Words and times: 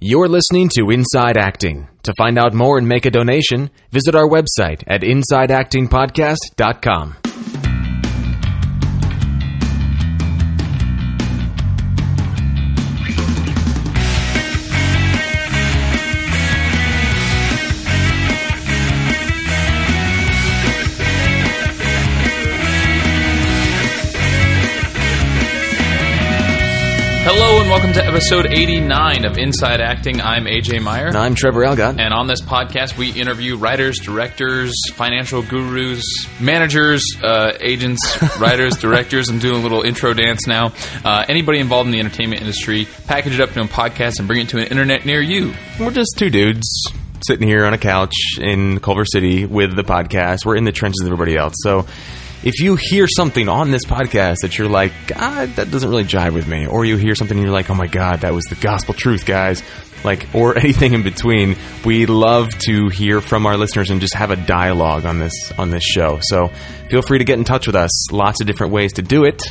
You're 0.00 0.28
listening 0.28 0.68
to 0.76 0.90
Inside 0.90 1.36
Acting. 1.36 1.88
To 2.04 2.14
find 2.16 2.38
out 2.38 2.54
more 2.54 2.78
and 2.78 2.86
make 2.86 3.04
a 3.04 3.10
donation, 3.10 3.68
visit 3.90 4.14
our 4.14 4.28
website 4.28 4.84
at 4.86 5.00
InsideActingPodcast.com. 5.00 7.27
welcome 27.88 28.02
to 28.02 28.08
episode 28.10 28.46
89 28.46 29.24
of 29.24 29.38
Inside 29.38 29.80
Acting. 29.80 30.20
I'm 30.20 30.44
AJ 30.44 30.82
Meyer. 30.82 31.08
I'm 31.08 31.34
Trevor 31.34 31.62
Algatt. 31.62 31.98
And 31.98 32.12
on 32.12 32.26
this 32.26 32.42
podcast, 32.42 32.98
we 32.98 33.12
interview 33.12 33.56
writers, 33.56 33.98
directors, 33.98 34.74
financial 34.92 35.40
gurus, 35.40 36.04
managers, 36.38 37.02
uh, 37.22 37.52
agents, 37.60 38.20
writers, 38.38 38.76
directors. 38.76 39.30
I'm 39.30 39.38
doing 39.38 39.60
a 39.60 39.62
little 39.62 39.80
intro 39.80 40.12
dance 40.12 40.46
now. 40.46 40.74
Uh, 41.02 41.24
anybody 41.28 41.60
involved 41.60 41.86
in 41.86 41.92
the 41.92 42.00
entertainment 42.00 42.42
industry, 42.42 42.86
package 43.06 43.34
it 43.34 43.40
up 43.40 43.52
to 43.52 43.62
a 43.62 43.64
podcast 43.64 44.18
and 44.18 44.28
bring 44.28 44.42
it 44.42 44.50
to 44.50 44.58
an 44.58 44.66
internet 44.66 45.06
near 45.06 45.22
you. 45.22 45.54
We're 45.80 45.90
just 45.90 46.12
two 46.18 46.28
dudes 46.28 46.68
sitting 47.26 47.48
here 47.48 47.64
on 47.64 47.72
a 47.72 47.78
couch 47.78 48.14
in 48.38 48.80
Culver 48.80 49.06
City 49.06 49.46
with 49.46 49.74
the 49.74 49.84
podcast. 49.84 50.44
We're 50.44 50.56
in 50.56 50.64
the 50.64 50.72
trenches 50.72 50.98
with 51.02 51.10
everybody 51.10 51.38
else. 51.38 51.54
So 51.62 51.86
if 52.44 52.60
you 52.60 52.76
hear 52.76 53.06
something 53.08 53.48
on 53.48 53.70
this 53.70 53.84
podcast 53.84 54.36
that 54.42 54.58
you're 54.58 54.68
like, 54.68 54.92
God, 55.08 55.50
that 55.56 55.70
doesn't 55.70 55.88
really 55.88 56.04
jive 56.04 56.34
with 56.34 56.46
me, 56.46 56.66
or 56.66 56.84
you 56.84 56.96
hear 56.96 57.14
something 57.14 57.36
and 57.36 57.44
you're 57.44 57.52
like, 57.52 57.70
oh 57.70 57.74
my 57.74 57.86
God, 57.88 58.20
that 58.20 58.32
was 58.32 58.44
the 58.44 58.54
gospel 58.54 58.94
truth, 58.94 59.26
guys, 59.26 59.62
like, 60.04 60.28
or 60.34 60.56
anything 60.58 60.92
in 60.92 61.02
between, 61.02 61.56
we 61.84 62.06
love 62.06 62.50
to 62.66 62.88
hear 62.88 63.20
from 63.20 63.46
our 63.46 63.56
listeners 63.56 63.90
and 63.90 64.00
just 64.00 64.14
have 64.14 64.30
a 64.30 64.36
dialogue 64.36 65.04
on 65.04 65.18
this 65.18 65.52
on 65.58 65.70
this 65.70 65.84
show. 65.84 66.18
So 66.22 66.48
feel 66.90 67.02
free 67.02 67.18
to 67.18 67.24
get 67.24 67.38
in 67.38 67.44
touch 67.44 67.66
with 67.66 67.76
us. 67.76 68.12
Lots 68.12 68.40
of 68.40 68.46
different 68.46 68.72
ways 68.72 68.94
to 68.94 69.02
do 69.02 69.24
it. 69.24 69.42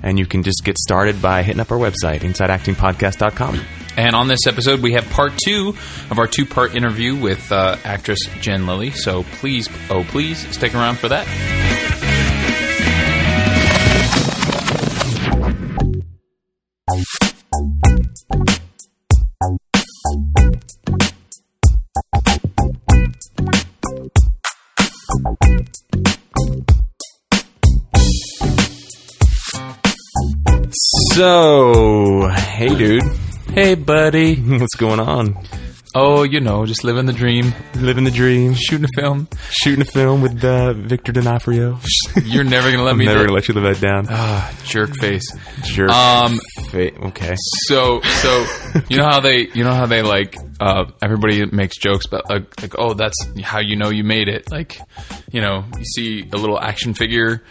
And 0.00 0.16
you 0.16 0.26
can 0.26 0.44
just 0.44 0.62
get 0.64 0.78
started 0.78 1.20
by 1.20 1.42
hitting 1.42 1.60
up 1.60 1.72
our 1.72 1.78
website, 1.78 2.20
InsideActingPodcast.com. 2.20 3.60
And 3.96 4.14
on 4.14 4.28
this 4.28 4.46
episode, 4.46 4.80
we 4.80 4.92
have 4.92 5.10
part 5.10 5.32
two 5.44 5.70
of 6.08 6.20
our 6.20 6.28
two 6.28 6.46
part 6.46 6.76
interview 6.76 7.16
with 7.16 7.50
uh, 7.50 7.76
actress 7.82 8.20
Jen 8.40 8.64
Lilley. 8.64 8.92
So 8.92 9.24
please, 9.24 9.68
oh, 9.90 10.04
please 10.04 10.38
stick 10.54 10.76
around 10.76 10.98
for 10.98 11.08
that. 11.08 11.77
So, 31.18 32.28
hey, 32.28 32.68
dude, 32.76 33.02
Hey, 33.52 33.74
buddy. 33.74 34.36
what's 34.60 34.76
going 34.76 35.00
on? 35.00 35.36
Oh, 35.92 36.22
you 36.22 36.38
know, 36.38 36.64
just 36.64 36.84
living 36.84 37.06
the 37.06 37.12
dream, 37.12 37.52
Living 37.74 38.04
the 38.04 38.12
dream, 38.12 38.54
shooting 38.54 38.84
a 38.84 39.00
film. 39.00 39.26
shooting 39.50 39.82
a 39.82 39.84
film 39.84 40.22
with 40.22 40.44
uh, 40.44 40.74
Victor 40.74 41.10
D'Onofrio. 41.10 41.80
You're 42.24 42.44
never 42.44 42.70
gonna 42.70 42.84
let 42.84 42.96
me. 42.96 43.04
Never 43.04 43.18
do- 43.18 43.24
gonna 43.24 43.34
let 43.34 43.48
you 43.48 43.54
live 43.54 43.64
that 43.64 43.80
down. 43.84 44.06
Ah, 44.08 44.56
jerk 44.64 44.94
face. 44.94 45.24
Jerk. 45.64 45.90
Um, 45.90 46.38
Fa- 46.70 46.94
okay. 47.08 47.34
So, 47.66 48.00
so 48.00 48.46
you 48.88 48.96
know 48.98 49.06
how 49.06 49.18
they, 49.18 49.48
you 49.54 49.64
know 49.64 49.74
how 49.74 49.86
they 49.86 50.02
like, 50.02 50.36
uh, 50.60 50.84
everybody 51.02 51.44
makes 51.46 51.78
jokes 51.78 52.06
about 52.06 52.30
like, 52.30 52.62
like, 52.62 52.74
oh, 52.78 52.94
that's 52.94 53.16
how 53.42 53.58
you 53.58 53.74
know 53.74 53.90
you 53.90 54.04
made 54.04 54.28
it. 54.28 54.52
Like, 54.52 54.78
you 55.32 55.40
know, 55.40 55.64
you 55.76 55.84
see 55.84 56.28
a 56.32 56.36
little 56.36 56.60
action 56.60 56.94
figure 56.94 57.42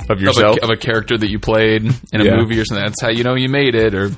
Of 0.00 0.10
of 0.10 0.20
yourself. 0.20 0.56
a, 0.58 0.64
of 0.64 0.70
a 0.70 0.76
character 0.76 1.16
that 1.16 1.28
you 1.30 1.38
played 1.38 1.84
in 2.12 2.20
a 2.20 2.24
Yeah. 2.24 2.36
movie 2.36 2.58
or 2.58 2.64
something. 2.64 2.84
That's 2.84 3.00
how 3.00 3.10
you 3.10 3.24
know 3.24 3.34
you 3.34 3.48
made 3.48 3.74
it. 3.74 3.94
Or, 3.94 4.10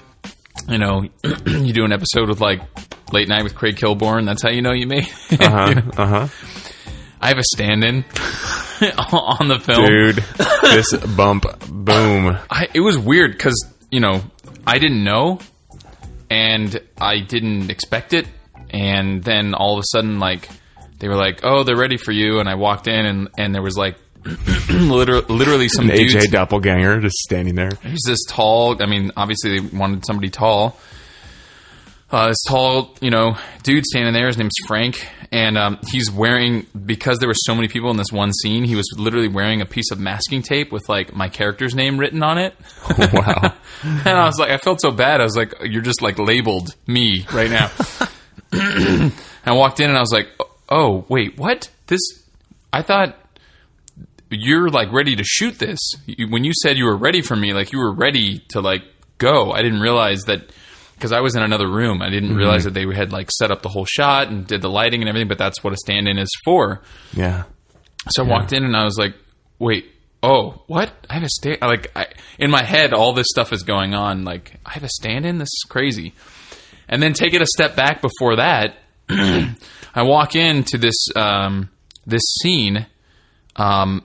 you 0.68 0.78
know, 0.78 1.02
you 1.46 1.72
do 1.72 1.84
an 1.84 1.92
episode 1.92 2.28
with 2.28 2.40
like 2.40 2.60
Late 3.12 3.28
Night 3.28 3.42
with 3.44 3.54
Craig 3.54 3.76
Kilborn. 3.76 4.24
That's 4.26 4.42
how 4.42 4.50
you 4.50 4.62
know 4.62 4.72
you 4.72 4.86
made 4.86 5.08
it. 5.30 5.40
uh 5.40 5.66
You 5.68 5.74
know? 5.76 5.82
huh. 5.82 5.92
Uh 6.02 6.06
huh. 6.06 6.28
I 7.20 7.28
have 7.28 7.38
a 7.38 7.42
stand-in 7.54 8.04
on 9.12 9.48
the 9.48 9.58
film. 9.58 9.86
Dude, 9.86 10.16
this 10.62 10.94
bump, 11.16 11.44
boom. 11.70 12.36
I, 12.50 12.68
it 12.74 12.80
was 12.80 12.98
weird 12.98 13.32
because 13.32 13.54
you 13.90 14.00
know 14.00 14.20
I 14.66 14.78
didn't 14.78 15.02
know, 15.04 15.38
and 16.30 16.78
I 17.00 17.20
didn't 17.20 17.70
expect 17.70 18.12
it, 18.12 18.26
and 18.70 19.22
then 19.22 19.54
all 19.54 19.74
of 19.78 19.80
a 19.80 19.86
sudden, 19.90 20.18
like 20.18 20.48
they 20.98 21.08
were 21.08 21.16
like, 21.16 21.40
"Oh, 21.44 21.62
they're 21.64 21.78
ready 21.78 21.96
for 21.96 22.12
you," 22.12 22.40
and 22.40 22.48
I 22.48 22.56
walked 22.56 22.88
in, 22.88 23.06
and 23.06 23.28
and 23.38 23.54
there 23.54 23.62
was 23.62 23.76
like 23.76 23.96
literally, 24.70 25.26
literally 25.28 25.68
some 25.68 25.90
An 25.90 25.96
dudes. 25.96 26.14
AJ 26.14 26.30
doppelganger 26.30 27.00
just 27.00 27.16
standing 27.16 27.54
there. 27.54 27.70
He's 27.82 28.02
this 28.06 28.24
tall. 28.28 28.82
I 28.82 28.86
mean, 28.86 29.12
obviously 29.16 29.58
they 29.58 29.76
wanted 29.76 30.04
somebody 30.06 30.30
tall. 30.30 30.78
Uh, 32.10 32.28
this 32.28 32.42
tall, 32.46 32.94
you 33.00 33.10
know, 33.10 33.36
dude 33.64 33.84
standing 33.84 34.14
there. 34.14 34.28
His 34.28 34.38
name's 34.38 34.54
Frank, 34.66 35.08
and 35.32 35.58
um, 35.58 35.78
he's 35.90 36.12
wearing 36.12 36.66
because 36.86 37.18
there 37.18 37.28
were 37.28 37.34
so 37.34 37.54
many 37.54 37.66
people 37.66 37.90
in 37.90 37.96
this 37.96 38.12
one 38.12 38.32
scene. 38.32 38.62
He 38.62 38.76
was 38.76 38.86
literally 38.96 39.26
wearing 39.26 39.60
a 39.60 39.66
piece 39.66 39.90
of 39.90 39.98
masking 39.98 40.40
tape 40.42 40.70
with 40.70 40.88
like 40.88 41.12
my 41.12 41.28
character's 41.28 41.74
name 41.74 41.98
written 41.98 42.22
on 42.22 42.38
it. 42.38 42.54
Wow. 43.12 43.54
and 43.82 44.08
I 44.08 44.26
was 44.26 44.38
like, 44.38 44.50
I 44.50 44.58
felt 44.58 44.80
so 44.80 44.90
bad. 44.90 45.20
I 45.20 45.24
was 45.24 45.36
like, 45.36 45.54
you're 45.62 45.82
just 45.82 46.02
like 46.02 46.18
labeled 46.18 46.74
me 46.86 47.26
right 47.32 47.50
now. 47.50 47.70
I 48.52 49.52
walked 49.52 49.80
in 49.80 49.88
and 49.88 49.96
I 49.96 50.00
was 50.00 50.12
like, 50.12 50.28
oh 50.68 51.04
wait, 51.08 51.36
what? 51.36 51.68
This? 51.88 52.00
I 52.72 52.82
thought 52.82 53.18
you're 54.30 54.68
like 54.68 54.92
ready 54.92 55.16
to 55.16 55.24
shoot 55.24 55.58
this. 55.58 55.78
When 56.28 56.44
you 56.44 56.52
said 56.62 56.76
you 56.76 56.84
were 56.84 56.96
ready 56.96 57.22
for 57.22 57.36
me, 57.36 57.52
like 57.52 57.72
you 57.72 57.78
were 57.78 57.92
ready 57.92 58.40
to 58.50 58.60
like 58.60 58.82
go. 59.18 59.52
I 59.52 59.62
didn't 59.62 59.80
realize 59.80 60.22
that 60.22 60.50
because 60.94 61.12
I 61.12 61.20
was 61.20 61.36
in 61.36 61.42
another 61.42 61.68
room. 61.68 62.02
I 62.02 62.10
didn't 62.10 62.34
realize 62.36 62.64
that 62.64 62.74
they 62.74 62.86
had 62.94 63.12
like 63.12 63.30
set 63.30 63.50
up 63.50 63.62
the 63.62 63.68
whole 63.68 63.84
shot 63.84 64.28
and 64.28 64.46
did 64.46 64.62
the 64.62 64.70
lighting 64.70 65.00
and 65.02 65.08
everything. 65.08 65.28
But 65.28 65.38
that's 65.38 65.62
what 65.62 65.72
a 65.72 65.76
stand-in 65.76 66.18
is 66.18 66.30
for. 66.44 66.82
Yeah. 67.12 67.44
So 68.10 68.24
I 68.24 68.28
walked 68.28 68.52
in 68.52 68.64
and 68.64 68.76
I 68.76 68.84
was 68.84 68.98
like, 68.98 69.14
wait, 69.58 69.90
oh, 70.22 70.62
what? 70.66 70.92
I 71.08 71.14
have 71.14 71.22
a 71.22 71.28
stand. 71.28 71.58
Like 71.60 71.90
I, 71.96 72.06
in 72.38 72.50
my 72.50 72.62
head, 72.62 72.92
all 72.92 73.12
this 73.12 73.26
stuff 73.28 73.52
is 73.52 73.62
going 73.62 73.94
on. 73.94 74.24
Like 74.24 74.54
I 74.64 74.72
have 74.72 74.84
a 74.84 74.88
stand-in. 74.88 75.38
This 75.38 75.48
is 75.48 75.66
crazy. 75.68 76.14
And 76.88 77.02
then 77.02 77.12
take 77.12 77.34
it 77.34 77.42
a 77.42 77.46
step 77.46 77.76
back 77.76 78.02
before 78.02 78.36
that. 78.36 78.76
I 79.08 80.02
walk 80.02 80.34
into 80.34 80.78
this 80.78 81.06
um, 81.14 81.70
this 82.06 82.22
scene. 82.42 82.86
Um, 83.56 84.02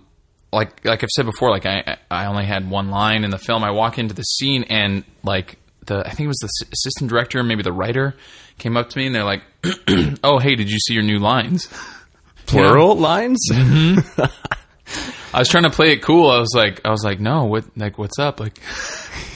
like 0.51 0.85
like 0.85 1.03
I've 1.03 1.09
said 1.09 1.25
before, 1.25 1.49
like 1.49 1.65
I 1.65 1.97
I 2.09 2.25
only 2.25 2.45
had 2.45 2.69
one 2.69 2.89
line 2.89 3.23
in 3.23 3.31
the 3.31 3.37
film. 3.37 3.63
I 3.63 3.71
walk 3.71 3.97
into 3.97 4.13
the 4.13 4.23
scene 4.23 4.63
and 4.63 5.03
like 5.23 5.57
the 5.85 5.99
I 5.99 6.09
think 6.09 6.21
it 6.21 6.27
was 6.27 6.37
the 6.37 6.65
assistant 6.71 7.09
director, 7.09 7.43
maybe 7.43 7.63
the 7.63 7.73
writer, 7.73 8.15
came 8.57 8.77
up 8.77 8.89
to 8.89 8.97
me 8.97 9.07
and 9.07 9.15
they're 9.15 9.23
like, 9.23 9.43
"Oh, 10.23 10.39
hey, 10.39 10.55
did 10.55 10.69
you 10.69 10.79
see 10.79 10.93
your 10.93 11.03
new 11.03 11.19
lines?" 11.19 11.67
Plural 12.45 12.95
lines? 12.95 13.39
Mm-hmm. 13.51 14.21
I 15.35 15.39
was 15.39 15.49
trying 15.49 15.65
to 15.65 15.69
play 15.69 15.91
it 15.91 16.01
cool. 16.01 16.31
I 16.31 16.39
was 16.39 16.53
like, 16.55 16.81
I 16.83 16.89
was 16.89 17.03
like, 17.03 17.19
no, 17.19 17.45
what, 17.45 17.65
like, 17.77 17.99
what's 17.99 18.17
up? 18.17 18.39
Like, 18.39 18.59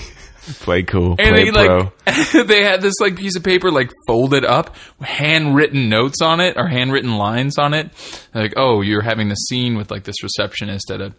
Play 0.60 0.84
cool. 0.84 1.16
and 1.20 1.36
Play 1.36 1.46
they 1.46 1.52
pro. 1.52 1.92
like, 2.06 2.32
they 2.48 2.64
had 2.64 2.82
this 2.82 2.96
like 3.00 3.16
piece 3.16 3.36
of 3.38 3.44
paper 3.44 3.72
like 3.72 3.92
folded 4.08 4.44
up, 4.44 4.76
handwritten 5.02 5.90
notes 5.90 6.22
on 6.22 6.40
it 6.40 6.58
or 6.58 6.68
handwritten 6.68 7.18
lines 7.18 7.58
on 7.58 7.74
it. 7.74 7.90
Like, 8.34 8.54
oh, 8.58 8.82
you're 8.82 9.02
having 9.02 9.30
the 9.30 9.36
scene 9.36 9.78
with 9.78 9.90
like 9.92 10.04
this 10.04 10.22
receptionist 10.24 10.92
at 10.92 11.02
a 11.02 11.14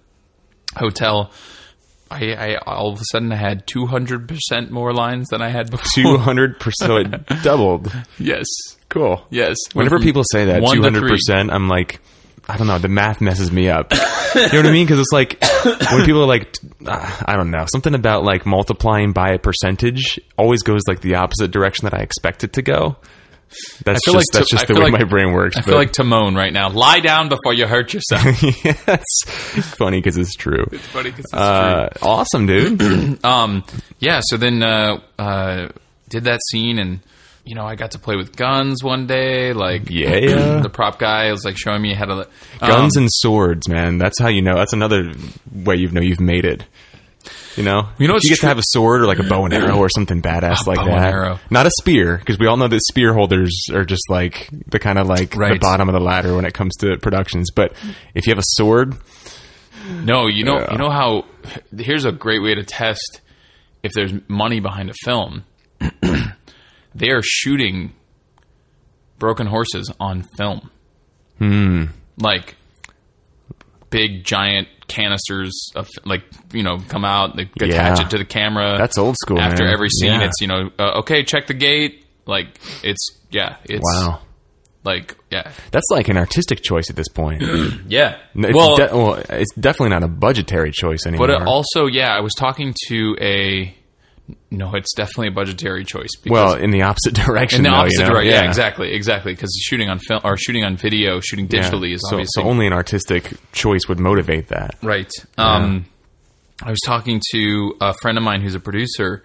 hotel. 0.76 1.30
I, 2.10 2.32
I 2.34 2.56
all 2.66 2.92
of 2.92 3.00
a 3.00 3.04
sudden 3.10 3.32
I 3.32 3.36
had 3.36 3.66
two 3.66 3.86
hundred 3.86 4.28
percent 4.28 4.70
more 4.70 4.92
lines 4.92 5.28
than 5.30 5.40
I 5.42 5.48
had 5.48 5.70
before. 5.70 6.18
200%. 6.18 6.72
So 6.74 6.96
it 6.96 7.26
doubled. 7.42 7.92
yes, 8.18 8.46
Cool. 8.90 9.26
yes. 9.30 9.56
Whenever 9.72 9.96
Went 9.96 10.04
people 10.04 10.22
say 10.30 10.44
that, 10.44 10.60
to 10.60 10.66
three. 10.70 10.80
200%, 10.80 11.50
I'm 11.50 11.66
like, 11.68 12.00
I 12.48 12.56
don't 12.58 12.66
know. 12.66 12.78
The 12.78 12.88
math 12.88 13.20
messes 13.20 13.50
me 13.50 13.68
up. 13.70 13.92
you 13.92 13.98
know 13.98 14.48
what 14.58 14.66
I 14.66 14.72
mean? 14.72 14.86
Because 14.86 15.00
it's 15.00 15.12
like 15.12 15.38
when 15.90 16.04
people 16.04 16.22
are 16.22 16.26
like, 16.26 16.54
uh, 16.86 17.22
I 17.26 17.36
don't 17.36 17.50
know, 17.50 17.64
something 17.72 17.94
about 17.94 18.22
like 18.24 18.44
multiplying 18.44 19.12
by 19.12 19.30
a 19.32 19.38
percentage 19.38 20.20
always 20.36 20.62
goes 20.62 20.82
like 20.86 21.00
the 21.00 21.14
opposite 21.14 21.50
direction 21.50 21.84
that 21.86 21.94
I 21.94 22.00
expect 22.02 22.44
it 22.44 22.52
to 22.54 22.62
go. 22.62 22.96
That's 23.84 24.04
just 24.04 24.16
like 24.16 24.24
that's 24.32 24.48
to- 24.50 24.56
just 24.56 24.66
the 24.66 24.74
way 24.74 24.80
like- 24.90 24.92
my 24.92 25.04
brain 25.04 25.32
works. 25.32 25.56
I 25.56 25.60
but 25.60 25.66
feel 25.66 25.76
like 25.76 25.92
Timon 25.92 26.34
right 26.34 26.52
now. 26.52 26.70
Lie 26.70 27.00
down 27.00 27.28
before 27.28 27.54
you 27.54 27.66
hurt 27.66 27.94
yourself. 27.94 28.22
it's 28.42 29.68
funny 29.76 29.98
because 29.98 30.16
it's 30.16 30.34
true. 30.34 30.66
It's 30.72 30.86
funny 30.86 31.10
'cause 31.12 31.20
it's 31.20 31.32
Uh, 31.34 31.88
awesome, 32.02 32.46
dude. 32.46 32.82
um 33.24 33.64
yeah 34.00 34.20
so 34.24 34.36
then 34.36 34.62
uh 34.62 34.98
uh 35.18 35.68
did 36.08 36.24
that 36.24 36.40
scene 36.50 36.78
and 36.78 37.00
you 37.44 37.54
know 37.54 37.64
i 37.64 37.74
got 37.74 37.90
to 37.92 37.98
play 37.98 38.16
with 38.16 38.34
guns 38.36 38.82
one 38.82 39.06
day 39.06 39.52
like 39.52 39.90
Yeah. 39.90 40.60
the 40.62 40.70
prop 40.70 40.98
guy 40.98 41.30
was 41.30 41.44
like 41.44 41.56
showing 41.58 41.82
me 41.82 41.92
how 41.94 42.06
to 42.06 42.28
Guns 42.60 42.96
um, 42.96 43.02
and 43.02 43.10
swords, 43.12 43.68
man. 43.68 43.98
That's 43.98 44.18
how 44.18 44.28
you 44.28 44.40
know. 44.42 44.54
That's 44.56 44.72
another 44.72 45.12
way 45.52 45.76
you 45.76 45.90
know 45.90 46.00
you've 46.00 46.20
made 46.20 46.44
it. 46.46 46.64
You 47.56 47.62
know, 47.62 47.88
You 47.98 48.08
know 48.08 48.14
you 48.14 48.20
get 48.20 48.36
true- 48.36 48.36
to 48.36 48.46
have 48.48 48.58
a 48.58 48.62
sword 48.64 49.02
or 49.02 49.06
like 49.06 49.18
a 49.18 49.22
bow 49.24 49.44
and 49.44 49.52
arrow 49.54 49.76
or 49.76 49.88
something 49.88 50.20
badass 50.22 50.66
like 50.66 50.78
bow 50.78 50.86
and 50.88 50.92
that. 51.04 51.40
Not 51.50 51.66
a 51.66 51.70
spear, 51.78 52.16
because 52.18 52.38
we 52.38 52.46
all 52.46 52.56
know 52.56 52.66
that 52.68 52.80
spear 52.88 53.12
holders 53.14 53.66
are 53.72 53.84
just 53.84 54.08
like 54.10 54.48
the 54.68 54.78
kind 54.78 54.98
of 54.98 55.06
like 55.06 55.30
the 55.30 55.58
bottom 55.60 55.88
of 55.88 55.92
the 55.92 56.00
ladder 56.00 56.34
when 56.34 56.44
it 56.44 56.54
comes 56.54 56.74
to 56.78 56.96
productions. 56.98 57.50
But 57.50 57.74
if 58.14 58.26
you 58.26 58.30
have 58.32 58.38
a 58.38 58.44
sword, 58.44 58.96
No, 59.88 60.26
you 60.26 60.44
know, 60.44 60.66
you 60.70 60.78
know 60.78 60.90
how. 60.90 61.24
Here's 61.76 62.04
a 62.04 62.12
great 62.12 62.42
way 62.42 62.54
to 62.54 62.64
test 62.64 63.20
if 63.82 63.92
there's 63.92 64.12
money 64.28 64.60
behind 64.60 64.90
a 64.90 64.94
film. 65.04 65.44
they 66.94 67.10
are 67.10 67.22
shooting 67.22 67.92
broken 69.18 69.46
horses 69.46 69.90
on 70.00 70.22
film. 70.36 70.70
Hmm. 71.38 71.84
Like 72.18 72.54
big 73.90 74.24
giant 74.24 74.68
canisters 74.88 75.70
of 75.74 75.88
like 76.04 76.22
you 76.52 76.62
know 76.62 76.78
come 76.88 77.04
out 77.04 77.36
they 77.36 77.44
attach 77.44 77.98
Yeah. 78.00 78.02
it 78.06 78.10
to 78.10 78.18
the 78.18 78.24
camera 78.24 78.76
That's 78.76 78.98
old 78.98 79.16
school, 79.22 79.40
after 79.40 79.64
man. 79.64 79.72
every 79.72 79.88
scene 79.88 80.20
Yeah. 80.20 80.26
it's 80.26 80.40
you 80.40 80.46
know 80.46 80.70
uh, 80.78 80.98
okay 81.00 81.22
check 81.24 81.46
the 81.46 81.54
gate 81.54 82.04
like 82.26 82.48
it's 82.82 83.08
yeah 83.30 83.56
it's 83.64 83.82
wow, 83.82 84.20
like 84.84 85.16
yeah 85.30 85.50
that's 85.70 85.86
like 85.90 86.08
an 86.08 86.16
artistic 86.16 86.62
choice 86.62 86.90
at 86.90 86.96
this 86.96 87.08
point. 87.08 87.42
yeah 87.88 88.18
It's 88.34 88.54
well 88.54 88.76
de- 88.76 88.90
well, 88.96 89.14
it's 89.30 89.54
definitely 89.54 89.90
not 89.90 90.02
a 90.02 90.08
budgetary 90.08 90.70
choice 90.70 91.06
anymore. 91.06 91.26
But 91.28 91.42
also, 91.46 91.86
yeah, 91.86 92.14
I 92.14 92.20
was 92.20 92.32
talking 92.38 92.74
to 92.88 93.16
a. 93.20 93.74
No, 94.50 94.74
it's 94.74 94.94
definitely 94.94 95.28
a 95.28 95.32
budgetary 95.32 95.84
choice. 95.84 96.08
Because 96.22 96.32
well, 96.32 96.54
in 96.54 96.70
the 96.70 96.82
opposite 96.82 97.14
direction. 97.26 97.58
in 97.58 97.64
the 97.64 97.68
though, 97.70 97.74
you 97.76 97.82
opposite 97.82 98.02
know? 98.04 98.08
direction, 98.08 98.32
yeah. 98.32 98.48
exactly, 98.48 98.92
exactly. 98.92 99.32
Because 99.34 99.50
shooting 99.62 99.90
on 99.90 99.98
film 99.98 100.20
or 100.24 100.36
shooting 100.38 100.64
on 100.64 100.76
video, 100.76 101.20
shooting 101.20 101.46
Yeah. 101.50 101.60
digitally 101.68 101.94
is 101.94 102.00
so, 102.08 102.16
obviously 102.16 102.42
so 102.42 102.48
only 102.48 102.66
an 102.66 102.72
artistic 102.72 103.34
choice 103.52 103.82
would 103.88 104.00
motivate 104.00 104.48
that. 104.48 104.76
right. 104.82 105.10
Um, 105.36 105.84
I 106.62 106.70
was 106.70 106.78
talking 106.86 107.20
to 107.32 107.76
a 107.80 107.92
friend 108.00 108.16
of 108.16 108.24
mine 108.24 108.40
who's 108.40 108.54
a 108.54 108.60
producer, 108.60 109.22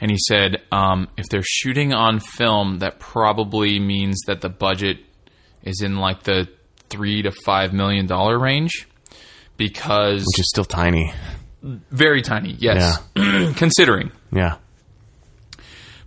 and 0.00 0.10
he 0.10 0.16
said 0.28 0.62
um, 0.72 1.08
if 1.18 1.26
they're 1.28 1.42
shooting 1.44 1.92
on 1.92 2.20
film, 2.20 2.78
that 2.78 3.00
probably 3.00 3.78
means 3.80 4.16
that 4.28 4.40
the 4.40 4.48
budget 4.48 4.98
is 5.64 5.82
in 5.82 5.96
like 5.96 6.22
the 6.22 6.48
three 6.88 7.20
to 7.22 7.32
five 7.44 7.72
million 7.74 8.06
dollar 8.06 8.38
range, 8.38 8.88
because 9.58 10.20
Which 10.20 10.38
is 10.40 10.48
still 10.48 10.64
tiny. 10.64 11.12
very 11.62 12.22
tiny. 12.22 12.52
Yes, 12.58 12.98
considering. 13.56 14.12
Yeah, 14.32 14.56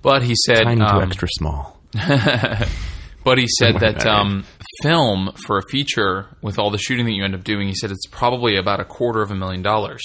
But 0.02 0.24
he 0.24 0.36
said, 0.46 0.64
tiny 0.64 0.82
um, 0.82 1.00
to 1.00 1.06
extra 1.06 1.28
small. 1.32 1.80
but 3.24 3.38
he 3.38 3.48
said 3.60 3.80
that 3.80 4.06
um, 4.06 4.46
film 4.82 5.32
for 5.46 5.58
a 5.58 5.62
feature 5.70 6.28
with 6.42 6.58
all 6.58 6.72
the 6.72 6.78
shooting 6.78 7.06
that 7.06 7.12
you 7.14 7.24
end 7.24 7.36
up 7.36 7.44
doing, 7.44 7.68
he 7.68 7.76
said 7.76 7.92
it's 7.92 8.08
probably 8.08 8.56
about 8.58 8.80
a 8.80 8.86
quarter 8.86 9.22
of 9.22 9.32
a 9.32 9.36
million 9.36 9.62
dollars 9.62 10.02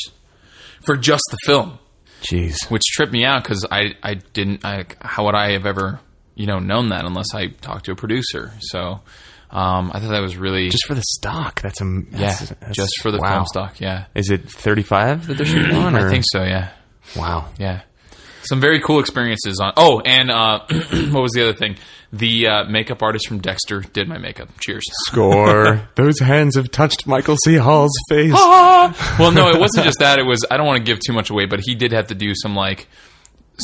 for 0.82 0.96
just 0.96 1.22
the 1.30 1.38
film, 1.46 1.78
Jeez. 2.22 2.56
which 2.70 2.82
tripped 2.92 3.12
me 3.12 3.24
out 3.24 3.42
because 3.42 3.64
I, 3.70 3.94
I 4.02 4.14
didn't, 4.14 4.64
I, 4.64 4.84
how 5.00 5.24
would 5.26 5.34
I 5.34 5.52
have 5.52 5.66
ever, 5.66 6.00
you 6.34 6.46
know, 6.46 6.58
known 6.58 6.88
that 6.90 7.04
unless 7.04 7.34
I 7.34 7.48
talked 7.48 7.86
to 7.86 7.92
a 7.92 7.96
producer? 7.96 8.52
So 8.60 9.00
um, 9.50 9.90
I 9.94 10.00
thought 10.00 10.10
that 10.10 10.20
was 10.20 10.36
really, 10.36 10.69
Just 10.70 10.86
for 10.86 10.94
the 10.94 11.04
stock. 11.06 11.62
That's 11.62 11.80
a 11.80 11.84
yeah, 11.84 12.19
that's, 12.19 12.48
that's- 12.48 12.76
just 12.76 12.92
for 13.02 13.10
the 13.10 13.19
wow. 13.19 13.34
film 13.34 13.46
stock. 13.46 13.80
Yeah. 13.80 14.06
Is 14.14 14.30
it 14.30 14.50
35 14.50 15.28
that 15.28 15.34
they're 15.36 15.46
shooting 15.46 15.76
on? 15.76 15.94
Or? 15.96 16.08
I 16.08 16.10
think 16.10 16.24
so. 16.26 16.42
Yeah. 16.42 16.70
Wow. 17.16 17.48
Yeah. 17.58 17.82
Some 18.48 18.60
very 18.60 18.81
cool 18.81 19.00
experiences 19.00 19.60
on. 19.60 19.72
Oh, 19.76 20.00
and 20.00 20.31
uh, 20.31 20.60
what 21.10 21.22
was 21.22 21.32
the 21.32 21.43
other 21.43 21.54
thing? 21.54 21.76
The 22.12 22.46
uh, 22.46 22.64
makeup 22.64 23.02
artist 23.02 23.26
from 23.26 23.40
Dexter 23.40 23.81
did 23.81 24.08
my 24.08 24.19
makeup. 24.19 24.48
Cheers. 24.60 24.84
Score. 25.06 25.88
Those 25.96 26.20
hands 26.20 26.54
have 26.56 26.70
touched 26.70 27.06
Michael 27.06 27.37
C. 27.44 27.56
Hall's 27.56 27.93
face. 28.08 28.32
well, 28.32 29.32
no, 29.32 29.50
it 29.50 29.58
wasn't 29.58 29.84
just 29.84 29.98
that. 29.98 30.19
It 30.19 30.25
was. 30.25 30.44
I 30.50 30.56
don't 30.56 30.66
want 30.66 30.78
to 30.78 30.84
give 30.84 31.00
too 31.00 31.12
much 31.12 31.31
away, 31.31 31.46
but 31.46 31.60
he 31.60 31.75
did 31.75 31.93
have 31.93 32.06
to 32.08 32.14
do 32.14 32.32
some 32.34 32.54
like 32.54 32.87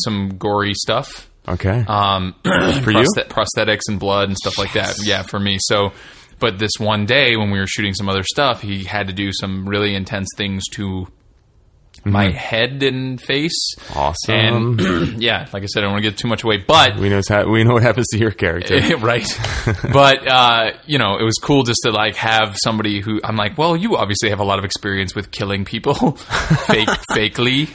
some 0.04 0.36
gory 0.38 0.74
stuff. 0.74 1.28
Okay. 1.46 1.84
Um, 1.88 2.34
For 2.44 2.90
you? 2.92 3.04
prosthetics 3.28 3.82
and 3.88 3.98
blood 3.98 4.28
and 4.28 4.36
stuff 4.36 4.58
like 4.58 4.74
that. 4.74 4.94
Yeah, 5.02 5.22
for 5.22 5.40
me. 5.40 5.58
So, 5.60 5.92
but 6.38 6.58
this 6.58 6.72
one 6.78 7.04
day 7.06 7.36
when 7.36 7.50
we 7.50 7.58
were 7.58 7.66
shooting 7.66 7.94
some 7.94 8.08
other 8.08 8.22
stuff, 8.22 8.60
he 8.62 8.84
had 8.84 9.08
to 9.08 9.12
do 9.12 9.30
some 9.32 9.68
really 9.68 9.94
intense 9.94 10.28
things 10.36 10.62
to 10.72 11.08
my 12.04 12.30
head 12.30 12.82
and 12.82 13.20
face. 13.20 13.74
Mm-hmm. 13.76 13.98
Awesome. 13.98 14.80
And 14.80 15.22
yeah, 15.22 15.48
like 15.52 15.62
I 15.62 15.66
said, 15.66 15.80
I 15.80 15.82
don't 15.82 15.92
want 15.92 16.04
to 16.04 16.10
give 16.10 16.18
too 16.18 16.28
much 16.28 16.42
away, 16.44 16.58
but 16.58 16.96
we 16.96 17.08
know 17.08 17.20
how, 17.28 17.48
we 17.48 17.64
know 17.64 17.74
what 17.74 17.82
happens 17.82 18.08
to 18.08 18.18
your 18.18 18.30
character. 18.30 18.78
right. 18.98 19.26
but 19.92 20.26
uh, 20.26 20.72
you 20.86 20.98
know, 20.98 21.16
it 21.16 21.24
was 21.24 21.36
cool 21.36 21.62
just 21.62 21.80
to 21.84 21.90
like 21.90 22.16
have 22.16 22.56
somebody 22.62 23.00
who 23.00 23.20
I'm 23.22 23.36
like, 23.36 23.56
well, 23.56 23.76
you 23.76 23.96
obviously 23.96 24.30
have 24.30 24.40
a 24.40 24.44
lot 24.44 24.58
of 24.58 24.64
experience 24.64 25.14
with 25.14 25.30
killing 25.30 25.64
people, 25.64 26.12
fake, 26.66 26.88
fakely. 27.10 27.68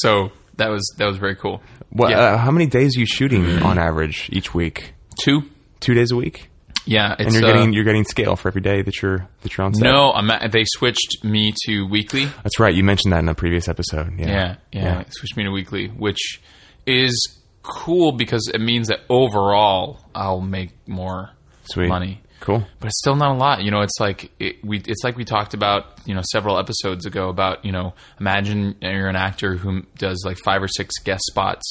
so 0.00 0.32
that 0.56 0.70
was 0.70 0.94
that 0.98 1.06
was 1.06 1.18
very 1.18 1.36
cool. 1.36 1.62
What, 1.90 2.10
yeah, 2.10 2.18
uh, 2.18 2.38
how 2.38 2.50
many 2.50 2.66
days 2.66 2.96
are 2.96 3.00
you 3.00 3.06
shooting 3.06 3.62
on 3.62 3.78
average 3.78 4.28
each 4.32 4.52
week? 4.54 4.92
two. 5.20 5.42
Two 5.80 5.94
days 5.94 6.10
a 6.10 6.16
week, 6.16 6.48
Yeah, 6.86 7.16
it's 7.18 7.34
and 7.34 7.34
you're 7.34 7.50
uh, 7.50 7.54
getting 7.54 7.72
you're 7.72 7.84
getting 7.84 8.04
scale 8.04 8.36
for 8.36 8.48
every 8.48 8.60
day 8.60 8.80
that 8.82 9.02
you're 9.02 9.28
that 9.42 9.56
you're 9.56 9.66
on 9.66 9.74
set. 9.74 9.84
no. 9.84 10.12
I'm 10.12 10.30
at, 10.30 10.52
they 10.52 10.64
switched 10.64 11.24
me 11.24 11.52
to 11.66 11.84
weekly. 11.86 12.26
that's 12.42 12.58
right. 12.60 12.74
You 12.74 12.84
mentioned 12.84 13.12
that 13.12 13.18
in 13.18 13.28
a 13.28 13.34
previous 13.34 13.66
episode. 13.68 14.18
Yeah, 14.18 14.26
Yeah, 14.28 14.56
yeah, 14.72 15.02
They 15.02 15.10
switched 15.10 15.36
me 15.36 15.44
to 15.44 15.50
weekly, 15.50 15.88
which 15.88 16.40
is 16.86 17.40
cool 17.62 18.12
because 18.12 18.48
it 18.54 18.60
means 18.60 18.86
that 18.88 19.00
overall 19.08 20.00
I'll 20.14 20.40
make 20.40 20.70
more 20.88 21.30
Sweet. 21.72 21.88
money. 21.88 22.22
Cool. 22.38 22.64
but 22.78 22.86
it's 22.88 22.98
still 23.00 23.16
not 23.16 23.32
a 23.34 23.38
lot. 23.38 23.62
You 23.64 23.70
know, 23.72 23.80
it's 23.80 23.98
like 23.98 24.30
it, 24.38 24.64
we. 24.64 24.78
It's 24.78 25.02
like 25.02 25.16
we 25.16 25.24
talked 25.24 25.54
about, 25.54 25.86
you 26.04 26.14
know, 26.14 26.22
several 26.30 26.58
episodes 26.58 27.04
ago 27.06 27.28
about, 27.30 27.64
you 27.64 27.72
know, 27.72 27.94
imagine 28.20 28.76
you're 28.80 29.08
an 29.08 29.16
actor 29.16 29.56
who 29.56 29.82
does 29.98 30.22
like 30.24 30.38
five 30.44 30.62
or 30.62 30.68
six 30.68 30.94
guest 31.02 31.24
spots, 31.26 31.64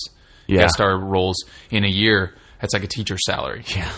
Yeah. 0.47 0.61
guest 0.61 0.73
star 0.73 0.97
roles 0.97 1.37
in 1.69 1.85
a 1.85 1.87
year. 1.89 2.33
That's 2.59 2.73
like 2.73 2.83
a 2.83 2.87
teacher's 2.87 3.21
salary. 3.25 3.63
Yeah. 3.67 3.89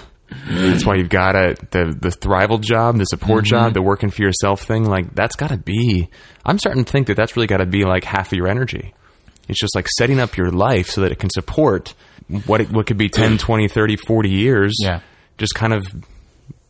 That's 0.50 0.86
why 0.86 0.96
you've 0.96 1.10
got 1.10 1.32
to 1.34 1.56
the 1.72 1.96
the 2.00 2.10
thrival 2.10 2.60
job, 2.62 2.98
the 2.98 3.06
support 3.06 3.46
Mm-hmm. 3.46 3.50
job, 3.50 3.74
the 3.74 3.82
working 3.82 4.10
for 4.10 4.22
yourself 4.22 4.62
thing. 4.64 4.84
Like 4.86 5.14
that's 5.16 5.36
got 5.36 5.50
to 5.50 5.58
be. 5.58 6.10
I'm 6.46 6.60
starting 6.60 6.84
to 6.86 6.92
think 6.92 7.08
that 7.08 7.16
that's 7.18 7.36
really 7.36 7.48
got 7.48 7.58
to 7.58 7.66
be 7.66 7.86
like 7.86 8.04
half 8.04 8.28
of 8.32 8.38
your 8.38 8.48
energy. 8.48 8.94
It's 9.48 9.60
just 9.60 9.76
like 9.76 9.88
setting 9.98 10.20
up 10.20 10.36
your 10.36 10.52
life 10.52 10.88
so 10.90 11.02
that 11.02 11.12
it 11.12 11.20
can 11.20 11.30
support 11.30 11.94
what 12.46 12.60
it, 12.62 12.72
what 12.72 12.88
could 12.88 12.98
be 12.98 13.08
10, 13.10 13.38
20, 13.38 13.68
30, 13.70 13.96
40 13.96 14.30
years. 14.30 14.76
Yeah. 14.82 15.00
Just 15.38 15.56
kind 15.56 15.72
of 15.74 15.88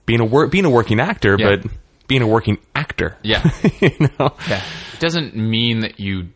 being 0.06 0.20
a 0.20 0.26
work 0.26 0.52
being 0.52 0.66
a 0.66 0.70
working 0.70 1.00
actor, 1.00 1.36
Yeah. 1.40 1.56
but 1.56 1.72
being 2.08 2.22
a 2.22 2.28
working 2.28 2.60
actor. 2.76 3.18
Yeah, 3.24 3.50
you 3.82 3.90
know. 4.20 4.34
yeah. 4.48 4.64
It 4.94 5.00
doesn't 5.00 5.36
mean 5.36 5.80
that 5.82 6.00
you 6.00 6.30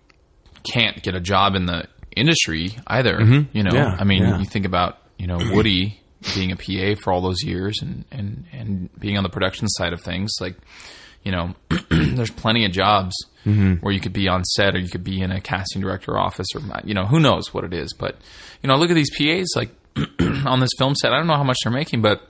can't 0.69 1.01
get 1.01 1.15
a 1.15 1.19
job 1.19 1.55
in 1.55 1.65
the 1.67 1.85
industry 2.15 2.75
either. 2.87 3.19
You 3.21 3.63
know, 3.63 3.69
Mm-hmm. 3.71 3.75
Yeah, 3.75 3.95
I 3.99 4.03
mean, 4.03 4.23
yeah. 4.23 4.39
you 4.39 4.45
think 4.45 4.65
about 4.65 4.97
you 5.17 5.27
know 5.27 5.37
Woody 5.53 6.00
being 6.35 6.51
a 6.51 6.55
PA 6.55 6.99
for 7.01 7.11
all 7.11 7.21
those 7.21 7.43
years 7.43 7.79
and 7.81 8.05
and 8.11 8.45
and 8.51 8.89
being 8.99 9.17
on 9.17 9.23
the 9.23 9.29
production 9.29 9.67
side 9.67 9.93
of 9.93 10.01
things. 10.01 10.31
Like, 10.39 10.55
you 11.23 11.31
know, 11.31 11.55
there's 11.89 12.31
plenty 12.31 12.65
of 12.65 12.71
jobs 12.71 13.13
Mm-hmm. 13.43 13.83
where 13.83 13.91
you 13.91 13.99
could 13.99 14.13
be 14.13 14.27
on 14.27 14.43
set 14.43 14.75
or 14.75 14.77
you 14.77 14.87
could 14.87 15.03
be 15.03 15.19
in 15.19 15.31
a 15.31 15.41
casting 15.41 15.81
director 15.81 16.15
office 16.15 16.45
or 16.53 16.61
you 16.85 16.93
know 16.93 17.07
who 17.07 17.19
knows 17.19 17.51
what 17.51 17.63
it 17.63 17.73
is. 17.73 17.91
But 17.91 18.17
you 18.61 18.67
know, 18.67 18.75
look 18.75 18.91
at 18.91 18.93
these 18.93 19.09
PAs 19.17 19.47
like 19.55 19.71
on 20.45 20.59
this 20.59 20.69
film 20.77 20.93
set. 20.93 21.11
I 21.11 21.17
don't 21.17 21.25
know 21.25 21.37
how 21.37 21.43
much 21.43 21.57
they're 21.63 21.73
making, 21.73 22.03
but 22.03 22.21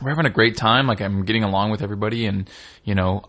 we're 0.00 0.08
having 0.08 0.24
a 0.24 0.30
great 0.30 0.56
time. 0.56 0.86
Like 0.86 1.02
I'm 1.02 1.26
getting 1.26 1.44
along 1.44 1.70
with 1.70 1.82
everybody, 1.82 2.24
and 2.24 2.48
you 2.82 2.94
know, 2.94 3.24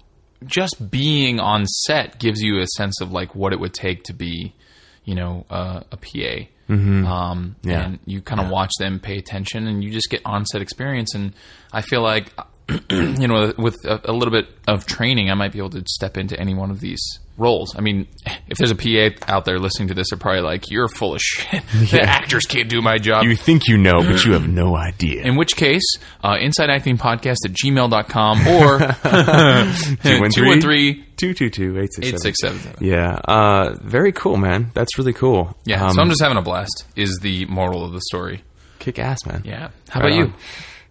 just 0.46 0.90
being 0.90 1.42
on 1.42 1.66
set 1.66 2.20
gives 2.20 2.40
you 2.42 2.62
a 2.62 2.68
sense 2.78 3.02
of 3.02 3.12
like 3.12 3.36
what 3.36 3.52
it 3.52 3.60
would 3.60 3.74
take 3.74 4.04
to 4.04 4.13
be, 4.13 4.56
you 5.04 5.16
know, 5.16 5.46
uh, 5.50 5.82
a 5.92 5.98
PA. 5.98 6.46
Mm-hmm. 6.70 7.05
Um, 7.05 7.55
Yeah. 7.63 7.86
And 7.86 8.00
you 8.05 8.22
kind 8.22 8.41
of 8.41 8.50
watch 8.50 8.72
them 8.79 9.00
pay 9.00 9.17
attention, 9.17 9.67
and 9.67 9.84
you 9.84 9.91
just 9.91 10.10
get 10.10 10.22
onset 10.25 10.62
experience. 10.62 11.13
And 11.15 11.34
I 11.72 11.82
feel 11.82 12.01
like, 12.01 12.34
you 12.89 13.27
know, 13.27 13.53
with 13.58 13.75
a, 13.86 14.01
a 14.05 14.13
little 14.13 14.32
bit 14.32 14.48
of 14.67 14.86
training, 14.86 15.29
I 15.29 15.34
might 15.34 15.51
be 15.51 15.60
able 15.60 15.72
to 15.72 15.84
step 15.88 16.17
into 16.17 16.39
any 16.39 16.53
one 16.53 16.72
of 16.72 16.79
these 16.79 17.20
roles. 17.38 17.75
I 17.75 17.82
mean, 17.82 18.08
if 18.48 18.58
there's 18.58 18.72
a 18.72 18.75
PA 18.75 19.16
out 19.32 19.46
there 19.46 19.58
listening 19.60 19.88
to 19.88 19.94
this, 19.94 20.08
they're 20.12 20.20
probably 20.20 20.42
like, 20.42 20.70
"You're 20.70 20.88
full 20.88 21.16
of 21.16 21.22
shit. 21.22 21.63
The 21.92 22.02
actors 22.02 22.46
can't 22.46 22.70
do 22.70 22.82
my 22.82 22.98
job." 22.98 23.24
You 23.25 23.36
think 23.36 23.68
you 23.68 23.78
know, 23.78 24.02
but 24.04 24.24
you 24.25 24.34
have 24.40 24.48
no 24.48 24.75
idea. 24.75 25.24
In 25.24 25.36
which 25.36 25.56
case, 25.56 25.84
uh, 26.24 26.36
insideactingpodcast 26.36 27.38
at 27.46 27.52
gmail.com 27.54 28.48
or 28.48 28.80
213 30.04 31.06
222 31.18 31.80
8677. 31.80 32.86
Yeah. 32.86 33.16
Uh, 33.25 33.75
very 33.82 34.12
cool, 34.12 34.38
man. 34.38 34.72
That's 34.74 34.98
really 34.98 35.13
cool. 35.13 35.56
Yeah, 35.66 35.84
Um, 35.86 35.94
so 35.94 36.02
I'm 36.02 36.10
just 36.10 36.22
having 36.22 36.38
a 36.38 36.42
blast, 36.42 36.86
is 36.96 37.20
the 37.22 37.46
moral 37.46 37.84
of 37.86 37.94
the 37.94 38.02
story. 38.02 38.44
kick 38.80 39.00
ass, 39.00 39.25
man. 39.25 39.42
Yeah. 39.46 39.70
How 39.90 40.02
Right 40.02 40.12
about 40.13 40.16
you? 40.18 40.24
on. 40.25 40.34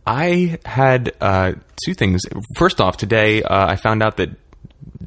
I 0.05 0.59
had 0.65 1.13
uh, 1.21 1.53
two 1.85 1.95
things. 1.95 2.23
First 2.57 2.81
off, 2.81 2.97
today 2.97 3.43
uh, 3.43 3.67
I 3.71 3.77
found 3.77 4.03
out 4.03 4.17
that 4.17 4.31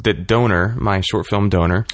that 0.03 0.27
donor, 0.27 0.75
my 0.77 1.01
short 1.01 1.27
film 1.27 1.50
donor, 1.50 1.86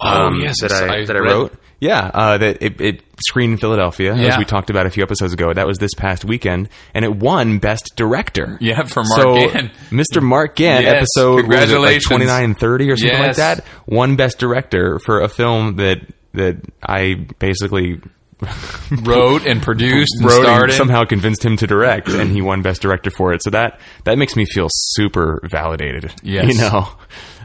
Oh, 0.00 0.26
um, 0.26 0.40
yes, 0.40 0.60
that 0.60 0.72
I, 0.72 0.98
I 1.02 1.04
that 1.04 1.16
I 1.16 1.20
read- 1.20 1.32
wrote. 1.32 1.54
Yeah, 1.80 2.10
uh, 2.14 2.38
that 2.38 2.62
it, 2.62 2.80
it 2.80 3.02
screened 3.26 3.52
in 3.54 3.58
Philadelphia, 3.58 4.14
as 4.14 4.38
we 4.38 4.44
talked 4.46 4.70
about 4.70 4.86
a 4.86 4.90
few 4.90 5.02
episodes 5.02 5.34
ago. 5.34 5.52
That 5.52 5.66
was 5.66 5.76
this 5.78 5.92
past 5.94 6.24
weekend, 6.24 6.70
and 6.94 7.04
it 7.04 7.14
won 7.14 7.58
Best 7.58 7.92
Director. 7.94 8.56
Yeah, 8.60 8.84
for 8.84 9.02
Mark 9.04 9.20
so, 9.20 9.34
Gann. 9.34 9.70
Mr. 9.90 10.22
Mark 10.22 10.56
Gann, 10.56 10.82
Yes, 10.82 10.94
episode 10.94 11.34
like 11.34 11.42
congratulations. 11.42 12.04
twenty 12.06 12.24
nine 12.26 12.44
and 12.44 12.58
thirty 12.58 12.90
or 12.90 12.96
something 12.96 13.18
like 13.18 13.36
that, 13.36 13.66
won 13.86 14.16
Best 14.16 14.38
Director 14.38 14.98
for 15.00 15.20
a 15.20 15.28
film 15.28 15.76
that 15.76 15.98
that 16.32 16.56
I 16.82 17.26
basically 17.38 18.00
Wrote 19.02 19.46
and 19.46 19.62
produced 19.62 20.12
and 20.18 20.26
wrote 20.26 20.42
starred 20.42 20.70
and 20.70 20.72
somehow 20.72 21.04
convinced 21.04 21.44
him 21.44 21.56
to 21.56 21.66
direct, 21.66 22.08
and 22.08 22.30
he 22.30 22.42
won 22.42 22.62
Best 22.62 22.82
Director 22.82 23.10
for 23.10 23.32
it. 23.32 23.42
So 23.42 23.50
that 23.50 23.80
that 24.04 24.18
makes 24.18 24.36
me 24.36 24.44
feel 24.44 24.68
super 24.70 25.40
validated. 25.44 26.12
Yes. 26.22 26.52
you 26.52 26.60
know, 26.60 26.88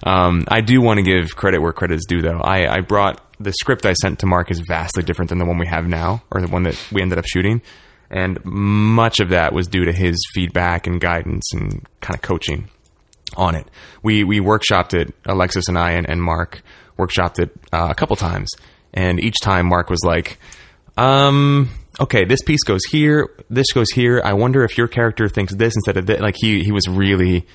um, 0.03 0.45
I 0.47 0.61
do 0.61 0.81
want 0.81 0.97
to 0.97 1.03
give 1.03 1.35
credit 1.35 1.59
where 1.61 1.73
credit 1.73 1.95
is 1.95 2.05
due, 2.07 2.21
though. 2.21 2.39
I, 2.39 2.77
I 2.77 2.81
brought 2.81 3.21
the 3.39 3.53
script 3.53 3.85
I 3.85 3.93
sent 3.93 4.19
to 4.19 4.25
Mark 4.25 4.51
is 4.51 4.61
vastly 4.67 5.03
different 5.03 5.29
than 5.29 5.37
the 5.37 5.45
one 5.45 5.57
we 5.57 5.67
have 5.67 5.87
now, 5.87 6.23
or 6.31 6.41
the 6.41 6.47
one 6.47 6.63
that 6.63 6.81
we 6.91 7.01
ended 7.01 7.17
up 7.17 7.25
shooting, 7.25 7.61
and 8.09 8.43
much 8.43 9.19
of 9.19 9.29
that 9.29 9.53
was 9.53 9.67
due 9.67 9.85
to 9.85 9.93
his 9.93 10.17
feedback 10.33 10.87
and 10.87 10.99
guidance 10.99 11.53
and 11.53 11.85
kind 12.01 12.15
of 12.15 12.21
coaching 12.21 12.69
on 13.37 13.55
it. 13.55 13.67
We 14.03 14.23
we 14.23 14.39
workshopped 14.39 14.93
it, 14.93 15.13
Alexis 15.25 15.67
and 15.67 15.77
I 15.77 15.91
and, 15.91 16.09
and 16.09 16.21
Mark 16.21 16.61
workshopped 16.97 17.39
it 17.39 17.51
uh, 17.71 17.87
a 17.89 17.95
couple 17.95 18.15
times, 18.15 18.49
and 18.93 19.19
each 19.19 19.39
time 19.41 19.67
Mark 19.67 19.89
was 19.89 20.01
like, 20.03 20.39
um, 20.99 21.69
"Okay, 21.99 22.25
this 22.25 22.41
piece 22.41 22.63
goes 22.63 22.81
here, 22.91 23.29
this 23.49 23.71
goes 23.71 23.89
here. 23.91 24.21
I 24.23 24.33
wonder 24.33 24.63
if 24.63 24.77
your 24.77 24.87
character 24.87 25.29
thinks 25.29 25.53
this 25.55 25.75
instead 25.75 25.97
of 25.97 26.07
that." 26.07 26.21
Like 26.21 26.35
he 26.37 26.63
he 26.63 26.71
was 26.71 26.87
really. 26.87 27.45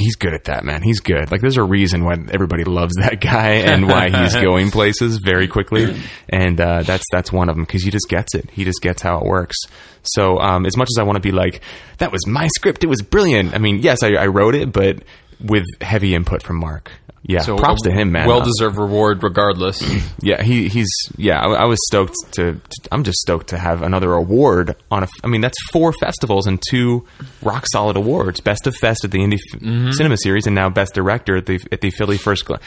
He's 0.00 0.16
good 0.16 0.34
at 0.34 0.44
that, 0.44 0.64
man. 0.64 0.82
He's 0.82 0.98
good. 0.98 1.30
Like, 1.30 1.40
there's 1.40 1.56
a 1.56 1.62
reason 1.62 2.04
why 2.04 2.16
everybody 2.32 2.64
loves 2.64 2.94
that 2.96 3.20
guy 3.20 3.50
and 3.58 3.86
why 3.86 4.08
he's 4.08 4.34
going 4.42 4.72
places 4.72 5.18
very 5.18 5.46
quickly, 5.46 6.02
and 6.28 6.60
uh, 6.60 6.82
that's 6.82 7.04
that's 7.12 7.30
one 7.30 7.48
of 7.48 7.54
them 7.54 7.64
because 7.64 7.84
he 7.84 7.90
just 7.92 8.08
gets 8.08 8.34
it. 8.34 8.50
He 8.50 8.64
just 8.64 8.80
gets 8.80 9.02
how 9.02 9.18
it 9.18 9.24
works. 9.24 9.56
So, 10.02 10.38
um, 10.38 10.66
as 10.66 10.76
much 10.76 10.88
as 10.90 10.98
I 10.98 11.04
want 11.04 11.14
to 11.14 11.20
be 11.20 11.30
like, 11.30 11.60
that 11.98 12.10
was 12.10 12.26
my 12.26 12.48
script, 12.48 12.82
it 12.82 12.88
was 12.88 13.02
brilliant. 13.02 13.54
I 13.54 13.58
mean, 13.58 13.78
yes, 13.78 14.02
I, 14.02 14.14
I 14.14 14.26
wrote 14.26 14.56
it, 14.56 14.72
but 14.72 15.04
with 15.40 15.64
heavy 15.80 16.14
input 16.14 16.42
from 16.42 16.56
Mark. 16.56 16.90
Yeah, 17.22 17.40
So 17.40 17.56
props 17.56 17.82
to 17.82 17.90
him, 17.90 18.12
man. 18.12 18.26
Well 18.28 18.40
deserved 18.40 18.76
reward, 18.76 19.22
regardless. 19.22 19.82
Yeah, 20.22 20.42
he 20.42 20.68
he's 20.68 20.88
yeah. 21.16 21.40
I, 21.40 21.62
I 21.62 21.64
was 21.64 21.78
stoked 21.86 22.14
to, 22.32 22.54
to. 22.54 22.88
I'm 22.90 23.04
just 23.04 23.18
stoked 23.18 23.48
to 23.48 23.58
have 23.58 23.82
another 23.82 24.12
award 24.14 24.76
on 24.90 25.04
a. 25.04 25.08
I 25.22 25.28
mean, 25.28 25.40
that's 25.40 25.56
four 25.70 25.92
festivals 25.92 26.46
and 26.46 26.60
two 26.70 27.06
rock 27.42 27.64
solid 27.70 27.96
awards: 27.96 28.40
Best 28.40 28.66
of 28.66 28.74
Fest 28.76 29.04
at 29.04 29.10
the 29.10 29.18
Indie 29.18 29.38
F- 29.54 29.60
mm-hmm. 29.60 29.90
Cinema 29.92 30.16
Series, 30.16 30.46
and 30.46 30.54
now 30.54 30.68
Best 30.70 30.94
Director 30.94 31.36
at 31.36 31.46
the 31.46 31.60
at 31.70 31.80
the 31.80 31.90
Philly 31.90 32.16
First. 32.18 32.50
I- 32.50 32.58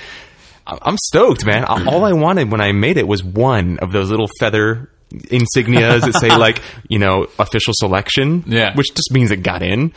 I'm 0.82 0.98
stoked, 0.98 1.46
man. 1.46 1.66
All 1.66 2.06
I 2.06 2.14
wanted 2.14 2.52
when 2.52 2.62
I 2.62 2.72
made 2.72 2.98
it 2.98 3.08
was 3.08 3.24
one 3.24 3.80
of 3.80 3.92
those 3.92 4.10
little 4.10 4.30
feather 4.40 4.90
insignias 5.14 6.02
that 6.02 6.16
say 6.20 6.30
like 6.38 6.62
you 6.88 7.00
know 7.00 7.28
official 7.40 7.74
selection, 7.76 8.44
Yeah. 8.48 8.74
which 8.76 8.88
just 8.94 9.12
means 9.12 9.32
it 9.32 9.38
got 9.44 9.62
in. 9.64 9.94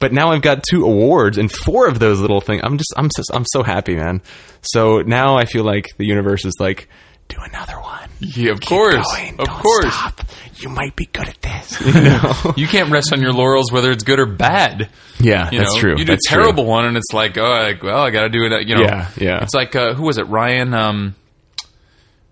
But 0.00 0.12
now 0.12 0.32
I've 0.32 0.42
got 0.42 0.64
two 0.68 0.84
awards 0.84 1.38
and 1.38 1.52
four 1.52 1.86
of 1.86 1.98
those 2.00 2.20
little 2.20 2.40
things. 2.40 2.62
I'm 2.64 2.76
just 2.78 2.92
I'm 2.96 3.08
just, 3.14 3.30
I'm 3.32 3.44
so 3.52 3.62
happy, 3.62 3.94
man. 3.94 4.22
So 4.62 5.02
now 5.02 5.36
I 5.36 5.44
feel 5.44 5.62
like 5.62 5.86
the 5.98 6.06
universe 6.06 6.44
is 6.44 6.54
like, 6.58 6.88
do 7.28 7.36
another 7.40 7.74
one. 7.80 8.08
Yeah, 8.18 8.50
of 8.52 8.60
course, 8.60 8.94
Going, 9.14 9.38
of 9.38 9.46
don't 9.46 9.60
course. 9.62 9.94
stop. 9.94 10.20
You 10.56 10.68
might 10.68 10.96
be 10.96 11.06
good 11.06 11.28
at 11.28 11.40
this. 11.40 11.80
You 11.86 11.92
know? 11.92 12.54
You 12.56 12.66
can't 12.66 12.90
rest 12.90 13.12
on 13.12 13.22
your 13.22 13.32
laurels 13.32 13.70
whether 13.72 13.90
it's 13.92 14.02
good 14.04 14.18
or 14.18 14.26
bad. 14.26 14.88
yeah, 15.20 15.48
You 15.52 15.58
that's 15.60 15.74
know? 15.74 15.80
true. 15.80 15.90
You 15.92 16.04
do 16.04 16.12
that's 16.12 16.26
a 16.26 16.34
terrible 16.34 16.64
one, 16.66 16.84
and 16.86 16.96
it's 16.96 17.12
like, 17.14 17.38
oh, 17.38 17.42
like, 17.44 17.82
well, 17.82 18.00
I 18.02 18.10
got 18.10 18.22
to 18.22 18.28
do 18.30 18.44
it. 18.44 18.52
uh, 18.52 18.58
You 18.58 18.74
know, 18.74 18.82
Yeah, 18.82 19.08
yeah. 19.16 19.42
It's 19.42 19.54
like 19.54 19.76
uh, 19.76 19.94
who 19.94 20.02
was 20.04 20.18
it? 20.18 20.24
Ryan. 20.28 20.74
Um, 20.74 21.14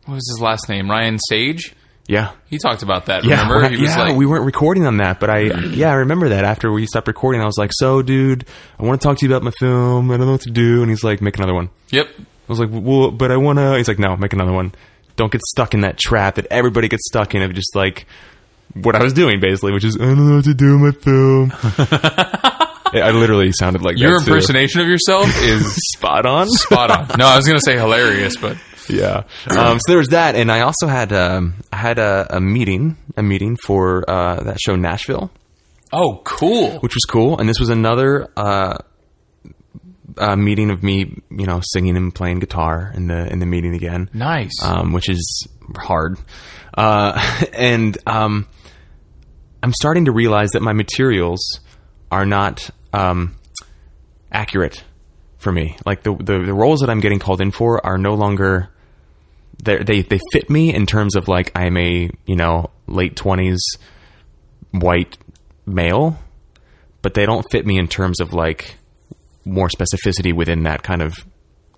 what 0.06 0.14
was 0.14 0.28
his 0.34 0.40
last 0.42 0.68
name? 0.68 0.90
Ryan 0.90 1.18
Sage. 1.28 1.74
Yeah. 2.08 2.32
He 2.48 2.56
talked 2.58 2.82
about 2.82 3.06
that. 3.06 3.22
Yeah, 3.24 3.42
remember? 3.42 3.60
right, 3.60 3.70
he 3.70 3.76
was 3.76 3.90
yeah, 3.90 4.02
like, 4.04 4.16
we 4.16 4.24
weren't 4.24 4.46
recording 4.46 4.86
on 4.86 4.96
that, 4.96 5.20
but 5.20 5.28
I, 5.28 5.40
yeah, 5.40 5.90
I 5.90 5.94
remember 5.96 6.30
that. 6.30 6.42
After 6.42 6.72
we 6.72 6.86
stopped 6.86 7.06
recording, 7.06 7.42
I 7.42 7.44
was 7.44 7.58
like, 7.58 7.70
"So, 7.74 8.00
dude, 8.00 8.46
I 8.78 8.82
want 8.84 8.98
to 9.00 9.06
talk 9.06 9.18
to 9.18 9.26
you 9.26 9.30
about 9.30 9.42
my 9.44 9.50
film. 9.60 10.10
I 10.10 10.16
don't 10.16 10.24
know 10.26 10.32
what 10.32 10.40
to 10.40 10.50
do." 10.50 10.80
And 10.80 10.90
he's 10.90 11.04
like, 11.04 11.20
"Make 11.20 11.36
another 11.36 11.52
one." 11.52 11.68
"Yep, 11.90 12.08
I 12.18 12.22
was 12.48 12.58
like, 12.58 12.70
"Well, 12.72 13.10
but 13.10 13.30
I 13.30 13.36
want 13.36 13.58
to." 13.58 13.76
He's 13.76 13.88
like, 13.88 13.98
"No, 13.98 14.16
make 14.16 14.32
another 14.32 14.52
one. 14.52 14.72
Don't 15.16 15.30
get 15.30 15.42
stuck 15.42 15.74
in 15.74 15.82
that 15.82 15.98
trap 15.98 16.36
that 16.36 16.46
everybody 16.50 16.88
gets 16.88 17.06
stuck 17.06 17.34
in 17.34 17.42
of 17.42 17.52
just 17.52 17.76
like 17.76 18.06
what 18.72 18.96
I 18.96 19.02
was 19.02 19.12
doing, 19.12 19.38
basically, 19.38 19.72
which 19.72 19.84
is 19.84 19.96
I 19.96 20.06
don't 20.06 20.28
know 20.30 20.36
what 20.36 20.44
to 20.44 20.54
do 20.54 20.78
with 20.78 20.96
my 21.06 21.12
film." 21.12 21.52
I 22.90 23.10
literally 23.10 23.52
sounded 23.52 23.82
like 23.82 23.98
your 23.98 24.18
that, 24.18 24.24
too. 24.24 24.30
impersonation 24.32 24.80
of 24.80 24.88
yourself 24.88 25.26
is 25.42 25.76
spot 25.94 26.24
on. 26.24 26.48
spot 26.48 26.90
on." 26.90 27.18
No, 27.18 27.26
I 27.26 27.36
was 27.36 27.46
gonna 27.46 27.60
say 27.60 27.76
hilarious, 27.76 28.38
but 28.38 28.56
yeah. 28.88 29.22
Um, 29.50 29.78
so 29.78 29.82
there 29.88 29.98
was 29.98 30.08
that, 30.08 30.34
and 30.34 30.50
I 30.50 30.60
also 30.60 30.86
had 30.86 31.12
um, 31.12 31.54
I 31.72 31.76
had 31.76 31.98
a, 31.98 32.26
a 32.36 32.40
meeting, 32.40 32.96
a 33.16 33.22
meeting 33.22 33.56
for 33.56 34.08
uh, 34.08 34.42
that 34.44 34.60
show 34.60 34.76
Nashville, 34.76 35.30
oh, 35.92 36.20
cool. 36.24 36.78
which 36.80 36.94
was 36.94 37.04
cool. 37.04 37.38
And 37.38 37.48
this 37.48 37.60
was 37.60 37.68
another 37.68 38.28
uh, 38.36 38.78
uh, 40.16 40.36
meeting 40.36 40.70
of 40.70 40.82
me, 40.82 41.22
you 41.30 41.46
know, 41.46 41.60
singing 41.62 41.96
and 41.96 42.14
playing 42.14 42.40
guitar 42.40 42.92
in 42.94 43.06
the 43.06 43.30
in 43.32 43.38
the 43.38 43.46
meeting 43.46 43.74
again, 43.74 44.10
Nice. 44.12 44.62
um, 44.62 44.92
which 44.92 45.08
is 45.08 45.46
hard. 45.76 46.18
Uh, 46.74 47.44
and 47.52 47.96
um, 48.06 48.46
I'm 49.62 49.72
starting 49.72 50.06
to 50.06 50.12
realize 50.12 50.50
that 50.50 50.62
my 50.62 50.72
materials 50.72 51.40
are 52.10 52.24
not 52.26 52.70
um, 52.92 53.36
accurate 54.32 54.82
for 55.38 55.52
me. 55.52 55.76
Like 55.86 56.02
the, 56.02 56.14
the 56.14 56.38
the 56.46 56.54
roles 56.54 56.80
that 56.80 56.90
I'm 56.90 57.00
getting 57.00 57.18
called 57.18 57.40
in 57.40 57.50
for 57.50 57.84
are 57.84 57.98
no 57.98 58.14
longer 58.14 58.70
they 59.62 59.78
they 59.82 60.02
they 60.02 60.20
fit 60.32 60.48
me 60.50 60.72
in 60.74 60.86
terms 60.86 61.16
of 61.16 61.28
like 61.28 61.50
I'm 61.54 61.76
a 61.76 62.10
you 62.26 62.36
know 62.36 62.70
late 62.86 63.16
twenties 63.16 63.60
white 64.72 65.16
male, 65.66 66.18
but 67.02 67.14
they 67.14 67.26
don't 67.26 67.44
fit 67.50 67.66
me 67.66 67.78
in 67.78 67.88
terms 67.88 68.20
of 68.20 68.32
like 68.32 68.76
more 69.44 69.68
specificity 69.68 70.32
within 70.34 70.64
that 70.64 70.82
kind 70.82 71.02
of 71.02 71.14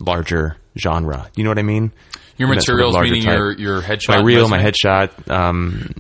larger 0.00 0.56
genre. 0.78 1.30
You 1.36 1.44
know 1.44 1.50
what 1.50 1.58
I 1.58 1.62
mean? 1.62 1.92
your 2.36 2.54
that 2.54 2.62
sort 2.62 2.80
of 2.80 2.86
materials, 2.94 3.10
meaning 3.10 3.22
type. 3.22 3.36
your 3.36 3.52
your 3.52 3.82
headshot, 3.82 4.08
my 4.08 4.20
reel, 4.22 4.48
my 4.48 4.58
headshot. 4.62 5.30
Um, 5.30 5.92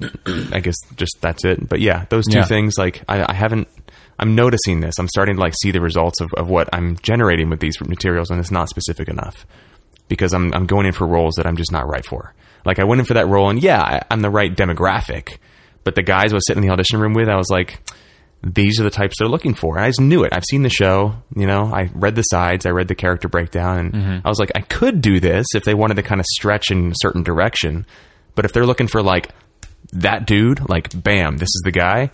I 0.52 0.60
guess 0.60 0.76
just 0.96 1.18
that's 1.20 1.44
it. 1.44 1.68
But 1.68 1.80
yeah, 1.80 2.06
those 2.08 2.24
two 2.26 2.38
Yeah. 2.38 2.44
things. 2.46 2.78
Like 2.78 3.02
I, 3.08 3.24
I 3.30 3.34
haven't. 3.34 3.68
I'm 4.18 4.34
noticing 4.34 4.80
this. 4.80 4.94
I'm 4.98 5.08
starting 5.08 5.36
to 5.36 5.40
like 5.40 5.54
see 5.60 5.70
the 5.70 5.80
results 5.80 6.20
of, 6.20 6.28
of 6.36 6.48
what 6.48 6.68
I'm 6.74 6.96
generating 7.02 7.48
with 7.50 7.60
these 7.60 7.78
materials, 7.80 8.30
and 8.30 8.38
it's 8.40 8.50
not 8.50 8.68
specific 8.68 9.08
enough 9.08 9.46
because 10.10 10.34
I'm 10.34 10.52
I'm 10.52 10.66
going 10.66 10.84
in 10.84 10.92
for 10.92 11.06
roles 11.06 11.36
that 11.36 11.46
I'm 11.46 11.56
just 11.56 11.72
not 11.72 11.88
right 11.88 12.04
for. 12.04 12.34
Like 12.66 12.78
I 12.78 12.84
went 12.84 12.98
in 13.00 13.06
for 13.06 13.14
that 13.14 13.26
role, 13.28 13.48
and 13.48 13.62
yeah, 13.62 13.80
I, 13.80 14.02
I'm 14.10 14.20
the 14.20 14.28
right 14.28 14.54
demographic, 14.54 15.38
but 15.84 15.94
the 15.94 16.02
guys 16.02 16.32
I 16.32 16.36
was 16.36 16.46
sitting 16.46 16.62
in 16.62 16.68
the 16.68 16.72
audition 16.74 17.00
room 17.00 17.14
with, 17.14 17.30
I 17.30 17.36
was 17.36 17.48
like, 17.48 17.80
these 18.42 18.78
are 18.80 18.84
the 18.84 18.90
types 18.90 19.16
they're 19.18 19.28
looking 19.28 19.54
for. 19.54 19.76
And 19.76 19.84
I 19.86 19.88
just 19.88 20.00
knew 20.00 20.24
it. 20.24 20.34
I've 20.34 20.44
seen 20.44 20.62
the 20.62 20.68
show. 20.68 21.14
You 21.34 21.46
know, 21.46 21.72
I 21.72 21.90
read 21.94 22.16
the 22.16 22.22
sides, 22.22 22.66
I 22.66 22.70
read 22.70 22.88
the 22.88 22.94
character 22.94 23.28
breakdown, 23.28 23.78
and 23.78 23.92
Mm-hmm. 23.94 24.26
I 24.26 24.28
was 24.28 24.38
like, 24.38 24.52
I 24.54 24.60
could 24.60 25.00
do 25.00 25.20
this 25.20 25.46
if 25.54 25.64
they 25.64 25.72
wanted 25.74 25.94
to 25.94 26.02
kind 26.02 26.20
of 26.20 26.26
stretch 26.26 26.70
in 26.70 26.90
a 26.90 26.94
certain 26.96 27.22
direction. 27.22 27.86
But 28.34 28.44
if 28.44 28.52
they're 28.52 28.66
looking 28.66 28.88
for 28.88 29.02
like 29.02 29.30
that 29.92 30.26
dude, 30.26 30.68
like 30.68 30.90
bam, 31.02 31.38
this 31.38 31.48
is 31.48 31.62
the 31.64 31.72
guy. 31.72 32.10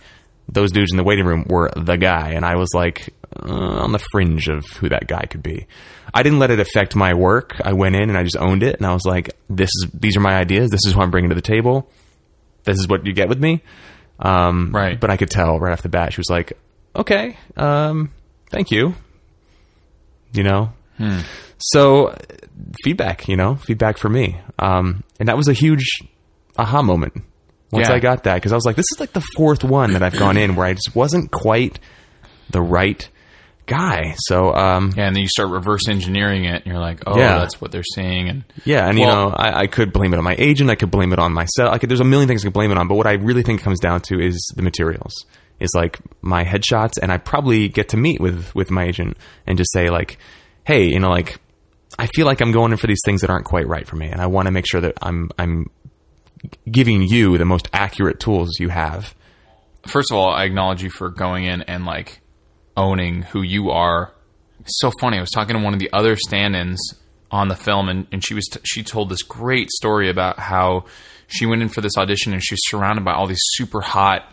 Those 0.49 0.71
dudes 0.71 0.91
in 0.91 0.97
the 0.97 1.03
waiting 1.03 1.25
room 1.25 1.45
were 1.49 1.69
the 1.75 1.97
guy, 1.97 2.31
and 2.31 2.45
I 2.45 2.55
was 2.55 2.69
like 2.73 3.13
uh, 3.43 3.83
on 3.83 3.91
the 3.91 3.99
fringe 4.11 4.47
of 4.47 4.65
who 4.79 4.89
that 4.89 5.07
guy 5.07 5.23
could 5.25 5.43
be. 5.43 5.67
I 6.13 6.23
didn't 6.23 6.39
let 6.39 6.51
it 6.51 6.59
affect 6.59 6.95
my 6.95 7.13
work. 7.13 7.59
I 7.63 7.73
went 7.73 7.95
in 7.95 8.09
and 8.09 8.17
I 8.17 8.23
just 8.23 8.37
owned 8.37 8.63
it, 8.63 8.77
and 8.77 8.85
I 8.85 8.93
was 8.93 9.05
like, 9.05 9.35
"This 9.49 9.69
is 9.69 9.87
these 9.93 10.17
are 10.17 10.21
my 10.21 10.35
ideas. 10.35 10.69
This 10.69 10.85
is 10.85 10.95
what 10.95 11.03
I'm 11.03 11.11
bringing 11.11 11.29
to 11.29 11.35
the 11.35 11.41
table. 11.41 11.89
This 12.63 12.77
is 12.79 12.87
what 12.87 13.05
you 13.05 13.13
get 13.13 13.29
with 13.29 13.39
me." 13.39 13.61
Um, 14.19 14.71
Right. 14.73 14.99
But 14.99 15.09
I 15.09 15.17
could 15.17 15.29
tell 15.29 15.59
right 15.59 15.71
off 15.73 15.81
the 15.83 15.89
bat 15.89 16.13
she 16.13 16.19
was 16.19 16.29
like, 16.29 16.53
"Okay, 16.95 17.37
um, 17.55 18.11
thank 18.49 18.71
you." 18.71 18.95
You 20.33 20.43
know. 20.43 20.73
So 21.59 22.15
feedback, 22.83 23.27
you 23.27 23.35
know, 23.35 23.55
feedback 23.55 23.97
for 23.97 24.09
me, 24.09 24.39
um, 24.59 25.03
and 25.19 25.27
that 25.29 25.37
was 25.37 25.47
a 25.47 25.53
huge 25.53 25.85
aha 26.57 26.81
moment 26.81 27.13
once 27.71 27.87
Yeah. 27.89 27.95
I 27.95 27.99
got 27.99 28.23
that 28.23 28.35
because 28.35 28.51
I 28.51 28.55
was 28.55 28.65
like, 28.65 28.75
this 28.75 28.85
is 28.93 28.99
like 28.99 29.13
the 29.13 29.23
fourth 29.35 29.63
one 29.63 29.93
that 29.93 30.01
I've 30.03 30.17
gone 30.17 30.37
in 30.37 30.55
where 30.55 30.65
I 30.65 30.73
just 30.73 30.95
wasn't 30.95 31.31
quite 31.31 31.79
the 32.49 32.61
right 32.61 33.07
guy. 33.67 34.15
So 34.17 34.53
um, 34.53 34.93
Yeah, 34.97 35.05
and 35.07 35.15
then 35.15 35.21
you 35.21 35.27
start 35.29 35.49
reverse 35.49 35.87
engineering 35.87 36.45
it, 36.45 36.63
and 36.63 36.65
you're 36.65 36.79
like, 36.81 37.03
oh, 37.05 37.17
Yeah. 37.17 37.37
that's 37.39 37.61
what 37.61 37.71
they're 37.71 37.83
saying. 37.83 38.29
And 38.29 38.43
Yeah, 38.65 38.87
and 38.89 38.97
you 38.97 39.05
know, 39.05 39.29
I, 39.29 39.61
I 39.61 39.67
could 39.67 39.93
blame 39.93 40.13
it 40.13 40.17
on 40.17 40.23
my 40.23 40.35
agent. 40.39 40.69
I 40.71 40.75
could 40.75 40.89
blame 40.89 41.13
it 41.13 41.19
on 41.19 41.31
myself. 41.33 41.71
I 41.73 41.77
could, 41.77 41.89
there's 41.89 41.99
a 41.99 42.05
million 42.05 42.27
things 42.27 42.43
I 42.43 42.47
could 42.47 42.53
blame 42.53 42.71
it 42.71 42.77
on. 42.77 42.87
But 42.87 42.95
what 42.95 43.05
I 43.07 43.13
really 43.13 43.43
think 43.43 43.61
it 43.61 43.63
comes 43.63 43.79
down 43.79 44.01
to 44.07 44.19
is 44.19 44.35
the 44.55 44.63
materials. 44.63 45.13
Is 45.59 45.71
like 45.75 45.99
my 46.21 46.43
headshots, 46.43 46.93
and 47.01 47.11
I 47.11 47.17
probably 47.17 47.67
get 47.67 47.89
to 47.89 47.97
meet 47.97 48.21
with 48.21 48.53
with 48.55 48.69
my 48.71 48.83
agent 48.85 49.17
and 49.47 49.57
just 49.57 49.71
say 49.73 49.89
like, 49.89 50.19
hey, 50.65 50.83
you 50.85 50.99
know, 50.99 51.09
like 51.09 51.39
I 51.97 52.05
feel 52.07 52.27
like 52.27 52.41
I'm 52.41 52.51
going 52.51 52.71
in 52.71 52.77
for 52.77 52.85
these 52.85 53.01
things 53.03 53.21
that 53.21 53.31
aren't 53.31 53.45
quite 53.45 53.67
right 53.67 53.87
for 53.87 53.95
me, 53.95 54.07
and 54.07 54.21
I 54.21 54.27
want 54.27 54.45
to 54.45 54.51
make 54.51 54.65
sure 54.69 54.81
that 54.81 54.93
I'm 55.01 55.31
I'm 55.39 55.71
giving 56.69 57.01
you 57.01 57.37
the 57.39 57.45
most 57.45 57.69
accurate 57.73 58.19
tools 58.19 58.59
you 58.59 58.69
have. 58.69 59.15
first 59.87 60.11
of 60.11 60.17
all, 60.17 60.29
I 60.29 60.43
acknowledge 60.43 60.83
you 60.83 60.91
for 60.91 61.09
going 61.09 61.45
in 61.45 61.63
and 61.63 61.85
like 61.85 62.21
owning 62.77 63.23
who 63.23 63.41
you 63.41 63.71
are. 63.71 64.13
It's 64.61 64.79
so 64.79 64.91
funny. 65.01 65.17
I 65.17 65.21
was 65.21 65.31
talking 65.31 65.57
to 65.57 65.63
one 65.63 65.73
of 65.73 65.79
the 65.79 65.91
other 65.91 66.15
stand-ins 66.15 66.79
on 67.29 67.49
the 67.49 67.55
film, 67.55 67.89
and, 67.89 68.07
and 68.11 68.23
she 68.23 68.33
was 68.33 68.45
t- 68.45 68.59
she 68.63 68.83
told 68.83 69.09
this 69.09 69.23
great 69.23 69.69
story 69.69 70.09
about 70.09 70.39
how 70.39 70.85
she 71.27 71.45
went 71.45 71.61
in 71.61 71.69
for 71.69 71.81
this 71.81 71.97
audition 71.97 72.31
and 72.31 72.41
she 72.41 72.53
was 72.53 72.69
surrounded 72.69 73.03
by 73.03 73.13
all 73.13 73.27
these 73.27 73.41
super 73.41 73.81
hot 73.81 74.31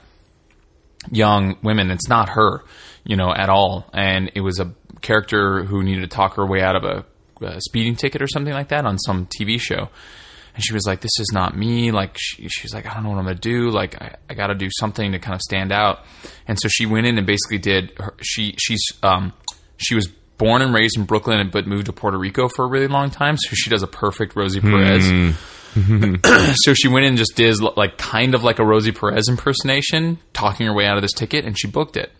young 1.10 1.56
women. 1.62 1.90
It's 1.90 2.08
not 2.08 2.28
her, 2.30 2.62
you 3.02 3.16
know, 3.16 3.32
at 3.34 3.48
all, 3.48 3.86
and 3.92 4.30
it 4.34 4.40
was 4.40 4.60
a 4.60 4.72
character 5.02 5.64
who 5.64 5.82
needed 5.82 6.02
to 6.02 6.06
talk 6.06 6.36
her 6.36 6.46
way 6.46 6.62
out 6.62 6.76
of 6.76 6.84
a, 6.84 7.04
a 7.44 7.60
speeding 7.60 7.96
ticket 7.96 8.22
or 8.22 8.28
something 8.28 8.52
like 8.52 8.68
that 8.68 8.84
on 8.84 8.98
some 8.98 9.26
TV 9.26 9.60
show. 9.60 9.88
And 10.54 10.64
she 10.64 10.72
was 10.72 10.86
like, 10.86 11.00
"This 11.00 11.18
is 11.18 11.30
not 11.32 11.56
me." 11.56 11.90
Like 11.90 12.16
she, 12.18 12.48
she's 12.48 12.72
like, 12.72 12.86
"I 12.86 12.94
don't 12.94 13.02
know 13.02 13.10
what 13.10 13.18
I'm 13.18 13.24
gonna 13.24 13.36
do. 13.36 13.70
Like 13.70 14.00
I, 14.00 14.16
I 14.30 14.34
got 14.34 14.48
to 14.48 14.54
do 14.54 14.68
something 14.78 15.12
to 15.12 15.18
kind 15.18 15.34
of 15.34 15.40
stand 15.40 15.72
out." 15.72 16.04
And 16.46 16.58
so 16.60 16.68
she 16.68 16.86
went 16.86 17.06
in 17.06 17.18
and 17.18 17.26
basically 17.26 17.58
did. 17.58 17.92
Her, 17.98 18.14
she 18.22 18.54
she's 18.58 18.82
um 19.02 19.32
she 19.76 19.94
was 19.94 20.08
born 20.38 20.62
and 20.62 20.74
raised 20.74 20.96
in 20.96 21.04
Brooklyn, 21.04 21.50
but 21.52 21.66
moved 21.66 21.86
to 21.86 21.92
Puerto 21.92 22.18
Rico 22.18 22.48
for 22.48 22.64
a 22.64 22.68
really 22.68 22.88
long 22.88 23.10
time. 23.10 23.36
So 23.36 23.50
she 23.54 23.70
does 23.70 23.82
a 23.82 23.86
perfect 23.86 24.36
Rosie 24.36 24.60
Perez. 24.60 25.34
so 26.54 26.72
she 26.72 26.86
went 26.86 27.04
in 27.04 27.10
and 27.10 27.18
just 27.18 27.34
did 27.34 27.60
like 27.60 27.98
kind 27.98 28.34
of 28.34 28.44
like 28.44 28.60
a 28.60 28.64
Rosie 28.64 28.92
Perez 28.92 29.28
impersonation, 29.28 30.18
talking 30.32 30.66
her 30.66 30.72
way 30.72 30.86
out 30.86 30.96
of 30.96 31.02
this 31.02 31.12
ticket, 31.12 31.44
and 31.44 31.58
she 31.58 31.66
booked 31.66 31.96
it. 31.96 32.12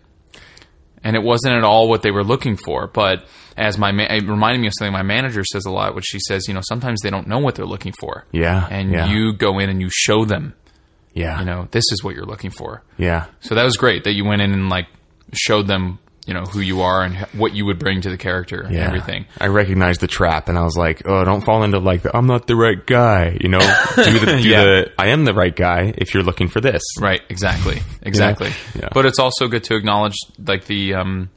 And 1.04 1.14
it 1.16 1.22
wasn't 1.22 1.54
at 1.54 1.62
all 1.64 1.88
what 1.88 2.00
they 2.02 2.10
were 2.10 2.24
looking 2.24 2.56
for. 2.56 2.86
But 2.86 3.26
as 3.56 3.76
my 3.78 3.92
ma- 3.92 4.06
it 4.08 4.26
reminded 4.26 4.60
me 4.60 4.66
of 4.68 4.72
something 4.78 4.92
my 4.92 5.02
manager 5.02 5.44
says 5.44 5.66
a 5.66 5.70
lot, 5.70 5.94
which 5.94 6.06
she 6.08 6.18
says, 6.18 6.48
you 6.48 6.54
know, 6.54 6.62
sometimes 6.66 7.00
they 7.02 7.10
don't 7.10 7.28
know 7.28 7.38
what 7.38 7.54
they're 7.54 7.66
looking 7.66 7.92
for. 8.00 8.24
Yeah, 8.32 8.66
And 8.70 8.90
yeah. 8.90 9.06
you 9.06 9.34
go 9.34 9.58
in 9.58 9.68
and 9.70 9.80
you 9.82 9.90
show 9.92 10.24
them, 10.24 10.54
yeah, 11.12 11.38
you 11.40 11.44
know, 11.44 11.68
this 11.70 11.84
is 11.92 12.02
what 12.02 12.14
you're 12.16 12.24
looking 12.24 12.50
for. 12.50 12.82
yeah, 12.96 13.26
So 13.40 13.54
that 13.54 13.64
was 13.64 13.76
great 13.76 14.04
that 14.04 14.14
you 14.14 14.24
went 14.24 14.40
in 14.42 14.52
and 14.52 14.68
like 14.70 14.86
showed 15.34 15.66
them, 15.68 15.98
you 16.26 16.34
know, 16.34 16.44
who 16.44 16.60
you 16.60 16.80
are 16.82 17.02
and 17.02 17.16
what 17.34 17.54
you 17.54 17.66
would 17.66 17.78
bring 17.78 18.00
to 18.00 18.10
the 18.10 18.16
character 18.16 18.62
and 18.62 18.74
everything. 18.76 19.26
I 19.40 19.48
recognized 19.48 20.00
the 20.00 20.06
trap, 20.06 20.48
and 20.48 20.58
I 20.58 20.62
was 20.62 20.76
like, 20.76 21.02
"Oh, 21.06 21.24
don't 21.24 21.42
fall 21.42 21.62
into 21.64 21.78
like 21.78 22.02
the, 22.02 22.16
I'm 22.16 22.26
not 22.26 22.46
the 22.46 22.56
right 22.56 22.84
guy." 22.86 23.36
You 23.40 23.48
know, 23.50 23.58
do 23.96 24.18
the, 24.18 24.38
do 24.42 24.48
Yeah. 24.48 24.64
the 24.64 24.92
I 24.98 25.08
am 25.08 25.24
the 25.24 25.34
right 25.34 25.54
guy 25.54 25.92
if 25.98 26.14
you're 26.14 26.22
looking 26.22 26.48
for 26.48 26.60
this. 26.60 26.82
Right, 27.00 27.20
exactly, 27.28 27.80
exactly. 28.02 28.50
Yeah. 28.74 28.88
But 28.92 29.06
it's 29.06 29.18
also 29.18 29.48
good 29.48 29.64
to 29.64 29.76
acknowledge 29.76 30.14
like 30.38 30.64
the 30.64 30.94
um, 30.94 31.30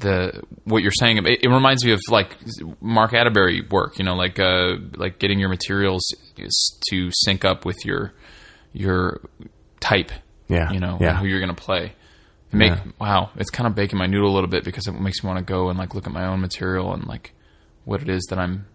the 0.00 0.42
what 0.64 0.82
you're 0.82 0.92
saying. 0.92 1.18
It, 1.18 1.44
it 1.44 1.48
reminds 1.48 1.84
me 1.84 1.92
of 1.92 2.00
like 2.10 2.36
Mark 2.80 3.14
Atterbury 3.14 3.62
work. 3.62 3.98
You 3.98 4.04
know, 4.04 4.14
like 4.14 4.38
uh, 4.38 4.76
like 4.96 5.18
getting 5.18 5.38
your 5.38 5.48
materials 5.48 6.02
is 6.36 6.78
to 6.90 7.10
sync 7.12 7.44
up 7.44 7.64
with 7.64 7.84
your 7.84 8.12
your 8.72 9.20
type. 9.80 10.12
Yeah, 10.48 10.70
you 10.72 10.80
know, 10.80 10.96
yeah. 11.00 11.16
who 11.16 11.26
you're 11.26 11.40
going 11.40 11.54
to 11.54 11.62
play. 11.62 11.92
It 12.52 12.56
make 12.56 12.72
Yeah. 12.72 12.92
wow, 12.98 13.30
it's 13.36 13.50
kind 13.50 13.66
of 13.66 13.74
baking 13.74 13.98
my 13.98 14.06
noodle 14.06 14.30
a 14.30 14.34
little 14.34 14.50
bit 14.50 14.64
because 14.64 14.86
it 14.86 14.92
makes 14.92 15.22
me 15.22 15.28
want 15.28 15.38
to 15.38 15.44
go 15.44 15.68
and 15.68 15.78
like 15.78 15.94
look 15.94 16.06
at 16.06 16.12
my 16.12 16.26
own 16.26 16.40
material 16.40 16.92
and 16.92 17.06
like 17.06 17.34
what 17.84 18.02
it 18.02 18.08
is 18.08 18.24
that 18.30 18.38
I'm 18.38 18.66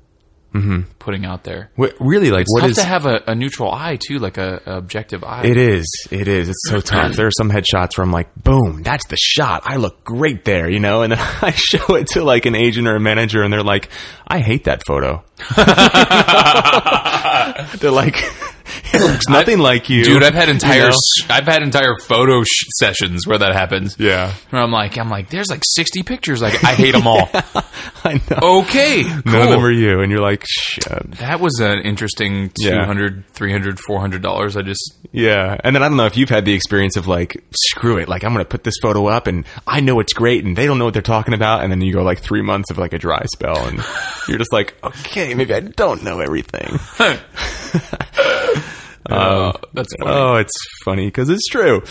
mm-hmm. 0.53 0.81
putting 0.99 1.25
out 1.25 1.43
there. 1.43 1.71
What, 1.75 1.95
really, 1.99 2.31
like, 2.31 2.43
It's 2.43 2.53
what 2.53 2.61
tough 2.61 2.69
is 2.71 2.77
to 2.77 2.83
have 2.83 3.05
a, 3.05 3.21
a 3.27 3.35
neutral 3.35 3.71
eye 3.71 3.97
too, 3.97 4.19
like 4.19 4.37
a, 4.37 4.61
a 4.65 4.77
objective 4.77 5.23
eye. 5.23 5.45
It 5.45 5.57
is. 5.57 5.85
It 6.11 6.27
is. 6.27 6.49
It's 6.49 6.63
so 6.67 6.79
tough. 6.79 7.15
There 7.15 7.27
are 7.27 7.31
some 7.31 7.49
headshots 7.49 7.97
where 7.97 8.05
I'm 8.05 8.11
like, 8.11 8.33
boom, 8.35 8.83
that's 8.83 9.05
the 9.07 9.17
shot. 9.17 9.63
I 9.65 9.77
look 9.77 10.03
great 10.03 10.45
there, 10.45 10.69
you 10.69 10.79
know? 10.79 11.01
And 11.01 11.11
then 11.11 11.19
I 11.41 11.51
show 11.51 11.95
it 11.95 12.07
to 12.09 12.23
like 12.23 12.45
an 12.45 12.55
agent 12.55 12.87
or 12.87 12.95
a 12.95 12.99
manager 12.99 13.43
and 13.43 13.51
they're 13.51 13.63
like, 13.63 13.89
I 14.27 14.39
hate 14.39 14.65
that 14.65 14.83
photo. 14.85 15.23
they're 17.77 17.91
like, 17.91 18.23
it 18.93 19.01
looks 19.01 19.27
nothing 19.27 19.59
like 19.59 19.89
you. 19.89 20.03
Dude, 20.03 20.23
I've 20.23 20.33
had 20.33 20.49
entire 20.49 20.85
You 20.85 20.89
know? 20.89 20.95
I've 21.29 21.45
had 21.45 21.63
entire 21.63 21.95
photo 21.97 22.43
sh- 22.43 22.65
sessions 22.79 23.25
where 23.27 23.37
that 23.37 23.53
happens. 23.53 23.95
Yeah. 23.99 24.33
Where 24.49 24.61
I'm 24.61 24.71
like, 24.71 24.97
I'm 24.97 25.09
like, 25.09 25.29
there's 25.29 25.49
like 25.49 25.63
60 25.65 26.03
pictures. 26.03 26.41
Like, 26.41 26.63
I 26.63 26.73
hate 26.73 26.91
them 26.91 27.07
all. 27.07 27.29
I 28.03 28.21
know. 28.29 28.59
Okay, 28.61 29.03
cool. 29.03 29.21
None 29.25 29.41
of 29.43 29.49
them 29.49 29.63
are 29.65 29.71
you. 29.71 30.01
And 30.01 30.11
you're 30.11 30.21
like, 30.21 30.43
shit. 30.47 31.11
that 31.13 31.39
was 31.39 31.59
an 31.59 31.79
interesting 31.79 32.51
Yeah. 32.57 32.81
200 32.81 33.25
300 33.33 33.79
400 33.79 34.21
dollars. 34.21 34.55
I 34.57 34.61
just 34.61 34.97
Yeah. 35.11 35.57
And 35.63 35.75
then 35.75 35.83
I 35.83 35.87
don't 35.87 35.97
know 35.97 36.05
if 36.05 36.17
you've 36.17 36.29
had 36.29 36.45
the 36.45 36.53
experience 36.53 36.95
of 36.97 37.07
like, 37.07 37.43
screw 37.53 37.97
it. 37.97 38.07
Like, 38.07 38.23
I'm 38.23 38.33
going 38.33 38.43
to 38.45 38.49
put 38.49 38.63
this 38.63 38.75
photo 38.81 39.07
up 39.07 39.27
and 39.27 39.45
I 39.67 39.79
know 39.81 39.99
it's 39.99 40.13
great 40.13 40.43
and 40.45 40.55
they 40.57 40.65
don't 40.65 40.77
know 40.79 40.85
what 40.85 40.93
they're 40.93 41.01
talking 41.01 41.33
about. 41.33 41.63
And 41.63 41.71
then 41.71 41.81
you 41.81 41.93
go 41.93 42.03
like 42.03 42.19
three 42.19 42.41
months 42.41 42.69
of 42.71 42.77
like 42.77 42.93
a 42.93 42.99
dry 42.99 43.23
spell 43.33 43.65
and 43.67 43.83
you're 44.27 44.37
just 44.37 44.53
like, 44.53 44.75
okay, 44.83 45.33
maybe 45.33 45.53
I 45.53 45.59
don't 45.61 46.03
know 46.03 46.19
everything. 46.19 46.79
uh, 49.09 49.53
that's 49.73 49.95
funny. 49.95 50.11
Oh, 50.11 50.35
it's 50.35 50.53
funny 50.83 51.07
because 51.07 51.29
it's 51.29 51.47
true. 51.47 51.83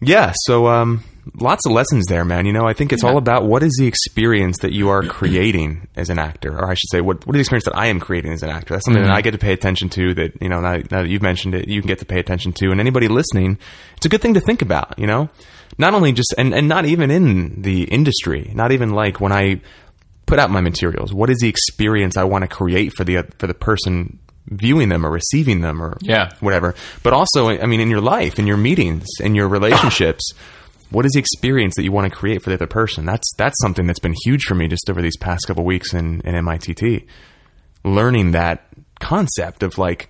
Yeah. 0.00 0.32
So, 0.46 0.66
um, 0.66 1.04
lots 1.34 1.64
of 1.66 1.72
lessons 1.72 2.06
there, 2.08 2.24
man. 2.24 2.46
You 2.46 2.52
know, 2.52 2.66
I 2.66 2.72
think 2.72 2.92
it's 2.92 3.04
all 3.04 3.16
about 3.16 3.44
what 3.44 3.62
is 3.62 3.76
the 3.78 3.86
experience 3.86 4.58
that 4.58 4.72
you 4.72 4.88
are 4.88 5.02
creating 5.02 5.88
as 5.96 6.10
an 6.10 6.18
actor, 6.18 6.52
or 6.58 6.70
I 6.70 6.74
should 6.74 6.90
say, 6.90 7.00
what 7.00 7.26
what 7.26 7.36
is 7.36 7.38
the 7.38 7.40
experience 7.40 7.64
that 7.66 7.76
I 7.76 7.86
am 7.86 8.00
creating 8.00 8.32
as 8.32 8.42
an 8.42 8.50
actor? 8.50 8.74
That's 8.74 8.84
something 8.84 9.02
that 9.02 9.12
I 9.12 9.20
get 9.20 9.32
to 9.32 9.38
pay 9.38 9.52
attention 9.52 9.88
to. 9.90 10.14
That 10.14 10.40
you 10.40 10.48
know, 10.48 10.60
now, 10.60 10.76
now 10.90 11.02
that 11.02 11.08
you've 11.08 11.22
mentioned 11.22 11.54
it, 11.54 11.68
you 11.68 11.80
can 11.80 11.88
get 11.88 11.98
to 12.00 12.06
pay 12.06 12.18
attention 12.18 12.52
to, 12.54 12.70
and 12.70 12.80
anybody 12.80 13.08
listening, 13.08 13.58
it's 13.96 14.06
a 14.06 14.08
good 14.08 14.22
thing 14.22 14.34
to 14.34 14.40
think 14.40 14.62
about. 14.62 14.98
You 14.98 15.06
know, 15.06 15.28
not 15.78 15.94
only 15.94 16.12
just 16.12 16.34
and 16.36 16.54
and 16.54 16.68
not 16.68 16.86
even 16.86 17.10
in 17.10 17.62
the 17.62 17.84
industry, 17.84 18.50
not 18.54 18.72
even 18.72 18.90
like 18.90 19.20
when 19.20 19.32
I 19.32 19.60
put 20.26 20.38
out 20.38 20.50
my 20.50 20.60
materials. 20.60 21.12
What 21.12 21.30
is 21.30 21.38
the 21.40 21.48
experience 21.48 22.16
I 22.16 22.24
want 22.24 22.42
to 22.42 22.48
create 22.48 22.92
for 22.96 23.04
the 23.04 23.24
for 23.38 23.46
the 23.46 23.54
person 23.54 24.18
viewing 24.46 24.88
them 24.88 25.04
or 25.06 25.10
receiving 25.10 25.60
them 25.60 25.80
or 25.82 25.96
Yeah. 26.00 26.30
whatever. 26.40 26.74
But 27.02 27.12
also, 27.12 27.48
I 27.48 27.66
mean, 27.66 27.80
in 27.80 27.90
your 27.90 28.00
life, 28.00 28.38
in 28.38 28.46
your 28.46 28.56
meetings, 28.56 29.06
in 29.20 29.34
your 29.34 29.48
relationships, 29.48 30.22
what 30.90 31.06
is 31.06 31.12
the 31.12 31.20
experience 31.20 31.74
that 31.76 31.84
you 31.84 31.92
want 31.92 32.10
to 32.12 32.16
create 32.18 32.42
for 32.42 32.50
the 32.50 32.54
other 32.56 32.66
person? 32.66 33.06
That's 33.06 33.28
that's 33.38 33.54
something 33.62 33.86
that's 33.86 34.00
been 34.00 34.14
huge 34.24 34.42
for 34.44 34.54
me 34.54 34.68
just 34.68 34.90
over 34.90 35.00
these 35.00 35.16
past 35.16 35.46
couple 35.46 35.64
weeks 35.64 35.94
in, 35.94 36.20
in 36.22 36.34
MITT. 36.44 37.04
Learning 37.84 38.32
that 38.32 38.66
concept 39.00 39.62
of 39.62 39.76
like 39.78 40.08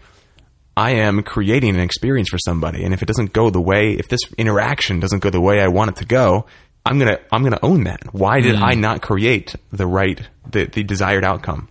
I 0.76 0.92
am 0.92 1.22
creating 1.22 1.74
an 1.74 1.80
experience 1.82 2.28
for 2.30 2.38
somebody, 2.38 2.82
and 2.84 2.92
if 2.94 3.02
it 3.02 3.06
doesn't 3.06 3.32
go 3.32 3.50
the 3.50 3.60
way, 3.60 3.92
if 3.92 4.08
this 4.08 4.20
interaction 4.38 5.00
doesn't 5.00 5.20
go 5.20 5.30
the 5.30 5.40
way 5.40 5.60
I 5.60 5.68
want 5.68 5.90
it 5.90 5.96
to 5.96 6.04
go, 6.06 6.46
I'm 6.84 6.98
gonna 6.98 7.18
I'm 7.30 7.42
gonna 7.44 7.58
own 7.62 7.84
that. 7.84 8.00
Why 8.12 8.40
did 8.40 8.56
Hmm. 8.56 8.64
I 8.64 8.74
not 8.74 9.02
create 9.02 9.54
the 9.70 9.86
right 9.86 10.20
the, 10.50 10.64
the 10.66 10.82
desired 10.82 11.24
outcome? 11.24 11.68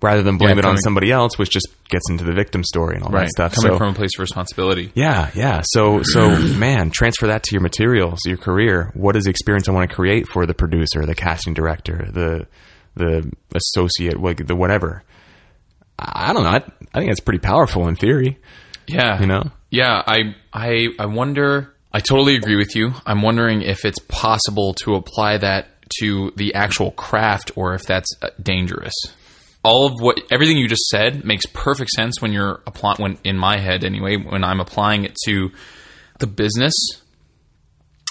Rather 0.00 0.22
than 0.22 0.38
blame. 0.38 0.50
Yeah, 0.56 0.58
it 0.60 0.64
on 0.64 0.76
somebody 0.78 1.10
else, 1.10 1.36
which 1.38 1.50
just 1.50 1.66
gets 1.88 2.08
into 2.08 2.22
the 2.22 2.32
victim 2.32 2.62
story 2.62 2.94
and 2.94 3.02
all 3.04 3.10
that 3.10 3.28
stuff. 3.30 3.54
Coming 3.54 3.72
So- 3.72 3.78
from 3.78 3.88
a 3.92 3.94
place 3.94 4.10
of 4.16 4.20
responsibility. 4.20 4.92
yeah, 4.94 5.30
yeah. 5.34 5.62
So, 5.64 6.02
so 6.04 6.38
man, 6.56 6.90
transfer 6.90 7.26
that 7.26 7.42
to 7.44 7.52
your 7.52 7.62
materials, 7.62 8.20
your 8.24 8.36
career. 8.36 8.92
What 8.94 9.16
is 9.16 9.24
the 9.24 9.30
experience 9.30 9.68
I 9.68 9.72
want 9.72 9.90
to 9.90 9.94
create 9.96 10.28
for 10.28 10.46
the 10.46 10.54
producer, 10.54 11.04
the 11.04 11.14
casting 11.16 11.52
director, 11.54 12.08
the 12.12 12.46
the 12.94 13.28
associate, 13.54 14.20
like 14.20 14.46
the 14.46 14.54
whatever? 14.54 15.02
I 15.98 16.30
I 16.30 16.32
don't 16.32 16.44
know. 16.44 16.50
I, 16.50 16.56
I 16.94 16.98
think 17.00 17.10
that's 17.10 17.20
pretty 17.20 17.40
powerful 17.40 17.88
in 17.88 17.96
theory. 17.96 18.38
Yeah. 18.86 19.20
You 19.20 19.26
know? 19.26 19.50
Yeah, 19.70 20.00
I 20.06 20.36
I 20.52 20.88
I 20.98 21.06
wonder 21.06 21.74
I 21.92 21.98
totally 22.00 22.36
agree 22.36 22.56
with 22.56 22.76
you. 22.76 22.92
I'm 23.04 23.22
wondering 23.22 23.62
if 23.62 23.84
it's 23.84 23.98
possible 24.08 24.74
to 24.84 24.94
apply 24.94 25.38
that 25.38 25.68
to 26.00 26.32
the 26.36 26.54
actual 26.54 26.90
craft 26.92 27.50
or 27.56 27.74
if 27.74 27.82
that's 27.84 28.08
uh, 28.22 28.28
dangerous. 28.40 28.94
All 29.68 29.86
of 29.86 29.92
what 30.00 30.20
everything 30.30 30.56
you 30.56 30.66
just 30.68 30.86
said 30.88 31.24
makes 31.24 31.44
perfect 31.52 31.90
sense 31.90 32.20
when 32.22 32.32
you're 32.32 32.62
applying 32.66 32.96
when 32.98 33.18
in 33.24 33.36
my 33.36 33.58
head 33.58 33.84
anyway 33.84 34.16
when 34.16 34.42
I'm 34.44 34.60
applying 34.60 35.04
it 35.04 35.14
to 35.26 35.50
the 36.18 36.26
business 36.26 36.74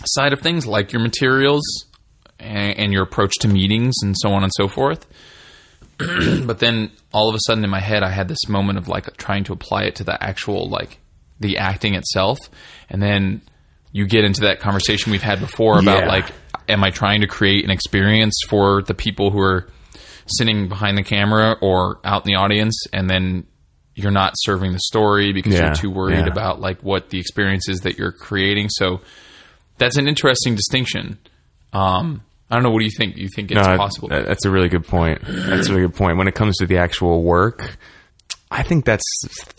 side 0.06 0.34
of 0.34 0.42
things 0.42 0.66
like 0.68 0.94
your 0.94 1.02
materials 1.02 1.64
and, 2.40 2.78
and 2.78 2.94
your 2.94 3.04
approach 3.04 3.34
to 3.42 3.48
meetings 3.48 3.96
and 4.04 4.16
so 4.18 4.32
on 4.32 4.44
and 4.44 4.52
so 4.56 4.68
forth 4.68 5.08
but 5.98 6.60
then 6.60 6.92
all 7.12 7.30
of 7.30 7.36
a 7.36 7.40
sudden 7.48 7.64
in 7.64 7.70
my 7.70 7.80
head 7.80 8.04
I 8.04 8.12
had 8.12 8.28
this 8.28 8.48
moment 8.48 8.78
of 8.78 8.88
like 8.88 9.18
trying 9.18 9.44
to 9.46 9.54
apply 9.54 9.84
it 9.84 9.96
to 9.96 10.04
the 10.04 10.22
actual 10.24 10.70
like 10.70 11.00
the 11.40 11.58
acting 11.58 11.96
itself 11.96 12.38
and 12.90 13.02
then 13.02 13.42
you 13.92 14.06
get 14.06 14.24
into 14.24 14.42
that 14.42 14.60
conversation 14.60 15.12
we've 15.12 15.24
had 15.24 15.40
before 15.40 15.80
about 15.80 16.04
Yeah. 16.04 16.10
like 16.10 16.32
am 16.70 16.84
I 16.84 16.92
trying 16.92 17.22
to 17.22 17.28
create 17.28 17.64
an 17.64 17.72
experience 17.72 18.40
for 18.48 18.84
the 18.84 18.94
people 18.94 19.32
who 19.32 19.40
are 19.40 19.68
sitting 20.30 20.68
behind 20.70 20.98
the 20.98 21.04
camera 21.04 21.56
or 21.62 22.00
out 22.04 22.26
in 22.26 22.32
the 22.32 22.38
audience 22.38 22.76
and 22.94 23.10
then 23.10 23.46
you're 23.96 24.12
not 24.12 24.34
serving 24.38 24.74
the 24.74 24.80
story 24.80 25.34
because 25.34 25.54
Yeah, 25.54 25.66
you're 25.68 25.76
too 25.76 25.90
worried 25.90 26.26
yeah. 26.26 26.32
about 26.32 26.62
like 26.62 26.82
what 26.84 27.10
the 27.10 27.20
experience 27.20 27.68
is 27.68 27.82
that 27.82 27.98
you're 27.98 28.12
creating 28.12 28.70
so 28.70 29.02
that's 29.78 29.98
an 29.98 30.08
interesting 30.08 30.56
distinction 30.56 31.18
um 31.74 32.22
I 32.50 32.56
don't 32.56 32.64
know. 32.64 32.70
What 32.72 32.80
do 32.80 32.86
you 32.86 32.92
think? 32.98 33.18
You 33.18 33.28
think 33.28 33.52
it's 33.52 33.68
No, 33.68 33.76
possible? 33.76 34.08
That's 34.08 34.46
a 34.46 34.50
really 34.50 34.70
good 34.70 34.88
point. 34.88 35.20
That's 35.22 35.68
a 35.68 35.74
really 35.74 35.86
good 35.86 35.98
point. 35.98 36.18
When 36.18 36.30
it 36.30 36.34
comes 36.36 36.56
to 36.60 36.66
the 36.66 36.78
actual 36.78 37.22
work, 37.24 37.76
I 38.50 38.64
think 38.64 38.86
that's 38.86 39.04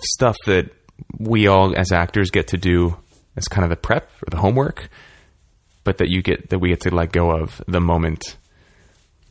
stuff 0.01 0.37
that 0.47 0.71
we 1.19 1.49
all 1.49 1.77
as 1.77 1.93
actors 1.93 2.31
get 2.31 2.47
to 2.49 2.57
do 2.57 2.97
as 3.37 3.45
kind 3.47 3.63
of 3.65 3.69
the 3.69 3.77
prep 3.77 4.11
or 4.27 4.31
the 4.31 4.39
homework, 4.39 4.89
but 5.85 5.99
that 5.99 6.09
you 6.09 6.23
get 6.23 6.49
that 6.49 6.61
we 6.61 6.71
get 6.71 6.81
to 6.81 6.95
let 6.95 7.13
go 7.13 7.31
of 7.31 7.63
the 7.69 7.79
moment 7.81 8.39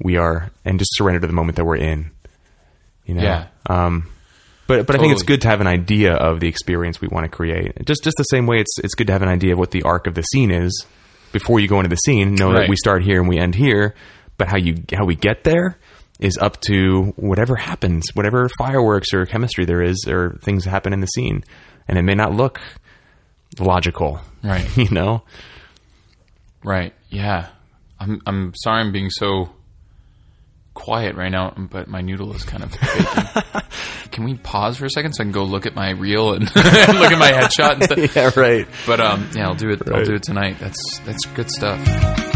we 0.02 0.18
are 0.18 0.52
and 0.66 0.80
just 0.80 0.92
surrender 0.96 1.20
to 1.22 1.28
the 1.28 1.34
moment 1.34 1.56
that 1.58 1.66
we're 1.66 1.78
in. 1.78 2.12
You 3.06 3.16
know. 3.16 3.24
Yeah. 3.24 3.48
Um, 3.70 4.10
but 4.68 4.86
but 4.86 4.96
I 4.96 5.00
think 5.00 5.14
it's 5.14 5.24
good 5.24 5.42
to 5.44 5.48
have 5.48 5.62
an 5.62 5.68
idea 5.68 6.14
of 6.14 6.40
the 6.42 6.48
experience 6.48 7.00
we 7.00 7.08
want 7.08 7.24
to 7.24 7.30
create. 7.30 7.86
Just 7.86 8.04
just 8.04 8.18
the 8.18 8.24
same 8.24 8.48
way 8.48 8.60
it's 8.60 8.78
it's 8.84 8.96
good 8.96 9.08
to 9.08 9.14
have 9.14 9.22
an 9.22 9.30
idea 9.30 9.54
of 9.54 9.60
what 9.60 9.72
the 9.72 9.84
arc 9.84 10.08
of 10.08 10.14
the 10.16 10.24
scene 10.24 10.52
is 10.52 10.86
before 11.32 11.60
you 11.60 11.68
go 11.70 11.78
into 11.78 11.90
the 11.90 11.96
scene. 11.96 12.36
Know 12.36 12.52
Right. 12.52 12.62
that 12.62 12.70
we 12.70 12.76
start 12.76 13.04
here 13.04 13.20
and 13.20 13.30
we 13.30 13.38
end 13.38 13.56
here, 13.56 13.96
but 14.38 14.48
how 14.50 14.58
you 14.58 14.84
how 14.94 15.06
we 15.06 15.16
get 15.16 15.44
there 15.46 15.78
is 16.20 16.38
up 16.38 16.60
to 16.62 17.14
whatever 17.16 17.56
happens, 17.56 18.06
whatever 18.14 18.50
fireworks 18.58 19.14
or 19.14 19.26
chemistry 19.26 19.64
there 19.66 19.82
is, 19.84 20.06
or 20.08 20.38
things 20.42 20.66
happen 20.66 20.92
in 20.92 21.00
the 21.00 21.08
scene, 21.08 21.44
and 21.88 21.98
it 21.98 22.02
may 22.02 22.16
not 22.16 22.34
look 22.34 22.60
logical, 23.60 24.20
Right. 24.44 24.68
You 24.78 24.90
know, 24.92 25.22
Right. 26.64 26.94
Yeah. 27.10 27.48
I'm 28.00 28.22
I'm 28.26 28.54
sorry 28.56 28.82
I'm 28.82 28.92
being 28.92 29.10
so 29.10 29.50
quiet 30.78 31.16
right 31.16 31.32
now, 31.32 31.52
but 31.58 31.88
my 31.88 32.02
noodle 32.02 32.34
is 32.36 32.44
kind 32.44 32.64
of 32.64 32.72
baking. 32.72 33.62
can 34.12 34.24
we 34.24 34.36
pause 34.36 34.78
for 34.78 34.86
a 34.86 34.90
second 34.90 35.14
so 35.14 35.24
I 35.24 35.26
can 35.26 35.32
go 35.32 35.44
look 35.44 35.66
at 35.66 35.74
my 35.74 35.90
reel 35.90 36.34
and 36.34 36.44
look 36.56 36.66
at 36.66 37.18
my 37.18 37.32
headshot 37.32 37.74
and 37.74 37.84
stuff? 37.84 38.16
yeah, 38.16 38.40
right. 38.40 38.68
But 38.86 39.00
um, 39.02 39.28
yeah, 39.36 39.48
I'll 39.48 39.56
do 39.56 39.72
it. 39.72 39.82
I'll 39.90 40.06
do 40.06 40.14
it 40.14 40.24
tonight. 40.24 40.58
That's 40.60 41.00
that's 41.00 41.26
good 41.34 41.50
stuff. 41.50 42.27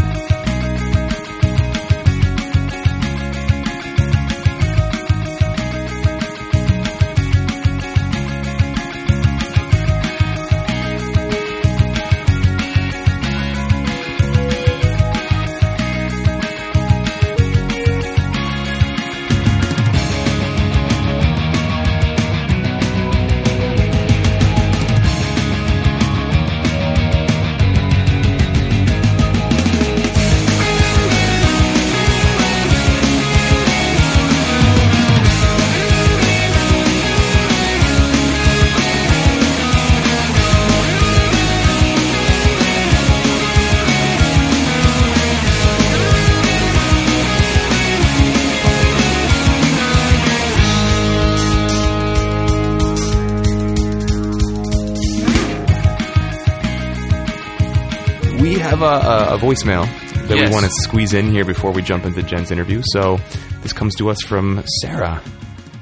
Voicemail 59.52 59.84
that 60.28 60.36
Yes. 60.38 60.48
we 60.48 60.54
want 60.54 60.64
to 60.64 60.70
squeeze 60.70 61.12
in 61.12 61.30
here 61.30 61.44
before 61.44 61.72
we 61.72 61.82
jump 61.82 62.06
into 62.06 62.22
Jen's 62.22 62.50
interview. 62.50 62.80
So 62.92 63.18
this 63.60 63.72
comes 63.72 63.94
to 63.96 64.08
us 64.08 64.22
from 64.22 64.62
Sarah. 64.80 65.20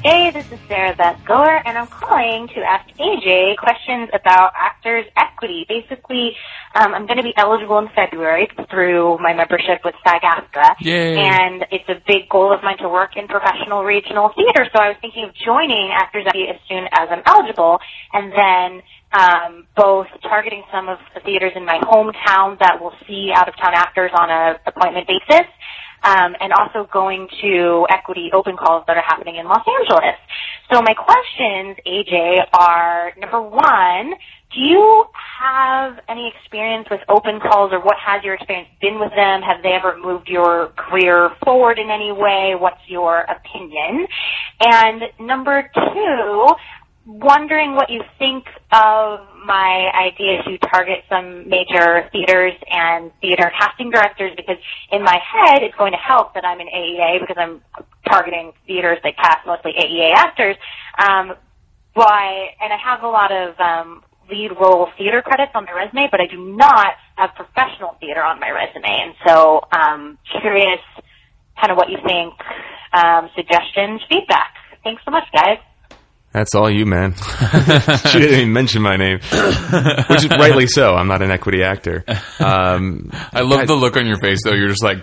Hey, 0.03 0.31
this 0.31 0.51
is 0.51 0.59
Sarah 0.67 0.97
Beth 0.97 1.21
Goer, 1.27 1.61
and 1.67 1.77
I'm 1.77 1.87
calling 1.87 2.49
to 2.49 2.61
ask 2.63 2.89
AJ 2.99 3.59
questions 3.59 4.09
about 4.15 4.53
actors' 4.57 5.05
equity. 5.15 5.67
Basically, 5.69 6.35
um, 6.75 6.95
I'm 6.95 7.07
going 7.07 7.19
to 7.19 7.23
be 7.23 7.35
eligible 7.37 7.79
in 7.79 7.89
February 7.95 8.49
through 8.71 9.19
my 9.21 9.35
membership 9.35 9.85
with 9.85 9.95
SAG-AFTRA, 10.03 10.75
and 11.19 11.67
it's 11.71 11.87
a 11.91 12.01
big 12.09 12.31
goal 12.31 12.51
of 12.53 12.63
mine 12.63 12.79
to 12.79 12.89
work 12.89 13.15
in 13.17 13.29
professional 13.29 13.85
regional 13.85 14.31
theater. 14.35 14.67
So 14.75 14.83
I 14.83 14.89
was 14.89 14.97
thinking 15.03 15.25
of 15.25 15.35
joining 15.35 15.91
Actors 15.93 16.25
Equity 16.27 16.49
as 16.49 16.57
soon 16.67 16.89
as 16.93 17.09
I'm 17.11 17.23
eligible, 17.27 17.79
and 18.15 18.33
then 18.33 18.83
um, 19.13 19.67
both 19.77 20.07
targeting 20.23 20.63
some 20.73 20.89
of 20.89 20.99
the 21.15 21.21
theaters 21.21 21.53
in 21.57 21.65
my 21.65 21.79
hometown 21.83 22.59
that 22.61 22.81
will 22.81 22.95
see 23.07 23.33
out-of-town 23.35 23.73
actors 23.75 24.11
on 24.15 24.31
a 24.31 24.61
appointment 24.67 25.07
basis, 25.09 25.47
um, 26.03 26.35
and 26.41 26.53
also 26.53 26.89
going 26.93 27.29
to 27.43 27.87
equity 27.91 28.31
open 28.33 28.57
calls 28.57 28.85
that 28.87 28.97
are 28.97 29.05
happening 29.07 29.37
in 29.37 29.47
Los 29.47 29.67
Angeles. 29.67 30.17
So 30.73 30.81
my 30.83 30.95
questions, 30.95 31.77
AJ, 31.87 32.47
are 32.53 33.13
number 33.19 33.43
one, 33.43 34.15
do 34.55 34.61
you 34.61 35.05
have 35.41 35.99
any 36.09 36.33
experience 36.35 36.89
with 36.91 37.01
open 37.09 37.39
calls 37.41 37.73
or 37.73 37.81
what 37.81 37.97
has 38.05 38.25
your 38.25 38.35
experience 38.35 38.69
been 38.81 38.99
with 38.99 39.11
them? 39.15 39.43
Have 39.43 39.63
they 39.63 39.73
ever 39.73 39.97
moved 39.97 40.29
your 40.29 40.69
career 40.77 41.31
forward 41.45 41.79
in 41.79 41.91
any 41.91 42.11
way? 42.11 42.55
What's 42.59 42.81
your 42.89 43.21
opinion? 43.31 44.07
And 44.61 45.03
number 45.21 45.71
two, 45.75 46.47
wondering 47.07 47.75
what 47.75 47.91
you 47.91 48.03
think 48.19 48.47
of 48.73 49.21
my 49.45 49.91
idea 49.95 50.43
to 50.45 50.59
target 50.59 51.05
some 51.09 51.49
major 51.49 52.09
theaters 52.13 52.53
and 52.71 53.11
theater 53.21 53.51
casting 53.59 53.91
directors 53.91 54.33
because 54.37 54.59
in 54.93 55.03
my 55.03 55.19
head 55.19 55.63
it's 55.63 55.75
going 55.77 55.93
to 55.93 55.99
help 55.99 56.35
that 56.35 56.45
I'm 56.45 56.61
an 56.61 56.69
AEA 56.69 57.21
because 57.21 57.37
I'm 57.39 57.63
targeting 58.07 58.53
theaters 58.67 58.99
that 59.03 59.17
cast 59.17 59.47
mostly 59.47 59.73
AEA 59.73 60.15
actors. 60.15 60.57
Um, 60.99 61.35
why, 61.95 62.51
and 62.63 62.73
I 62.73 62.77
have 62.77 63.03
a 63.03 63.09
lot 63.09 63.33
of 63.33 63.59
um, 63.59 64.03
lead 64.31 64.53
role 64.61 64.89
theater 64.97 65.23
credits 65.23 65.53
on 65.55 65.65
my 65.65 65.73
resume, 65.73 66.09
but 66.11 66.21
I 66.21 66.27
do 66.27 66.55
not 66.57 66.95
have 67.17 67.31
professional 67.35 67.97
theater 68.01 68.23
on 68.23 68.39
my 68.39 68.51
resume. 68.51 68.85
And 68.87 69.15
so, 69.27 69.63
um, 69.73 70.19
curious 70.41 70.81
kind 71.59 71.73
of 71.73 71.77
what 71.77 71.91
you 71.91 71.99
think, 72.05 72.35
um, 72.93 73.29
suggestions, 73.35 74.01
feedback. 74.09 74.55
Thanks 74.85 75.03
so 75.05 75.11
much, 75.11 75.25
guys. 75.33 75.59
That's 76.33 76.55
all 76.55 76.71
you, 76.71 76.87
man. 76.87 77.15
she 77.17 78.19
didn't 78.19 78.35
even 78.35 78.53
mention 78.53 78.83
my 78.83 78.97
name, 78.97 79.19
which 80.09 80.25
is 80.25 80.31
rightly 80.31 80.67
so. 80.69 80.95
I'm 80.95 81.09
not 81.09 81.23
an 81.23 81.31
equity 81.31 81.63
actor. 81.65 82.05
Um, 82.39 83.11
I 83.33 83.41
love 83.41 83.67
the 83.67 83.75
look 83.75 83.97
on 83.97 84.07
your 84.07 84.19
face 84.19 84.39
though. 84.45 84.53
You're 84.55 84.69
just 84.69 84.85
like, 84.85 84.99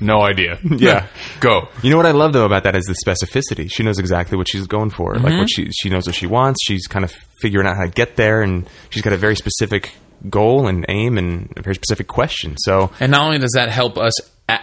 no 0.00 0.20
idea. 0.22 0.58
Yeah. 0.78 1.08
Go. 1.40 1.68
You 1.82 1.90
know 1.90 1.96
what 1.96 2.06
I 2.06 2.12
love 2.12 2.32
though 2.32 2.46
about 2.46 2.62
that 2.62 2.76
is 2.76 2.84
the 2.84 2.94
specificity. 3.04 3.70
She 3.70 3.82
knows 3.82 3.98
exactly 3.98 4.38
what 4.38 4.48
she's 4.48 4.66
going 4.66 4.90
for. 4.90 5.14
Like 5.16 5.36
what 5.38 5.48
she 5.50 5.70
she 5.72 5.90
knows 5.90 6.06
what 6.06 6.14
she 6.14 6.26
wants. 6.26 6.60
She's 6.64 6.86
kind 6.86 7.04
of 7.04 7.12
figuring 7.40 7.66
out 7.66 7.76
how 7.76 7.84
to 7.84 7.90
get 7.90 8.16
there, 8.16 8.40
and 8.42 8.68
she's 8.90 9.02
got 9.02 9.12
a 9.12 9.16
very 9.18 9.36
specific 9.36 9.92
goal 10.28 10.68
and 10.68 10.86
aim 10.88 11.18
and 11.18 11.52
a 11.56 11.62
very 11.62 11.74
specific 11.74 12.06
question. 12.06 12.56
So 12.58 12.92
And 13.00 13.10
not 13.10 13.22
only 13.26 13.38
does 13.38 13.52
that 13.54 13.70
help 13.70 13.98
us 13.98 14.12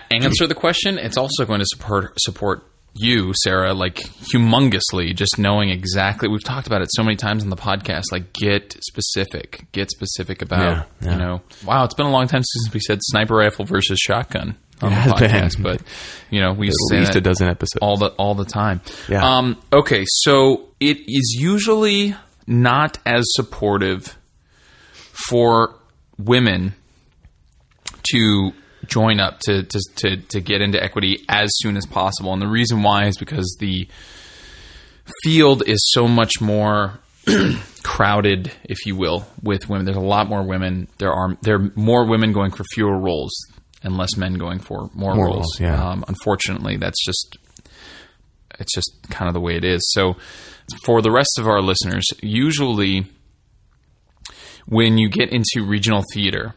answer 0.09 0.47
the 0.47 0.55
question, 0.55 0.97
it's 0.97 1.17
also 1.17 1.45
going 1.45 1.59
to 1.59 1.65
support 1.67 2.13
support 2.19 2.63
you, 2.99 3.33
Sarah, 3.43 3.73
like 3.73 3.95
humongously. 4.33 5.15
Just 5.15 5.37
knowing 5.37 5.69
exactly. 5.69 6.27
We've 6.27 6.43
talked 6.43 6.67
about 6.67 6.81
it 6.81 6.89
so 6.91 7.03
many 7.03 7.15
times 7.15 7.43
on 7.43 7.49
the 7.49 7.55
podcast. 7.55 8.05
Like, 8.11 8.33
get 8.33 8.77
specific. 8.83 9.65
Get 9.71 9.91
specific 9.91 10.41
about. 10.41 10.59
Yeah, 10.59 10.83
yeah. 11.01 11.11
You 11.11 11.17
know, 11.17 11.41
wow, 11.65 11.83
it's 11.83 11.93
been 11.93 12.05
a 12.05 12.11
long 12.11 12.27
time 12.27 12.43
since 12.43 12.73
we 12.73 12.79
said 12.79 12.99
sniper 13.01 13.35
rifle 13.35 13.65
versus 13.65 13.99
shotgun 13.99 14.57
on 14.81 14.91
the 14.91 15.27
has 15.27 15.55
been. 15.55 15.63
but 15.63 15.81
you 16.29 16.39
know, 16.41 16.53
we 16.53 16.67
used 16.67 16.77
to 16.89 16.95
at 16.95 16.99
least 16.99 17.15
a 17.15 17.21
dozen 17.21 17.47
episodes. 17.47 17.79
all 17.81 17.97
the 17.97 18.09
all 18.11 18.35
the 18.35 18.45
time. 18.45 18.81
Yeah. 19.07 19.37
Um, 19.37 19.57
okay, 19.73 20.05
so 20.07 20.69
it 20.79 20.97
is 21.07 21.35
usually 21.39 22.15
not 22.45 22.97
as 23.05 23.23
supportive 23.29 24.17
for 25.29 25.75
women 26.17 26.73
to 28.11 28.53
join 28.87 29.19
up 29.19 29.39
to, 29.41 29.63
to 29.63 29.79
to 29.97 30.17
to 30.17 30.41
get 30.41 30.61
into 30.61 30.81
equity 30.81 31.25
as 31.29 31.49
soon 31.57 31.77
as 31.77 31.85
possible, 31.85 32.33
and 32.33 32.41
the 32.41 32.47
reason 32.47 32.83
why 32.83 33.07
is 33.07 33.17
because 33.17 33.55
the 33.59 33.87
field 35.23 35.63
is 35.67 35.79
so 35.93 36.07
much 36.07 36.41
more 36.41 36.99
crowded, 37.83 38.51
if 38.65 38.85
you 38.85 38.95
will, 38.95 39.25
with 39.41 39.69
women. 39.69 39.85
There's 39.85 39.97
a 39.97 40.01
lot 40.01 40.27
more 40.27 40.43
women. 40.43 40.87
There 40.97 41.11
are 41.11 41.37
there 41.41 41.55
are 41.55 41.71
more 41.75 42.05
women 42.05 42.33
going 42.33 42.51
for 42.51 42.63
fewer 42.73 42.97
roles 42.97 43.31
and 43.83 43.95
less 43.97 44.17
men 44.17 44.33
going 44.35 44.59
for 44.59 44.89
more, 44.93 45.13
More 45.15 45.25
roles. 45.27 45.35
roles, 45.35 45.59
yeah. 45.59 45.89
Um, 45.91 46.03
unfortunately, 46.07 46.77
that's 46.77 47.03
just 47.05 47.37
it's 48.59 48.73
just 48.73 48.91
kind 49.09 49.27
of 49.27 49.33
the 49.33 49.39
way 49.39 49.55
it 49.55 49.63
is. 49.63 49.81
So, 49.93 50.15
for 50.83 51.01
the 51.01 51.11
rest 51.11 51.37
of 51.37 51.47
our 51.47 51.61
listeners, 51.61 52.05
usually 52.21 53.05
when 54.65 54.97
you 54.97 55.09
get 55.09 55.31
into 55.31 55.63
regional 55.65 56.03
theater, 56.13 56.53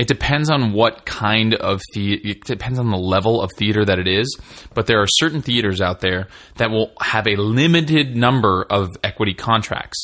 it 0.00 0.08
depends 0.08 0.48
on 0.48 0.72
what 0.72 1.04
kind 1.04 1.52
of 1.52 1.82
theater, 1.92 2.26
it 2.26 2.44
depends 2.44 2.78
on 2.78 2.88
the 2.88 2.96
level 2.96 3.42
of 3.42 3.50
theater 3.58 3.84
that 3.84 3.98
it 3.98 4.08
is, 4.08 4.34
but 4.72 4.86
there 4.86 5.02
are 5.02 5.06
certain 5.06 5.42
theaters 5.42 5.82
out 5.82 6.00
there 6.00 6.28
that 6.56 6.70
will 6.70 6.92
have 7.02 7.26
a 7.26 7.36
limited 7.36 8.16
number 8.16 8.64
of 8.70 8.88
equity 9.04 9.34
contracts. 9.34 10.00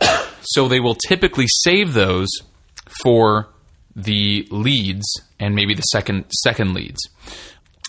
so 0.42 0.68
they 0.68 0.78
will 0.78 0.94
typically 0.94 1.46
save 1.48 1.94
those 1.94 2.28
for 3.02 3.48
the 3.96 4.46
leads 4.52 5.04
and 5.40 5.56
maybe 5.56 5.74
the 5.74 5.82
second 5.82 6.24
second 6.44 6.72
leads. 6.72 7.00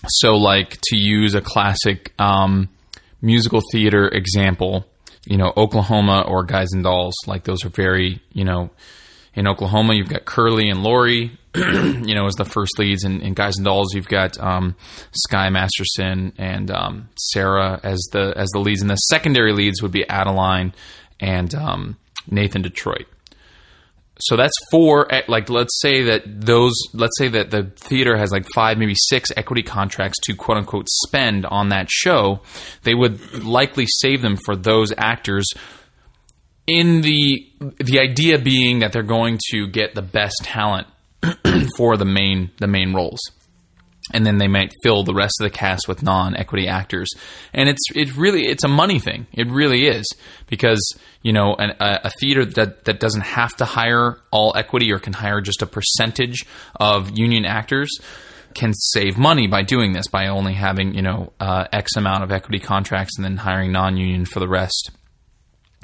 So, 0.08 0.36
like 0.36 0.80
to 0.86 0.98
use 0.98 1.36
a 1.36 1.42
classic 1.42 2.12
um, 2.18 2.70
musical 3.22 3.62
theater 3.72 4.08
example, 4.08 4.88
you 5.28 5.38
know, 5.38 5.54
Oklahoma 5.56 6.26
or 6.28 6.44
Guys 6.44 6.70
and 6.74 6.84
Dolls, 6.84 7.14
like 7.28 7.44
those 7.44 7.64
are 7.64 7.70
very, 7.70 8.20
you 8.32 8.46
know, 8.46 8.72
in 9.34 9.48
Oklahoma 9.48 9.94
you've 9.96 10.10
got 10.10 10.26
Curly 10.26 10.70
and 10.70 10.84
Laurey, 10.84 11.38
you 11.56 12.16
know, 12.16 12.26
as 12.26 12.36
the 12.36 12.46
first 12.46 12.78
leads, 12.80 13.04
and 13.04 13.22
in 13.22 13.34
Guys 13.34 13.58
and 13.58 13.66
Dolls 13.66 13.94
you've 13.94 14.08
got 14.08 14.40
um, 14.40 14.76
Sky 15.12 15.50
Masterson 15.50 16.34
and 16.38 16.70
um, 16.72 17.10
Sarah 17.16 17.80
as 17.84 18.00
the 18.12 18.34
as 18.36 18.50
the 18.50 18.60
leads, 18.60 18.82
and 18.82 18.90
the 18.90 18.96
secondary 18.96 19.54
leads 19.54 19.82
would 19.82 19.92
be 19.92 20.08
Adelaide 20.08 20.74
and 21.20 21.54
um, 21.56 21.98
Nathan 22.30 22.62
Detroit 22.62 23.06
so 24.20 24.38
that's 24.38 24.54
four. 24.72 25.12
eh, 25.14 25.24
Like, 25.28 25.50
let's 25.50 25.82
say 25.82 26.04
that 26.04 26.24
those, 26.26 26.74
let's 26.94 27.18
say 27.18 27.30
that 27.30 27.52
the 27.52 27.64
theater 27.64 28.16
has 28.16 28.32
like 28.32 28.46
five, 28.54 28.78
maybe 28.78 28.94
six 28.96 29.30
equity 29.36 29.64
contracts 29.64 30.20
to 30.26 30.36
quote 30.36 30.58
unquote 30.58 30.88
spend 30.90 31.46
on 31.46 31.70
that 31.70 31.90
show. 31.90 32.42
They 32.84 32.94
would 32.94 33.44
likely 33.44 33.86
save 33.88 34.22
them 34.22 34.38
for 34.46 34.56
those 34.56 34.94
actors. 34.98 35.46
In 36.66 37.02
the 37.02 37.46
the 37.60 38.00
idea 38.00 38.40
being 38.40 38.80
that 38.80 38.94
they're 38.94 39.04
going 39.04 39.40
to 39.52 39.68
get 39.68 39.96
the 39.96 40.02
best 40.02 40.42
talent 40.44 40.88
for 41.78 41.98
the 41.98 42.06
main 42.06 42.52
the 42.58 42.68
main 42.68 42.94
roles. 42.94 43.20
And 44.14 44.26
then 44.26 44.38
they 44.38 44.50
might 44.50 44.74
fill 44.84 45.04
the 45.04 45.14
rest 45.14 45.36
of 45.40 45.46
the 45.46 45.50
cast 45.50 45.88
with 45.88 46.04
non-equity 46.04 46.68
actors. 46.68 47.10
And 47.54 47.70
it's 47.70 47.82
it 47.96 48.16
really 48.18 48.48
it's 48.48 48.64
a 48.64 48.68
money 48.70 49.00
thing. 49.00 49.28
It 49.32 49.50
really 49.50 49.88
is. 49.88 50.06
Because 50.48 50.82
you 51.22 51.34
know 51.34 51.56
an, 51.56 51.72
a, 51.80 52.02
a 52.06 52.10
theater 52.10 52.46
that 52.46 52.86
that 52.86 53.00
doesn't 53.00 53.22
have 53.22 53.56
to 53.58 53.66
hire 53.66 54.20
all 54.32 54.54
equity 54.56 54.92
or 54.92 55.00
can 55.00 55.14
hire 55.14 55.42
just 55.42 55.62
a 55.62 55.66
percentage 55.66 56.46
of 56.76 57.18
union 57.18 57.46
actors 57.46 57.90
can 58.54 58.72
save 58.74 59.18
money 59.18 59.48
by 59.48 59.64
doing 59.64 59.94
this 59.94 60.08
by 60.08 60.28
only 60.28 60.54
having 60.54 60.94
you 60.94 61.02
know 61.02 61.34
uh, 61.40 61.66
x 61.72 61.96
amount 61.96 62.24
of 62.24 62.32
equity 62.32 62.60
contracts 62.60 63.18
and 63.18 63.26
then 63.26 63.38
hiring 63.38 63.72
non-union 63.72 64.26
for 64.26 64.40
the 64.40 64.48
rest 64.48 64.92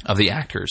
of 0.06 0.18
the 0.18 0.32
actors. 0.32 0.70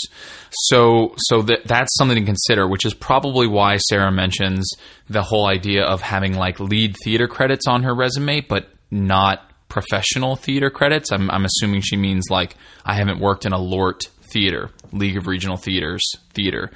So 0.51 1.15
so 1.19 1.43
that 1.43 1.67
that's 1.67 1.95
something 1.97 2.19
to 2.19 2.25
consider, 2.25 2.67
which 2.67 2.85
is 2.85 2.95
probably 2.95 3.47
why 3.47 3.77
Sarah 3.77 4.13
mentions 4.13 4.71
the 5.09 5.23
whole 5.23 5.47
idea 5.47 5.85
of 5.85 6.01
having 6.01 6.35
like 6.35 6.61
lead 6.61 6.97
theater 7.05 7.29
credits 7.29 7.67
on 7.67 7.83
her 7.83 7.95
resume, 7.95 8.41
but 8.41 8.69
not 8.91 9.51
professional 9.69 10.37
theater 10.37 10.71
credits. 10.71 11.13
I'm 11.13 11.31
I'm 11.31 11.45
assuming 11.45 11.83
she 11.83 11.97
means 11.97 12.25
like 12.31 12.57
I 12.85 12.95
haven't 12.95 13.21
worked 13.21 13.47
in 13.47 13.53
a 13.53 13.59
LORT 13.59 14.09
theater, 14.33 14.71
League 14.93 15.17
of 15.17 15.27
Regional 15.27 15.57
Theaters 15.57 16.03
theater. 16.35 16.71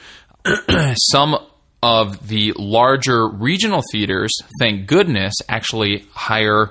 Some 1.11 1.37
of 1.83 2.29
the 2.29 2.53
larger 2.57 3.27
regional 3.27 3.83
theaters, 3.91 4.31
thank 4.61 4.87
goodness, 4.87 5.35
actually 5.49 6.07
hire 6.13 6.71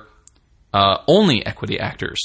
uh, 0.72 0.98
only 1.06 1.44
equity 1.44 1.78
actors 1.78 2.18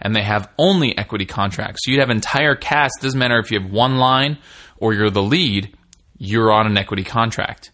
and 0.00 0.14
they 0.14 0.22
have 0.22 0.48
only 0.58 0.96
equity 0.96 1.26
contracts. 1.26 1.80
So 1.84 1.90
you'd 1.90 2.00
have 2.00 2.10
entire 2.10 2.54
cast. 2.54 2.94
Doesn't 3.00 3.18
matter 3.18 3.38
if 3.38 3.50
you 3.50 3.60
have 3.60 3.70
one 3.70 3.98
line 3.98 4.38
or 4.78 4.94
you're 4.94 5.10
the 5.10 5.22
lead, 5.22 5.76
you're 6.18 6.52
on 6.52 6.66
an 6.66 6.76
equity 6.76 7.04
contract. 7.04 7.70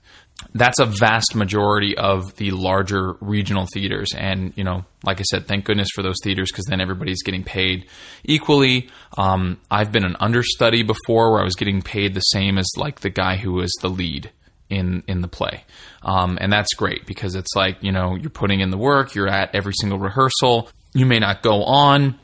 That's 0.54 0.78
a 0.78 0.86
vast 0.86 1.34
majority 1.34 1.96
of 1.96 2.34
the 2.36 2.50
larger 2.50 3.14
regional 3.20 3.66
theaters. 3.72 4.08
And, 4.16 4.52
you 4.56 4.64
know, 4.64 4.84
like 5.04 5.20
I 5.20 5.22
said, 5.22 5.46
thank 5.46 5.64
goodness 5.64 5.88
for 5.94 6.02
those 6.02 6.16
theaters 6.22 6.50
because 6.50 6.66
then 6.66 6.80
everybody's 6.80 7.22
getting 7.22 7.44
paid 7.44 7.86
equally. 8.24 8.88
Um, 9.16 9.58
I've 9.70 9.92
been 9.92 10.04
an 10.04 10.16
understudy 10.20 10.82
before 10.82 11.32
where 11.32 11.40
I 11.40 11.44
was 11.44 11.56
getting 11.56 11.82
paid 11.82 12.14
the 12.14 12.20
same 12.20 12.58
as 12.58 12.66
like 12.76 13.00
the 13.00 13.10
guy 13.10 13.36
who 13.36 13.54
was 13.54 13.72
the 13.80 13.88
lead 13.88 14.30
in 14.68 15.02
in 15.06 15.20
the 15.20 15.28
play 15.28 15.64
um, 16.02 16.38
and 16.40 16.52
that's 16.52 16.74
great 16.74 17.06
because 17.06 17.34
it's 17.34 17.54
like 17.54 17.76
you 17.82 17.92
know 17.92 18.16
you're 18.16 18.30
putting 18.30 18.60
in 18.60 18.70
the 18.70 18.76
work 18.76 19.14
you're 19.14 19.28
at 19.28 19.54
every 19.54 19.72
single 19.80 19.98
rehearsal 19.98 20.68
you 20.96 21.06
may 21.06 21.18
not 21.18 21.42
go 21.42 21.62
on 21.64 22.18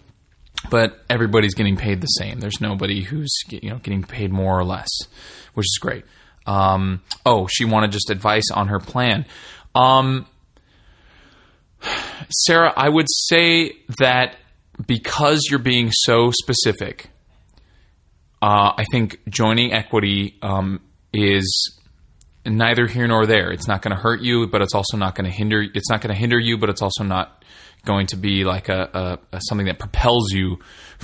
but 0.71 1.03
everybody's 1.11 1.55
getting 1.55 1.77
paid 1.77 2.01
the 2.01 2.07
same 2.07 2.41
there's 2.41 2.61
nobody 2.61 3.03
who's 3.03 3.33
you 3.49 3.69
know 3.69 3.79
getting 3.79 4.03
paid 4.03 4.33
more 4.33 4.59
or 4.59 4.65
less 4.65 4.89
which 5.55 5.67
is 5.67 5.79
great 5.81 6.05
um, 6.47 7.01
oh 7.27 7.47
she 7.47 7.65
wanted 7.65 7.93
just 7.93 8.11
advice 8.11 8.51
on 8.53 8.69
her 8.69 8.81
plan 8.81 9.27
um, 9.75 10.27
sarah 12.31 12.73
i 12.77 12.89
would 12.89 13.07
say 13.09 13.73
that 13.99 14.37
because 14.87 15.47
you're 15.51 15.59
being 15.59 15.91
so 15.93 16.31
specific 16.31 17.11
uh, 18.41 18.73
i 18.77 18.85
think 18.91 19.21
joining 19.29 19.73
equity 19.73 20.39
um, 20.43 20.81
is 21.13 21.79
neither 22.45 22.87
here 22.87 23.07
nor 23.07 23.27
there. 23.27 23.51
It's 23.51 23.69
not 23.69 23.83
going 23.83 23.95
to 23.95 24.03
hurt 24.03 24.21
you, 24.21 24.47
but 24.47 24.63
it's 24.63 24.75
also 24.75 24.97
not 24.97 25.15
going 25.15 25.27
to 25.27 25.31
hinder. 25.31 25.63
It's 25.63 25.91
not 25.91 26.01
going 26.01 26.13
to 26.13 26.19
hinder 26.19 26.39
you, 26.39 26.59
but 26.59 26.71
it's 26.71 26.83
also 26.83 27.05
not 27.05 27.42
going 27.85 28.07
to 28.09 28.17
be 28.17 28.45
like 28.45 28.69
a, 28.69 29.19
a, 29.33 29.37
a 29.37 29.41
something 29.49 29.67
that 29.67 29.79
propels 29.79 30.33
you 30.33 30.59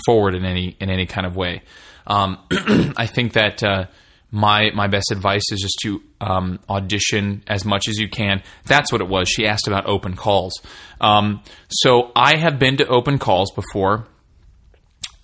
forward 0.06 0.34
in 0.34 0.44
any 0.44 0.76
in 0.80 0.90
any 0.90 1.06
kind 1.06 1.26
of 1.26 1.36
way. 1.36 1.62
Um, 2.06 2.38
I 2.96 3.06
think 3.06 3.34
that 3.34 3.62
uh, 3.62 3.86
my 4.30 4.70
my 4.74 4.86
best 4.86 5.10
advice 5.10 5.44
is 5.50 5.60
just 5.60 5.78
to 5.82 6.02
um, 6.20 6.60
audition 6.68 7.42
as 7.46 7.64
much 7.64 7.88
as 7.88 7.98
you 7.98 8.08
can. 8.08 8.42
That's 8.66 8.92
what 8.92 9.00
it 9.00 9.08
was. 9.08 9.28
She 9.28 9.46
asked 9.46 9.68
about 9.68 9.86
open 9.86 10.16
calls. 10.16 10.52
Um, 11.00 11.42
so 11.68 12.12
I 12.14 12.36
have 12.36 12.58
been 12.58 12.76
to 12.78 12.86
open 12.86 13.18
calls 13.18 13.50
before. 13.52 14.06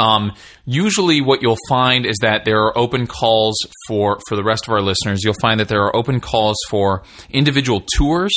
Um, 0.01 0.33
usually, 0.65 1.21
what 1.21 1.41
you'll 1.43 1.59
find 1.69 2.05
is 2.05 2.19
that 2.23 2.45
there 2.45 2.63
are 2.63 2.77
open 2.77 3.07
calls 3.07 3.57
for 3.87 4.19
for 4.29 4.37
the 4.37 4.43
rest 4.43 4.67
of 4.67 4.73
our 4.73 4.83
listeners. 4.83 5.23
You'll 5.23 5.35
find 5.41 5.61
that 5.61 5.69
there 5.69 5.83
are 5.83 5.95
open 5.95 6.21
calls 6.21 6.57
for 6.69 7.05
individual 7.31 7.81
tours, 7.81 8.33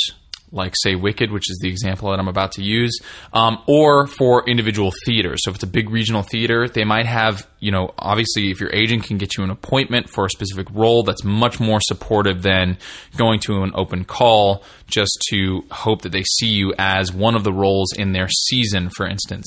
like 0.52 0.74
say 0.76 0.94
Wicked, 0.94 1.30
which 1.30 1.50
is 1.50 1.58
the 1.60 1.68
example 1.68 2.10
that 2.10 2.18
I'm 2.18 2.28
about 2.28 2.52
to 2.52 2.62
use, 2.62 2.98
um, 3.32 3.58
or 3.66 4.06
for 4.06 4.48
individual 4.48 4.92
theaters. 5.04 5.40
So 5.42 5.50
if 5.50 5.56
it's 5.56 5.64
a 5.64 5.68
big 5.68 5.90
regional 5.90 6.22
theater, 6.22 6.68
they 6.68 6.84
might 6.84 7.06
have 7.06 7.46
you 7.60 7.70
know 7.70 7.92
obviously 7.98 8.50
if 8.50 8.60
your 8.60 8.74
agent 8.74 9.04
can 9.04 9.18
get 9.18 9.36
you 9.36 9.44
an 9.44 9.50
appointment 9.50 10.08
for 10.10 10.26
a 10.26 10.30
specific 10.30 10.68
role, 10.72 11.02
that's 11.02 11.24
much 11.24 11.60
more 11.60 11.80
supportive 11.80 12.42
than 12.42 12.78
going 13.16 13.40
to 13.40 13.62
an 13.62 13.72
open 13.74 14.04
call 14.04 14.62
just 14.88 15.24
to 15.30 15.64
hope 15.70 16.02
that 16.02 16.12
they 16.12 16.24
see 16.24 16.48
you 16.48 16.74
as 16.78 17.12
one 17.12 17.36
of 17.36 17.44
the 17.44 17.52
roles 17.52 17.92
in 17.92 18.12
their 18.12 18.28
season, 18.28 18.90
for 18.96 19.06
instance. 19.06 19.46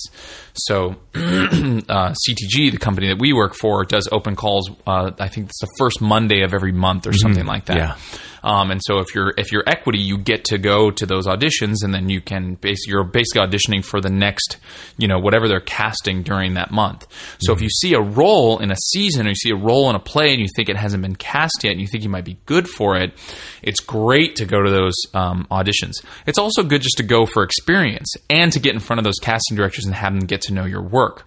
So, 0.54 0.96
uh, 1.16 2.14
CTG, 2.14 2.72
the 2.72 2.78
company 2.80 3.08
that 3.08 3.20
we 3.20 3.34
work 3.34 3.56
for, 3.56 3.84
does 3.86 4.08
open 4.12 4.36
calls. 4.36 4.70
Uh, 4.86 5.12
I 5.20 5.28
think 5.28 5.50
it's 5.50 5.60
the 5.60 5.74
first 5.78 6.02
Monday 6.02 6.42
of 6.42 6.54
every 6.54 6.72
month 6.72 7.08
or 7.08 7.14
something 7.14 7.46
like 7.46 7.66
that. 7.66 7.78
Yeah. 7.78 7.96
Um, 8.44 8.72
and 8.72 8.82
so, 8.84 9.00
if 9.00 9.14
you're 9.14 9.34
if 9.38 9.52
you're 9.52 9.64
equity, 9.68 10.00
you 10.00 10.18
get 10.18 10.46
to 10.46 10.58
go 10.58 10.90
to 10.90 11.06
those 11.06 11.28
auditions, 11.28 11.84
and 11.84 11.94
then 11.94 12.10
you 12.10 12.22
can 12.22 12.56
base 12.56 12.88
you're 12.88 13.04
basically 13.04 13.48
auditioning 13.48 13.86
for 13.86 14.02
the 14.02 14.10
next, 14.10 14.58
you 14.98 15.08
know, 15.08 15.20
whatever 15.20 15.48
they're 15.48 15.60
casting 15.60 16.24
during 16.24 16.56
that 16.56 16.72
month. 16.72 17.06
So, 17.40 17.54
if 17.54 17.62
you 17.62 17.70
see 17.70 17.94
a 17.94 18.02
role 18.02 18.58
in 18.58 18.72
a 18.72 18.76
season, 18.76 19.28
or 19.28 19.30
you 19.30 19.36
see 19.36 19.52
a 19.52 19.56
role 19.56 19.90
in 19.90 19.96
a 19.96 20.00
play, 20.00 20.32
and 20.32 20.40
you 20.42 20.48
think 20.56 20.70
it 20.70 20.76
hasn't 20.76 21.04
been 21.04 21.16
cast 21.16 21.64
yet, 21.64 21.72
and 21.72 21.82
you 21.82 21.88
think 21.88 22.04
you 22.04 22.10
might 22.10 22.26
be 22.26 22.38
good 22.48 22.68
for 22.68 22.98
it, 22.98 23.14
it's 23.62 23.80
great 23.80 24.38
to 24.38 24.46
go 24.46 24.62
to 24.62 24.72
those 24.72 24.96
um, 25.14 25.31
auditions. 25.52 25.94
It's 26.26 26.38
also 26.38 26.64
good 26.64 26.82
just 26.82 26.98
to 26.98 27.04
go 27.04 27.26
for 27.26 27.44
experience 27.44 28.14
and 28.30 28.52
to 28.54 28.60
get 28.60 28.74
in 28.74 28.80
front 28.80 29.00
of 29.00 29.04
those 29.04 29.20
casting 29.22 29.58
directors 29.58 29.86
and 29.86 29.96
have 29.96 30.14
them 30.14 30.26
get 30.28 30.42
to 30.42 30.54
know 30.54 30.66
your 30.66 30.82
work. 30.82 31.26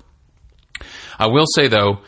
I 1.19 1.29
will 1.29 1.47
say 1.55 1.69
though, 1.69 2.01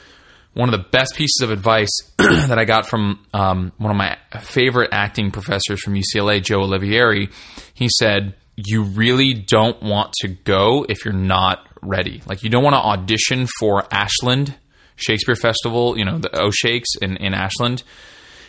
one 0.56 0.72
of 0.72 0.80
the 0.80 0.88
best 0.88 1.14
pieces 1.16 1.42
of 1.42 1.50
advice 1.50 1.90
that 2.16 2.58
I 2.58 2.64
got 2.64 2.86
from 2.86 3.26
um, 3.34 3.72
one 3.76 3.90
of 3.90 3.96
my 3.96 4.16
favorite 4.40 4.88
acting 4.90 5.30
professors 5.30 5.82
from 5.82 5.94
UCLA, 5.94 6.42
Joe 6.42 6.60
Olivieri, 6.60 7.30
he 7.74 7.90
said, 7.98 8.34
"You 8.56 8.84
really 8.84 9.34
don't 9.34 9.82
want 9.82 10.14
to 10.22 10.28
go 10.28 10.86
if 10.88 11.04
you're 11.04 11.12
not 11.12 11.66
ready. 11.82 12.22
Like 12.26 12.42
you 12.42 12.48
don't 12.48 12.64
want 12.64 12.72
to 12.72 12.80
audition 12.80 13.46
for 13.60 13.84
Ashland 13.92 14.54
Shakespeare 14.96 15.36
Festival, 15.36 15.98
you 15.98 16.06
know, 16.06 16.16
the 16.16 16.34
O 16.40 16.50
Shakes 16.50 16.88
in, 17.02 17.18
in 17.18 17.34
Ashland." 17.34 17.82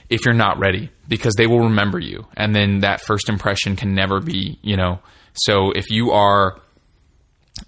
If 0.10 0.26
you're 0.26 0.34
not 0.34 0.60
ready 0.60 0.90
because 1.08 1.34
they 1.36 1.48
will 1.48 1.62
remember 1.62 2.00
you. 2.00 2.26
And 2.36 2.56
then 2.56 2.80
that 2.80 3.02
first 3.02 3.30
impression 3.30 3.76
can 3.76 3.94
never 3.94 4.20
be 4.20 4.60
you 4.62 4.78
know. 4.78 5.00
So 5.34 5.72
if 5.72 5.90
you 5.90 6.12
are 6.12 6.60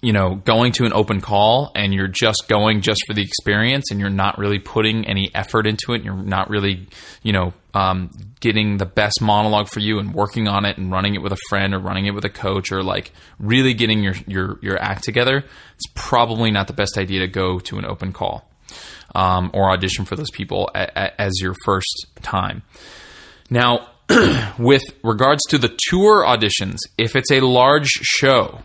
you 0.02 0.14
know 0.14 0.36
going 0.36 0.72
to 0.72 0.86
an 0.86 0.94
open 0.94 1.22
call 1.22 1.72
and 1.76 1.94
you're 1.94 2.08
just 2.08 2.46
going 2.48 2.82
just 2.82 3.02
for 3.08 3.14
the 3.14 3.22
experience 3.22 3.92
and 3.92 4.00
you're 4.00 4.10
not 4.10 4.38
really 4.38 4.60
putting 4.60 5.06
any 5.06 5.32
effort 5.34 5.66
into 5.66 5.94
it 5.94 6.04
you're 6.04 6.16
not 6.16 6.50
really 6.50 6.88
you 7.24 7.34
know 7.34 7.54
um, 7.74 8.10
getting 8.40 8.78
the 8.78 8.86
best 8.86 9.22
monologue 9.22 9.68
for 9.68 9.80
you 9.80 10.00
and 10.00 10.14
working 10.14 10.48
on 10.48 10.66
it 10.66 10.78
and 10.78 10.92
running 10.92 11.14
it 11.14 11.22
with 11.22 11.32
a 11.32 11.38
friend 11.50 11.74
or 11.74 11.80
running 11.80 12.06
it 12.06 12.12
with 12.12 12.26
a 12.26 12.30
coach 12.30 12.72
or 12.72 12.84
like 12.84 13.12
really 13.40 13.74
getting 13.74 14.04
your 14.04 14.16
your 14.28 14.60
your 14.62 14.82
act 14.82 15.04
together 15.04 15.38
it's 15.76 15.86
probably 15.96 16.52
not 16.52 16.68
the 16.68 16.74
best 16.74 16.98
idea 16.98 17.20
to 17.20 17.28
go 17.28 17.60
to 17.60 17.78
an 17.78 17.86
open 17.86 18.12
call 18.12 18.49
um, 19.16 19.52
or 19.54 19.72
audition 19.72 20.06
for 20.06 20.16
those 20.16 20.32
people 20.32 20.70
a, 20.76 20.90
a, 20.96 21.22
as 21.22 21.40
your 21.42 21.56
first 21.66 22.08
time. 22.22 22.64
Now, 23.50 23.90
with 24.60 24.84
regards 25.04 25.44
to 25.50 25.58
the 25.58 25.76
tour 25.90 26.26
auditions, 26.26 26.78
if 26.98 27.16
it's 27.16 27.32
a 27.32 27.42
large 27.42 27.88
show 27.88 28.60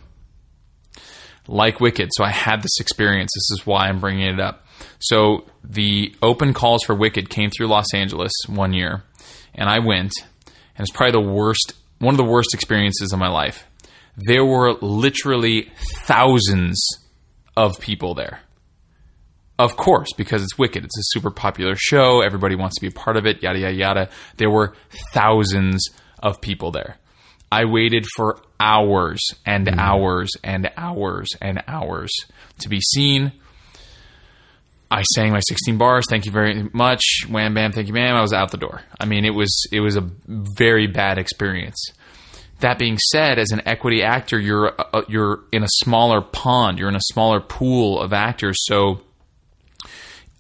like 1.46 1.80
Wicked, 1.80 2.10
so 2.12 2.24
I 2.24 2.30
had 2.30 2.62
this 2.62 2.80
experience, 2.80 3.30
this 3.34 3.58
is 3.58 3.66
why 3.66 3.88
I'm 3.88 4.00
bringing 4.00 4.26
it 4.26 4.40
up. 4.40 4.66
So 4.98 5.44
the 5.62 6.14
open 6.22 6.54
calls 6.54 6.82
for 6.84 6.94
Wicked 6.94 7.28
came 7.28 7.50
through 7.50 7.66
Los 7.66 7.92
Angeles 7.94 8.32
one 8.46 8.72
year, 8.72 9.02
and 9.54 9.68
I 9.68 9.80
went, 9.80 10.12
and 10.76 10.86
it's 10.86 10.90
probably 10.90 11.22
the 11.22 11.30
worst, 11.30 11.74
one 11.98 12.14
of 12.14 12.18
the 12.18 12.24
worst 12.24 12.54
experiences 12.54 13.12
of 13.12 13.18
my 13.18 13.28
life. 13.28 13.64
There 14.16 14.44
were 14.44 14.74
literally 14.80 15.70
thousands 16.06 16.80
of 17.56 17.78
people 17.80 18.14
there. 18.14 18.40
Of 19.58 19.76
course, 19.76 20.08
because 20.16 20.42
it's 20.42 20.58
Wicked. 20.58 20.84
It's 20.84 20.98
a 20.98 21.02
super 21.18 21.30
popular 21.30 21.76
show. 21.76 22.22
Everybody 22.22 22.56
wants 22.56 22.76
to 22.76 22.80
be 22.80 22.88
a 22.88 22.90
part 22.90 23.16
of 23.16 23.24
it, 23.24 23.42
yada, 23.42 23.60
yada, 23.60 23.74
yada. 23.74 24.08
There 24.36 24.50
were 24.50 24.74
thousands 25.12 25.88
of 26.18 26.40
people 26.40 26.72
there. 26.72 26.96
I 27.52 27.66
waited 27.66 28.04
for 28.16 28.40
hours 28.58 29.20
and 29.46 29.68
hours 29.78 30.30
and 30.42 30.72
hours 30.76 31.28
and 31.40 31.62
hours 31.68 32.10
to 32.58 32.68
be 32.68 32.80
seen. 32.80 33.32
I 34.90 35.02
sang 35.02 35.32
my 35.32 35.40
16 35.40 35.78
bars. 35.78 36.06
Thank 36.08 36.26
you 36.26 36.32
very 36.32 36.68
much. 36.72 37.26
Wham 37.28 37.54
bam. 37.54 37.72
Thank 37.72 37.88
you, 37.88 37.94
ma'am. 37.94 38.16
I 38.16 38.22
was 38.22 38.32
out 38.32 38.50
the 38.50 38.56
door. 38.56 38.82
I 38.98 39.06
mean, 39.06 39.24
it 39.24 39.34
was 39.34 39.66
it 39.72 39.80
was 39.80 39.96
a 39.96 40.08
very 40.26 40.86
bad 40.86 41.18
experience. 41.18 41.92
That 42.60 42.78
being 42.78 42.98
said, 42.98 43.38
as 43.38 43.50
an 43.50 43.62
equity 43.66 44.02
actor, 44.02 44.38
you're 44.38 44.72
uh, 44.78 45.02
you're 45.08 45.40
in 45.52 45.62
a 45.64 45.68
smaller 45.68 46.20
pond. 46.20 46.78
You're 46.78 46.88
in 46.88 46.96
a 46.96 47.00
smaller 47.12 47.40
pool 47.40 48.00
of 48.00 48.12
actors. 48.12 48.56
So, 48.60 49.00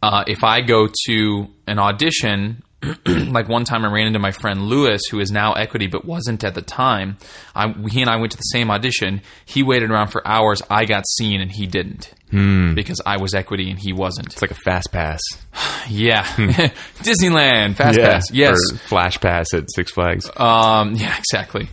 uh, 0.04 0.24
if 0.26 0.44
I 0.44 0.60
go 0.60 0.88
to 1.06 1.48
an 1.66 1.78
audition, 1.78 2.62
like 3.06 3.48
one 3.48 3.64
time 3.64 3.84
I 3.84 3.90
ran 3.90 4.06
into 4.06 4.18
my 4.18 4.32
friend 4.32 4.62
Lewis, 4.64 5.00
who 5.10 5.18
is 5.20 5.30
now 5.30 5.54
equity 5.54 5.86
but 5.86 6.04
wasn't 6.04 6.44
at 6.44 6.54
the 6.54 6.60
time. 6.62 7.16
I, 7.54 7.72
he 7.90 8.00
and 8.02 8.10
I 8.10 8.16
went 8.16 8.32
to 8.32 8.36
the 8.36 8.42
same 8.52 8.70
audition. 8.70 9.22
He 9.46 9.62
waited 9.62 9.90
around 9.90 10.08
for 10.08 10.26
hours. 10.26 10.60
I 10.68 10.84
got 10.84 11.04
seen 11.18 11.40
and 11.40 11.50
he 11.50 11.66
didn't 11.66 12.12
because 12.74 13.00
I 13.06 13.16
was 13.18 13.32
equity 13.32 13.70
and 13.70 13.78
he 13.78 13.92
wasn't. 13.92 14.32
It's 14.32 14.42
like 14.42 14.50
a 14.50 14.54
fast 14.64 14.90
pass. 14.92 15.20
Yeah, 15.86 16.24
Disneyland 17.02 17.76
fast 17.76 17.98
pass. 17.98 18.30
Yes, 18.32 18.58
Or 18.72 18.76
flash 18.88 19.20
pass 19.20 19.52
at 19.52 19.70
Six 19.70 19.92
Flags. 19.92 20.30
um, 20.36 20.94
yeah, 20.94 21.14
exactly. 21.18 21.68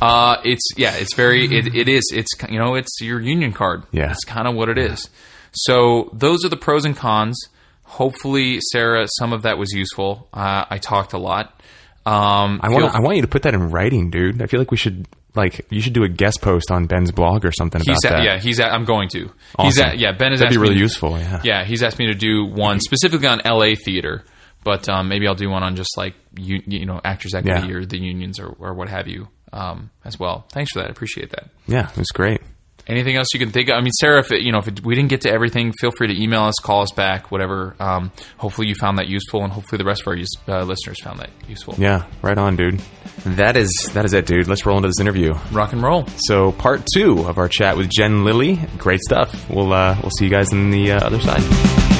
Uh, 0.00 0.36
it's 0.44 0.62
yeah, 0.76 0.94
it's 0.96 1.14
very 1.14 1.44
it, 1.46 1.74
it 1.74 1.88
is 1.88 2.04
it's 2.14 2.30
you 2.50 2.58
know 2.58 2.74
it's 2.74 3.00
your 3.00 3.18
union 3.20 3.52
card. 3.54 3.84
Yeah. 3.92 4.10
it's 4.12 4.24
kind 4.24 4.46
of 4.46 4.54
what 4.54 4.68
it 4.68 4.76
is. 4.76 5.08
So 5.52 6.10
those 6.12 6.44
are 6.44 6.50
the 6.50 6.56
pros 6.58 6.84
and 6.84 6.94
cons. 6.94 7.38
Hopefully, 7.86 8.58
Sarah, 8.72 9.06
some 9.18 9.32
of 9.32 9.42
that 9.42 9.58
was 9.58 9.72
useful. 9.72 10.28
Uh, 10.32 10.64
I 10.68 10.78
talked 10.78 11.12
a 11.12 11.18
lot. 11.18 11.60
Um, 12.04 12.60
I 12.62 12.68
want 12.70 12.94
I 12.94 13.00
want 13.00 13.16
you 13.16 13.22
to 13.22 13.28
put 13.28 13.42
that 13.42 13.54
in 13.54 13.70
writing, 13.70 14.10
dude. 14.10 14.40
I 14.42 14.46
feel 14.46 14.60
like 14.60 14.70
we 14.70 14.76
should 14.76 15.08
like 15.34 15.66
you 15.70 15.80
should 15.80 15.92
do 15.92 16.04
a 16.04 16.08
guest 16.08 16.40
post 16.40 16.70
on 16.70 16.86
Ben's 16.86 17.10
blog 17.10 17.44
or 17.44 17.50
something 17.52 17.80
He's 17.84 17.98
about 18.04 18.12
at, 18.12 18.16
that. 18.18 18.24
yeah, 18.24 18.38
he's 18.38 18.60
at, 18.60 18.72
I'm 18.72 18.84
going 18.84 19.08
to. 19.10 19.18
He's 19.24 19.78
Awesome. 19.78 19.84
at, 19.86 19.98
yeah, 19.98 20.12
Ben 20.12 20.32
is 20.32 20.40
That'd 20.40 20.54
be 20.54 20.58
really 20.60 20.74
to- 20.74 20.80
useful. 20.80 21.18
Yeah. 21.18 21.40
Yeah, 21.44 21.64
he's 21.64 21.82
asked 21.82 21.98
me 21.98 22.06
to 22.06 22.14
do 22.14 22.44
one 22.46 22.78
specifically 22.80 23.26
on 23.28 23.40
LA 23.44 23.74
theater, 23.84 24.24
but 24.64 24.88
um, 24.88 25.08
maybe 25.08 25.26
I'll 25.26 25.34
do 25.34 25.50
one 25.50 25.62
on 25.62 25.74
just 25.76 25.96
like 25.96 26.14
you, 26.38 26.62
you 26.66 26.86
know 26.86 27.00
actors 27.04 27.34
equity 27.34 27.68
Yeah. 27.68 27.74
or 27.74 27.84
the 27.84 27.98
unions 27.98 28.38
or, 28.40 28.48
or 28.58 28.72
what 28.74 28.88
have 28.88 29.08
you 29.08 29.28
um, 29.52 29.90
as 30.04 30.18
well. 30.18 30.46
Thanks 30.52 30.72
for 30.72 30.80
that. 30.80 30.88
I 30.88 30.90
appreciate 30.90 31.30
that. 31.30 31.48
Yeah, 31.66 31.90
it 31.90 31.96
was 31.98 32.08
great. 32.08 32.40
Anything 32.88 33.16
else 33.16 33.28
you 33.34 33.40
can 33.40 33.50
think 33.50 33.68
of? 33.68 33.76
I 33.76 33.80
mean, 33.80 33.92
Sarah, 34.00 34.20
if 34.20 34.30
it, 34.30 34.42
you 34.42 34.52
know 34.52 34.58
if 34.58 34.68
it, 34.68 34.84
we 34.84 34.94
didn't 34.94 35.10
get 35.10 35.22
to 35.22 35.30
everything, 35.30 35.72
feel 35.80 35.90
free 35.90 36.06
to 36.06 36.22
email 36.22 36.44
us, 36.44 36.54
call 36.62 36.82
us 36.82 36.92
back, 36.94 37.32
whatever. 37.32 37.74
Um, 37.80 38.12
hopefully 38.36 38.68
you 38.68 38.76
found 38.76 38.98
that 38.98 39.08
useful, 39.08 39.42
and 39.42 39.52
hopefully 39.52 39.78
the 39.78 39.84
rest 39.84 40.02
of 40.02 40.08
our 40.08 40.16
use, 40.16 40.28
uh, 40.46 40.62
listeners 40.62 41.02
found 41.02 41.18
that 41.18 41.30
useful. 41.48 41.74
Yeah, 41.78 42.06
right 42.22 42.38
on, 42.38 42.54
dude. 42.54 42.80
That 43.24 43.56
is 43.56 43.72
that 43.94 44.04
is 44.04 44.12
it, 44.12 44.26
dude. 44.26 44.46
Let's 44.46 44.64
roll 44.64 44.76
into 44.76 44.88
this 44.88 45.00
interview. 45.00 45.34
Rock 45.50 45.72
and 45.72 45.82
roll. 45.82 46.06
So, 46.26 46.52
part 46.52 46.82
two 46.94 47.26
of 47.26 47.38
our 47.38 47.48
chat 47.48 47.76
with 47.76 47.90
Jen 47.90 48.24
Lilley. 48.24 48.60
Great 48.78 49.00
stuff. 49.00 49.50
We'll 49.50 49.72
uh, 49.72 49.98
we'll 50.00 50.12
see 50.18 50.26
you 50.26 50.30
guys 50.30 50.52
on 50.52 50.70
the 50.70 50.92
uh, 50.92 51.04
other 51.04 51.20
side. 51.20 51.95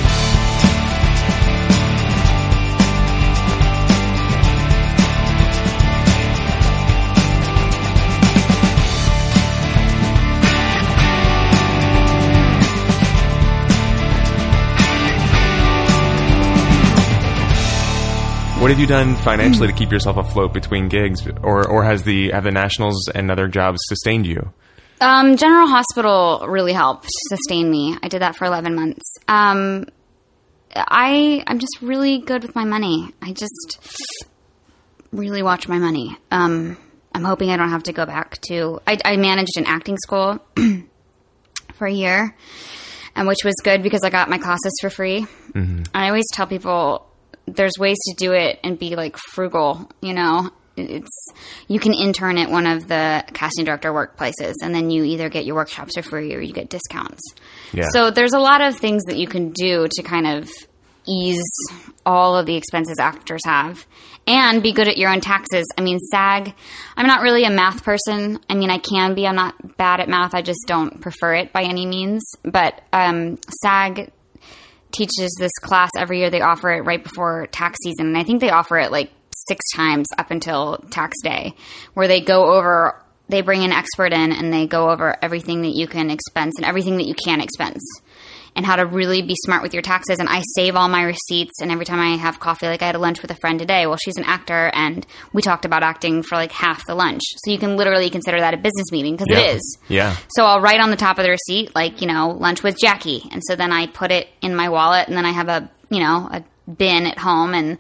What 18.67 18.73
have 18.73 18.81
you 18.81 18.89
done 18.89 19.15
financially 19.19 19.69
to 19.69 19.73
keep 19.73 19.93
yourself 19.93 20.17
afloat 20.17 20.53
between 20.53 20.89
gigs, 20.89 21.25
or 21.41 21.71
or 21.71 21.85
has 21.85 22.03
the 22.03 22.33
have 22.33 22.43
the 22.43 22.51
nationals 22.51 23.09
and 23.09 23.31
other 23.31 23.47
jobs 23.47 23.79
sustained 23.83 24.27
you? 24.27 24.53
Um, 25.01 25.37
General 25.37 25.69
Hospital 25.69 26.45
really 26.49 26.73
helped 26.73 27.07
sustain 27.29 27.71
me. 27.71 27.97
I 28.03 28.09
did 28.09 28.23
that 28.23 28.35
for 28.35 28.45
11 28.45 28.75
months. 28.75 29.05
Um, 29.29 29.85
I 30.75 31.45
I'm 31.47 31.61
just 31.61 31.79
really 31.81 32.19
good 32.19 32.43
with 32.43 32.57
my 32.57 32.65
money. 32.65 33.15
I 33.23 33.35
just 33.35 34.27
really 35.13 35.45
watch 35.45 35.69
my 35.69 35.79
money. 35.79 36.19
Um, 36.33 36.77
I'm 37.15 37.23
hoping 37.23 37.51
I 37.51 37.57
don't 37.57 37.71
have 37.71 37.85
to 37.85 37.93
go 37.93 38.05
back 38.05 38.41
to. 38.49 38.81
I, 38.85 38.99
I 39.05 39.17
managed 39.17 39.57
an 39.59 39.67
acting 39.67 39.97
school 39.97 40.45
for 41.75 41.87
a 41.87 41.93
year, 41.93 42.35
and 43.15 43.29
which 43.29 43.45
was 43.45 43.55
good 43.63 43.85
because 43.85 44.03
I 44.03 44.11
got 44.11 44.29
my 44.29 44.39
classes 44.39 44.77
for 44.81 44.91
free. 44.91 45.25
I 45.95 46.09
always 46.09 46.27
tell 46.33 46.49
people 46.49 47.07
there's 47.47 47.79
ways 47.79 47.97
to 48.09 48.15
do 48.17 48.33
it 48.33 48.59
and 48.63 48.79
be 48.79 48.97
like 48.97 49.17
frugal. 49.17 49.91
You 50.01 50.15
know, 50.15 50.51
it's 50.77 51.29
you 51.69 51.81
can 51.81 51.95
intern 51.95 52.39
at 52.39 52.51
one 52.51 52.67
of 52.67 52.89
the 52.89 53.25
casting 53.33 53.65
director 53.65 53.93
workplaces, 53.93 54.55
and 54.63 54.75
then 54.75 54.91
you 54.91 55.05
either 55.05 55.29
get 55.29 55.45
your 55.45 55.55
workshops 55.55 55.95
for 55.97 56.03
free 56.03 56.35
or 56.35 56.41
you 56.41 56.53
get 56.53 56.69
discounts. 56.69 57.23
Yeah. 57.73 57.87
So 57.93 58.11
there's 58.11 58.35
a 58.35 58.41
lot 58.41 58.61
of 58.61 58.77
things 58.77 59.05
that 59.05 59.17
you 59.17 59.27
can 59.27 59.51
do 59.53 59.89
to 59.91 60.03
kind 60.03 60.27
of 60.27 60.51
ease 61.09 61.45
all 62.05 62.37
of 62.37 62.47
the 62.47 62.57
expenses 62.57 62.97
actors 62.99 63.41
have 63.45 63.87
and 64.27 64.63
be 64.63 64.73
good 64.73 64.89
at 64.89 64.97
your 64.97 65.11
own 65.11 65.21
taxes. 65.21 65.65
I 65.79 65.81
mean, 65.81 65.99
SAG, 65.99 66.53
I'm 66.97 67.07
not 67.07 67.23
really 67.23 67.45
a 67.45 67.51
math 67.51 67.85
person. 67.85 68.41
I 68.51 68.55
mean, 68.55 68.71
I 68.71 68.79
can 68.79 69.15
be. 69.15 69.27
I'm 69.27 69.37
not 69.37 69.77
bad 69.77 70.01
at 70.01 70.09
math. 70.09 70.35
I 70.35 70.43
just 70.43 70.61
don't 70.67 71.01
prefer 71.01 71.35
it 71.35 71.53
by 71.53 71.63
any 71.63 71.87
means. 71.87 72.25
But 72.43 72.81
um, 72.93 73.39
SAG 73.63 74.11
teaches 74.97 75.37
this 75.39 75.53
class 75.61 75.91
every 75.97 76.21
year. 76.21 76.31
They 76.31 76.41
offer 76.41 76.71
it 76.71 76.85
right 76.85 77.03
before 77.03 77.47
tax 77.49 77.79
season. 77.83 78.07
And 78.07 78.19
I 78.19 78.25
think 78.25 78.41
they 78.41 78.51
offer 78.51 78.79
it 78.79 78.91
like 78.91 79.11
six 79.49 79.61
times 79.75 80.07
up 80.19 80.31
until 80.31 80.79
tax 80.91 81.17
day, 81.23 81.55
where 81.95 82.09
they 82.09 82.21
go 82.21 82.55
over, 82.57 83.01
they 83.29 83.43
bring 83.43 83.65
an 83.65 83.73
expert 83.73 84.13
in 84.13 84.33
and 84.33 84.53
they 84.53 84.67
go 84.67 84.91
over 84.91 85.17
everything 85.23 85.63
that 85.63 85.75
you 85.75 85.87
can 85.87 86.11
expense 86.11 86.55
and 86.57 86.65
everything 86.65 86.97
that 86.97 87.07
you 87.07 87.15
can't 87.15 87.43
expense 87.43 87.83
and 88.57 88.67
how 88.67 88.75
to 88.77 88.87
really 88.87 89.23
be 89.23 89.37
smart 89.45 89.63
with 89.63 89.73
your 89.75 89.83
taxes. 89.83 90.19
And 90.19 90.29
I 90.29 90.43
save 90.57 90.75
all 90.75 90.89
my 90.89 91.03
receipts. 91.03 91.61
And 91.61 91.71
every 91.71 91.85
time 91.85 92.01
I 92.01 92.17
have 92.17 92.41
coffee, 92.41 92.67
like 92.67 92.83
I 92.83 92.87
had 92.87 92.95
a 92.97 92.99
lunch 92.99 93.23
with 93.23 93.31
a 93.31 93.37
friend 93.37 93.59
today. 93.59 93.87
Well, 93.87 93.99
she's 94.03 94.17
an 94.17 94.25
actor, 94.25 94.71
and 94.75 95.07
we 95.33 95.43
talked 95.43 95.65
about 95.65 95.83
acting 95.85 96.23
for 96.23 96.35
like 96.37 96.51
half 96.51 96.85
the 96.87 96.95
lunch. 96.95 97.21
So 97.45 97.51
you 97.53 97.59
can 97.59 97.77
literally 97.77 98.11
consider 98.11 98.41
that 98.41 98.55
a 98.55 98.57
business 98.57 98.91
meeting 98.91 99.15
because 99.17 99.29
Yeah. 99.31 99.39
it 99.51 99.57
is. 99.57 99.79
Yeah. 99.89 100.17
So 100.31 100.45
I'll 100.45 100.61
write 100.61 100.81
on 100.81 100.91
the 100.91 100.97
top 100.97 101.19
of 101.19 101.25
the 101.25 101.31
receipt, 101.31 101.75
like, 101.77 102.01
you 102.01 102.07
know, 102.09 102.31
lunch 102.31 102.63
with 102.63 102.77
Jackie. 102.79 103.29
And 103.31 103.43
so 103.47 103.55
then 103.55 103.73
I 103.73 103.87
put 103.87 104.11
it 104.11 104.29
in 104.41 104.57
my 104.57 104.71
wallet, 104.71 105.07
and 105.07 105.17
then 105.17 105.27
I 105.27 105.33
have 105.33 105.49
a, 105.49 105.71
you 105.91 106.01
know, 106.01 106.29
a 106.33 106.43
bin 106.71 107.07
at 107.07 107.19
home, 107.19 107.53
and 107.55 107.79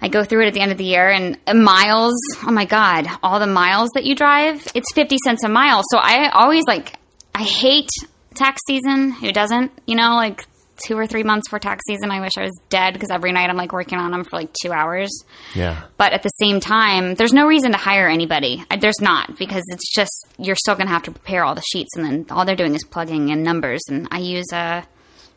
I 0.00 0.08
go 0.08 0.24
through 0.24 0.42
it 0.44 0.48
at 0.48 0.54
the 0.54 0.60
end 0.60 0.72
of 0.72 0.78
the 0.78 0.84
year. 0.84 1.10
And 1.10 1.38
miles, 1.62 2.14
oh 2.44 2.50
my 2.50 2.64
God, 2.64 3.06
all 3.22 3.38
the 3.38 3.46
miles 3.46 3.90
that 3.94 4.04
you 4.04 4.14
drive, 4.16 4.66
it's 4.74 4.90
50 4.94 5.16
cents 5.24 5.44
a 5.44 5.48
mile. 5.48 5.82
So 5.90 5.98
I 5.98 6.30
always 6.30 6.64
like, 6.66 6.94
I 7.34 7.42
hate 7.44 7.88
tax 8.32 8.60
season. 8.66 9.12
Who 9.12 9.32
doesn't? 9.32 9.72
You 9.86 9.96
know, 9.96 10.14
like 10.16 10.46
two 10.86 10.96
or 10.98 11.06
three 11.06 11.22
months 11.22 11.48
for 11.48 11.58
tax 11.58 11.82
season, 11.86 12.10
I 12.10 12.20
wish 12.20 12.32
I 12.36 12.42
was 12.42 12.58
dead 12.68 12.94
because 12.94 13.10
every 13.10 13.30
night 13.30 13.48
I'm 13.50 13.56
like 13.56 13.72
working 13.72 13.98
on 13.98 14.10
them 14.10 14.24
for 14.24 14.36
like 14.36 14.50
two 14.62 14.72
hours. 14.72 15.10
Yeah. 15.54 15.82
But 15.98 16.12
at 16.12 16.22
the 16.22 16.30
same 16.40 16.58
time, 16.60 17.14
there's 17.14 17.32
no 17.32 17.46
reason 17.46 17.72
to 17.72 17.78
hire 17.78 18.08
anybody. 18.08 18.64
I- 18.70 18.76
There's 18.76 19.00
not 19.00 19.38
because 19.38 19.62
it's 19.68 19.94
just 19.94 20.26
you're 20.38 20.56
still 20.56 20.74
going 20.74 20.86
to 20.88 20.92
have 20.92 21.04
to 21.04 21.12
prepare 21.12 21.44
all 21.44 21.54
the 21.54 21.62
sheets, 21.72 21.90
and 21.96 22.04
then 22.04 22.26
all 22.30 22.44
they're 22.44 22.56
doing 22.56 22.74
is 22.74 22.84
plugging 22.84 23.28
in 23.28 23.42
numbers. 23.42 23.82
And 23.88 24.08
I 24.10 24.18
use 24.18 24.46
a, 24.52 24.82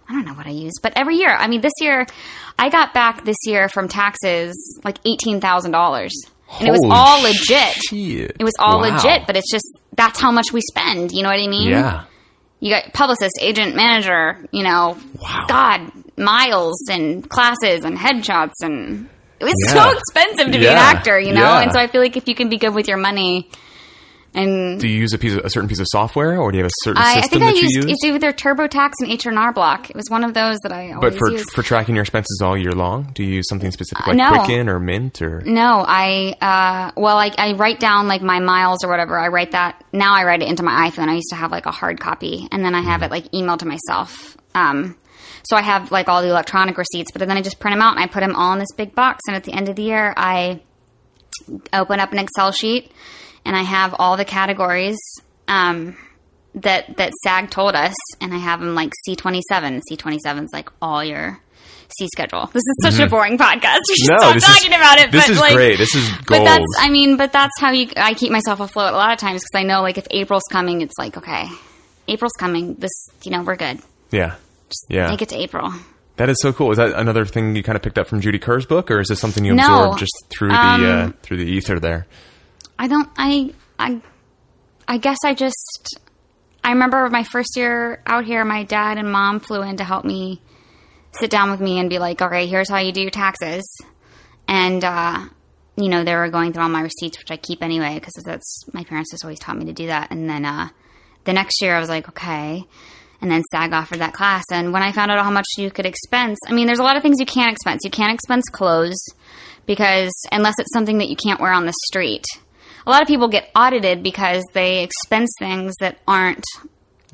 I 0.07 0.13
don't 0.13 0.25
know 0.25 0.33
what 0.33 0.47
I 0.47 0.51
use, 0.51 0.73
but 0.81 0.93
every 0.95 1.17
year, 1.17 1.29
I 1.35 1.47
mean, 1.47 1.61
this 1.61 1.73
year, 1.79 2.07
I 2.57 2.69
got 2.69 2.93
back 2.93 3.25
this 3.25 3.37
year 3.45 3.69
from 3.69 3.87
taxes 3.87 4.79
like 4.83 4.97
eighteen 5.05 5.41
thousand 5.41 5.71
dollars, 5.71 6.13
and 6.59 6.67
it 6.67 6.71
was 6.71 6.81
all 6.89 7.21
legit. 7.21 7.73
shit. 7.89 8.37
It 8.39 8.43
was 8.43 8.53
all 8.57 8.79
Wow. 8.81 8.95
legit, 8.95 9.27
but 9.27 9.35
it's 9.35 9.51
just 9.51 9.67
that's 9.95 10.19
how 10.19 10.31
much 10.31 10.51
we 10.53 10.61
spend. 10.61 11.11
You 11.11 11.21
know 11.23 11.29
what 11.29 11.39
I 11.39 11.47
mean? 11.47 11.69
Yeah. 11.69 12.05
You 12.59 12.71
got 12.73 12.93
publicist, 12.93 13.35
agent, 13.41 13.75
manager, 13.75 14.45
you 14.51 14.63
know, 14.63 14.97
God, 15.47 15.91
miles 16.17 16.77
and 16.89 17.27
classes 17.29 17.83
and 17.83 17.97
headshots 17.97 18.53
and 18.61 19.09
it 19.39 19.43
was 19.43 19.53
Yeah. 19.67 19.73
so 19.91 19.97
expensive 19.97 20.53
to 20.53 20.59
be 20.59 20.65
an 20.67 20.77
actor, 20.77 21.19
you 21.19 21.33
know? 21.33 21.41
Yeah. 21.41 21.61
And 21.61 21.73
so 21.73 21.79
I 21.79 21.87
feel 21.87 22.01
like 22.01 22.15
if 22.15 22.27
you 22.27 22.35
can 22.35 22.49
be 22.49 22.57
good 22.57 22.73
with 22.73 22.87
your 22.87 22.97
money 22.97 23.49
and 24.35 24.79
Do 24.79 24.87
you 24.87 24.99
use 24.99 25.13
a 25.13 25.17
piece 25.17 25.33
of, 25.33 25.45
a 25.45 25.49
certain 25.49 25.67
piece 25.69 25.79
of 25.79 25.87
software, 25.89 26.39
or 26.39 26.51
do 26.51 26.57
you 26.57 26.63
have 26.63 26.69
a 26.69 26.83
certain 26.83 27.01
I, 27.01 27.05
I 27.05 27.13
system 27.21 27.39
think 27.39 27.43
I 27.43 27.45
that 27.51 27.55
you 27.57 27.61
used 27.63 27.75
use? 27.75 27.85
it's 27.87 28.03
either 28.03 28.31
TurboTax 28.33 28.91
and 28.99 29.09
H&R 29.11 29.53
Block. 29.53 29.89
It 29.89 29.95
was 29.95 30.09
one 30.09 30.23
of 30.23 30.33
those 30.33 30.57
that 30.63 30.71
I 30.71 30.91
always 30.91 31.11
but 31.13 31.17
for 31.17 31.31
used. 31.31 31.49
for 31.51 31.63
tracking 31.63 31.95
your 31.95 32.03
expenses 32.03 32.41
all 32.43 32.57
year 32.57 32.73
long, 32.73 33.09
do 33.13 33.23
you 33.23 33.33
use 33.35 33.45
something 33.49 33.71
specific 33.71 34.05
Uh, 34.07 34.11
like 34.11 34.17
no. 34.17 34.29
Quicken 34.43 34.69
or 34.69 34.79
Mint 34.79 35.21
or? 35.21 35.41
No, 35.41 35.83
I 35.87 36.35
uh, 36.41 36.91
well, 36.99 37.17
I, 37.17 37.31
I 37.37 37.53
write 37.53 37.79
down 37.79 38.07
like 38.07 38.21
my 38.21 38.39
miles 38.39 38.83
or 38.83 38.89
whatever. 38.89 39.17
I 39.17 39.29
write 39.29 39.51
that 39.51 39.83
now. 39.93 40.13
I 40.13 40.23
write 40.25 40.41
it 40.41 40.47
into 40.49 40.63
my 40.63 40.89
iPhone. 40.89 41.07
I 41.09 41.15
used 41.15 41.29
to 41.29 41.35
have 41.35 41.51
like 41.51 41.65
a 41.65 41.71
hard 41.71 41.99
copy, 41.99 42.47
and 42.51 42.63
then 42.63 42.75
I 42.75 42.81
have 42.81 43.01
it 43.01 43.11
like 43.11 43.31
emailed 43.31 43.59
to 43.59 43.65
myself. 43.65 44.37
Um, 44.53 44.97
so 45.43 45.55
I 45.55 45.61
have 45.61 45.91
like 45.91 46.09
all 46.09 46.21
the 46.23 46.29
electronic 46.29 46.77
receipts, 46.77 47.11
but 47.11 47.19
then 47.19 47.31
I 47.37 47.41
just 47.41 47.59
print 47.59 47.73
them 47.75 47.81
out 47.81 47.91
and 47.95 48.03
I 48.03 48.07
put 48.07 48.21
them 48.21 48.35
all 48.35 48.53
in 48.53 48.59
this 48.59 48.71
big 48.75 48.95
box. 48.95 49.19
And 49.27 49.35
at 49.35 49.43
the 49.43 49.53
end 49.53 49.69
of 49.69 49.75
the 49.75 49.83
year, 49.83 50.13
I 50.17 50.61
open 51.73 51.99
up 51.99 52.11
an 52.11 52.19
Excel 52.19 52.51
sheet 52.51 52.91
and 53.45 53.55
I 53.55 53.61
have 53.63 53.95
all 53.99 54.17
the 54.17 54.25
categories 54.25 54.97
um, 55.47 55.95
that 56.55 56.97
that 56.97 57.11
SAG 57.23 57.49
told 57.51 57.75
us, 57.75 57.95
and 58.21 58.33
I 58.33 58.37
have 58.37 58.59
them 58.59 58.75
like 58.75 58.91
C 59.05 59.15
twenty 59.15 59.41
seven. 59.49 59.81
C 59.87 59.95
twenty 59.95 60.19
seven 60.19 60.45
is 60.45 60.51
like 60.53 60.69
all 60.81 61.03
your 61.03 61.39
C 61.97 62.07
schedule. 62.07 62.47
This 62.47 62.63
is 62.63 62.77
such 62.81 62.99
a 62.99 63.07
boring 63.09 63.37
podcast. 63.37 63.79
We 63.89 63.95
should 63.95 64.09
Mm-hmm. 64.09 64.13
No, 64.13 64.19
stop 64.19 64.33
this 64.33 64.43
is- 64.49 64.55
talking 64.55 64.73
about 64.73 64.97
it. 64.99 65.11
this 65.11 65.27
but 65.27 65.31
is 65.33 65.39
like, 65.39 65.53
great. 65.53 65.77
This 65.77 65.93
is 65.95 66.09
But 66.27 66.37
gold. 66.37 66.47
that's 66.47 66.65
I 66.79 66.89
mean, 66.89 67.17
but 67.17 67.31
that's 67.31 67.53
how 67.59 67.71
you 67.71 67.89
I 67.97 68.13
keep 68.13 68.31
myself 68.31 68.59
afloat 68.59 68.93
a 68.93 68.97
lot 68.97 69.11
of 69.13 69.19
times 69.19 69.41
because 69.43 69.59
I 69.59 69.63
know 69.63 69.81
like 69.81 69.97
if 69.97 70.07
April's 70.11 70.43
coming, 70.51 70.81
it's 70.81 70.97
like 70.97 71.17
okay, 71.17 71.47
April's 72.07 72.33
coming. 72.39 72.75
This 72.75 72.91
you 73.23 73.31
know 73.31 73.43
we're 73.43 73.55
good. 73.55 73.79
Yeah. 74.11 74.35
Yeah. 74.89 75.07
Make 75.09 75.21
it 75.21 75.29
to 75.29 75.37
April. 75.37 75.71
That 76.17 76.29
is 76.29 76.37
so 76.41 76.53
cool. 76.53 76.71
Is 76.71 76.77
that 76.77 76.93
another 76.93 77.25
thing 77.25 77.55
you 77.57 77.61
kind 77.63 77.75
of 77.75 77.81
picked 77.81 77.97
up 77.99 78.07
from 78.07 78.21
Judy 78.21 78.39
Kerr's 78.39 78.65
book, 78.65 78.89
or 78.89 78.99
is 79.01 79.09
this 79.09 79.19
something 79.19 79.43
you 79.43 79.53
No. 79.53 79.63
absorbed 79.63 79.99
just 79.99 80.13
through 80.29 80.47
the 80.49 80.55
Um, 80.55 80.85
uh, 80.85 81.11
through 81.21 81.37
the 81.37 81.43
ether 81.45 81.77
there? 81.79 82.07
I 82.77 82.87
don't. 82.87 83.09
I. 83.17 83.53
I. 83.79 84.01
I 84.87 84.97
guess 84.97 85.17
I 85.25 85.33
just. 85.33 85.99
I 86.63 86.71
remember 86.71 87.09
my 87.09 87.23
first 87.23 87.55
year 87.55 88.01
out 88.05 88.25
here. 88.25 88.43
My 88.43 88.63
dad 88.63 88.97
and 88.97 89.11
mom 89.11 89.39
flew 89.39 89.61
in 89.61 89.77
to 89.77 89.83
help 89.83 90.05
me 90.05 90.41
sit 91.19 91.29
down 91.29 91.51
with 91.51 91.59
me 91.59 91.79
and 91.79 91.89
be 91.89 91.99
like, 91.99 92.21
"All 92.21 92.29
right, 92.29 92.49
here's 92.49 92.69
how 92.69 92.79
you 92.79 92.91
do 92.91 93.01
your 93.01 93.11
taxes," 93.11 93.63
and 94.47 94.83
uh, 94.83 95.25
you 95.75 95.89
know 95.89 96.03
they 96.03 96.15
were 96.15 96.29
going 96.29 96.53
through 96.53 96.63
all 96.63 96.69
my 96.69 96.81
receipts, 96.81 97.17
which 97.17 97.31
I 97.31 97.37
keep 97.37 97.63
anyway 97.63 97.95
because 97.95 98.13
that's 98.25 98.63
my 98.73 98.83
parents 98.83 99.11
just 99.11 99.23
always 99.23 99.39
taught 99.39 99.57
me 99.57 99.65
to 99.65 99.73
do 99.73 99.87
that. 99.87 100.11
And 100.11 100.29
then 100.29 100.45
uh, 100.45 100.69
the 101.23 101.33
next 101.33 101.61
year, 101.61 101.75
I 101.75 101.79
was 101.79 101.89
like, 101.89 102.09
okay. 102.09 102.63
And 103.21 103.31
then 103.31 103.43
SAG 103.49 103.71
offered 103.71 103.99
that 103.99 104.13
class, 104.13 104.43
and 104.51 104.73
when 104.73 104.83
I 104.83 104.91
found 104.91 105.09
out 105.09 105.23
how 105.23 105.31
much 105.31 105.47
you 105.57 105.71
could 105.71 105.85
expense, 105.85 106.37
I 106.47 106.51
mean, 106.53 106.67
there's 106.67 106.79
a 106.79 106.83
lot 106.83 106.97
of 106.97 107.01
things 107.01 107.19
you 107.19 107.25
can't 107.25 107.51
expense. 107.51 107.81
You 107.83 107.89
can't 107.89 108.13
expense 108.13 108.43
clothes 108.51 109.01
because 109.65 110.11
unless 110.31 110.55
it's 110.59 110.73
something 110.73 110.97
that 110.99 111.09
you 111.09 111.15
can't 111.15 111.39
wear 111.39 111.51
on 111.51 111.65
the 111.65 111.73
street. 111.87 112.25
A 112.85 112.89
lot 112.89 113.01
of 113.01 113.07
people 113.07 113.27
get 113.27 113.49
audited 113.55 114.03
because 114.03 114.43
they 114.53 114.83
expense 114.83 115.29
things 115.39 115.73
that 115.79 115.97
aren't 116.07 116.43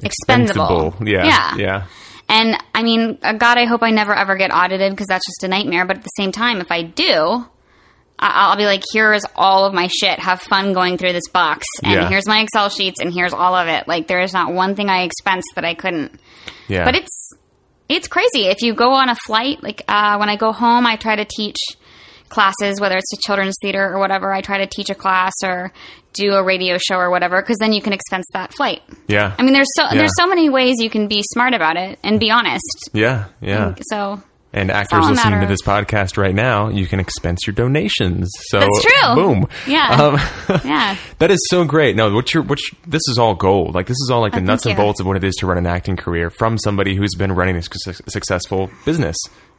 expendable. 0.03 0.95
Yeah. 1.05 1.25
Yeah. 1.25 1.55
Yeah. 1.57 1.83
And 2.29 2.57
I 2.73 2.83
mean, 2.83 3.17
uh, 3.23 3.33
God, 3.33 3.57
I 3.57 3.65
hope 3.65 3.83
I 3.83 3.91
never 3.91 4.13
ever 4.13 4.35
get 4.37 4.51
audited 4.53 4.91
because 4.91 5.07
that's 5.07 5.25
just 5.25 5.43
a 5.43 5.47
nightmare. 5.47 5.85
But 5.85 5.97
at 5.97 6.03
the 6.03 6.09
same 6.17 6.31
time, 6.31 6.61
if 6.61 6.71
I 6.71 6.83
do, 6.83 7.45
I- 8.19 8.49
I'll 8.49 8.57
be 8.57 8.65
like, 8.65 8.83
here's 8.93 9.23
all 9.35 9.65
of 9.65 9.73
my 9.73 9.87
shit. 9.87 10.19
Have 10.19 10.41
fun 10.41 10.73
going 10.73 10.97
through 10.97 11.13
this 11.13 11.27
box. 11.33 11.65
And 11.83 11.93
Yeah. 11.93 12.09
here's 12.09 12.27
my 12.27 12.41
Excel 12.41 12.69
sheets 12.69 13.01
and 13.01 13.13
here's 13.13 13.33
all 13.33 13.55
of 13.55 13.67
it. 13.67 13.87
Like, 13.87 14.07
there 14.07 14.21
is 14.21 14.33
not 14.33 14.53
one 14.53 14.75
thing 14.75 14.89
I 14.89 15.03
expense 15.03 15.43
that 15.55 15.65
I 15.65 15.73
couldn't. 15.73 16.19
Yeah. 16.67 16.85
But 16.85 16.95
it's, 16.95 17.31
it's 17.89 18.07
crazy. 18.07 18.45
If 18.47 18.61
you 18.61 18.73
go 18.73 18.91
on 18.93 19.09
a 19.09 19.15
flight, 19.15 19.61
like, 19.61 19.83
uh, 19.89 20.15
when 20.17 20.29
I 20.29 20.37
go 20.37 20.53
home, 20.53 20.85
I 20.85 20.95
try 20.95 21.15
to 21.17 21.25
teach 21.25 21.57
classes, 22.31 22.81
whether 22.81 22.97
it's 22.97 23.13
a 23.13 23.17
children's 23.17 23.55
theater 23.61 23.83
or 23.93 23.99
whatever. 23.99 24.33
I 24.33 24.41
try 24.41 24.57
to 24.57 24.65
teach 24.67 24.89
a 24.89 24.95
class 24.95 25.33
or 25.43 25.71
do 26.13 26.33
a 26.33 26.43
radio 26.43 26.77
show 26.77 26.95
or 26.95 27.09
whatever 27.11 27.41
because 27.41 27.57
then 27.59 27.71
you 27.73 27.81
can 27.81 27.93
expense 27.93 28.25
that 28.33 28.53
flight. 28.53 28.81
yeah. 29.07 29.35
I 29.37 29.43
mean, 29.43 29.53
there's 29.53 29.69
so 29.75 29.83
Yeah. 29.83 29.95
there's 29.95 30.11
so 30.17 30.25
many 30.27 30.49
ways 30.49 30.77
you 30.79 30.89
can 30.89 31.07
be 31.07 31.21
smart 31.33 31.53
about 31.53 31.77
it 31.77 31.99
and 32.03 32.19
be 32.19 32.31
honest. 32.31 32.89
yeah. 32.93 33.25
Yeah. 33.41 33.75
So 33.91 34.21
And 34.53 34.69
actors 34.69 35.07
listening 35.07 35.39
to 35.39 35.47
this 35.47 35.61
podcast 35.61 36.17
right 36.17 36.35
now, 36.35 36.67
you 36.67 36.85
can 36.85 36.99
expense 36.99 37.39
your 37.47 37.53
donations. 37.53 38.29
So 38.49 38.59
That's 38.59 38.81
true. 38.83 39.15
Boom. 39.15 39.47
Yeah. 39.65 39.87
Um, 39.89 40.59
yeah, 40.65 40.97
that 41.19 41.31
is 41.31 41.39
so 41.49 41.63
great. 41.63 41.95
No, 41.95 42.13
what 42.13 42.33
you're, 42.33 42.43
what 42.43 42.59
this 42.85 43.01
is 43.07 43.17
all 43.17 43.33
gold. 43.33 43.73
Like 43.75 43.85
this 43.87 43.95
is 44.03 44.09
all 44.11 44.19
like 44.19 44.33
the 44.33 44.39
Oh, 44.39 44.43
nuts 44.43 44.65
and 44.65 44.75
bolts 44.75 44.99
of 44.99 45.05
what 45.05 45.15
it 45.15 45.23
is 45.23 45.35
to 45.35 45.47
run 45.47 45.57
an 45.57 45.67
acting 45.67 45.95
career 45.95 46.29
from 46.29 46.57
somebody 46.57 46.95
who's 46.97 47.15
been 47.17 47.31
running 47.31 47.55
a 47.55 47.61
suc- 47.61 48.01
successful 48.09 48.69
business 48.83 49.15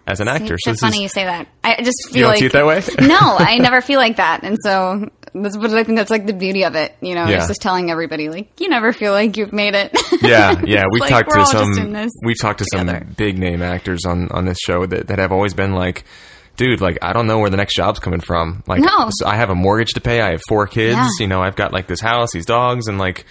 as 0.07 0.21
an 0.21 0.29
actor. 0.29 0.55
it's 0.55 0.65
so 0.65 0.75
funny 0.75 0.97
is, 0.99 1.03
you 1.03 1.09
say 1.09 1.25
that. 1.25 1.47
I 1.65 1.83
just 1.83 2.09
feel 2.11 2.17
you 2.17 2.23
don't 2.23 2.31
like 2.31 2.39
see 2.41 2.47
it 2.47 2.53
that 2.53 2.67
way. 2.67 2.83
no, 3.07 3.19
I 3.39 3.59
never 3.59 3.81
feel 3.81 3.99
like 3.99 4.17
that, 4.17 4.43
and 4.43 4.57
so 4.63 5.09
that's 5.35 5.57
but 5.57 5.71
I 5.73 5.85
think 5.85 5.97
that's 5.99 6.11
like 6.11 6.27
the 6.27 6.33
beauty 6.33 6.65
of 6.65 6.75
it. 6.75 6.95
You 7.01 7.15
know, 7.15 7.27
Yeah. 7.27 7.39
it's 7.39 7.49
just 7.49 7.63
telling 7.63 7.91
everybody 7.91 8.29
like 8.29 8.61
you 8.61 8.69
never 8.69 8.93
feel 8.93 9.13
like 9.13 9.37
you've 9.37 9.53
made 9.53 9.75
it. 9.75 9.93
yeah, 10.23 10.61
yeah. 10.65 10.85
We've 10.91 11.01
like, 11.01 11.11
talked 11.11 11.31
to 11.33 11.39
all 11.39 11.45
just 11.53 11.79
in 11.79 11.95
some. 11.95 12.09
We've 12.25 12.39
talked 12.41 12.59
to 12.59 12.67
together. 12.71 13.01
some 13.05 13.15
big 13.15 13.39
name 13.39 13.63
actors 13.63 14.05
on 14.07 14.29
on 14.31 14.45
this 14.45 14.59
show 14.59 14.85
that 14.87 15.09
that 15.09 15.19
have 15.19 15.33
always 15.33 15.55
been 15.55 15.73
like. 15.73 16.05
Dude, 16.55 16.83
like 16.83 16.99
I 17.01 17.15
don't 17.15 17.27
know 17.27 17.39
where 17.39 17.49
the 17.49 17.57
next 17.57 17.75
job's 17.75 17.99
coming 17.99 18.21
from. 18.21 18.63
Like, 18.67 18.81
No. 18.83 19.09
so 19.09 19.27
I 19.27 19.37
have 19.37 19.49
a 19.49 19.55
mortgage 19.55 19.93
to 19.95 20.03
pay. 20.03 20.21
I 20.21 20.33
have 20.33 20.43
four 20.47 20.67
kids. 20.67 20.97
Yeah. 20.97 21.09
You 21.21 21.27
know, 21.27 21.41
I've 21.41 21.57
got 21.57 21.73
like 21.73 21.87
this 21.87 21.99
house, 22.03 22.29
these 22.35 22.45
dogs, 22.45 22.89
and 22.89 22.99
like, 22.99 23.25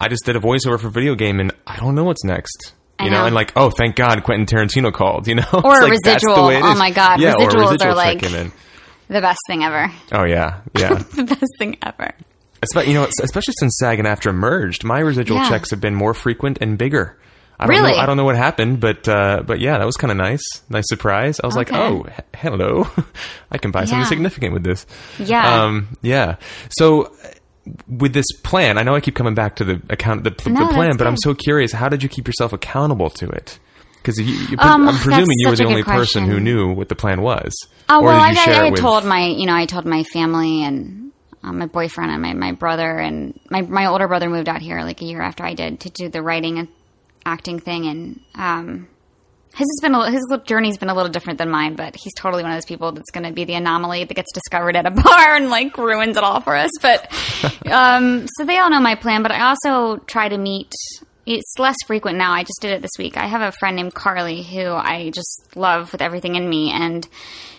I 0.00 0.06
just 0.06 0.24
did 0.24 0.36
a 0.36 0.38
voiceover 0.38 0.78
for 0.78 0.86
a 0.86 0.90
video 0.90 1.16
game, 1.16 1.40
and 1.40 1.52
I 1.66 1.78
don't 1.78 1.96
know 1.96 2.04
what's 2.04 2.22
next. 2.22 2.74
I 3.00 3.04
You 3.04 3.10
know, 3.10 3.20
know. 3.20 3.26
and 3.26 3.34
like, 3.34 3.52
oh, 3.56 3.70
thank 3.70 3.96
God, 3.96 4.22
Quentin 4.24 4.46
Tarantino 4.46 4.92
called. 4.92 5.26
You 5.26 5.36
know, 5.36 5.44
Or 5.52 5.80
like, 5.80 5.90
residual. 5.90 6.34
Oh 6.36 6.74
my 6.76 6.90
God, 6.90 7.20
yeah, 7.20 7.32
a 7.32 7.36
residuals 7.36 7.84
are 7.84 7.94
like- 7.94 8.20
the 8.20 9.20
best 9.20 9.40
thing 9.48 9.64
ever. 9.64 9.90
Oh 10.12 10.24
yeah, 10.24 10.60
yeah. 10.78 10.94
the 11.14 11.24
best 11.24 11.52
thing 11.58 11.76
ever. 11.82 12.12
Espe- 12.62 12.86
you 12.86 12.94
know, 12.94 13.08
especially 13.22 13.54
since 13.58 13.76
SAG 13.78 13.98
and 13.98 14.06
AFTRA 14.06 14.34
merged, 14.34 14.84
my 14.84 14.98
residual 15.00 15.38
Yeah. 15.38 15.48
checks 15.48 15.70
have 15.70 15.80
been 15.80 15.94
more 15.94 16.12
frequent 16.14 16.58
and 16.60 16.76
bigger. 16.78 17.16
I 17.58 17.66
don't 17.66 17.76
Really? 17.76 17.92
know, 17.92 17.98
I 17.98 18.06
don't 18.06 18.16
know 18.16 18.24
what 18.24 18.36
happened, 18.36 18.80
but 18.80 19.06
uh, 19.08 19.42
but 19.46 19.60
yeah, 19.60 19.78
that 19.78 19.84
was 19.84 19.96
kind 19.96 20.10
of 20.10 20.16
nice. 20.16 20.40
Nice 20.70 20.84
surprise. 20.88 21.40
I 21.42 21.46
was 21.46 21.56
like, 21.56 21.72
oh, 21.72 22.04
he- 22.04 22.38
hello, 22.38 22.86
I 23.50 23.58
can 23.58 23.70
buy 23.70 23.84
something 23.84 24.06
significant 24.06 24.52
with 24.54 24.62
this. 24.62 24.86
Yeah. 25.18 25.64
um, 25.64 25.88
yeah. 26.02 26.36
So. 26.70 27.12
Uh, 27.66 27.70
With 27.88 28.12
this 28.12 28.26
plan, 28.42 28.78
I 28.78 28.82
know 28.82 28.94
I 28.94 29.00
keep 29.00 29.14
coming 29.14 29.34
back 29.34 29.56
to 29.56 29.64
the 29.64 29.82
account, 29.90 30.24
the, 30.24 30.30
the 30.30 30.50
No, 30.50 30.68
plan, 30.68 30.96
but 30.96 31.06
I'm 31.06 31.16
so 31.16 31.34
curious. 31.34 31.72
How 31.72 31.88
did 31.88 32.02
you 32.02 32.08
keep 32.08 32.26
yourself 32.26 32.52
accountable 32.52 33.10
to 33.10 33.28
it? 33.28 33.58
Because 33.96 34.18
you, 34.18 34.24
you, 34.24 34.56
Um, 34.58 34.88
I'm 34.88 34.96
presuming 34.96 35.36
you 35.38 35.50
were 35.50 35.56
the 35.56 35.66
only 35.66 35.82
good 35.82 35.90
person 35.90 36.24
who 36.24 36.40
knew 36.40 36.72
what 36.72 36.88
the 36.88 36.94
plan 36.94 37.20
was. 37.20 37.52
Oh 37.88 38.00
Or 38.00 38.06
well, 38.06 38.20
I, 38.20 38.32
I, 38.36 38.66
I 38.66 38.70
told 38.70 39.04
my 39.04 39.26
you 39.26 39.46
know 39.46 39.54
I 39.54 39.66
told 39.66 39.84
my 39.84 40.04
family 40.04 40.64
and 40.64 41.12
uh, 41.42 41.52
my 41.52 41.66
boyfriend 41.66 42.10
and 42.10 42.22
my, 42.22 42.32
my 42.32 42.52
brother 42.52 42.98
and 42.98 43.38
my 43.50 43.60
my 43.62 43.86
older 43.86 44.08
brother 44.08 44.30
moved 44.30 44.48
out 44.48 44.62
here 44.62 44.80
like 44.82 45.02
a 45.02 45.04
year 45.04 45.20
after 45.20 45.44
I 45.44 45.54
did 45.54 45.80
to 45.80 45.90
do 45.90 46.08
the 46.08 46.22
writing 46.22 46.58
and 46.58 46.68
acting 47.26 47.58
thing 47.58 47.86
and 47.86 48.20
um 48.34 48.88
his 49.54 49.66
has 49.66 49.80
been 49.82 49.94
a, 49.94 50.10
his 50.10 50.24
journey's 50.44 50.78
been 50.78 50.90
a 50.90 50.94
little 50.94 51.10
different 51.10 51.38
than 51.38 51.50
mine, 51.50 51.74
but 51.74 51.96
he's 51.96 52.14
totally 52.14 52.42
one 52.42 52.52
of 52.52 52.56
those 52.56 52.66
people 52.66 52.92
that's 52.92 53.10
going 53.10 53.26
to 53.26 53.32
be 53.32 53.44
the 53.44 53.54
anomaly 53.54 54.04
that 54.04 54.14
gets 54.14 54.32
discovered 54.32 54.76
at 54.76 54.86
a 54.86 54.90
bar 55.02 55.34
and 55.34 55.50
like 55.50 55.76
ruins 55.76 56.16
it 56.16 56.22
all 56.22 56.40
for 56.40 56.54
us. 56.54 56.70
But 56.80 57.12
um, 57.70 58.28
so 58.36 58.44
they 58.44 58.58
all 58.58 58.70
know 58.70 58.80
my 58.80 58.94
plan. 58.94 59.22
But 59.22 59.32
I 59.32 59.48
also 59.48 60.02
try 60.04 60.28
to 60.28 60.38
meet. 60.38 60.72
It's 61.26 61.58
less 61.58 61.76
frequent 61.86 62.16
now. 62.16 62.32
I 62.32 62.42
just 62.42 62.60
did 62.60 62.72
it 62.72 62.82
this 62.82 62.90
week. 62.98 63.16
I 63.16 63.26
have 63.26 63.42
a 63.42 63.52
friend 63.52 63.76
named 63.76 63.94
Carly 63.94 64.42
who 64.42 64.70
I 64.72 65.10
just 65.10 65.56
love 65.56 65.92
with 65.92 66.00
everything 66.00 66.34
in 66.34 66.48
me, 66.48 66.72
and 66.72 67.06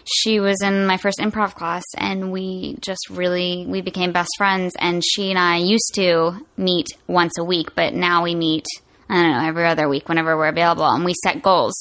she 0.04 0.40
was 0.40 0.62
in 0.62 0.88
my 0.88 0.98
first 0.98 1.20
improv 1.20 1.56
class, 1.56 1.84
and 1.98 2.32
we 2.32 2.78
just 2.82 3.10
really 3.10 3.66
we 3.68 3.82
became 3.82 4.14
best 4.14 4.32
friends. 4.38 4.74
And 4.80 5.04
she 5.06 5.30
and 5.30 5.40
I 5.40 5.58
used 5.58 5.92
to 5.96 6.34
meet 6.58 6.88
once 7.08 7.38
a 7.38 7.44
week, 7.44 7.76
but 7.76 7.94
now 7.94 8.24
we 8.24 8.34
meet. 8.34 8.66
I 9.14 9.16
don't 9.24 9.32
know, 9.34 9.46
every 9.50 9.68
other 9.68 9.90
week 9.90 10.08
whenever 10.08 10.38
we're 10.38 10.48
available 10.48 10.86
and 10.86 11.04
we 11.04 11.14
set 11.22 11.44
goals. 11.44 11.74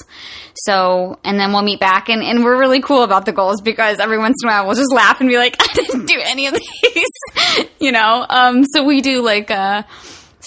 So, 0.55 1.17
and 1.23 1.39
then 1.39 1.53
we'll 1.53 1.63
meet 1.63 1.79
back 1.79 2.09
and, 2.09 2.25
and 2.25 2.43
we're 2.43 2.59
really 2.59 2.83
cool 2.83 3.05
about 3.05 3.25
the 3.25 3.31
goals 3.33 3.61
because 3.61 4.01
every 4.01 4.19
once 4.19 4.39
in 4.43 4.49
a 4.49 4.53
while 4.53 4.67
we'll 4.67 4.75
just 4.75 4.93
laugh 4.93 5.21
and 5.21 5.29
be 5.29 5.37
like, 5.39 5.55
I 5.61 5.73
didn't 5.75 6.07
do 6.07 6.17
any 6.21 6.49
of 6.49 6.55
these, 6.55 7.69
you 7.81 7.93
know? 7.93 8.27
Um, 8.29 8.65
so 8.65 8.83
we 8.83 9.01
do 9.01 9.23
like, 9.23 9.49
uh, 9.51 9.85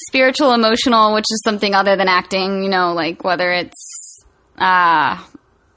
spiritual, 0.10 0.52
emotional, 0.54 1.14
which 1.14 1.26
is 1.32 1.42
something 1.46 1.74
other 1.74 1.96
than 1.96 2.10
acting, 2.10 2.64
you 2.64 2.70
know, 2.70 2.94
like 2.94 3.24
whether 3.24 3.50
it's, 3.52 4.20
uh, 4.58 5.18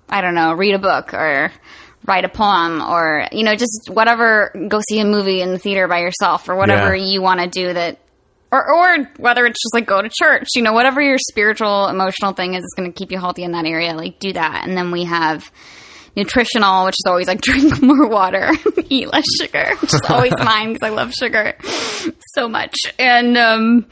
I 0.08 0.20
don't 0.20 0.34
know, 0.34 0.54
read 0.54 0.74
a 0.74 0.78
book 0.80 1.14
or 1.14 1.52
write 2.04 2.24
a 2.24 2.28
poem 2.28 2.80
or, 2.82 3.28
you 3.30 3.44
know, 3.44 3.54
just 3.54 3.90
whatever, 3.92 4.52
go 4.68 4.80
see 4.88 4.98
a 5.00 5.04
movie 5.04 5.40
in 5.40 5.52
the 5.52 5.58
theater 5.58 5.86
by 5.86 6.00
yourself 6.00 6.48
or 6.48 6.56
whatever 6.56 6.94
Yeah. 6.96 7.04
you 7.04 7.22
want 7.22 7.40
to 7.40 7.46
do 7.48 7.72
that 7.74 7.98
or, 8.56 8.74
or 8.74 9.10
whether 9.18 9.46
it's 9.46 9.62
just 9.62 9.74
like 9.74 9.86
go 9.86 10.00
to 10.00 10.08
church, 10.08 10.48
you 10.54 10.62
know, 10.62 10.72
whatever 10.72 11.00
your 11.00 11.18
spiritual, 11.18 11.88
emotional 11.88 12.32
thing 12.32 12.54
is, 12.54 12.64
is 12.64 12.74
going 12.76 12.92
to 12.92 12.98
keep 12.98 13.12
you 13.12 13.18
healthy 13.18 13.42
in 13.42 13.52
that 13.52 13.64
area. 13.64 13.94
Like 13.94 14.18
do 14.18 14.32
that. 14.32 14.66
And 14.66 14.76
then 14.76 14.90
we 14.90 15.04
have 15.04 15.50
nutritional, 16.16 16.86
which 16.86 16.94
is 16.94 17.04
always 17.06 17.26
like 17.26 17.40
drink 17.42 17.82
more 17.82 18.08
water, 18.08 18.50
eat 18.88 19.12
less 19.12 19.24
sugar, 19.40 19.76
which 19.80 19.94
is 19.94 20.02
always 20.08 20.32
mine 20.38 20.72
because 20.72 20.86
I 20.86 20.90
love 20.90 21.12
sugar 21.12 21.56
so 22.34 22.48
much. 22.48 22.74
And, 22.98 23.36
um, 23.36 23.86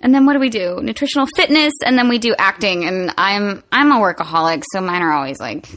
and 0.00 0.12
then 0.12 0.26
what 0.26 0.32
do 0.32 0.40
we 0.40 0.50
do? 0.50 0.80
Nutritional 0.82 1.28
fitness, 1.36 1.72
and 1.84 1.96
then 1.96 2.08
we 2.08 2.18
do 2.18 2.34
acting. 2.36 2.84
And 2.86 3.14
I'm 3.16 3.62
I'm 3.70 3.92
a 3.92 4.00
workaholic, 4.00 4.64
so 4.72 4.80
mine 4.80 5.00
are 5.00 5.12
always 5.12 5.38
like 5.38 5.68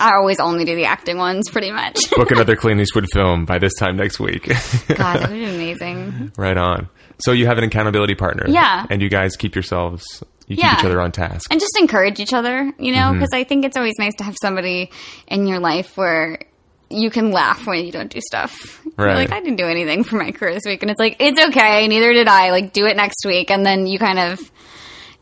I 0.00 0.14
always 0.14 0.38
only 0.38 0.64
do 0.64 0.76
the 0.76 0.84
acting 0.84 1.18
ones, 1.18 1.50
pretty 1.50 1.72
much. 1.72 2.10
Book 2.10 2.30
another 2.30 2.54
Clint 2.54 2.80
Eastwood 2.80 3.06
film 3.12 3.44
by 3.44 3.58
this 3.58 3.74
time 3.74 3.96
next 3.96 4.20
week. 4.20 4.46
God, 4.46 4.56
that 4.96 5.30
would 5.30 5.36
be 5.36 5.44
amazing. 5.44 6.32
Right 6.36 6.56
on. 6.56 6.88
So 7.20 7.32
you 7.32 7.46
have 7.46 7.58
an 7.58 7.64
accountability 7.64 8.14
partner. 8.14 8.44
Yeah. 8.48 8.86
And 8.90 9.02
you 9.02 9.08
guys 9.08 9.36
keep 9.36 9.54
yourselves, 9.54 10.04
you 10.46 10.56
keep 10.56 10.64
Yeah. 10.64 10.78
each 10.78 10.84
other 10.84 11.00
on 11.00 11.12
task. 11.12 11.50
and 11.50 11.60
just 11.60 11.76
encourage 11.78 12.20
each 12.20 12.32
other, 12.32 12.72
you 12.78 12.92
know, 12.92 12.98
Mm-hmm. 13.10 13.14
because 13.14 13.30
I 13.32 13.44
think 13.44 13.64
it's 13.64 13.76
always 13.76 13.94
nice 13.98 14.14
to 14.16 14.24
have 14.24 14.36
somebody 14.40 14.90
in 15.26 15.46
your 15.46 15.58
life 15.58 15.96
where 15.96 16.38
you 16.90 17.10
can 17.10 17.32
laugh 17.32 17.66
when 17.66 17.84
you 17.84 17.92
don't 17.92 18.10
do 18.10 18.20
stuff. 18.20 18.80
You're 18.96 19.08
Right. 19.08 19.16
like, 19.16 19.32
I 19.32 19.40
didn't 19.40 19.56
do 19.56 19.66
anything 19.66 20.04
for 20.04 20.16
my 20.16 20.30
career 20.30 20.54
this 20.54 20.62
week. 20.64 20.80
And 20.82 20.90
it's 20.90 20.98
like, 21.00 21.16
it's 21.20 21.38
okay. 21.48 21.86
Neither 21.86 22.12
did 22.14 22.28
I. 22.28 22.50
Like, 22.50 22.72
do 22.72 22.86
it 22.86 22.96
next 22.96 23.26
week. 23.26 23.50
And 23.50 23.66
then 23.66 23.86
you 23.86 23.98
kind 23.98 24.18
of, 24.18 24.38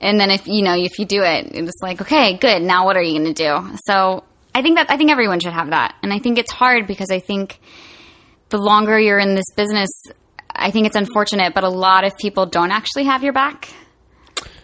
and 0.01 0.21
then 0.21 0.31
if, 0.31 0.47
you 0.47 0.63
know, 0.63 0.75
if 0.77 0.99
you 1.01 1.07
do 1.07 1.23
it, 1.23 1.49
it's 1.55 1.73
like, 1.83 2.03
okay, 2.03 2.37
good. 2.37 2.63
Now 2.63 2.85
what 2.85 2.97
are 2.97 3.03
you 3.03 3.19
going 3.19 3.35
to 3.35 3.43
do? 3.43 3.77
So 3.87 4.23
I 4.55 4.63
think 4.63 4.77
that, 4.77 4.91
I 4.91 4.97
think 4.97 5.11
everyone 5.11 5.41
should 5.41 5.55
have 5.55 5.71
that. 5.71 5.97
And 6.05 6.13
I 6.13 6.19
think 6.21 6.39
it's 6.39 6.53
hard 6.53 6.87
because 6.87 7.11
I 7.11 7.19
think 7.19 7.59
the 8.51 8.59
longer 8.59 8.97
you're 9.01 9.19
in 9.19 9.35
this 9.35 9.51
business, 9.57 9.89
I 10.59 10.71
think 10.71 10.87
it's 10.87 10.97
unfortunate, 10.97 11.55
but 11.55 11.65
a 11.65 11.69
lot 11.69 12.05
of 12.05 12.17
people 12.17 12.47
don't 12.47 12.71
actually 12.71 13.05
have 13.05 13.23
your 13.23 13.33
back. 13.33 13.69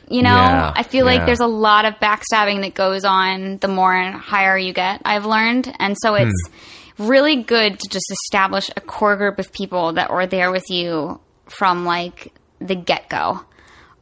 You 0.08 0.22
know, 0.22 0.30
Yeah, 0.30 0.72
I 0.74 0.82
feel 0.82 1.06
yeah. 1.06 1.12
like 1.12 1.26
there's 1.26 1.40
a 1.40 1.46
lot 1.46 1.84
of 1.84 1.94
backstabbing 1.94 2.62
that 2.62 2.74
goes 2.74 3.04
on 3.04 3.58
the 3.58 3.68
more 3.68 3.94
and 3.94 4.14
higher 4.14 4.58
you 4.58 4.72
get, 4.72 5.00
I've 5.04 5.24
learned. 5.24 5.74
And 5.78 5.96
so 6.02 6.14
it's 6.14 6.32
Hmm. 6.48 6.52
really 6.98 7.42
good 7.42 7.78
to 7.80 7.88
just 7.88 8.10
establish 8.10 8.68
a 8.76 8.80
core 8.80 9.16
group 9.16 9.38
of 9.38 9.52
people 9.52 9.94
that 9.94 10.10
were 10.12 10.26
there 10.26 10.50
with 10.50 10.64
you 10.68 11.20
from 11.46 11.84
like 11.84 12.32
the 12.60 12.74
get 12.74 13.08
go. 13.08 13.40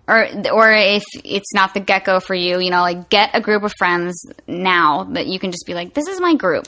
or 0.09 0.27
or 0.53 0.73
if 0.73 1.05
it's 1.25 1.55
not 1.55 1.75
the 1.75 1.81
get 1.81 2.05
go 2.05 2.19
for 2.19 2.35
you, 2.35 2.59
you 2.59 2.71
know, 2.71 2.81
like 2.81 3.09
get 3.11 3.31
a 3.35 3.41
group 3.41 3.63
of 3.63 3.73
friends 3.79 4.21
now 4.49 5.05
that 5.13 5.27
you 5.29 5.39
can 5.39 5.53
just 5.53 5.65
be 5.67 5.75
like, 5.75 5.95
this 5.95 6.09
is 6.09 6.21
my 6.21 6.35
group. 6.35 6.67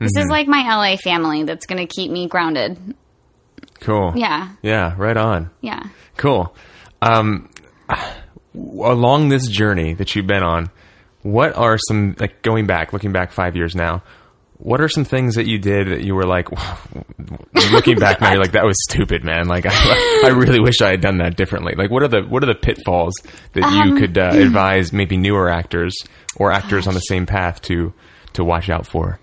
This 0.00 0.12
Mm-hmm. 0.12 0.18
is 0.18 0.28
like 0.28 0.46
my 0.46 0.60
LA 0.62 0.96
family 0.96 1.44
that's 1.44 1.64
going 1.66 1.84
to 1.84 1.92
keep 1.92 2.10
me 2.10 2.28
grounded. 2.28 2.76
Cool. 3.80 4.12
Yeah, 4.16 4.50
Yeah. 4.62 4.94
Right 4.96 5.16
on. 5.16 5.50
yeah. 5.60 5.84
Cool. 6.16 6.54
Um, 7.02 7.48
along 8.54 9.28
this 9.28 9.46
journey 9.48 9.94
that 9.94 10.14
you've 10.16 10.26
been 10.26 10.42
on, 10.42 10.70
what 11.22 11.56
are 11.56 11.78
some 11.88 12.16
like 12.18 12.42
going 12.42 12.66
back, 12.66 12.92
looking 12.92 13.12
back 13.12 13.32
five 13.32 13.56
years 13.56 13.74
now? 13.74 14.02
What 14.60 14.80
are 14.80 14.88
some 14.88 15.04
things 15.04 15.36
that 15.36 15.46
you 15.46 15.58
did 15.58 15.86
that 15.88 16.02
you 16.02 16.16
were 16.16 16.24
like, 16.26 16.48
looking 17.72 17.96
back 17.96 18.20
now, 18.20 18.32
you're 18.32 18.42
like, 18.42 18.52
that 18.52 18.64
was 18.64 18.74
stupid, 18.90 19.22
man. 19.22 19.46
Like, 19.46 19.64
I, 19.68 20.22
I 20.24 20.28
really 20.30 20.58
wish 20.58 20.80
I 20.80 20.90
had 20.90 21.00
done 21.00 21.18
that 21.18 21.36
differently. 21.36 21.74
Like, 21.76 21.90
what 21.92 22.02
are 22.02 22.08
the 22.08 22.22
what 22.22 22.42
are 22.42 22.46
the 22.46 22.56
pitfalls 22.56 23.14
that 23.52 23.62
Um, 23.62 23.88
you 23.88 23.94
could 24.00 24.18
uh, 24.18 24.30
advise 24.34 24.92
maybe 24.92 25.16
newer 25.16 25.48
actors 25.48 25.94
or 26.36 26.50
actors 26.50 26.88
on 26.88 26.94
the 26.94 27.00
same 27.00 27.24
path 27.26 27.62
to 27.62 27.92
to 28.32 28.42
watch 28.42 28.68
out 28.68 28.84
for? 28.86 29.20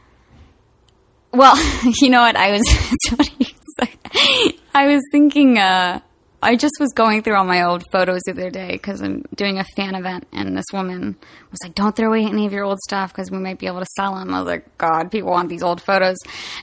Well, 1.34 1.58
you 2.02 2.10
know 2.10 2.22
what? 2.22 2.38
I 2.38 2.52
was. 2.52 3.52
I 4.74 4.88
was 4.88 5.04
thinking. 5.12 5.58
Uh, 5.58 6.00
I 6.46 6.56
just 6.56 6.76
was 6.80 6.94
going 6.94 7.24
through 7.24 7.38
all 7.38 7.44
my 7.44 7.64
old 7.64 7.84
photos 7.92 8.22
the 8.24 8.34
other 8.34 8.52
day 8.52 8.74
because 8.74 9.02
I'm 9.02 9.24
doing 9.34 9.58
a 9.58 9.66
fan 9.76 9.96
event, 9.96 10.28
and 10.32 10.56
this 10.56 10.68
woman 10.72 11.16
was 11.50 11.60
like, 11.64 11.74
"Don't 11.74 11.96
throw 11.96 12.10
away 12.10 12.24
any 12.24 12.46
of 12.46 12.54
your 12.54 12.64
old 12.64 12.78
stuff 12.82 13.12
because 13.12 13.32
we 13.32 13.40
might 13.40 13.58
be 13.58 13.66
able 13.66 13.80
to 13.80 13.88
sell 13.96 14.14
them." 14.14 14.32
I 14.32 14.38
was 14.38 14.48
like, 14.48 14.78
"God, 14.78 15.10
people 15.10 15.32
want 15.32 15.50
these 15.50 15.64
old 15.64 15.82
photos," 15.82 16.18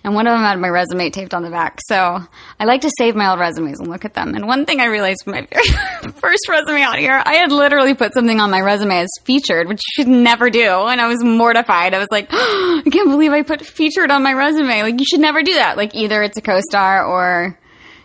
and 0.04 0.14
one 0.14 0.28
of 0.28 0.34
them 0.34 0.44
had 0.44 0.60
my 0.60 0.68
resume 0.68 1.10
taped 1.10 1.34
on 1.34 1.42
the 1.42 1.50
back. 1.50 1.80
So 1.88 2.24
I 2.60 2.64
like 2.64 2.82
to 2.82 2.92
save 2.96 3.16
my 3.16 3.30
old 3.30 3.40
resumes 3.40 3.80
and 3.80 3.88
look 3.88 4.04
at 4.04 4.14
them. 4.14 4.36
And 4.36 4.46
one 4.46 4.66
thing 4.66 4.78
I 4.78 4.84
realized 4.84 5.18
from 5.24 5.32
my 5.32 5.48
very 5.50 6.12
first 6.14 6.48
resume 6.48 6.82
out 6.82 6.98
here, 6.98 7.20
I 7.24 7.34
had 7.34 7.50
literally 7.50 7.94
put 7.94 8.14
something 8.14 8.38
on 8.38 8.52
my 8.52 8.60
resume 8.60 9.00
as 9.00 9.10
featured, 9.24 9.66
which 9.66 9.80
you 9.80 10.04
should 10.04 10.08
never 10.08 10.48
do, 10.48 10.86
and 10.86 11.00
I 11.00 11.08
was 11.08 11.24
mortified. 11.24 11.92
I 11.92 11.98
was 11.98 12.08
like, 12.12 12.28
"I 12.30 12.82
can't 12.88 13.10
believe 13.10 13.32
I 13.32 13.42
put 13.42 13.66
featured 13.66 14.12
on 14.12 14.22
my 14.22 14.32
resume." 14.32 14.84
Like 14.84 15.00
you 15.00 15.06
should 15.06 15.18
never 15.18 15.42
do 15.42 15.54
that. 15.54 15.76
Like 15.76 15.96
either 15.96 16.22
it's 16.22 16.38
a 16.38 16.42
co-star 16.42 17.04
or 17.04 17.58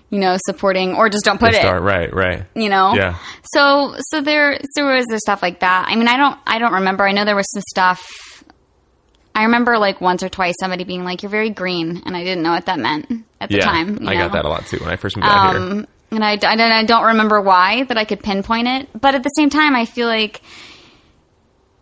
you 0.10 0.20
know, 0.20 0.38
supporting 0.46 0.96
or 0.96 1.10
just 1.10 1.26
don't 1.26 1.38
put 1.40 1.50
it 1.54 1.56
Start 1.62 1.82
right, 1.84 2.14
right. 2.14 2.46
you 2.56 2.70
know 2.70 2.94
Yeah. 2.96 3.18
so 3.44 3.96
so 4.00 4.22
there 4.22 4.58
there 4.76 4.86
was 4.86 5.06
the 5.08 5.20
stuff 5.20 5.42
like 5.42 5.60
that 5.60 5.88
i 5.90 5.96
mean 5.96 6.08
i 6.08 6.16
don't 6.16 6.40
i 6.48 6.60
don't 6.60 6.74
remember 6.74 7.06
i 7.06 7.12
know 7.12 7.26
there 7.26 7.36
was 7.36 7.52
some 7.52 7.64
stuff 7.68 8.08
i 9.36 9.44
remember 9.44 9.78
like 9.78 10.00
once 10.02 10.24
or 10.24 10.30
twice 10.30 10.56
somebody 10.60 10.84
being 10.86 11.04
like 11.04 11.24
you're 11.24 11.30
very 11.30 11.50
green 11.50 12.02
and 12.06 12.16
i 12.16 12.24
didn't 12.24 12.42
know 12.44 12.52
what 12.52 12.66
that 12.68 12.80
meant 12.80 13.06
at 13.42 13.50
the 13.50 13.58
Yeah, 13.58 13.66
time 13.66 14.02
you 14.02 14.08
I 14.10 14.16
got 14.16 14.32
that 14.32 14.46
a 14.46 14.50
lot 14.50 14.66
too 14.66 14.78
when 14.78 14.90
I 14.90 14.96
first 14.96 15.18
moved 15.18 15.28
out 15.28 15.52
here. 15.56 15.62
um 15.62 15.88
and 16.10 16.24
I, 16.24 16.38
I, 16.42 16.80
I 16.80 16.84
don't 16.86 17.04
remember 17.08 17.42
why 17.42 17.84
that 17.84 17.98
i 17.98 18.06
could 18.06 18.22
pinpoint 18.22 18.68
it 18.70 18.88
but 19.00 19.14
at 19.14 19.24
the 19.24 19.30
same 19.30 19.50
time 19.50 19.76
i 19.76 19.84
feel 19.86 20.08
like 20.08 20.42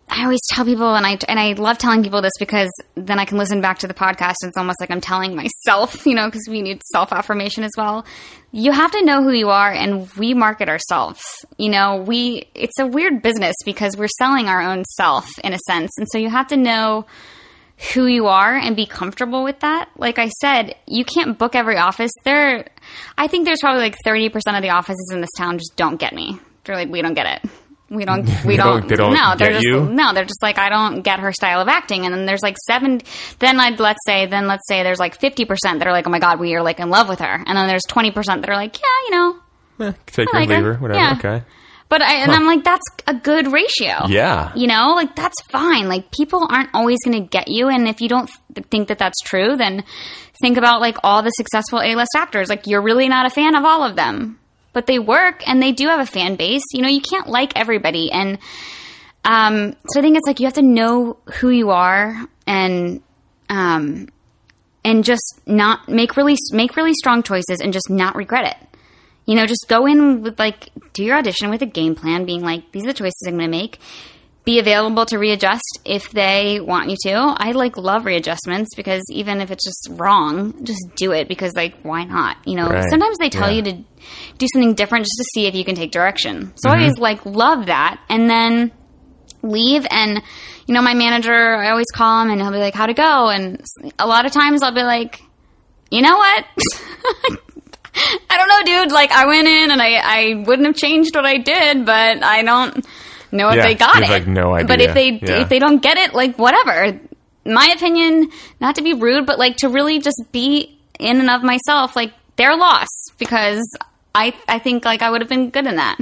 I 0.08 0.22
always 0.22 0.40
tell 0.48 0.64
people, 0.64 0.94
and 0.94 1.06
I 1.06 1.18
and 1.28 1.38
I 1.38 1.52
love 1.54 1.78
telling 1.78 2.02
people 2.02 2.22
this 2.22 2.32
because 2.38 2.70
then 2.94 3.18
I 3.18 3.24
can 3.24 3.38
listen 3.38 3.60
back 3.60 3.80
to 3.80 3.88
the 3.88 3.94
podcast. 3.94 4.36
And 4.42 4.48
it's 4.48 4.56
almost 4.56 4.80
like 4.80 4.90
I'm 4.90 5.00
telling 5.00 5.34
myself, 5.34 6.06
you 6.06 6.14
know, 6.14 6.26
because 6.26 6.46
we 6.48 6.62
need 6.62 6.82
self 6.92 7.12
affirmation 7.12 7.64
as 7.64 7.72
well. 7.76 8.06
You 8.52 8.72
have 8.72 8.92
to 8.92 9.04
know 9.04 9.22
who 9.22 9.32
you 9.32 9.48
are, 9.50 9.72
and 9.72 10.10
we 10.14 10.32
market 10.32 10.68
ourselves. 10.68 11.22
You 11.58 11.70
know, 11.70 11.96
we 11.96 12.48
it's 12.54 12.78
a 12.78 12.86
weird 12.86 13.22
business 13.22 13.56
because 13.64 13.96
we're 13.96 14.08
selling 14.18 14.46
our 14.46 14.62
own 14.62 14.84
self 14.84 15.26
in 15.42 15.52
a 15.52 15.58
sense, 15.66 15.90
and 15.98 16.06
so 16.10 16.18
you 16.18 16.30
have 16.30 16.48
to 16.48 16.56
know 16.56 17.06
who 17.92 18.06
you 18.06 18.26
are 18.26 18.56
and 18.56 18.74
be 18.74 18.86
comfortable 18.86 19.44
with 19.44 19.60
that. 19.60 19.90
Like 19.96 20.18
I 20.18 20.28
said, 20.40 20.76
you 20.86 21.04
can't 21.04 21.36
book 21.36 21.54
every 21.54 21.76
office. 21.76 22.12
There, 22.24 22.66
I 23.18 23.26
think 23.26 23.44
there's 23.44 23.60
probably 23.60 23.82
like 23.82 23.96
30% 24.06 24.34
of 24.56 24.62
the 24.62 24.70
offices 24.70 25.10
in 25.12 25.20
this 25.20 25.30
town 25.36 25.58
just 25.58 25.76
don't 25.76 26.00
get 26.00 26.14
me. 26.14 26.40
They're 26.64 26.74
like, 26.74 26.88
we 26.88 27.02
don't 27.02 27.14
get 27.14 27.42
it. 27.44 27.50
We 27.88 28.04
don't, 28.04 28.28
we 28.44 28.56
don't- 28.56 28.88
they 28.88 28.96
don't 28.96 29.14
no, 29.14 29.34
they're 29.36 29.52
just, 29.52 29.64
you? 29.64 29.84
no, 29.88 30.12
they're 30.12 30.24
just 30.24 30.42
like, 30.42 30.58
I 30.58 30.68
don't 30.68 31.02
get 31.02 31.20
her 31.20 31.32
style 31.32 31.60
of 31.60 31.68
acting. 31.68 32.04
And 32.04 32.12
then 32.14 32.26
there's 32.26 32.42
like 32.42 32.56
seven, 32.66 33.00
then 33.38 33.60
I'd, 33.60 33.78
let's 33.78 34.00
say, 34.06 34.26
then 34.26 34.48
let's 34.48 34.66
say 34.68 34.82
there's 34.82 34.98
like 34.98 35.18
50% 35.20 35.46
that 35.62 35.86
are 35.86 35.92
like, 35.92 36.06
oh 36.06 36.10
my 36.10 36.18
God, 36.18 36.40
we 36.40 36.54
are 36.56 36.62
like 36.62 36.80
in 36.80 36.90
love 36.90 37.08
with 37.08 37.20
her. 37.20 37.42
And 37.46 37.56
then 37.56 37.68
there's 37.68 37.84
20% 37.88 38.12
that 38.40 38.48
are 38.48 38.56
like, 38.56 38.76
yeah, 38.76 39.04
you 39.06 39.10
know, 39.12 39.36
Eh, 39.78 39.92
take 40.06 40.28
I 40.28 40.32
her, 40.32 40.40
like 40.40 40.48
leave 40.48 40.58
her. 40.58 40.72
her, 40.74 40.78
whatever. 40.80 40.98
Yeah. 41.00 41.14
Okay. 41.18 41.44
but 41.88 42.02
I, 42.02 42.14
and 42.22 42.32
I'm 42.32 42.46
like, 42.46 42.64
that's 42.64 42.82
a 43.06 43.14
good 43.14 43.52
ratio. 43.52 44.06
Yeah. 44.08 44.52
You 44.56 44.66
know, 44.66 44.94
like 44.96 45.14
that's 45.14 45.40
fine. 45.50 45.86
Like 45.88 46.10
people 46.10 46.46
aren't 46.50 46.70
always 46.74 46.98
going 47.04 47.22
to 47.22 47.28
get 47.28 47.48
you. 47.48 47.68
And 47.68 47.86
if 47.86 48.00
you 48.00 48.08
don't 48.08 48.28
th- 48.54 48.66
think 48.68 48.88
that 48.88 48.98
that's 48.98 49.20
true, 49.22 49.54
then 49.56 49.84
think 50.40 50.56
about 50.56 50.80
like 50.80 50.96
all 51.04 51.22
the 51.22 51.30
successful 51.30 51.80
A-list 51.82 52.12
actors. 52.16 52.48
Like 52.48 52.66
you're 52.66 52.82
really 52.82 53.08
not 53.08 53.26
a 53.26 53.30
fan 53.30 53.54
of 53.54 53.64
all 53.64 53.84
of 53.84 53.94
them, 53.96 54.38
but 54.76 54.86
they 54.86 54.98
work 54.98 55.42
and 55.48 55.62
they 55.62 55.72
do 55.72 55.88
have 55.88 56.00
a 56.00 56.04
fan 56.04 56.36
base. 56.36 56.60
You 56.74 56.82
know, 56.82 56.88
you 56.88 57.00
can't 57.00 57.26
like 57.28 57.54
everybody. 57.56 58.12
And, 58.12 58.38
um, 59.24 59.74
so 59.88 59.98
I 59.98 60.02
think 60.02 60.18
it's 60.18 60.26
like 60.26 60.38
you 60.38 60.44
have 60.44 60.52
to 60.52 60.62
know 60.62 61.16
who 61.40 61.48
you 61.48 61.70
are 61.70 62.14
and, 62.46 63.02
um, 63.48 64.10
and 64.84 65.02
just 65.02 65.40
not 65.46 65.88
make 65.88 66.18
really 66.18 66.36
make 66.52 66.76
really 66.76 66.92
strong 66.92 67.22
choices 67.22 67.60
and 67.62 67.72
just 67.72 67.88
not 67.88 68.16
regret 68.16 68.54
it. 68.54 68.78
You 69.24 69.34
know, 69.36 69.46
just 69.46 69.64
go 69.66 69.86
in 69.86 70.20
with 70.20 70.38
like 70.38 70.68
do 70.92 71.02
your 71.02 71.16
audition 71.16 71.48
with 71.48 71.62
a 71.62 71.66
game 71.66 71.94
plan, 71.94 72.26
being 72.26 72.42
like 72.42 72.70
these 72.72 72.84
are 72.84 72.88
the 72.88 72.92
choices 72.92 73.24
I'm 73.26 73.38
going 73.38 73.50
to 73.50 73.56
make. 73.56 73.80
Be 74.46 74.58
available 74.58 75.04
to 75.06 75.18
readjust 75.18 75.80
if 75.84 76.10
they 76.10 76.60
want 76.60 76.88
you 76.88 76.96
to. 77.02 77.34
I 77.36 77.52
like 77.52 77.76
love 77.76 78.06
readjustments 78.06 78.70
because 78.74 79.02
even 79.10 79.42
if 79.42 79.50
it's 79.50 79.64
just 79.64 79.88
wrong, 80.00 80.64
just 80.64 80.82
do 80.94 81.12
it 81.12 81.28
because 81.28 81.52
like 81.54 81.74
why 81.82 82.04
not? 82.04 82.38
You 82.46 82.54
know, 82.54 82.68
Right. 82.68 82.88
sometimes 82.88 83.18
they 83.18 83.28
tell 83.28 83.50
Yeah. 83.50 83.56
you 83.56 83.62
to 83.62 83.72
do 84.38 84.46
something 84.52 84.74
different 84.74 85.04
just 85.04 85.18
to 85.18 85.24
see 85.34 85.46
if 85.46 85.54
you 85.54 85.64
can 85.64 85.74
take 85.74 85.90
direction. 85.90 86.52
So 86.56 86.70
I 86.70 86.74
mm-hmm. 86.74 86.80
always 86.82 86.98
like 86.98 87.26
love 87.26 87.66
that, 87.66 88.00
and 88.08 88.30
then 88.30 88.72
leave 89.42 89.86
and 89.90 90.22
you 90.66 90.74
know 90.74 90.82
my 90.82 90.94
manager 90.94 91.32
i 91.56 91.70
always 91.70 91.86
call 91.92 92.22
him 92.22 92.30
and 92.30 92.40
he'll 92.40 92.50
be 92.50 92.58
like 92.58 92.74
how'd 92.74 92.90
it 92.90 92.96
go 92.96 93.28
and 93.28 93.64
a 93.98 94.06
lot 94.06 94.26
of 94.26 94.32
times 94.32 94.62
i'll 94.62 94.74
be 94.74 94.82
like 94.82 95.22
you 95.90 96.02
know 96.02 96.16
what 96.16 96.44
i 98.30 98.36
don't 98.36 98.48
know 98.48 98.62
dude 98.64 98.92
like 98.92 99.12
i 99.12 99.26
went 99.26 99.46
in 99.46 99.70
and 99.70 99.80
i 99.80 99.94
i 99.94 100.34
wouldn't 100.46 100.66
have 100.66 100.74
changed 100.76 101.14
what 101.14 101.24
i 101.24 101.36
did 101.38 101.86
but 101.86 102.22
i 102.24 102.42
don't 102.42 102.84
know 103.36 103.48
if 103.50 103.56
Yeah, 103.56 103.62
they 103.66 103.74
got 103.74 103.96
it 104.02 104.08
like, 104.08 104.26
no 104.26 104.54
idea. 104.54 104.66
but 104.68 104.80
if 104.80 104.94
they 104.94 105.10
Yeah. 105.12 105.42
if 105.42 105.48
they 105.48 105.58
don't 105.58 105.82
get 105.82 105.96
it 105.98 106.14
like 106.14 106.38
whatever 106.38 106.98
my 107.44 107.70
opinion 107.74 108.30
not 108.60 108.74
to 108.76 108.82
be 108.82 108.94
rude 108.94 109.26
but 109.26 109.38
like 109.38 109.56
to 109.58 109.68
really 109.68 109.98
just 110.00 110.20
be 110.32 110.78
in 110.98 111.20
and 111.20 111.30
of 111.30 111.42
myself 111.42 111.94
like 111.94 112.12
their 112.36 112.56
loss 112.56 112.88
because 113.18 113.62
i 114.14 114.34
i 114.48 114.58
think 114.58 114.84
like 114.84 115.02
i 115.02 115.10
would 115.10 115.20
have 115.20 115.28
been 115.30 115.50
good 115.50 115.66
in 115.66 115.76
that 115.76 115.98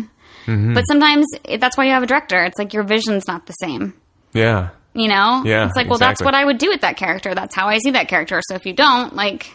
Mm-hmm. 0.47 0.74
but 0.74 0.82
sometimes 0.82 1.26
it, 1.45 1.59
that's 1.59 1.74
why 1.78 1.85
you 1.87 1.93
have 1.93 2.03
a 2.03 2.07
director. 2.07 2.45
It's 2.45 2.59
like 2.59 2.74
your 2.74 2.82
vision's 2.82 3.26
not 3.26 3.47
the 3.47 3.55
same. 3.55 3.95
Yeah. 4.35 4.68
You 4.93 5.09
know? 5.09 5.41
Yeah, 5.43 5.64
It's 5.64 5.74
like, 5.74 5.89
well, 5.89 5.97
that's 5.99 6.20
what 6.22 6.35
I 6.35 6.45
would 6.45 6.59
do 6.59 6.68
with 6.68 6.82
that 6.82 6.99
character. 6.99 7.35
That's 7.35 7.55
how 7.55 7.68
I 7.68 7.78
see 7.78 7.93
that 7.93 8.09
character. 8.09 8.43
So 8.47 8.55
if 8.55 8.66
you 8.66 8.74
don't, 8.74 9.16
like, 9.16 9.47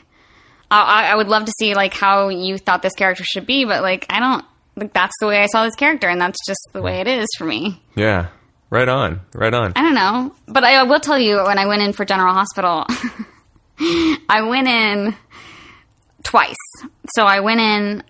I, 0.71 0.81
I 0.81 1.11
I 1.11 1.15
would 1.15 1.27
love 1.27 1.45
to 1.45 1.51
see, 1.59 1.75
like, 1.75 1.93
how 1.93 2.29
you 2.29 2.57
thought 2.57 2.81
this 2.81 2.95
character 2.95 3.23
should 3.23 3.45
be, 3.45 3.65
but, 3.65 3.83
like, 3.83 4.07
I 4.09 4.19
don't, 4.19 4.43
like, 4.79 4.93
that's 4.93 5.13
the 5.19 5.27
way 5.27 5.41
I 5.41 5.47
saw 5.47 5.63
this 5.63 5.75
character, 5.75 6.07
and 6.07 6.19
that's 6.19 6.39
just 6.45 6.61
the 6.73 6.81
way 6.81 7.01
it 7.01 7.07
is 7.07 7.27
for 7.37 7.45
me. 7.45 7.81
Yeah. 7.95 8.29
Right 8.69 8.87
on. 8.87 9.21
Right 9.33 9.53
on. 9.53 9.73
I 9.75 9.81
don't 9.81 9.95
know. 9.95 10.35
But 10.47 10.63
I 10.63 10.83
will 10.83 10.99
tell 10.99 11.19
you, 11.19 11.43
when 11.43 11.57
I 11.57 11.65
went 11.65 11.81
in 11.81 11.93
for 11.93 12.05
General 12.05 12.33
Hospital, 12.33 12.85
I 14.29 14.41
went 14.47 14.67
in 14.67 15.15
twice. 16.23 16.55
So 17.15 17.23
I 17.23 17.39
went 17.39 17.59
in 17.59 18.03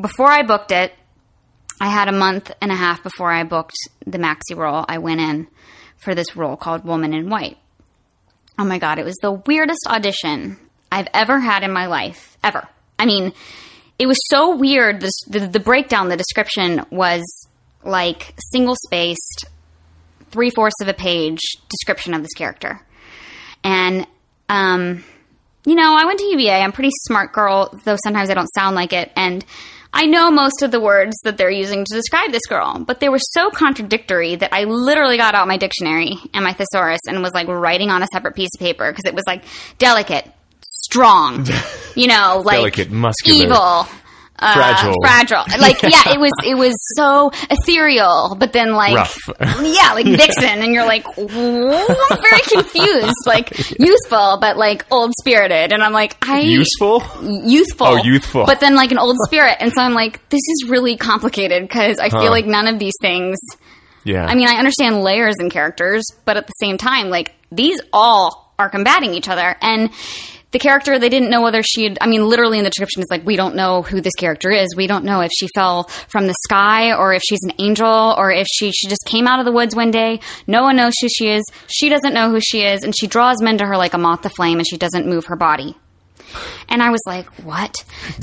before 0.00 0.28
I 0.28 0.42
booked 0.42 0.72
it. 0.72 0.92
I 1.80 1.88
had 1.88 2.08
a 2.08 2.12
month 2.12 2.50
and 2.60 2.70
a 2.72 2.74
half 2.74 3.02
before 3.02 3.32
I 3.32 3.44
booked 3.44 3.76
the 4.06 4.18
Maxie 4.18 4.54
role. 4.54 4.84
I 4.88 4.98
went 4.98 5.20
in 5.20 5.46
for 5.96 6.14
this 6.14 6.36
role 6.36 6.56
called 6.56 6.84
Woman 6.84 7.14
in 7.14 7.30
White. 7.30 7.56
Oh 8.58 8.64
my 8.64 8.78
god, 8.78 8.98
it 8.98 9.04
was 9.04 9.16
the 9.22 9.32
weirdest 9.32 9.86
audition 9.86 10.58
I've 10.92 11.08
ever 11.14 11.38
had 11.38 11.62
in 11.62 11.72
my 11.72 11.86
life, 11.86 12.36
ever. 12.42 12.68
I 12.98 13.06
mean, 13.06 13.32
it 14.00 14.06
was 14.06 14.16
so 14.30 14.56
weird. 14.56 15.00
The, 15.00 15.12
the, 15.28 15.40
the 15.40 15.60
breakdown, 15.60 16.08
the 16.08 16.16
description 16.16 16.86
was 16.90 17.22
like 17.84 18.34
single 18.50 18.74
spaced, 18.86 19.44
three 20.30 20.48
fourths 20.48 20.80
of 20.80 20.88
a 20.88 20.94
page 20.94 21.40
description 21.68 22.14
of 22.14 22.22
this 22.22 22.32
character. 22.32 22.80
And, 23.62 24.06
um, 24.48 25.04
you 25.66 25.74
know, 25.74 25.94
I 25.94 26.06
went 26.06 26.18
to 26.18 26.24
UVA. 26.24 26.62
I'm 26.62 26.72
pretty 26.72 26.92
smart 27.02 27.34
girl, 27.34 27.78
though 27.84 27.98
sometimes 28.02 28.30
I 28.30 28.34
don't 28.34 28.48
sound 28.54 28.74
like 28.74 28.94
it. 28.94 29.12
And 29.16 29.44
I 29.92 30.06
know 30.06 30.30
most 30.30 30.62
of 30.62 30.70
the 30.70 30.80
words 30.80 31.14
that 31.24 31.36
they're 31.36 31.50
using 31.50 31.84
to 31.84 31.94
describe 31.94 32.32
this 32.32 32.46
girl, 32.46 32.82
but 32.82 33.00
they 33.00 33.10
were 33.10 33.18
so 33.18 33.50
contradictory 33.50 34.34
that 34.34 34.54
I 34.54 34.64
literally 34.64 35.18
got 35.18 35.34
out 35.34 35.46
my 35.46 35.58
dictionary 35.58 36.14
and 36.32 36.42
my 36.42 36.54
thesaurus 36.54 37.00
and 37.06 37.20
was 37.22 37.34
like 37.34 37.48
writing 37.48 37.90
on 37.90 38.02
a 38.02 38.06
separate 38.10 38.34
piece 38.34 38.50
of 38.54 38.60
paper 38.60 38.90
because 38.90 39.04
it 39.04 39.14
was 39.14 39.24
like 39.26 39.44
delicate, 39.76 40.26
strong, 40.90 41.46
you 41.94 42.06
know, 42.08 42.42
like 42.44 42.56
Delicate, 42.58 42.90
muscular. 42.90 43.44
evil, 43.44 43.86
uh, 44.42 44.54
Fragile. 44.54 44.94
fragile. 45.02 45.44
Like, 45.60 45.82
yeah, 45.82 46.14
it 46.14 46.18
was 46.20 46.32
it 46.44 46.54
was 46.56 46.74
so 46.96 47.30
ethereal, 47.50 48.34
but 48.38 48.52
then 48.52 48.72
like, 48.72 48.94
Rough. 48.96 49.16
yeah, 49.40 49.92
like 49.94 50.06
Vixen, 50.06 50.62
and 50.62 50.72
you're 50.72 50.86
like, 50.86 51.06
I'm 51.16 51.26
very 51.28 52.42
confused, 52.48 53.14
like 53.26 53.52
youthful, 53.78 54.38
but 54.40 54.56
like 54.56 54.84
old 54.90 55.12
spirited, 55.20 55.72
and 55.72 55.82
I'm 55.82 55.92
like, 55.92 56.16
I 56.26 56.40
Useful? 56.40 57.02
youthful. 57.22 57.86
Oh, 57.86 57.96
youthful. 58.02 58.46
But 58.46 58.60
then 58.60 58.74
like 58.76 58.90
an 58.92 58.98
old 58.98 59.16
spirit. 59.26 59.56
And 59.60 59.72
so 59.72 59.82
I'm 59.82 59.94
like, 59.94 60.26
this 60.30 60.40
is 60.40 60.68
really 60.70 60.96
complicated 60.96 61.62
because 61.62 61.98
I 61.98 62.08
Huh. 62.08 62.20
feel 62.22 62.30
like 62.30 62.46
none 62.46 62.66
of 62.66 62.78
these 62.78 62.94
things. 63.00 63.38
Yeah. 64.04 64.24
I 64.24 64.34
mean, 64.34 64.48
I 64.48 64.54
understand 64.54 65.02
layers 65.02 65.34
and 65.38 65.50
characters, 65.52 66.02
but 66.24 66.36
at 66.38 66.46
the 66.46 66.52
same 66.58 66.78
time, 66.78 67.10
like 67.10 67.34
these 67.52 67.78
all 67.92 68.54
are 68.58 68.70
combating 68.70 69.12
each 69.14 69.28
other. 69.28 69.54
And 69.60 69.90
the 70.52 70.58
character, 70.58 70.98
they 70.98 71.08
didn't 71.08 71.30
know 71.30 71.42
whether 71.42 71.62
she 71.62 71.84
had, 71.84 71.98
I 72.00 72.06
mean, 72.06 72.26
literally 72.26 72.58
in 72.58 72.64
the 72.64 72.70
description, 72.70 73.02
it's 73.02 73.10
like, 73.10 73.24
we 73.24 73.36
don't 73.36 73.54
know 73.54 73.82
who 73.82 74.00
this 74.00 74.14
character 74.14 74.50
is. 74.50 74.74
We 74.76 74.86
don't 74.86 75.04
know 75.04 75.20
if 75.20 75.30
she 75.36 75.48
fell 75.54 75.84
from 76.08 76.26
the 76.26 76.34
sky 76.44 76.92
or 76.92 77.12
if 77.12 77.22
she's 77.22 77.42
an 77.44 77.52
angel 77.58 78.14
or 78.16 78.30
if 78.32 78.46
she, 78.52 78.72
she 78.72 78.88
just 78.88 79.04
came 79.06 79.26
out 79.26 79.38
of 79.38 79.44
the 79.44 79.52
woods 79.52 79.76
one 79.76 79.90
day. 79.90 80.20
No 80.46 80.62
one 80.62 80.76
knows 80.76 80.94
who 81.00 81.08
she 81.08 81.28
is. 81.28 81.44
She 81.68 81.88
doesn't 81.88 82.14
know 82.14 82.30
who 82.30 82.40
she 82.40 82.62
is. 82.62 82.82
And 82.82 82.94
she 82.96 83.06
draws 83.06 83.40
men 83.40 83.58
to 83.58 83.66
her 83.66 83.76
like 83.76 83.94
a 83.94 83.98
moth 83.98 84.22
to 84.22 84.30
flame 84.30 84.58
and 84.58 84.66
she 84.66 84.76
doesn't 84.76 85.06
move 85.06 85.26
her 85.26 85.36
body. 85.36 85.76
And 86.68 86.82
I 86.82 86.90
was 86.90 87.00
like, 87.06 87.26
what? 87.44 87.74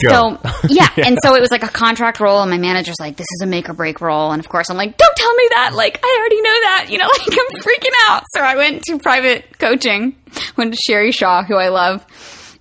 Go. 0.02 0.10
So, 0.10 0.40
yeah. 0.70 0.88
And 0.98 1.18
so 1.22 1.36
it 1.36 1.42
was 1.42 1.52
like 1.52 1.64
a 1.64 1.70
contract 1.70 2.20
role, 2.20 2.42
and 2.42 2.50
my 2.50 2.58
manager's 2.58 3.00
like, 3.00 3.18
this 3.18 3.28
is 3.36 3.42
a 3.44 3.46
make 3.46 3.70
or 3.70 3.74
break 3.74 4.02
role. 4.02 4.32
And 4.32 4.40
of 4.40 4.50
course, 4.50 4.70
I'm 4.70 4.78
like, 4.78 4.98
don't 4.98 5.16
tell 5.16 5.34
me 5.34 5.50
that. 5.56 5.72
Like, 5.74 6.00
I 6.04 6.18
already 6.20 6.42
know 6.42 6.50
that. 6.50 6.88
You 6.90 6.98
know, 6.98 7.06
like, 7.18 7.28
I'm 7.28 7.62
freaking 7.62 7.96
out. 8.10 8.24
So 8.34 8.42
I 8.42 8.56
went 8.56 8.84
to 8.84 8.98
private 9.00 9.58
coaching, 9.60 10.16
went 10.56 10.74
to 10.74 10.80
Sherry 10.86 11.12
Shaw, 11.12 11.44
who 11.44 11.56
I 11.56 11.70
love. 11.70 12.06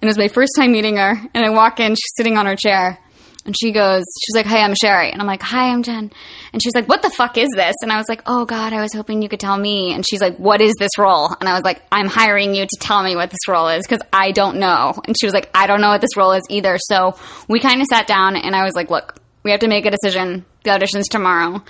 And 0.00 0.02
it 0.02 0.06
was 0.06 0.18
my 0.18 0.28
first 0.28 0.52
time 0.56 0.72
meeting 0.72 0.96
her. 0.96 1.20
And 1.34 1.44
I 1.44 1.50
walk 1.50 1.80
in, 1.80 1.92
she's 1.92 2.12
sitting 2.16 2.36
on 2.36 2.46
her 2.46 2.56
chair. 2.56 2.98
And 3.46 3.54
she 3.58 3.70
goes, 3.70 4.02
she's 4.24 4.34
like, 4.34 4.44
hey, 4.44 4.60
I'm 4.60 4.74
Sherry. 4.74 5.12
And 5.12 5.20
I'm 5.20 5.26
like, 5.26 5.40
hi, 5.40 5.70
I'm 5.70 5.84
Jen. 5.84 6.10
And 6.52 6.62
she's 6.62 6.74
like, 6.74 6.88
what 6.88 7.02
the 7.02 7.10
fuck 7.10 7.38
is 7.38 7.48
this? 7.54 7.76
And 7.80 7.92
I 7.92 7.96
was 7.96 8.06
like, 8.08 8.22
oh 8.26 8.44
God, 8.44 8.72
I 8.72 8.82
was 8.82 8.92
hoping 8.92 9.22
you 9.22 9.28
could 9.28 9.40
tell 9.40 9.56
me. 9.56 9.94
And 9.94 10.04
she's 10.06 10.20
like, 10.20 10.36
what 10.36 10.60
is 10.60 10.74
this 10.78 10.98
role? 10.98 11.34
And 11.40 11.48
I 11.48 11.54
was 11.54 11.62
like, 11.62 11.80
I'm 11.92 12.08
hiring 12.08 12.54
you 12.54 12.66
to 12.66 12.76
tell 12.80 13.02
me 13.02 13.14
what 13.14 13.30
this 13.30 13.48
role 13.48 13.68
is 13.68 13.86
because 13.86 14.04
I 14.12 14.32
don't 14.32 14.58
know. 14.58 15.00
And 15.06 15.16
she 15.18 15.26
was 15.26 15.32
like, 15.32 15.48
I 15.54 15.68
don't 15.68 15.80
know 15.80 15.90
what 15.90 16.00
this 16.00 16.16
role 16.16 16.32
is 16.32 16.42
either. 16.50 16.76
So 16.78 17.16
we 17.48 17.60
kind 17.60 17.80
of 17.80 17.86
sat 17.86 18.08
down 18.08 18.34
and 18.34 18.56
I 18.56 18.64
was 18.64 18.74
like, 18.74 18.90
look, 18.90 19.16
we 19.44 19.52
have 19.52 19.60
to 19.60 19.68
make 19.68 19.86
a 19.86 19.92
decision. 19.92 20.44
The 20.64 20.70
audition's 20.70 21.08
tomorrow. 21.08 21.62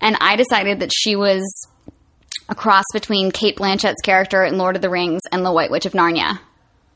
And 0.00 0.16
I 0.20 0.34
decided 0.34 0.80
that 0.80 0.90
she 0.92 1.14
was 1.14 1.42
a 2.48 2.56
cross 2.56 2.84
between 2.92 3.30
Cate 3.30 3.56
Blanchett's 3.56 4.02
character 4.02 4.42
in 4.42 4.58
Lord 4.58 4.74
of 4.74 4.82
the 4.82 4.90
Rings 4.90 5.20
and 5.30 5.46
the 5.46 5.52
White 5.52 5.70
Witch 5.70 5.86
of 5.86 5.92
Narnia. 5.92 6.40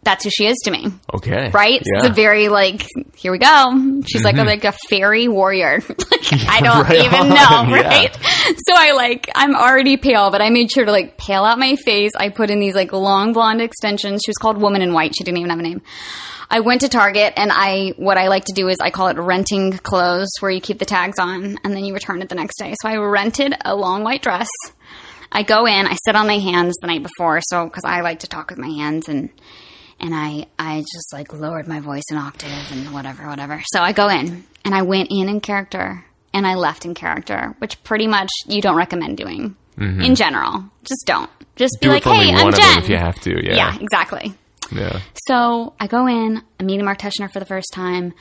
That's 0.07 0.23
who 0.23 0.31
she 0.31 0.47
is 0.47 0.57
to 0.65 0.71
me 0.71 0.93
okay. 1.13 1.51
right? 1.51 1.83
Yeah. 1.85 1.99
It's 1.99 2.07
a 2.07 2.13
very 2.13 2.49
like, 2.49 2.87
here 3.17 3.33
we 3.33 3.39
go. 3.39 4.03
She's 4.07 4.23
like 4.23 4.37
a, 4.37 4.39
mm-hmm. 4.39 4.47
like 4.47 4.65
a 4.65 4.73
fairy 4.89 5.27
warrior. 5.27 5.83
like 5.89 6.33
I 6.49 6.61
don't 6.63 6.89
Right 6.89 7.05
even 7.05 7.21
on, 7.21 7.29
know, 7.31 7.35
yeah. 7.77 7.83
right? 7.83 8.15
So 8.15 8.73
I 8.77 8.93
like 8.93 9.29
I'm 9.35 9.57
already 9.57 9.97
pale, 9.97 10.31
but 10.31 10.41
I 10.41 10.51
made 10.51 10.71
sure 10.71 10.85
to 10.85 10.93
like 10.93 11.19
pale 11.19 11.43
out 11.43 11.59
my 11.59 11.75
face. 11.75 12.13
I 12.17 12.29
put 12.29 12.51
in 12.51 12.61
these 12.61 12.77
like 12.77 12.93
long 12.93 13.33
blonde 13.33 13.61
extensions. 13.61 14.23
She 14.25 14.31
was 14.31 14.37
called 14.37 14.59
Woman 14.59 14.81
in 14.81 14.93
White. 14.93 15.15
She 15.19 15.25
didn't 15.25 15.39
even 15.39 15.51
have 15.51 15.59
a 15.59 15.63
name. 15.63 15.83
I 16.49 16.61
went 16.61 16.83
to 16.83 16.89
Target 16.89 17.33
and 17.37 17.51
I 17.53 17.95
what 17.97 18.17
I 18.17 18.29
like 18.29 18.45
to 18.45 18.53
do 18.53 18.69
is 18.69 18.79
I 18.81 18.91
call 18.91 19.09
it 19.09 19.17
renting 19.19 19.73
clothes 19.73 20.29
where 20.39 20.53
you 20.53 20.61
keep 20.61 20.79
the 20.79 20.85
tags 20.85 21.19
on 21.19 21.59
and 21.65 21.75
then 21.75 21.85
you 21.85 21.93
return 21.93 22.23
it 22.23 22.29
the 22.29 22.37
next 22.37 22.59
day. 22.59 22.75
So 22.81 22.89
I 22.89 22.97
rented 22.97 23.57
a 23.65 23.75
long 23.75 24.05
white 24.05 24.23
dress. 24.23 24.49
I 25.33 25.43
go 25.43 25.67
in, 25.67 25.89
I 25.89 25.97
sit 26.05 26.15
on 26.15 26.29
my 26.29 26.39
hands 26.39 26.77
the 26.81 26.87
night 26.87 27.03
before, 27.03 27.41
so 27.43 27.65
because 27.65 27.85
I 27.85 28.01
like 28.03 28.21
to 28.21 28.29
talk 28.29 28.51
with 28.51 28.59
my 28.59 28.69
hands 28.69 29.09
and 29.09 29.31
and 30.01 30.15
I 30.15 30.47
I 30.59 30.81
just 30.81 31.13
like 31.13 31.33
lowered 31.33 31.67
my 31.69 31.81
voice 31.81 32.05
an 32.11 32.19
octave 32.19 32.51
and 32.73 32.93
whatever, 32.93 33.27
whatever. 33.29 33.63
So 33.73 33.81
I 33.81 33.93
go 33.93 34.09
in 34.09 34.45
and 34.65 34.75
I 34.75 34.83
went 34.83 35.09
in 35.11 35.29
in 35.29 35.41
character 35.41 36.05
and 36.35 36.47
I 36.47 36.55
left 36.55 36.85
in 36.85 36.95
character, 36.95 37.55
which 37.59 37.83
pretty 37.85 38.07
much 38.07 38.29
you 38.47 38.61
don't 38.61 38.77
recommend 38.77 39.17
doing 39.17 39.57
in 39.79 40.15
general. 40.15 40.65
Just 40.85 41.05
don't. 41.07 41.31
Just 41.57 41.77
be 41.81 41.87
Mm-hmm. 41.89 42.03
Do 42.03 42.11
like, 42.11 42.21
hey, 42.21 42.35
I'm 42.35 42.53
Jen. 42.53 42.79
if 42.83 42.89
you 42.89 42.97
have 42.97 43.19
to. 43.21 43.31
Yeah. 43.45 43.57
yeah, 43.57 43.79
exactly. 43.81 44.35
Yeah. 44.73 45.01
So 45.29 45.75
I 45.79 45.87
go 45.87 46.07
in, 46.07 46.43
I'm 46.59 46.67
meeting 46.67 46.85
Mark 46.85 46.99
Teschner 46.99 47.31
for 47.33 47.39
the 47.41 47.47
first 47.47 47.73
time. 47.75 48.13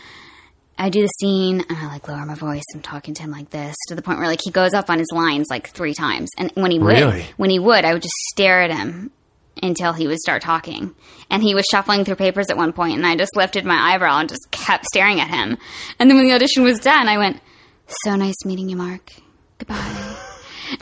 I 0.78 0.90
do 0.90 1.02
the 1.02 1.08
scene 1.22 1.62
and 1.70 1.78
I 1.78 1.88
like 1.88 2.08
lower 2.08 2.26
my 2.26 2.36
voice. 2.36 2.64
I'm 2.74 2.82
talking 2.82 3.14
to 3.14 3.24
him 3.24 3.32
like 3.32 3.50
this 3.50 3.76
to 3.88 3.96
the 3.96 4.02
point 4.02 4.20
where 4.20 4.28
like 4.28 4.42
he 4.44 4.52
goes 4.52 4.74
up 4.74 4.90
on 4.90 5.00
his 5.00 5.08
lines 5.14 5.48
like 5.50 5.70
three 5.70 5.94
times. 5.94 6.30
And 6.38 6.52
when 6.56 6.72
he 6.72 6.80
would, 6.80 6.88
Really? 6.98 7.26
when 7.38 7.50
he 7.50 7.60
would, 7.60 7.86
I 7.86 7.94
would 7.94 8.02
just 8.02 8.14
stare 8.32 8.62
at 8.62 8.72
him 8.72 9.12
until 9.62 9.93
he 9.93 10.08
would 10.08 10.20
start 10.20 10.41
talking. 10.41 10.93
And 11.30 11.41
he 11.41 11.56
was 11.56 11.66
shuffling 11.70 12.06
through 12.06 12.16
papers 12.16 12.49
at 12.49 12.58
one 12.58 12.74
point 12.74 12.97
and 12.97 13.06
I 13.06 13.16
just 13.16 13.36
lifted 13.36 13.66
my 13.66 13.93
eyebrow 13.93 14.20
and 14.20 14.30
just 14.30 14.51
kept 14.51 14.86
staring 14.86 15.20
at 15.20 15.30
him. 15.30 15.58
And 15.99 16.10
then 16.10 16.18
when 16.18 16.28
the 16.28 16.34
audition 16.34 16.64
was 16.64 16.80
done, 16.80 17.08
I 17.08 17.18
went, 17.18 17.39
so 18.03 18.16
nice 18.16 18.45
meeting 18.45 18.70
you, 18.70 18.76
Mark. 18.76 19.12
Goodbye. 19.58 20.25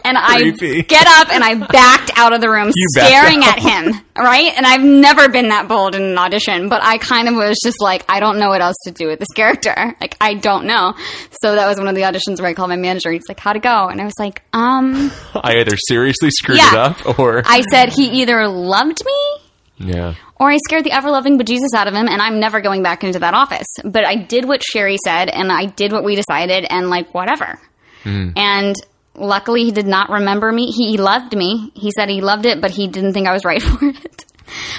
And 0.05 0.17
Creepy. 0.17 0.79
I 0.79 0.81
get 0.87 1.07
up 1.07 1.29
and 1.31 1.43
I 1.43 1.55
backed 1.55 2.11
out 2.15 2.33
of 2.33 2.41
the 2.41 2.49
room 2.49 2.71
You 2.75 2.85
staring 2.89 3.43
at 3.43 3.59
him, 3.59 3.93
right? 4.17 4.53
And 4.55 4.65
I've 4.65 4.83
never 4.83 5.29
been 5.29 5.49
that 5.49 5.67
bold 5.67 5.95
in 5.95 6.03
an 6.03 6.17
audition, 6.17 6.69
but 6.69 6.81
I 6.83 6.97
kind 6.97 7.27
of 7.27 7.35
was 7.35 7.57
just 7.63 7.81
like, 7.81 8.05
I 8.09 8.19
don't 8.19 8.39
know 8.39 8.49
what 8.49 8.61
else 8.61 8.75
to 8.85 8.91
do 8.91 9.07
with 9.07 9.19
this 9.19 9.29
character. 9.35 9.95
Like, 10.03 10.17
I 10.19 10.33
don't 10.33 10.65
know. 10.65 10.95
So 11.41 11.55
that 11.55 11.65
was 11.67 11.77
one 11.77 11.87
of 11.87 11.95
the 11.95 12.01
auditions 12.01 12.39
where 12.41 12.49
I 12.49 12.53
called 12.53 12.69
my 12.69 12.75
manager. 12.75 13.11
He's 13.11 13.21
like, 13.29 13.39
how'd 13.39 13.55
it 13.55 13.61
go? 13.63 13.87
And 13.87 14.01
I 14.01 14.05
was 14.05 14.13
like, 14.19 14.41
um, 14.51 15.11
I 15.35 15.57
either 15.59 15.77
seriously 15.87 16.29
screwed 16.29 16.57
Yeah. 16.57 16.71
it 16.71 16.77
up 17.07 17.19
or. 17.19 17.41
I 17.45 17.61
said 17.71 17.89
he 17.93 18.21
either 18.21 18.47
loved 18.49 19.01
me 19.05 19.87
yeah. 19.87 20.15
or 20.39 20.51
I 20.51 20.57
scared 20.67 20.83
the 20.83 20.91
ever 20.91 21.09
loving 21.09 21.37
bejesus 21.39 21.73
out 21.75 21.87
of 21.87 21.93
him, 21.93 22.07
and 22.09 22.21
I'm 22.21 22.39
never 22.39 22.59
going 22.59 22.83
back 22.83 23.03
into 23.03 23.19
that 23.19 23.33
office. 23.33 23.67
But 23.83 24.03
I 24.05 24.15
did 24.15 24.45
what 24.45 24.61
Sherry 24.63 24.97
said, 25.05 25.29
and 25.29 25.51
I 25.51 25.65
did 25.67 25.91
what 25.93 26.03
we 26.03 26.15
decided, 26.15 26.65
and 26.69 26.89
like 26.89 27.13
whatever. 27.13 27.59
And 28.05 28.75
luckily, 29.15 29.63
he 29.63 29.71
did 29.71 29.87
not 29.87 30.09
remember 30.09 30.51
me. 30.51 30.71
He 30.71 30.97
loved 30.97 31.35
me. 31.35 31.71
He 31.75 31.91
said 31.95 32.09
he 32.09 32.21
loved 32.21 32.45
it, 32.45 32.61
but 32.61 32.71
he 32.71 32.87
didn't 32.87 33.13
think 33.13 33.27
I 33.27 33.33
was 33.33 33.45
right 33.51 33.61
for 33.61 33.85
it, 33.85 34.25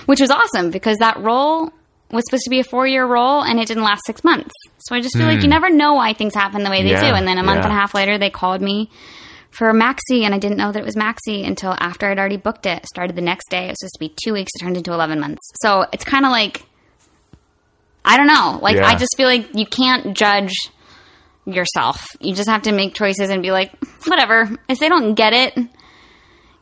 which 0.07 0.21
was 0.21 0.31
awesome 0.31 0.71
because 0.71 0.99
that 0.99 1.19
role 1.21 1.73
was 2.11 2.25
supposed 2.29 2.45
to 2.45 2.51
be 2.51 2.61
a 2.61 2.65
four 2.65 2.87
year 2.87 3.07
role, 3.07 3.43
and 3.43 3.59
it 3.59 3.67
didn't 3.67 3.83
last 3.83 4.03
six 4.07 4.23
months. 4.25 4.53
So 4.79 4.95
I 4.95 5.01
just 5.01 5.17
feel 5.17 5.27
like 5.27 5.39
you 5.39 5.45
hmm. 5.45 5.51
never 5.51 5.71
know 5.71 5.95
why 5.95 6.13
things 6.13 6.35
happen 6.35 6.63
the 6.63 6.71
way 6.71 6.83
they 6.83 6.91
Yeah, 6.91 7.09
do. 7.11 7.15
And 7.15 7.27
then 7.27 7.39
a 7.39 7.43
month 7.43 7.59
yeah. 7.59 7.65
and 7.65 7.73
a 7.73 7.77
half 7.77 7.95
later, 7.95 8.19
they 8.19 8.31
called 8.31 8.61
me 8.61 8.91
for 9.51 9.73
Maxie, 9.73 10.25
and 10.25 10.35
I 10.35 10.39
didn't 10.39 10.59
know 10.59 10.73
that 10.73 10.79
it 10.79 10.85
was 10.85 10.97
Maxie 10.97 11.45
until 11.45 11.73
after 11.79 12.07
I'd 12.09 12.19
already 12.19 12.37
booked 12.37 12.67
it. 12.67 12.85
Started 12.87 13.17
the 13.17 13.23
next 13.23 13.49
day. 13.51 13.67
It 13.67 13.69
was 13.71 13.77
supposed 13.81 13.95
to 13.95 14.01
be 14.01 14.15
two 14.25 14.33
weeks. 14.33 14.51
It 14.55 14.63
turned 14.63 14.77
into 14.77 14.93
11 14.93 15.19
months. 15.21 15.41
So 15.63 15.87
it's 15.93 16.05
kind 16.05 16.25
of 16.25 16.33
like, 16.33 16.63
I 18.05 18.17
don't 18.17 18.27
know. 18.27 18.59
Like, 18.61 18.77
Yeah. 18.77 18.87
I 18.87 18.97
just 18.97 19.17
feel 19.17 19.27
like 19.29 19.55
you 19.55 19.65
can't 19.65 20.17
judge 20.17 20.53
yourself. 21.47 22.05
You 22.21 22.35
just 22.35 22.49
have 22.49 22.63
to 22.63 22.73
make 22.73 22.95
choices 22.95 23.31
and 23.31 23.43
be 23.43 23.51
like, 23.53 23.73
whatever. 24.07 24.51
If 24.69 24.79
they 24.79 24.89
don't 24.89 25.15
get 25.15 25.33
it, 25.33 25.57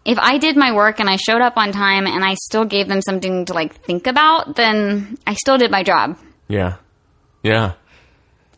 if 0.05 0.18
I 0.18 0.38
did 0.38 0.57
my 0.57 0.72
work 0.72 1.01
and 1.01 1.09
I 1.09 1.16
showed 1.16 1.43
up 1.43 1.57
on 1.57 1.72
time 1.72 2.07
and 2.07 2.24
I 2.24 2.34
still 2.34 2.64
gave 2.64 2.88
them 2.88 3.01
something 3.03 3.45
to 3.47 3.53
like 3.55 3.74
think 3.74 4.07
about, 4.07 4.57
then 4.57 5.18
I 5.26 5.34
still 5.34 5.59
did 5.59 5.70
my 5.70 5.82
job. 5.82 6.18
Yeah. 6.49 6.76
Yeah. 7.43 7.72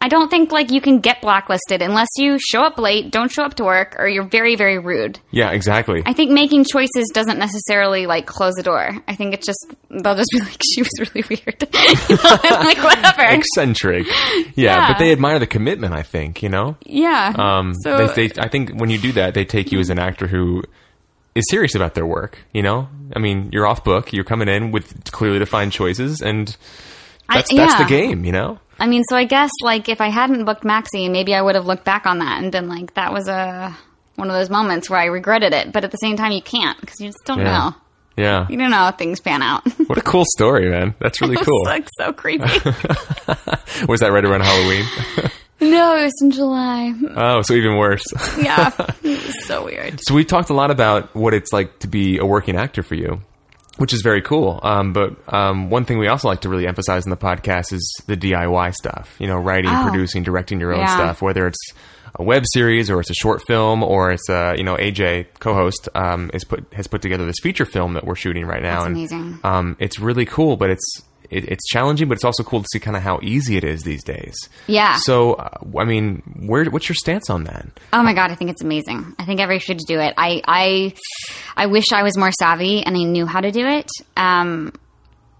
I 0.05 0.09
don't 0.09 0.29
think 0.31 0.53
like 0.53 0.71
you 0.71 0.83
can 0.83 1.01
get 1.01 1.23
blacklisted 1.23 1.81
unless 1.81 2.09
you 2.19 2.39
show 2.39 2.61
up 2.61 2.77
late, 2.79 3.11
don't 3.11 3.33
show 3.33 3.43
up 3.43 3.55
to 3.55 3.65
work, 3.65 3.97
or 3.99 4.07
you're 4.07 4.29
very, 4.29 4.55
very 4.55 4.79
rude. 4.79 5.19
Yeah, 5.31 5.51
exactly. 5.53 6.03
I 6.05 6.13
think 6.13 6.31
making 6.31 6.65
choices 6.65 7.11
doesn't 7.15 7.39
necessarily 7.39 8.07
like 8.07 8.27
close 8.27 8.53
the 8.55 8.63
door. 8.63 8.91
I 9.09 9.15
think 9.15 9.33
it's 9.33 9.47
just 9.47 9.65
they'll 9.89 10.15
just 10.15 10.29
be 10.31 10.41
like, 10.41 10.61
she 10.75 10.83
was 10.83 10.91
really 11.01 11.25
weird. 11.29 11.67
you 12.11 12.17
know, 12.17 12.57
like 12.61 12.77
whatever. 12.85 13.23
Eccentric. 13.23 14.07
Yeah, 14.07 14.45
Yeah. 14.55 14.93
but 14.93 14.99
they 14.99 15.11
admire 15.11 15.39
the 15.39 15.47
commitment, 15.47 15.95
I 15.95 16.03
think, 16.03 16.43
you 16.43 16.51
know? 16.51 16.77
yeah. 16.85 17.33
Um, 17.37 17.73
so 17.83 18.07
they, 18.09 18.29
they, 18.29 18.41
I 18.43 18.49
think 18.49 18.73
when 18.79 18.91
you 18.91 18.99
do 18.99 19.13
that, 19.13 19.33
they 19.33 19.47
take 19.47 19.73
you 19.73 19.79
as 19.81 19.89
an 19.89 19.99
actor 19.99 20.27
who 20.27 20.63
is 21.35 21.45
serious 21.49 21.75
about 21.75 21.95
their 21.95 22.07
work, 22.07 22.39
you 22.53 22.63
know? 22.63 22.89
I 23.17 23.21
mean, 23.21 23.49
you're 23.53 23.67
off 23.67 23.83
book, 23.85 24.13
you're 24.13 24.23
coming 24.25 24.49
in 24.49 24.71
with 24.71 25.11
clearly 25.13 25.39
defined 25.39 25.73
choices, 25.73 26.21
and 26.21 26.55
I- 27.29 27.37
that's, 27.39 27.55
that's 27.55 27.75
the 27.77 27.85
game, 27.89 28.25
you 28.27 28.33
know? 28.33 28.59
I 28.79 28.87
mean, 28.87 29.03
so 29.09 29.17
I 29.17 29.25
guess 29.25 29.51
like 29.63 29.89
if 29.89 30.01
I 30.01 30.09
hadn't 30.09 30.45
booked 30.45 30.65
Maxie, 30.65 31.09
maybe 31.09 31.35
I 31.35 31.41
would 31.43 31.55
have 31.55 31.67
looked 31.67 31.85
back 31.85 32.07
on 32.07 32.19
that 32.19 32.43
and 32.43 32.51
been 32.53 32.69
like, 32.69 32.95
that 32.95 33.13
was 33.13 33.29
a 33.29 33.77
one 34.17 34.29
of 34.31 34.35
those 34.37 34.51
moments 34.51 34.89
where 34.89 35.01
I 35.01 35.07
regretted 35.07 35.53
it. 35.53 35.73
But 35.73 35.85
at 35.85 35.91
the 35.91 35.97
same 35.99 36.17
time, 36.17 36.33
you 36.33 36.43
can't 36.43 36.81
because 36.81 37.01
you 37.01 37.09
just 37.09 37.25
don't 37.25 37.39
Yeah. 37.39 37.45
know. 37.45 37.75
Yeah. 38.17 38.47
You 38.49 38.57
don't 38.57 38.71
know 38.71 38.77
how 38.77 38.93
things 38.93 39.21
pan 39.21 39.43
out. 39.43 39.63
What 39.87 39.99
a 39.99 40.03
cool 40.03 40.25
story, 40.37 40.71
man. 40.71 40.95
That's 41.01 41.21
really 41.21 41.37
cool. 41.45 41.65
like 41.65 41.89
so 41.99 42.13
creepy. 42.13 42.45
Was 43.89 44.01
that 44.01 44.11
right 44.13 44.25
around 44.25 44.43
Halloween? 44.43 44.85
no, 45.61 45.97
it 45.97 46.05
was 46.05 46.13
in 46.23 46.31
July. 46.31 46.93
oh, 47.17 47.43
so 47.43 47.55
even 47.55 47.77
worse. 47.77 48.05
Yeah, 48.41 48.71
it 49.03 49.25
was 49.27 49.47
so 49.47 49.65
weird. 49.65 49.99
So 50.03 50.15
we 50.15 50.25
talked 50.25 50.51
a 50.51 50.55
lot 50.55 50.71
about 50.71 51.15
what 51.17 51.35
it's 51.35 51.53
like 51.53 51.81
to 51.81 51.89
be 51.89 52.19
a 52.19 52.25
working 52.25 52.57
actor 52.57 52.83
for 52.83 52.95
you, 52.95 53.21
which 53.79 53.93
is 53.93 54.03
very 54.03 54.23
cool. 54.23 54.61
Um, 54.63 54.93
but 54.93 55.17
um, 55.33 55.69
one 55.71 55.85
thing 55.85 55.99
we 55.99 56.09
also 56.09 56.29
like 56.29 56.43
to 56.43 56.49
really 56.49 56.67
emphasize 56.67 57.05
in 57.07 57.11
the 57.11 57.17
podcast 57.17 57.73
is 57.73 57.93
the 58.07 58.17
DIY 58.17 58.73
stuff. 58.75 59.15
You 59.19 59.27
know, 59.27 59.37
writing, 59.37 59.71
Oh. 59.73 59.83
producing, 59.91 60.23
directing 60.23 60.61
your 60.61 60.73
own 60.73 60.81
Yeah. 60.81 60.95
stuff, 60.95 61.23
whether 61.23 61.47
it's 61.47 61.73
a 62.17 62.23
web 62.23 62.45
series 62.53 62.91
or 62.91 63.01
it's 63.01 63.11
a 63.11 63.15
short 63.15 63.43
film 63.47 63.83
or 63.83 64.13
it's 64.13 64.29
a 64.29 64.55
you 64.57 64.63
know 64.63 64.77
AJ 64.77 65.27
co-host 65.41 65.89
um, 65.97 66.31
is 66.33 66.45
put 66.45 66.65
has 66.73 66.87
put 66.87 67.03
together 67.03 67.27
this 67.27 67.41
feature 67.43 67.65
film 67.67 67.95
that 67.95 68.05
we're 68.07 68.15
shooting 68.15 68.47
right 68.47 68.63
now. 68.63 68.85
That's 68.85 68.87
and, 68.87 68.97
amazing. 68.97 69.41
Um, 69.43 69.77
it's 69.81 69.99
really 69.99 70.25
cool, 70.25 70.57
but 70.57 70.71
it's 70.71 71.03
it, 71.35 71.45
it's 71.51 71.67
challenging, 71.67 72.09
but 72.09 72.15
it's 72.15 72.25
also 72.25 72.43
cool 72.43 72.63
to 72.63 72.69
see 72.73 72.79
kind 72.79 72.97
of 72.97 73.03
how 73.03 73.19
easy 73.23 73.57
it 73.57 73.65
is 73.65 73.83
these 73.83 74.05
days. 74.05 74.35
Yeah. 74.67 74.97
So, 74.97 75.35
uh, 75.35 75.59
I 75.79 75.85
mean, 75.85 76.23
where 76.47 76.65
what's 76.67 76.89
your 76.89 76.97
stance 76.97 77.29
on 77.29 77.45
that? 77.45 77.67
Oh 77.93 78.03
my 78.03 78.15
god, 78.15 78.31
I 78.31 78.35
think 78.37 78.51
it's 78.51 78.63
amazing. 78.63 79.15
I 79.19 79.25
think 79.25 79.41
everybody 79.41 79.65
should 79.65 79.79
do 79.79 80.01
it. 80.01 80.15
I 80.17 80.43
I 80.47 80.95
I 81.57 81.67
wish 81.67 81.93
I 81.93 82.03
was 82.03 82.17
more 82.17 82.31
savvy 82.39 82.83
and 82.85 82.97
I 82.97 83.03
knew 83.03 83.27
how 83.27 83.41
to 83.41 83.51
do 83.51 83.67
it. 83.67 83.89
Um, 84.17 84.73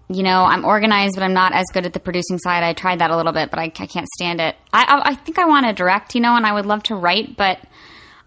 you 0.07 0.21
know, 0.21 0.43
I'm 0.43 0.65
organized, 0.65 1.15
but 1.15 1.23
I'm 1.23 1.33
not 1.33 1.53
as 1.53 1.65
good 1.73 1.85
at 1.85 1.93
the 1.93 1.99
producing 1.99 2.37
side. 2.37 2.63
I 2.63 2.73
tried 2.73 2.99
that 2.99 3.09
a 3.09 3.17
little 3.17 3.33
bit, 3.33 3.49
but 3.49 3.59
I, 3.59 3.63
I 3.63 3.87
can't 3.87 4.07
stand 4.15 4.39
it. 4.39 4.55
I, 4.71 4.83
I 4.83 5.09
I 5.11 5.15
think 5.15 5.39
I 5.39 5.45
want 5.45 5.65
to 5.65 5.73
direct, 5.73 6.13
you 6.13 6.21
know, 6.21 6.35
and 6.35 6.45
I 6.45 6.53
would 6.53 6.65
love 6.65 6.83
to 6.83 6.95
write, 6.95 7.37
but 7.37 7.59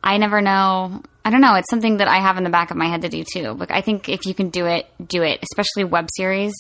I 0.03 0.17
never 0.19 0.41
know. 0.41 1.03
I 1.25 1.31
don't 1.31 1.43
know. 1.43 1.55
It's 1.57 1.69
something 1.69 1.99
that 1.99 2.09
I 2.09 2.19
have 2.21 2.39
in 2.39 2.45
the 2.45 2.51
back 2.51 2.71
of 2.71 2.77
my 2.79 2.87
head 2.87 3.03
to 3.03 3.09
do 3.11 3.23
too. 3.23 3.55
But 3.55 3.71
I 3.71 3.83
think 3.83 4.09
if 4.09 4.25
you 4.25 4.33
can 4.33 4.49
do 4.49 4.65
it, 4.65 4.87
do 5.05 5.23
it. 5.23 5.41
Especially 5.43 5.85
web 5.85 6.09
series. 6.17 6.55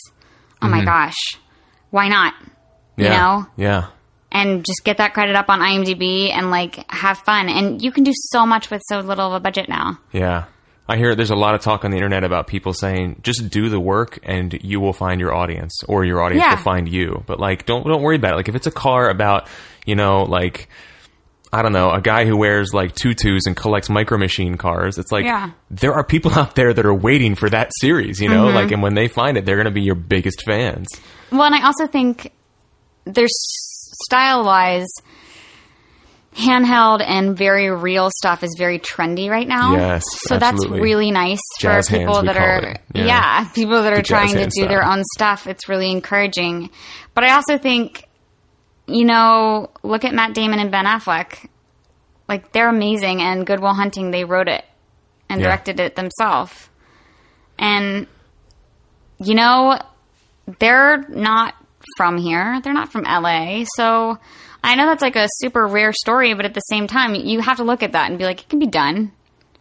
Oh 0.62 0.68
my 0.68 0.84
gosh, 0.84 1.16
why 1.90 2.08
not? 2.08 2.34
You 2.96 3.04
Mm-hmm. 3.06 3.12
Know, 3.14 3.46
Yeah. 3.56 3.86
and 4.32 4.64
just 4.66 4.82
get 4.84 4.96
that 4.98 5.14
credit 5.14 5.36
up 5.36 5.48
on 5.48 5.60
IMDb 5.60 6.30
and 6.32 6.50
like 6.50 6.84
have 6.90 7.18
fun. 7.18 7.48
And 7.48 7.80
you 7.80 7.92
can 7.92 8.02
do 8.04 8.12
so 8.14 8.44
much 8.44 8.70
with 8.70 8.82
so 8.88 8.98
little 9.00 9.28
of 9.28 9.32
a 9.34 9.40
budget 9.40 9.68
now. 9.68 9.98
Yeah. 10.12 10.44
I 10.88 10.96
hear 10.96 11.14
there's 11.14 11.30
a 11.30 11.36
lot 11.36 11.54
of 11.54 11.60
talk 11.60 11.84
on 11.84 11.90
the 11.90 11.98
internet 11.98 12.24
about 12.24 12.46
people 12.46 12.72
saying 12.72 13.20
just 13.22 13.50
do 13.50 13.68
the 13.68 13.78
work 13.78 14.18
and 14.22 14.58
you 14.64 14.80
will 14.80 14.94
find 14.94 15.20
your 15.20 15.34
audience 15.34 15.82
or 15.86 16.04
your 16.04 16.20
audience 16.22 16.42
Yeah. 16.42 16.54
will 16.56 16.62
find 16.62 16.88
you. 16.88 17.22
But 17.26 17.38
like 17.38 17.66
don't 17.66 17.86
don't 17.86 18.02
worry 18.02 18.16
about 18.16 18.32
it. 18.32 18.36
Like 18.36 18.48
if 18.48 18.54
it's 18.54 18.66
a 18.66 18.70
car 18.72 19.08
about, 19.10 19.46
you 19.86 19.94
know, 19.94 20.22
like 20.24 20.68
I 21.52 21.62
don't 21.62 21.72
know, 21.72 21.90
a 21.90 22.00
guy 22.00 22.26
who 22.26 22.36
wears 22.36 22.74
like 22.74 22.94
tutus 22.94 23.46
and 23.46 23.56
collects 23.56 23.88
micro 23.88 24.18
machine 24.18 24.56
cars, 24.56 24.98
it's 24.98 25.10
like 25.10 25.24
Yeah. 25.24 25.48
Mm-hmm. 25.48 25.74
there 25.76 25.94
are 25.94 26.04
people 26.04 26.32
out 26.38 26.54
there 26.54 26.74
that 26.74 26.84
are 26.84 26.94
waiting 26.94 27.34
for 27.34 27.48
that 27.50 27.70
series, 27.80 28.20
you 28.20 28.28
know? 28.28 28.48
Like 28.48 28.70
and 28.70 28.82
when 28.82 28.94
they 28.94 29.08
find 29.08 29.36
it, 29.36 29.46
they're 29.46 29.56
going 29.56 29.64
to 29.66 29.70
be 29.70 29.82
your 29.82 29.94
biggest 29.94 30.44
fans. 30.44 30.86
Well, 31.32 31.44
and 31.44 31.54
I 31.54 31.64
also 31.64 31.86
think 31.86 32.32
there's 33.04 33.32
style 34.04 34.44
wise, 34.44 34.88
handheld 36.34 37.02
and 37.04 37.36
very 37.36 37.70
real 37.70 38.10
stuff 38.10 38.42
is 38.42 38.54
very 38.56 38.78
trendy 38.78 39.28
right 39.28 39.48
now. 39.48 39.74
Yes, 39.74 40.04
so 40.26 40.36
absolutely. 40.36 40.68
that's 40.78 40.82
really 40.82 41.10
nice 41.10 41.40
Jazz 41.60 41.88
for 41.88 41.98
people 41.98 42.14
hands, 42.14 42.26
that 42.26 42.36
are. 42.36 42.76
Yeah. 42.94 43.06
yeah. 43.06 43.48
people 43.48 43.82
that 43.82 43.92
are 43.92 43.96
The 43.96 44.02
trying 44.02 44.34
to 44.34 44.46
do 44.46 44.68
their 44.68 44.84
own 44.84 45.02
stuff. 45.14 45.46
It's 45.46 45.68
really 45.68 45.90
encouraging. 45.90 46.70
But 47.14 47.24
I 47.24 47.32
also 47.32 47.58
think, 47.58 48.04
you 48.88 49.04
know, 49.04 49.70
look 49.82 50.04
at 50.04 50.14
Matt 50.14 50.34
Damon 50.34 50.58
and 50.58 50.70
Ben 50.70 50.84
Affleck. 50.86 51.48
Like 52.28 52.52
they're 52.52 52.68
amazing, 52.68 53.22
and 53.22 53.46
Good 53.46 53.60
Will 53.60 53.74
Hunting 53.74 54.10
they 54.10 54.24
wrote 54.24 54.48
it 54.48 54.64
and 55.28 55.40
Yeah. 55.40 55.46
directed 55.48 55.80
it 55.80 55.96
themselves. 55.96 56.68
And 57.58 58.06
you 59.20 59.34
know, 59.34 59.78
they're 60.58 60.98
not 61.08 61.54
from 61.96 62.18
here. 62.18 62.60
They're 62.62 62.72
not 62.74 62.92
from 62.92 63.04
LA. 63.04 63.64
So 63.76 64.18
I 64.62 64.74
know 64.74 64.86
that's 64.86 65.02
like 65.02 65.16
a 65.16 65.26
super 65.38 65.66
rare 65.66 65.92
story, 65.92 66.34
but 66.34 66.44
at 66.44 66.54
the 66.54 66.60
same 66.60 66.86
time, 66.86 67.14
you 67.14 67.40
have 67.40 67.56
to 67.58 67.64
look 67.64 67.82
at 67.82 67.92
that 67.92 68.10
and 68.10 68.18
be 68.18 68.24
like, 68.24 68.42
it 68.42 68.48
can 68.48 68.58
be 68.58 68.66
done. 68.66 69.12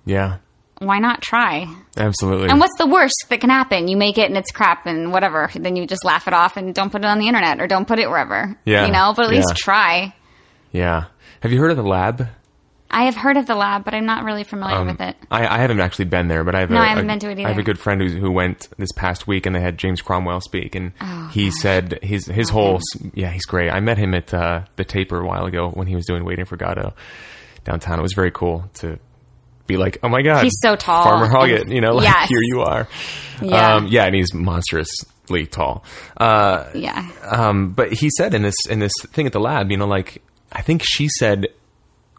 Yeah. 0.05 0.37
Why 0.79 0.99
not 0.99 1.21
try? 1.21 1.67
Absolutely. 1.97 2.49
And 2.49 2.59
what's 2.59 2.77
the 2.77 2.87
worst 2.87 3.15
that 3.29 3.41
can 3.41 3.49
happen? 3.49 3.87
You 3.87 3.97
make 3.97 4.17
it 4.17 4.27
and 4.29 4.37
it's 4.37 4.51
crap 4.51 4.85
and 4.85 5.11
whatever. 5.11 5.49
Then 5.55 5.75
you 5.75 5.87
just 5.87 6.05
laugh 6.05 6.27
it 6.27 6.33
off 6.33 6.55
and 6.57 6.73
don't 6.75 6.91
put 6.91 7.01
it 7.01 7.07
on 7.07 7.17
the 7.19 7.27
internet 7.27 7.59
or 7.59 7.67
don't 7.67 7.87
put 7.87 7.99
it 7.99 8.09
wherever. 8.09 8.55
Yeah. 8.65 8.85
You 8.85 8.91
know, 8.91 9.13
but 9.15 9.25
at 9.25 9.31
least 9.31 9.55
try. 9.55 10.13
yeah. 10.71 11.05
Have 11.41 11.51
you 11.51 11.59
heard 11.59 11.71
of 11.71 11.77
the 11.77 11.83
lab? 11.83 12.27
I 12.89 13.03
have 13.03 13.15
heard 13.15 13.35
of 13.37 13.45
the 13.47 13.53
lab, 13.55 13.83
but 13.83 13.93
I'm 13.93 14.05
not 14.05 14.23
really 14.23 14.43
familiar 14.45 14.77
Um, 14.77 14.87
with 14.87 15.01
it. 15.01 15.15
I, 15.29 15.45
I 15.45 15.57
haven't 15.59 15.81
actually 15.81 16.05
been 16.05 16.29
there, 16.29 16.43
but 16.45 16.55
I 16.55 16.61
have. 16.61 16.69
No, 16.69 16.77
a, 16.77 16.81
I 16.81 16.87
haven't 16.87 17.03
a- 17.03 17.07
been 17.13 17.19
to 17.19 17.29
it 17.31 17.45
I 17.45 17.49
have 17.49 17.57
a 17.57 17.63
good 17.63 17.77
friend 17.77 18.01
who, 18.01 18.07
who 18.17 18.31
went 18.31 18.69
this 18.77 18.91
past 18.93 19.27
week, 19.27 19.45
and 19.45 19.53
they 19.53 19.59
had 19.59 19.77
James 19.77 20.01
Cromwell 20.01 20.39
speak, 20.39 20.73
and 20.73 20.93
Oh, 21.01 21.29
he 21.33 21.51
said 21.51 21.99
his 22.01 22.25
his 22.27 22.49
whole 22.49 22.79
yeah, 23.13 23.29
he's 23.29 23.45
great. 23.45 23.69
I 23.71 23.81
met 23.81 23.97
him 23.97 24.13
at 24.13 24.33
uh, 24.33 24.61
the 24.77 24.85
Taper 24.85 25.19
a 25.19 25.25
while 25.27 25.45
ago 25.45 25.69
when 25.69 25.87
he 25.87 25.95
was 25.95 26.05
doing 26.05 26.23
Waiting 26.23 26.45
for 26.45 26.55
Godot 26.55 26.93
downtown. 27.65 27.99
It 27.99 28.03
was 28.03 28.13
very 28.15 28.31
cool 28.31 28.69
to 28.75 28.97
be 29.67 29.77
like, 29.77 29.97
oh 30.03 30.09
my 30.09 30.21
god, 30.21 30.43
He's 30.43 30.57
so 30.61 30.75
tall 30.75 31.03
Farmer 31.03 31.27
Hoggett. 31.27 31.69
You 31.73 31.81
know, 31.81 31.93
like 31.95 32.05
Yes. 32.05 32.29
here 32.29 32.41
you 32.41 32.61
are. 32.61 32.87
Yeah. 33.41 33.75
um, 33.75 33.87
yeah, 33.87 34.05
and 34.05 34.15
he's 34.15 34.33
monstrously 34.33 35.45
tall. 35.45 35.83
Uh, 36.17 36.65
Yeah. 36.73 37.07
um, 37.29 37.69
but 37.73 37.93
he 37.93 38.09
said 38.17 38.33
in 38.33 38.41
this 38.43 38.55
in 38.69 38.79
this 38.79 38.93
thing 39.11 39.25
at 39.27 39.33
the 39.33 39.39
lab, 39.39 39.69
you 39.71 39.77
know, 39.77 39.85
like 39.87 40.21
I 40.51 40.61
think 40.61 40.81
she 40.83 41.07
said, 41.19 41.47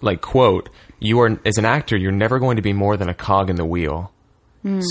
like 0.02 0.20
quote, 0.20 0.68
"You 1.00 1.20
are 1.20 1.38
as 1.44 1.56
an 1.58 1.64
actor, 1.64 1.96
you're 1.96 2.12
never 2.12 2.38
going 2.38 2.56
to 2.56 2.62
be 2.62 2.72
more 2.72 2.96
than 2.96 3.08
a 3.08 3.14
cog 3.14 3.50
in 3.50 3.56
the 3.56 3.64
wheel." 3.64 4.12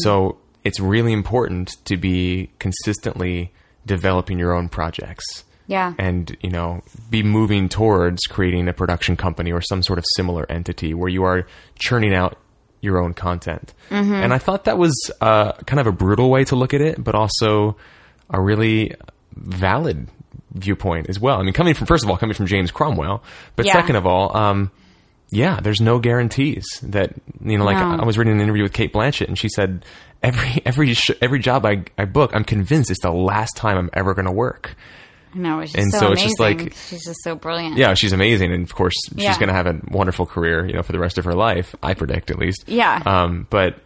So 0.02 0.38
it's 0.64 0.80
really 0.80 1.14
important 1.14 1.70
to 1.86 1.98
be 1.98 2.50
consistently 2.58 3.52
developing 3.86 4.40
your 4.40 4.54
own 4.54 4.70
projects 4.70 5.44
Yeah. 5.68 5.94
and 6.00 6.36
you 6.42 6.50
know 6.50 6.82
be 7.12 7.22
moving 7.22 7.70
towards 7.70 8.24
creating 8.24 8.68
a 8.68 8.74
production 8.74 9.16
company 9.16 9.52
or 9.52 9.62
some 9.62 9.84
sort 9.84 10.00
of 10.00 10.06
similar 10.16 10.46
entity 10.52 10.94
where 10.96 11.10
you 11.10 11.24
are 11.24 11.46
churning 11.78 12.14
out 12.16 12.38
your 12.82 12.98
own 13.00 13.14
content 13.14 13.74
and 13.90 14.34
i 14.34 14.38
thought 14.38 14.66
that 14.66 14.78
was 14.78 14.94
uh, 15.22 15.52
kind 15.66 15.80
of 15.80 15.88
a 15.88 15.92
brutal 15.92 16.30
way 16.30 16.44
to 16.44 16.56
look 16.56 16.74
at 16.74 16.82
it 16.82 17.04
but 17.04 17.16
also 17.16 17.76
a 18.30 18.40
really 18.40 18.94
valid 19.36 20.08
viewpoint 20.54 21.08
as 21.10 21.20
well 21.20 21.40
i 21.40 21.44
mean 21.44 21.54
coming 21.54 21.74
from 21.74 21.88
first 21.88 22.04
of 22.04 22.10
all 22.10 22.18
coming 22.18 22.34
from 22.36 22.46
james 22.48 22.72
cromwell 22.72 23.24
but 23.56 23.66
Yeah. 23.66 23.74
second 23.74 23.96
of 23.96 24.06
all 24.06 24.36
um, 24.36 24.72
yeah, 25.30 25.60
there's 25.62 25.82
no 25.82 26.00
guarantees 26.00 26.66
that 26.84 27.14
you 27.44 27.58
know. 27.58 27.66
Like 27.66 27.76
No. 27.76 28.02
I 28.02 28.06
was 28.06 28.18
reading 28.18 28.36
an 28.36 28.40
interview 28.40 28.64
with 28.64 28.72
Cate 28.72 28.94
Blanchett, 28.94 29.28
and 29.28 29.38
she 29.38 29.50
said 29.50 29.84
every 30.24 30.62
every 30.66 30.94
sh- 30.94 31.12
every 31.22 31.40
job 31.40 31.66
I 31.66 31.84
I 31.98 32.06
book, 32.06 32.32
I'm 32.34 32.46
convinced 32.46 32.90
it's 32.92 33.02
the 33.02 33.12
last 33.12 33.58
time 33.58 33.78
I'm 33.78 33.90
ever 33.92 34.14
going 34.14 34.26
to 34.28 34.32
work. 34.32 34.78
No, 35.38 35.62
just 35.62 35.78
And 35.78 35.92
so, 35.92 36.00
so 36.00 36.12
it's 36.14 36.24
just 36.24 36.40
like- 36.40 36.74
she's 36.90 37.06
just 37.06 37.20
so 37.24 37.36
brilliant. 37.36 37.78
Yeah, 37.78 37.94
she's 37.94 38.12
amazing, 38.14 38.52
and 38.52 38.64
of 38.64 38.74
course 38.74 38.94
she's 39.10 39.24
Yeah. 39.24 39.38
going 39.38 39.50
to 39.50 39.54
have 39.54 39.68
a 39.68 39.80
wonderful 39.90 40.26
career, 40.26 40.66
you 40.66 40.74
know, 40.74 40.82
for 40.82 40.92
the 40.92 41.00
rest 41.00 41.18
of 41.18 41.26
her 41.26 41.34
life. 41.36 41.76
I 41.84 41.94
predict, 41.94 42.32
at 42.32 42.40
least. 42.40 42.64
Yeah. 42.68 43.02
Um, 43.06 43.48
but 43.50 43.80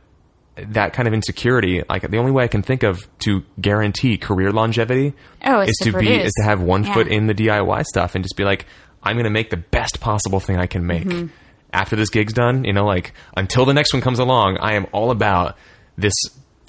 that 0.57 0.93
kind 0.93 1.07
of 1.07 1.13
insecurity, 1.13 1.81
like 1.89 2.09
the 2.09 2.17
only 2.17 2.31
way 2.31 2.43
I 2.43 2.47
can 2.47 2.61
think 2.61 2.83
of 2.83 3.07
to 3.19 3.43
guarantee 3.59 4.17
career 4.17 4.51
longevity, 4.51 5.13
Oh, 5.45 5.61
is 5.61 5.75
to 5.81 5.91
to 5.91 5.97
be 5.99 6.09
is 6.13 6.31
to 6.39 6.43
have 6.43 6.61
one 6.61 6.83
Yeah. 6.83 6.93
foot 6.93 7.07
in 7.07 7.27
the 7.27 7.33
DIY 7.33 7.83
stuff 7.83 8.15
and 8.15 8.23
just 8.23 8.35
be 8.37 8.43
like, 8.43 8.65
I'm 9.03 9.15
going 9.15 9.23
to 9.23 9.29
make 9.31 9.49
the 9.49 9.57
best 9.57 9.99
possible 9.99 10.39
thing 10.39 10.57
I 10.57 10.67
can 10.67 10.85
make. 10.85 11.05
Mm-hmm. 11.05 11.27
After 11.73 11.95
this 11.95 12.09
gig's 12.09 12.33
done, 12.33 12.65
you 12.65 12.73
know, 12.73 12.85
like 12.85 13.13
until 13.37 13.65
the 13.65 13.73
next 13.73 13.93
one 13.93 14.01
comes 14.01 14.19
along, 14.19 14.57
I 14.59 14.73
am 14.73 14.87
all 14.91 15.09
about 15.09 15.57
this 15.97 16.13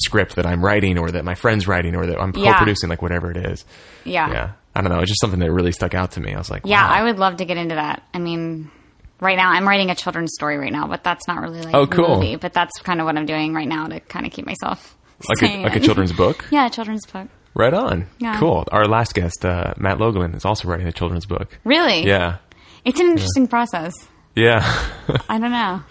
script 0.02 0.36
that 0.36 0.46
I'm 0.46 0.64
writing 0.64 0.96
or 0.96 1.10
that 1.10 1.24
my 1.24 1.34
friend's 1.34 1.66
writing 1.68 1.94
or 1.96 2.06
that 2.06 2.20
I'm 2.20 2.32
Yeah. 2.36 2.52
co-producing, 2.52 2.88
like 2.88 3.02
whatever 3.02 3.30
it 3.30 3.36
is. 3.36 3.64
Yeah. 4.04 4.30
Yeah. 4.30 4.50
I 4.74 4.80
don't 4.80 4.90
know. 4.90 5.00
It's 5.00 5.10
just 5.10 5.20
something 5.20 5.40
that 5.40 5.52
really 5.52 5.72
stuck 5.72 5.94
out 5.94 6.12
to 6.12 6.20
me. 6.20 6.32
I 6.34 6.38
was 6.38 6.50
like, 6.50 6.62
Yeah, 6.64 6.86
wow. 6.88 6.94
I 6.94 7.02
would 7.04 7.18
love 7.18 7.36
to 7.38 7.44
get 7.44 7.56
into 7.56 7.74
that. 7.74 8.02
I 8.14 8.18
mean, 8.18 8.70
right 9.20 9.36
now 9.36 9.50
I'm 9.50 9.68
writing 9.68 9.90
a 9.90 9.94
children's 9.94 10.32
story 10.34 10.56
right 10.56 10.72
now, 10.72 10.86
but 10.88 11.04
that's 11.04 11.26
not 11.28 11.40
really 11.42 11.62
like 11.62 11.74
Oh, 11.74 11.82
a 11.82 11.86
cool. 11.86 12.16
movie. 12.16 12.36
But 12.36 12.52
that's 12.54 12.72
kind 12.82 13.00
of 13.00 13.06
what 13.06 13.16
I'm 13.16 13.26
doing 13.26 13.52
right 13.54 13.68
now 13.68 13.86
to 13.86 14.00
kind 14.00 14.26
of 14.26 14.32
keep 14.32 14.46
myself 14.46 14.96
like 15.28 15.42
a, 15.42 15.62
like 15.64 15.76
a 15.76 15.80
children's 15.80 16.12
book. 16.12 16.46
yeah, 16.50 16.66
a 16.66 16.70
children's 16.70 17.04
book. 17.06 17.28
Right 17.54 17.74
on. 17.74 18.06
Yeah. 18.18 18.38
Cool. 18.38 18.64
Our 18.72 18.86
last 18.88 19.12
guest, 19.14 19.44
uh, 19.44 19.74
Matt 19.76 19.98
Logelin, 19.98 20.34
is 20.34 20.44
also 20.46 20.68
writing 20.68 20.86
a 20.86 20.92
children's 20.92 21.26
book. 21.26 21.58
Really? 21.64 22.06
Yeah. 22.06 22.38
It's 22.84 22.98
an 22.98 23.08
interesting 23.10 23.46
process. 23.46 23.92
Yeah. 24.34 24.62
I 25.28 25.38
don't 25.38 25.50
know. 25.52 25.82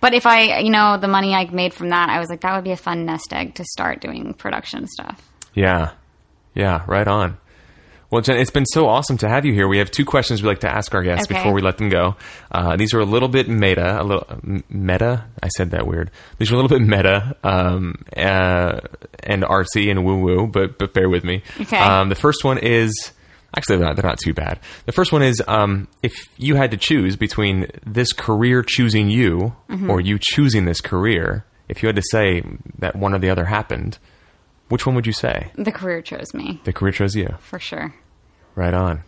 But 0.00 0.14
if 0.14 0.24
I, 0.24 0.60
you 0.60 0.70
know, 0.70 0.96
the 0.96 1.08
money 1.08 1.34
I 1.34 1.44
made 1.50 1.74
from 1.74 1.90
that, 1.90 2.08
I 2.08 2.18
was 2.18 2.30
like, 2.30 2.40
that 2.40 2.54
would 2.54 2.64
be 2.64 2.70
a 2.72 2.76
fun 2.78 3.04
nest 3.04 3.34
egg 3.34 3.56
to 3.56 3.64
start 3.64 4.00
doing 4.00 4.32
production 4.32 4.86
stuff. 4.88 5.20
yeah. 5.52 5.90
Yeah. 6.54 6.82
Right 6.88 7.06
on. 7.06 7.36
Well, 8.10 8.22
Jen, 8.22 8.38
it's 8.38 8.50
been 8.50 8.66
so 8.66 8.88
awesome 8.88 9.18
to 9.18 9.28
have 9.28 9.46
you 9.46 9.52
here. 9.52 9.68
We 9.68 9.78
have 9.78 9.90
two 9.90 10.04
questions 10.04 10.42
we'd 10.42 10.48
like 10.48 10.60
to 10.60 10.68
ask 10.68 10.92
our 10.94 11.02
guests 11.02 11.26
Okay. 11.30 11.34
before 11.38 11.52
we 11.52 11.60
let 11.62 11.78
them 11.78 11.88
go. 11.90 12.16
Uh, 12.50 12.76
these 12.76 12.92
are 12.92 12.98
a 12.98 13.04
little 13.04 13.28
bit 13.28 13.48
meta, 13.48 14.00
a 14.00 14.02
little 14.02 14.26
m- 14.30 14.64
meta. 14.68 15.26
I 15.40 15.48
said 15.48 15.70
that 15.70 15.86
weird. 15.86 16.10
These 16.38 16.50
are 16.50 16.54
a 16.56 16.58
little 16.60 16.76
bit 16.76 16.84
meta 16.86 17.36
um, 17.44 17.94
uh, 18.16 18.80
and 19.22 19.44
artsy 19.44 19.90
and 19.90 20.04
woo 20.04 20.18
woo, 20.18 20.46
but 20.48 20.76
but 20.78 20.92
bear 20.92 21.08
with 21.08 21.22
me. 21.22 21.42
Okay. 21.60 21.76
Um, 21.78 22.08
the 22.08 22.16
first 22.16 22.42
one 22.42 22.58
is 22.58 23.12
actually 23.56 23.76
they're 23.76 23.86
not, 23.86 23.96
they're 23.96 24.08
not 24.10 24.18
too 24.18 24.34
bad. 24.34 24.58
The 24.86 24.92
first 24.92 25.12
one 25.12 25.22
is 25.22 25.40
um, 25.46 25.86
if 26.02 26.12
you 26.36 26.56
had 26.56 26.72
to 26.72 26.76
choose 26.76 27.14
between 27.14 27.66
this 27.86 28.12
career 28.12 28.64
choosing 28.66 29.08
you 29.08 29.54
Mm-hmm. 29.68 29.88
or 29.88 30.00
you 30.00 30.18
choosing 30.20 30.64
this 30.64 30.80
career, 30.80 31.44
if 31.68 31.80
you 31.80 31.86
had 31.86 31.94
to 31.94 32.02
say 32.10 32.42
that 32.80 32.96
one 32.96 33.14
or 33.14 33.20
the 33.20 33.30
other 33.30 33.44
happened, 33.44 33.98
which 34.70 34.86
one 34.86 34.94
would 34.94 35.06
you 35.06 35.12
say? 35.12 35.50
The 35.56 35.70
career 35.72 36.00
chose 36.00 36.32
me, 36.32 36.60
The 36.64 36.72
career 36.72 36.92
chose 36.92 37.14
you. 37.14 37.28
for 37.40 37.58
sure. 37.58 37.94
Right 38.54 38.72
on. 38.74 39.04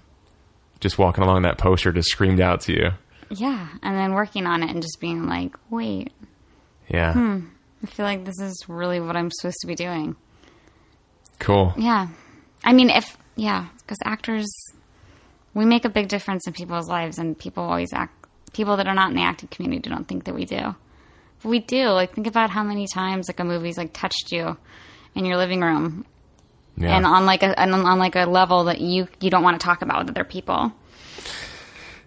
Just 0.80 0.98
walking 0.98 1.24
along 1.24 1.42
that 1.42 1.56
poster 1.58 1.90
just 1.92 2.10
screamed 2.10 2.40
out 2.40 2.60
to 2.62 2.72
you. 2.72 2.90
Yeah. 3.30 3.68
And 3.82 3.96
then 3.96 4.12
working 4.12 4.46
on 4.46 4.62
it 4.62 4.70
and 4.70 4.82
just 4.82 4.98
being 5.00 5.26
like, 5.26 5.54
wait, 5.70 6.12
Yeah. 6.88 7.14
Hmm. 7.14 7.38
I 7.82 7.86
feel 7.86 8.04
like 8.06 8.24
this 8.24 8.38
is 8.38 8.64
really 8.68 9.00
what 9.00 9.16
I'm 9.16 9.30
supposed 9.32 9.58
to 9.62 9.66
be 9.66 9.74
doing. 9.74 10.14
Cool. 11.38 11.72
Yeah. 11.76 12.08
I 12.64 12.72
mean, 12.72 12.90
if, 12.90 13.16
yeah, 13.34 13.66
because 13.78 13.98
actors, 14.04 14.46
we 15.54 15.64
make 15.64 15.84
a 15.84 15.88
big 15.88 16.08
difference 16.08 16.46
in 16.46 16.52
people's 16.52 16.88
lives, 16.88 17.18
and 17.18 17.36
people 17.36 17.64
always 17.64 17.92
act, 17.92 18.14
people 18.52 18.76
that 18.76 18.86
are 18.86 18.94
not 18.94 19.10
in 19.10 19.16
the 19.16 19.22
acting 19.22 19.48
community 19.48 19.90
don't 19.90 20.06
think 20.06 20.24
that 20.24 20.34
we 20.34 20.44
do. 20.44 20.76
But 21.42 21.48
we 21.48 21.58
do. 21.58 21.88
Like, 21.88 22.14
think 22.14 22.28
about 22.28 22.50
how 22.50 22.62
many 22.62 22.86
times, 22.86 23.28
like, 23.28 23.40
a 23.40 23.44
movie's, 23.44 23.76
like, 23.78 23.92
touched 23.92 24.30
you 24.30 24.56
in 25.14 25.24
your 25.24 25.36
living 25.36 25.60
room. 25.60 26.04
Yeah. 26.76 26.96
and 26.96 27.04
on 27.04 27.26
like 27.26 27.42
a 27.42 27.58
and 27.60 27.74
on 27.74 27.98
like 27.98 28.16
a 28.16 28.24
level 28.24 28.64
that 28.64 28.80
you 28.80 29.06
you 29.20 29.28
don't 29.28 29.42
want 29.42 29.60
to 29.60 29.64
talk 29.64 29.82
about 29.82 29.98
with 30.06 30.10
other 30.10 30.24
people. 30.24 30.72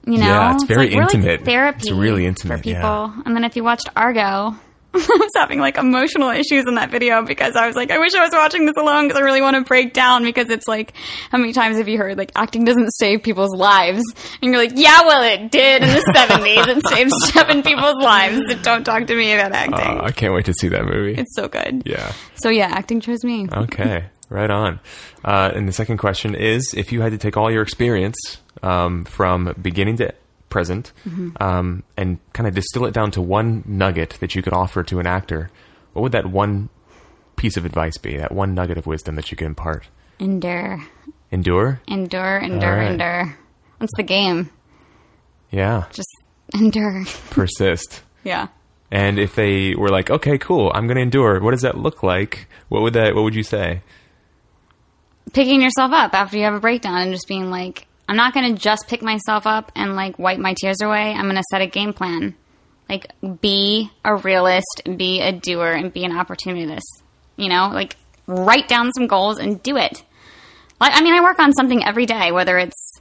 You 0.07 0.17
know, 0.19 0.25
Yeah, 0.25 0.53
it's 0.53 0.63
very 0.63 0.93
we're 0.95 1.01
like 1.03 1.13
intimate. 1.15 1.45
therapy. 1.45 1.77
It's 1.79 1.91
really 1.91 2.25
intimate 2.25 2.57
for 2.59 2.63
people. 2.63 2.79
yeah. 2.81 3.21
And 3.25 3.35
then 3.35 3.43
if 3.43 3.55
you 3.55 3.63
watched 3.63 3.89
Argo. 3.95 4.55
I 4.95 5.17
was 5.19 5.31
having 5.35 5.59
like 5.59 5.77
emotional 5.77 6.29
issues 6.29 6.65
in 6.67 6.75
that 6.75 6.89
video 6.91 7.23
because 7.25 7.55
I 7.55 7.67
was 7.67 7.75
like, 7.75 7.91
I 7.91 7.99
wish 7.99 8.13
I 8.13 8.21
was 8.23 8.31
watching 8.31 8.65
this 8.65 8.75
alone 8.77 9.07
because 9.07 9.19
I 9.19 9.23
really 9.23 9.41
want 9.41 9.55
to 9.55 9.63
break 9.63 9.93
down 9.93 10.23
because 10.23 10.49
it's 10.49 10.67
like, 10.67 10.93
how 11.31 11.37
many 11.37 11.53
times 11.53 11.77
have 11.77 11.87
you 11.87 11.97
heard 11.97 12.17
like 12.17 12.31
acting 12.35 12.65
doesn't 12.65 12.89
save 12.95 13.23
people's 13.23 13.55
lives? 13.55 14.03
And 14.41 14.51
you're 14.51 14.61
like, 14.61 14.73
yeah, 14.75 15.01
well, 15.01 15.23
it 15.23 15.51
did 15.51 15.83
in 15.83 15.89
the 15.89 16.01
70s. 16.15 16.67
It 16.77 16.87
saved 16.87 17.11
seven 17.33 17.63
people's 17.63 18.01
lives. 18.03 18.41
So 18.49 18.57
don't 18.61 18.83
talk 18.83 19.07
to 19.07 19.15
me 19.15 19.33
about 19.33 19.51
acting. 19.51 19.99
Uh, 19.99 20.03
I 20.05 20.11
can't 20.11 20.33
wait 20.33 20.45
to 20.45 20.53
see 20.53 20.69
that 20.69 20.85
movie. 20.85 21.19
it's 21.19 21.35
so 21.35 21.47
good. 21.47 21.83
yeah. 21.85 22.13
So 22.35 22.49
yeah, 22.49 22.67
acting 22.71 23.01
chose 23.01 23.23
me. 23.23 23.47
Okay, 23.51 24.05
right 24.29 24.49
on. 24.49 24.79
Uh, 25.23 25.51
and 25.53 25.67
the 25.67 25.73
second 25.73 25.97
question 25.97 26.35
is 26.35 26.73
if 26.75 26.91
you 26.91 27.01
had 27.01 27.11
to 27.11 27.17
take 27.17 27.37
all 27.37 27.51
your 27.51 27.61
experience 27.63 28.17
um, 28.63 29.03
from 29.05 29.53
beginning 29.61 29.97
to 29.97 30.13
present 30.55 30.93
um, 31.41 31.83
and 31.97 32.17
kind 32.31 32.47
of 32.47 32.55
distill 32.55 32.85
it 32.85 32.93
down 32.93 33.11
to 33.11 33.21
one 33.21 33.61
nugget 33.67 34.11
that 34.21 34.35
you 34.35 34.41
could 34.41 34.53
offer 34.53 34.83
to 34.83 34.99
an 35.01 35.05
actor, 35.05 35.49
what 35.91 36.01
would 36.01 36.13
that 36.13 36.27
one 36.27 36.69
piece 37.35 37.57
of 37.57 37.65
advice 37.65 37.97
be? 37.97 38.15
That 38.15 38.31
one 38.31 38.55
nugget 38.55 38.77
of 38.77 38.87
wisdom 38.87 39.15
that 39.15 39.29
you 39.31 39.35
could 39.35 39.47
impart? 39.47 39.89
Endure. 40.17 40.81
Endure? 41.29 41.81
Endure, 41.89 42.37
endure, 42.37 42.77
right. 42.77 42.91
endure. 42.91 43.37
What's 43.79 43.91
the 43.97 44.03
game? 44.03 44.49
Yeah. 45.51 45.87
Just 45.91 46.07
endure. 46.53 47.03
Persist. 47.31 48.01
yeah. 48.23 48.47
And 48.89 49.19
if 49.19 49.35
they 49.35 49.75
were 49.75 49.89
like, 49.89 50.09
okay, 50.09 50.37
cool, 50.37 50.71
I'm 50.73 50.87
going 50.87 50.95
to 50.95 51.01
endure, 51.01 51.41
what 51.41 51.51
does 51.51 51.63
that 51.63 51.77
look 51.77 52.01
like? 52.01 52.47
What 52.69 52.81
would 52.81 52.93
that? 52.93 53.13
What 53.13 53.25
would 53.25 53.35
you 53.35 53.43
say? 53.43 53.81
Picking 55.33 55.61
yourself 55.61 55.91
up 55.91 56.13
after 56.13 56.37
you 56.37 56.45
have 56.45 56.53
a 56.53 56.61
breakdown 56.61 57.01
and 57.01 57.11
just 57.11 57.27
being 57.27 57.49
like, 57.49 57.87
I'm 58.07 58.15
not 58.15 58.33
going 58.33 58.55
to 58.55 58.61
just 58.61 58.87
pick 58.87 59.01
myself 59.01 59.47
up 59.47 59.71
and 59.75 59.95
like 59.95 60.19
wipe 60.19 60.39
my 60.39 60.53
tears 60.59 60.81
away. 60.81 61.13
I'm 61.13 61.23
going 61.23 61.35
to 61.35 61.43
set 61.49 61.61
a 61.61 61.67
game 61.67 61.93
plan. 61.93 62.35
Like, 62.87 63.11
be 63.41 63.89
a 64.03 64.15
realist, 64.15 64.83
be 64.95 65.19
a 65.19 65.31
doer, 65.31 65.71
and 65.71 65.91
be 65.91 66.03
an 66.05 66.15
opportunist. 66.15 67.01
You 67.35 67.49
know, 67.49 67.69
like 67.73 67.95
write 68.27 68.67
down 68.67 68.91
some 68.93 69.07
goals 69.07 69.39
and 69.39 69.61
do 69.63 69.75
it. 69.77 70.03
Like, 70.79 70.91
I 70.93 71.01
mean, 71.01 71.13
I 71.13 71.21
work 71.21 71.39
on 71.39 71.53
something 71.53 71.83
every 71.83 72.05
day, 72.05 72.31
whether 72.31 72.57
it's 72.57 72.99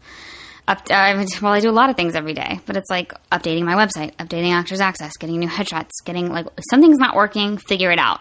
up, 0.66 0.78
uh, 0.90 1.24
well, 1.42 1.52
I 1.52 1.60
do 1.60 1.68
a 1.68 1.72
lot 1.72 1.90
of 1.90 1.96
things 1.96 2.14
every 2.14 2.32
day, 2.32 2.60
but 2.64 2.76
it's 2.76 2.88
like 2.88 3.12
updating 3.30 3.64
my 3.64 3.74
website, 3.74 4.14
updating 4.16 4.52
Actors 4.52 4.80
Access, 4.80 5.12
getting 5.18 5.38
new 5.38 5.48
headshots, 5.48 5.90
getting 6.04 6.30
like 6.30 6.46
if 6.56 6.64
something's 6.70 6.98
not 6.98 7.14
working, 7.14 7.58
figure 7.58 7.90
it 7.90 7.98
out, 7.98 8.20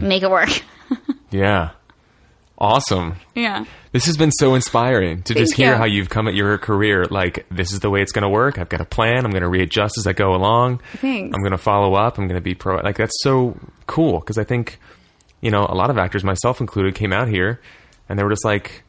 make 0.00 0.22
it 0.22 0.30
work. 0.30 0.50
Yeah. 1.30 1.70
Awesome. 2.60 3.16
yeah, 3.34 3.64
This 3.92 4.04
has 4.04 4.18
been 4.18 4.30
so 4.32 4.54
inspiring 4.54 5.22
to 5.22 5.34
just 5.34 5.54
hear 5.54 5.70
you. 5.72 5.76
how 5.78 5.86
you've 5.86 6.10
come 6.10 6.28
at 6.28 6.34
your 6.34 6.58
career. 6.58 7.06
Like, 7.06 7.46
this 7.50 7.72
is 7.72 7.80
the 7.80 7.88
way 7.88 8.02
it's 8.02 8.12
going 8.12 8.22
to 8.22 8.28
work. 8.28 8.58
I've 8.58 8.68
got 8.68 8.82
a 8.82 8.84
plan. 8.84 9.24
I'm 9.24 9.30
going 9.30 9.42
to 9.42 9.48
readjust 9.48 9.96
as 9.96 10.06
I 10.06 10.12
go 10.12 10.34
along. 10.34 10.82
Thanks. 10.96 11.34
I'm 11.34 11.40
going 11.42 11.52
to 11.52 11.58
follow 11.58 11.94
up. 11.94 12.18
I'm 12.18 12.26
going 12.28 12.38
to 12.38 12.44
be 12.44 12.54
pro. 12.54 12.76
Like, 12.76 12.98
that's 12.98 13.16
so 13.22 13.58
cool 13.86 14.20
because 14.20 14.36
I 14.36 14.44
think, 14.44 14.78
you 15.40 15.50
know, 15.50 15.64
a 15.66 15.74
lot 15.74 15.88
of 15.88 15.96
actors, 15.96 16.22
myself 16.22 16.60
included, 16.60 16.94
came 16.94 17.14
out 17.14 17.28
here 17.28 17.62
and 18.10 18.18
they 18.18 18.22
were 18.22 18.30
just 18.30 18.44
like, 18.44 18.82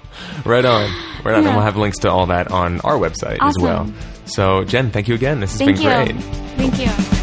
right 0.46 0.66
on. 0.66 0.90
Right 1.24 1.36
on. 1.36 1.46
And 1.46 1.56
we'll 1.56 1.62
have 1.66 1.78
links 1.78 2.00
to 2.00 2.10
all 2.12 2.28
that 2.28 2.52
on 2.52 2.82
our 2.82 2.96
website 2.96 3.38
as 3.42 3.56
well. 3.60 3.92
So, 4.26 4.64
Jen, 4.64 4.92
thank 4.92 5.08
you 5.08 5.16
again. 5.16 5.40
This 5.40 5.52
has 5.52 5.60
Thank 5.60 5.78
been 5.78 6.08
you. 6.08 6.14
great. 6.14 6.24
Thank 6.56 6.80
you. 6.80 7.22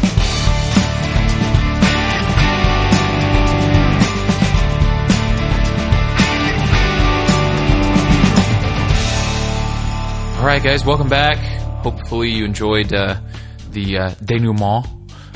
All 10.39 10.45
right, 10.45 10.63
guys, 10.63 10.85
welcome 10.85 11.09
back. 11.09 11.37
Hopefully, 11.83 12.29
you 12.29 12.45
enjoyed 12.45 12.93
uh, 12.93 13.19
the 13.71 13.97
uh, 13.97 14.09
denouement 14.23 14.85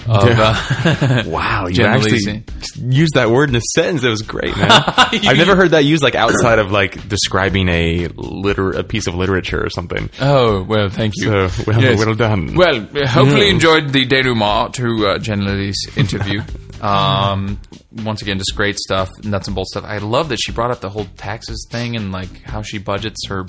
of. 0.08 0.40
Uh, 0.40 1.24
Wow, 1.26 1.68
you 1.68 1.84
actually 1.86 2.20
Lisi. 2.20 2.94
used 2.94 3.14
that 3.16 3.30
word 3.30 3.50
in 3.50 3.56
a 3.56 3.62
sentence. 3.76 4.02
That 4.02 4.10
was 4.10 4.22
great, 4.22 4.56
man. 4.58 4.70
I've 4.72 5.38
never 5.38 5.56
heard 5.56 5.72
that 5.72 5.86
used 5.86 6.04
like 6.04 6.16
outside 6.26 6.60
of 6.60 6.72
like 6.72 7.08
describing 7.08 7.70
a 7.70 8.08
liter 8.16 8.72
a 8.72 8.84
piece 8.84 9.08
of 9.08 9.16
literature 9.16 9.64
or 9.64 9.70
something. 9.70 10.10
oh 10.22 10.64
well, 10.64 10.90
thank 10.90 11.14
you. 11.18 11.48
So, 11.48 11.64
well, 11.68 11.82
Yes. 11.82 11.98
well 12.06 12.16
done. 12.16 12.56
Well, 12.56 12.82
uh, 12.96 13.08
hopefully 13.08 13.48
you 13.48 13.54
enjoyed 13.54 13.90
the 13.90 14.06
denouement 14.06 14.74
to 14.76 15.08
uh, 15.08 15.18
Jen 15.20 15.46
Lilley's 15.46 15.78
interview. 15.96 16.42
um, 16.82 17.60
once 18.04 18.22
again, 18.22 18.38
just 18.38 18.56
great 18.56 18.78
stuff, 18.78 19.10
nuts 19.24 19.48
and 19.48 19.56
bolts 19.56 19.72
stuff. 19.74 19.86
I 19.86 20.00
love 20.00 20.30
that 20.30 20.38
she 20.38 20.52
brought 20.52 20.72
up 20.72 20.82
the 20.82 20.90
whole 20.90 21.06
taxes 21.18 21.68
thing 21.72 21.96
and 21.96 22.12
like 22.12 22.42
how 22.44 22.62
she 22.62 22.78
budgets 22.78 23.28
her 23.30 23.46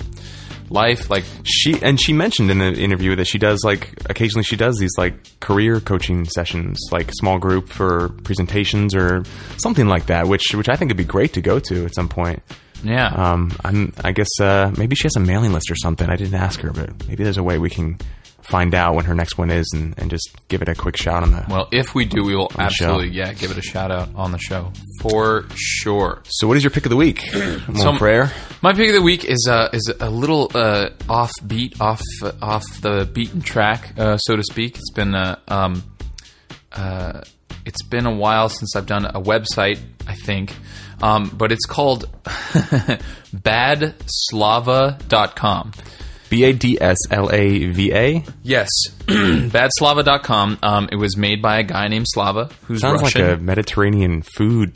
life. 0.69 1.09
Like, 1.09 1.23
she 1.43 1.79
and 1.81 1.99
she 1.99 2.13
mentioned 2.13 2.51
in 2.51 2.59
the 2.59 2.73
interview 2.73 3.15
that 3.15 3.27
she 3.27 3.37
does 3.37 3.63
like 3.63 3.91
occasionally 4.09 4.43
she 4.43 4.55
does 4.55 4.77
these 4.77 4.91
like 4.97 5.39
career 5.39 5.79
coaching 5.79 6.25
sessions 6.25 6.79
like 6.91 7.11
small 7.13 7.37
group 7.39 7.69
for 7.69 8.09
presentations 8.23 8.95
or 8.95 9.23
something 9.57 9.87
like 9.87 10.07
that 10.07 10.27
which 10.27 10.53
which 10.53 10.69
I 10.69 10.75
think 10.75 10.89
would 10.89 10.97
be 10.97 11.03
great 11.03 11.33
to 11.33 11.41
go 11.41 11.59
to 11.59 11.85
at 11.85 11.95
some 11.95 12.09
point 12.09 12.41
yeah, 12.83 13.07
um 13.07 13.51
I'm 13.63 13.93
I 14.03 14.11
guess 14.11 14.29
uh 14.39 14.71
maybe 14.77 14.95
she 14.95 15.03
has 15.03 15.15
a 15.15 15.19
mailing 15.19 15.53
list 15.53 15.71
or 15.71 15.75
something 15.75 16.09
I 16.09 16.15
didn't 16.15 16.35
ask 16.35 16.59
her 16.61 16.71
but 16.71 17.07
maybe 17.07 17.23
there's 17.23 17.37
a 17.37 17.43
way 17.43 17.57
we 17.57 17.69
can 17.69 17.97
find 18.47 18.73
out 18.75 18.95
when 18.95 19.05
her 19.05 19.15
next 19.15 19.37
one 19.37 19.49
is 19.49 19.69
and, 19.73 19.97
and 19.97 20.09
just 20.09 20.29
give 20.47 20.61
it 20.61 20.69
a 20.69 20.75
quick 20.75 20.95
shout 20.95 21.23
on 21.23 21.31
the 21.31 21.45
well, 21.49 21.67
if 21.71 21.95
we 21.95 22.05
do, 22.05 22.23
we 22.23 22.35
will 22.35 22.51
absolutely 22.57 23.09
yeah 23.09 23.33
give 23.33 23.51
it 23.51 23.57
a 23.57 23.61
shout 23.61 23.91
out 23.91 24.07
on 24.15 24.31
the 24.31 24.37
show 24.37 24.71
for 25.01 25.45
sure. 25.55 26.21
so 26.25 26.47
what 26.47 26.55
is 26.55 26.63
your 26.63 26.71
pick 26.71 26.85
of 26.85 26.89
the 26.91 26.95
week 26.95 27.21
Mon 27.67 27.75
So- 27.77 27.95
frere 27.97 28.31
My 28.61 28.73
pick 28.73 28.89
of 28.89 28.95
the 28.95 29.01
week 29.01 29.25
is 29.25 29.47
uh, 29.49 29.69
is 29.73 29.91
a 29.99 30.09
little 30.09 30.51
uh, 30.53 30.89
off 31.09 31.31
beat, 31.45 31.79
off 31.81 32.01
off 32.41 32.63
the 32.81 33.09
beaten 33.11 33.41
track, 33.41 33.93
uh, 33.97 34.17
so 34.17 34.35
to 34.35 34.43
speak. 34.43 34.77
It's 34.77 34.91
been 34.91 35.13
uh, 35.15 35.37
um, 35.47 35.83
uh, 36.71 37.21
it's 37.65 37.83
been 37.83 38.05
a 38.05 38.13
while 38.15 38.49
since 38.49 38.75
I've 38.75 38.85
done 38.85 39.05
a 39.05 39.21
website, 39.21 39.79
I 40.07 40.13
think, 40.15 40.53
um, 41.01 41.29
but 41.35 41.51
it's 41.51 41.65
called 41.65 42.07
badslava.com. 43.35 45.71
B-A-D-S-L-A-V-A 46.29 48.23
Yes, 48.43 48.69
badslava.com. 49.07 50.59
Um, 50.63 50.89
it 50.91 50.95
was 50.95 51.17
made 51.17 51.41
by 51.41 51.59
a 51.59 51.63
guy 51.63 51.87
named 51.87 52.05
Slava, 52.09 52.49
who's 52.63 52.81
sounds 52.81 53.01
Russian. 53.01 53.27
like 53.27 53.37
a 53.39 53.41
Mediterranean 53.41 54.21
food 54.21 54.75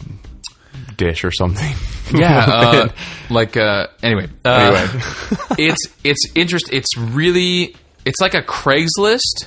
dish 0.97 1.24
or 1.24 1.32
something 1.32 1.74
yeah, 2.20 2.45
uh, 2.47 2.88
like 3.30 3.56
uh, 3.56 3.88
anyway. 4.04 4.28
Uh, 4.43 4.88
Anyway. 4.89 5.04
it's 5.58 5.82
it's 6.04 6.26
interest. 6.36 6.70
It's 6.74 6.97
really 6.97 7.76
it's 8.06 8.20
like 8.20 8.34
a 8.34 8.41
Craigslist 8.41 9.45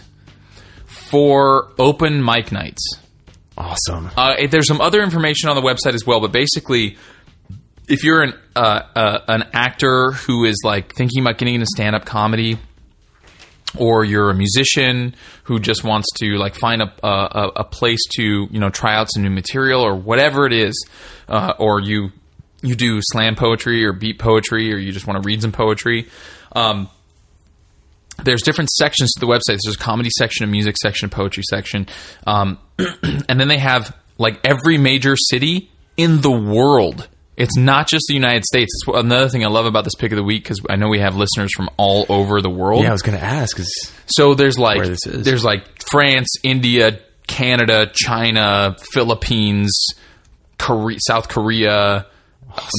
for 0.87 1.69
open 1.79 2.25
mic 2.25 2.53
nights. 2.53 2.83
awesome 3.59 4.11
Uh, 4.17 4.35
it- 4.39 4.51
there's 4.51 4.67
some 4.69 4.81
other 4.81 5.03
information 5.03 5.49
on 5.51 5.57
the 5.57 5.63
website 5.63 5.95
as 5.95 6.07
well, 6.07 6.21
but 6.21 6.33
basically, 6.33 6.97
if 7.93 8.05
you're 8.05 8.23
an 8.23 8.33
uh, 8.57 8.83
uh, 8.97 9.19
an 9.29 9.45
actor 9.53 10.13
who 10.13 10.45
is 10.45 10.57
like 10.65 10.95
thinking 10.95 11.23
about 11.23 11.37
getting 11.37 11.55
into 11.55 11.67
stand 11.67 11.95
up 11.95 12.07
comedy, 12.07 12.59
or 13.77 14.03
you're 14.03 14.31
a 14.31 14.35
musician 14.35 15.15
who 15.45 15.61
just 15.61 15.85
wants 15.85 16.09
to 16.17 16.39
like 16.39 16.55
find 16.55 16.81
a, 16.81 16.91
a 17.07 17.49
a 17.57 17.65
place 17.65 18.01
to 18.17 18.49
you 18.51 18.59
know 18.59 18.71
try 18.71 18.97
out 18.97 19.09
some 19.13 19.23
new 19.23 19.31
material 19.31 19.83
or 19.83 19.95
whatever 19.95 20.47
it 20.47 20.55
is, 20.55 20.87
uh, 21.29 21.53
or 21.59 21.81
you 21.81 22.11
you 22.63 22.75
do 22.75 23.01
slam 23.03 23.35
poetry 23.35 23.85
or 23.85 23.93
beat 23.93 24.19
poetry 24.19 24.73
or 24.73 24.79
you 24.79 24.91
just 24.91 25.07
want 25.07 25.23
to 25.23 25.27
read 25.27 25.43
some 25.43 25.53
poetry. 25.53 26.09
Um, 26.53 26.89
there's 28.25 28.43
different 28.43 28.71
sections 28.71 29.13
to 29.13 29.21
the 29.21 29.27
website. 29.27 29.59
There's 29.65 29.75
a 29.75 29.79
comedy 29.79 30.11
section, 30.17 30.45
a 30.45 30.47
music 30.47 30.77
section, 30.79 31.07
a 31.07 31.09
poetry 31.11 31.43
section, 31.51 31.89
um, 32.27 32.59
and 32.79 33.39
then 33.39 33.49
they 33.49 33.59
have 33.59 33.95
like 34.17 34.41
every 34.45 34.79
major 34.79 35.15
city 35.17 35.71
in 35.99 36.23
the 36.23 36.31
world 36.31 37.09
It's 37.37 37.57
not 37.57 37.89
just 37.89 38.05
the 38.09 38.15
United 38.15 38.45
States. 38.45 38.71
It's 38.75 38.97
another 38.97 39.29
thing 39.29 39.45
I 39.45 39.49
love 39.49 39.65
about 39.67 39.85
this 39.85 39.95
pick 39.95 40.13
of 40.13 40.17
the 40.17 40.23
week 40.23 40.43
because 40.45 40.61
I 40.69 40.77
know 40.77 40.89
we 40.89 40.99
have 41.01 41.17
listeners 41.17 41.51
from 41.57 41.71
all 41.79 42.05
over 42.09 42.43
the 42.43 42.51
world. 42.51 42.83
Yeah, 42.83 42.91
I 42.91 42.93
was 42.93 43.03
going 43.03 43.19
to 43.19 43.25
ask. 43.25 43.59
So 44.07 44.35
there's 44.35 44.59
like 44.59 44.79
Where 44.79 44.89
this 44.89 45.07
is. 45.07 45.25
there's 45.25 45.45
like 45.45 45.65
France, 45.91 46.29
India, 46.43 47.01
Canada, 47.27 47.91
China, 47.95 48.77
Philippines, 48.93 49.73
Korea, 50.59 50.99
South 51.07 51.29
Korea, 51.29 52.07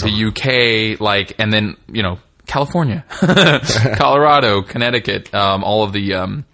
the 0.03 0.25
UK, 0.27 1.01
like, 1.01 1.33
and 1.39 1.51
then 1.51 1.75
you 1.91 2.03
know 2.03 2.19
California, 2.45 3.03
Colorado, 3.97 4.61
Connecticut, 4.61 5.33
um, 5.33 5.63
all 5.63 5.83
of 5.83 5.93
the 5.93 6.13
um, 6.13 6.45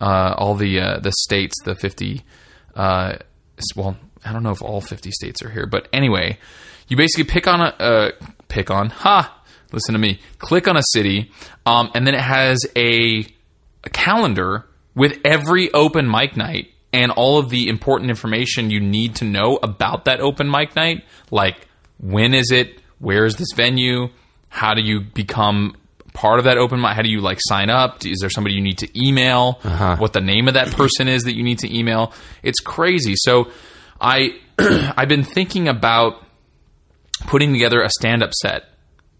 uh, 0.00 0.34
all 0.38 0.54
the 0.54 0.80
uh, 0.80 0.98
the 1.00 1.12
states, 1.12 1.54
the 1.64 1.74
fifty. 1.74 2.22
Uh, 2.74 3.16
well, 3.76 3.96
I 4.24 4.32
don't 4.32 4.42
know 4.42 4.50
if 4.52 4.62
all 4.62 4.80
fifty 4.80 5.10
states 5.10 5.42
are 5.42 5.50
here, 5.50 5.66
but 5.66 5.88
anyway, 5.92 6.38
you 6.88 6.96
basically 6.96 7.24
pick 7.24 7.46
on 7.46 7.60
a 7.60 7.64
uh, 7.64 8.10
pick 8.48 8.70
on 8.70 8.90
ha. 8.90 9.38
Listen 9.72 9.94
to 9.94 9.98
me. 9.98 10.20
Click 10.38 10.68
on 10.68 10.76
a 10.76 10.82
city, 10.92 11.30
um, 11.64 11.90
and 11.94 12.06
then 12.06 12.14
it 12.14 12.20
has 12.20 12.58
a 12.76 13.26
a 13.84 13.90
calendar 13.90 14.66
with 14.94 15.18
every 15.24 15.72
open 15.72 16.10
mic 16.10 16.36
night 16.36 16.68
and 16.92 17.10
all 17.10 17.38
of 17.38 17.48
the 17.48 17.68
important 17.68 18.10
information 18.10 18.70
you 18.70 18.80
need 18.80 19.16
to 19.16 19.24
know 19.24 19.58
about 19.62 20.04
that 20.04 20.20
open 20.20 20.50
mic 20.50 20.76
night. 20.76 21.04
Like, 21.30 21.66
when 21.98 22.34
is 22.34 22.50
it? 22.52 22.80
Where 22.98 23.24
is 23.24 23.36
this 23.36 23.48
venue? 23.54 24.08
How 24.48 24.74
do 24.74 24.82
you 24.82 25.00
become 25.00 25.74
part 26.12 26.38
of 26.38 26.44
that 26.44 26.58
open 26.58 26.80
mic? 26.80 26.92
How 26.94 27.02
do 27.02 27.08
you 27.08 27.20
like 27.22 27.38
sign 27.40 27.70
up? 27.70 28.04
Is 28.04 28.18
there 28.20 28.28
somebody 28.30 28.54
you 28.54 28.60
need 28.60 28.78
to 28.78 28.88
email? 29.00 29.58
What 29.96 30.12
the 30.12 30.20
name 30.20 30.46
of 30.48 30.54
that 30.54 30.70
person 30.72 31.08
is 31.08 31.22
that 31.22 31.34
you 31.34 31.42
need 31.42 31.60
to 31.60 31.74
email? 31.74 32.12
It's 32.42 32.60
crazy. 32.60 33.14
So, 33.16 33.50
I 34.00 34.34
I've 34.58 35.08
been 35.08 35.24
thinking 35.24 35.68
about 35.68 36.22
putting 37.26 37.52
together 37.52 37.82
a 37.82 37.90
stand 37.90 38.22
up 38.22 38.32
set 38.42 38.64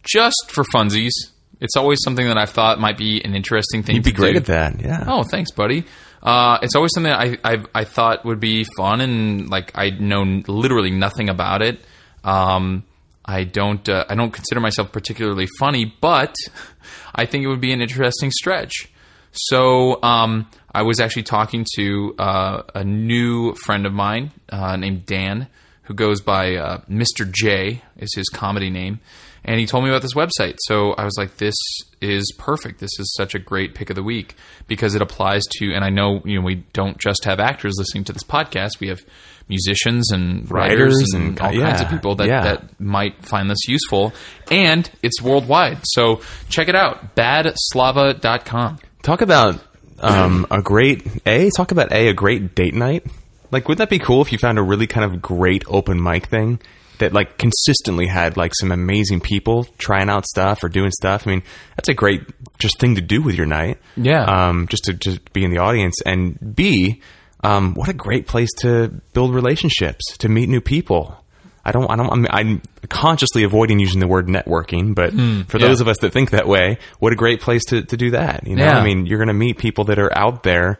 just 0.05 0.51
for 0.51 0.65
funsies. 0.65 1.13
It's 1.61 1.77
always 1.77 1.99
something 2.03 2.27
that 2.27 2.37
I've 2.37 2.51
thought 2.51 2.81
might 2.81 2.99
be 2.99 3.23
an 3.25 3.35
interesting 3.37 3.83
thing 3.83 3.97
to 3.97 4.03
do. 4.03 4.09
you'd 4.09 4.17
be 4.17 4.21
great 4.21 4.33
do. 4.33 4.39
at 4.39 4.45
that? 4.47 4.81
Yeah. 4.81 5.05
Oh, 5.07 5.23
thanks, 5.23 5.53
buddy. 5.53 5.85
Uh, 6.23 6.59
it's 6.63 6.75
always 6.77 6.93
something 6.95 7.13
I, 7.13 7.37
I 7.45 7.65
I 7.75 7.85
thought 7.85 8.25
would 8.25 8.39
be 8.41 8.65
fun, 8.77 9.01
and 9.01 9.49
like 9.49 9.73
I 9.75 9.91
know 9.91 10.23
literally 10.47 10.91
nothing 10.91 11.29
about 11.29 11.63
it. 11.63 11.81
Um, 12.23 12.85
I 13.25 13.45
don't 13.45 13.89
uh, 13.89 14.05
I 14.09 14.15
don't 14.15 14.33
consider 14.33 14.61
myself 14.61 14.93
particularly 14.93 15.49
funny, 15.59 15.85
but 16.01 16.35
I 17.15 17.27
think 17.27 17.45
it 17.45 17.49
would 17.49 17.61
be 17.61 17.73
an 17.73 17.81
interesting 17.81 18.31
stretch. 18.31 18.89
So 19.33 20.03
um, 20.03 20.49
I 20.75 20.83
was 20.83 21.01
actually 21.01 21.23
talking 21.25 21.65
to 21.77 22.15
uh, 22.19 22.63
a 22.75 22.85
new 22.85 23.55
friend 23.55 23.87
of 23.87 23.93
mine 23.93 24.31
uh, 24.51 24.77
named 24.77 25.07
Dan, 25.07 25.49
who 25.93 25.97
goes 25.97 26.21
by 26.23 26.57
uh, 26.57 26.81
Mr. 26.91 27.31
J 27.31 27.83
is 27.99 28.13
his 28.15 28.29
comedy 28.31 28.71
name, 28.71 29.01
and 29.45 29.61
he 29.61 29.67
told 29.67 29.85
me 29.85 29.91
about 29.91 30.01
this 30.03 30.15
website. 30.15 30.57
So 30.61 30.93
I 30.93 31.05
was 31.05 31.15
like, 31.19 31.37
"This 31.37 31.55
is 32.01 32.33
perfect. 32.39 32.81
This 32.81 32.99
is 32.99 33.13
such 33.15 33.35
a 33.35 33.39
great 33.39 33.75
pick 33.75 33.91
of 33.91 33.97
the 33.97 34.03
week 34.03 34.35
because 34.67 34.95
it 34.95 35.03
applies 35.03 35.43
to." 35.59 35.73
And 35.75 35.85
I 35.85 35.91
know 35.91 36.23
you 36.25 36.39
know 36.39 36.45
we 36.45 36.65
don't 36.73 36.99
just 36.99 37.25
have 37.25 37.41
actors 37.41 37.75
listening 37.77 38.05
to 38.05 38.13
this 38.13 38.23
podcast; 38.23 38.81
we 38.81 38.89
have 38.89 39.01
musicians 39.49 40.11
and 40.13 40.51
writers, 40.51 40.95
Writers 40.95 41.13
and, 41.13 41.25
and- 41.29 41.41
all 41.41 41.53
yeah, 41.53 41.71
kinds 41.71 41.83
of 41.83 41.89
people 41.91 42.15
that, 42.15 42.27
yeah. 42.27 42.43
that 42.43 42.81
might 42.81 43.23
find 43.25 43.51
this 43.51 43.69
useful. 43.69 44.15
And 44.51 44.91
it's 45.03 45.21
worldwide, 45.21 45.79
so 45.85 46.23
check 46.49 46.69
it 46.69 46.75
out: 46.75 47.15
badslava.com. 47.17 48.79
Talk 49.03 49.21
about 49.21 49.61
um, 49.99 50.47
a 50.51 50.63
great 50.63 51.07
a. 51.27 51.51
Talk 51.55 51.71
about 51.71 51.93
a 51.93 52.09
a 52.09 52.15
great 52.15 52.55
date 52.55 52.75
night. 52.75 53.05
Like, 53.53 53.69
wouldn't 53.69 53.79
that 53.79 53.91
be 53.91 53.99
cool 54.01 54.23
if 54.23 54.33
you 54.33 54.39
found 54.39 54.59
a 54.59 54.63
really 54.63 54.87
kind 54.89 55.05
of 55.05 55.23
great 55.23 55.63
open 55.69 56.03
mic 56.03 56.27
thing 56.27 56.59
that 56.99 57.13
like 57.13 57.37
consistently 57.39 58.07
had 58.07 58.37
like 58.37 58.53
some 58.55 58.71
amazing 58.73 59.21
people 59.21 59.65
trying 59.79 60.09
out 60.09 60.27
stuff 60.27 60.65
or 60.65 60.69
doing 60.69 60.91
stuff? 60.91 61.27
I 61.27 61.31
mean, 61.31 61.43
that's 61.77 61.89
a 61.89 61.95
great 61.95 62.23
just 62.59 62.79
thing 62.81 62.95
to 62.97 63.01
do 63.03 63.23
with 63.23 63.35
your 63.37 63.47
night. 63.47 63.79
Yeah. 63.97 64.25
Um, 64.25 64.67
just 64.69 64.85
to 64.85 64.95
just 64.95 65.33
be 65.33 65.45
in 65.45 65.51
the 65.51 65.59
audience 65.59 66.01
and 66.05 66.57
b. 66.57 67.01
Um, 67.45 67.75
what 67.75 67.89
a 67.89 67.93
great 67.93 68.29
place 68.29 68.51
to 68.61 68.89
build 69.15 69.35
relationships, 69.35 70.17
to 70.19 70.29
meet 70.29 70.49
new 70.49 70.61
people. 70.61 71.17
I 71.65 71.73
don't, 71.73 71.91
I 71.91 71.97
don't, 71.97 72.11
I'm, 72.11 72.27
I'm 72.31 72.63
consciously 72.89 73.43
avoiding 73.45 73.79
using 73.81 73.99
the 74.01 74.07
word 74.07 74.27
networking, 74.29 74.95
but 74.95 75.11
for 75.11 75.17
Hmm, 75.17 75.41
yeah. 75.59 75.69
those 75.69 75.81
of 75.81 75.89
us 75.89 75.99
that 76.03 76.13
think 76.13 76.31
that 76.31 76.47
way, 76.47 76.79
what 77.01 77.13
a 77.13 77.17
great 77.17 77.41
place 77.41 77.63
to, 77.67 77.83
to 77.83 77.97
do 77.97 78.13
that. 78.13 78.47
You 78.47 78.57
know, 78.57 78.65
Yeah. 78.65 78.79
I 78.79 78.85
mean, 78.85 79.07
you're 79.07 79.19
going 79.19 79.29
to 79.29 79.35
meet 79.35 79.59
people 79.59 79.85
that 79.87 79.99
are 79.99 80.17
out 80.17 80.43
there, 80.45 80.79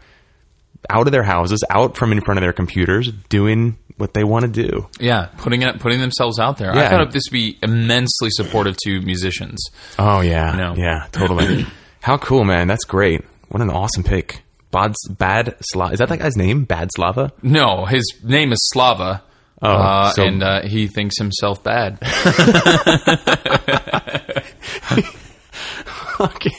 out 0.91 1.07
of 1.07 1.13
their 1.13 1.23
houses, 1.23 1.63
out 1.71 1.97
from 1.97 2.13
in 2.13 2.21
front 2.21 2.39
of 2.39 2.43
their 2.43 2.53
computers, 2.53 3.11
doing 3.29 3.77
what 3.99 4.15
they 4.15 4.25
want 4.25 4.45
to 4.45 4.51
do. 4.69 4.89
Yeah, 4.99 5.29
putting 5.39 5.63
it, 5.63 5.79
putting 5.81 6.01
themselves 6.01 6.39
out 6.39 6.59
there. 6.59 6.73
I 6.73 6.89
thought 6.89 7.13
this 7.13 7.25
would 7.29 7.33
be 7.35 7.59
immensely 7.63 8.31
supportive 8.31 8.77
to 8.85 9.01
musicians. 9.03 9.63
Oh 9.99 10.21
yeah, 10.21 10.55
No. 10.57 10.75
yeah, 10.77 11.07
totally. 11.13 11.67
How 12.01 12.17
cool, 12.19 12.45
man! 12.45 12.67
That's 12.69 12.85
great. 12.85 13.23
What 13.49 13.63
an 13.63 13.71
awesome 13.71 14.03
pick. 14.03 14.43
Bad, 14.73 14.95
bad 15.11 15.55
Slava. 15.61 15.93
Is 15.93 15.99
that 15.99 16.09
that 16.09 16.19
guy's 16.19 16.37
name? 16.37 16.65
Bad 16.65 16.89
Slava. 16.97 17.31
No, 17.43 17.85
his 17.85 18.03
name 18.25 18.53
is 18.53 18.59
Slava. 18.73 19.23
Oh, 19.61 19.69
uh, 19.71 20.11
so- 20.13 20.23
and 20.25 20.43
uh, 20.43 20.63
he 20.63 20.89
thinks 20.89 21.19
himself 21.19 21.63
bad. 21.63 21.99
okay. 26.21 26.51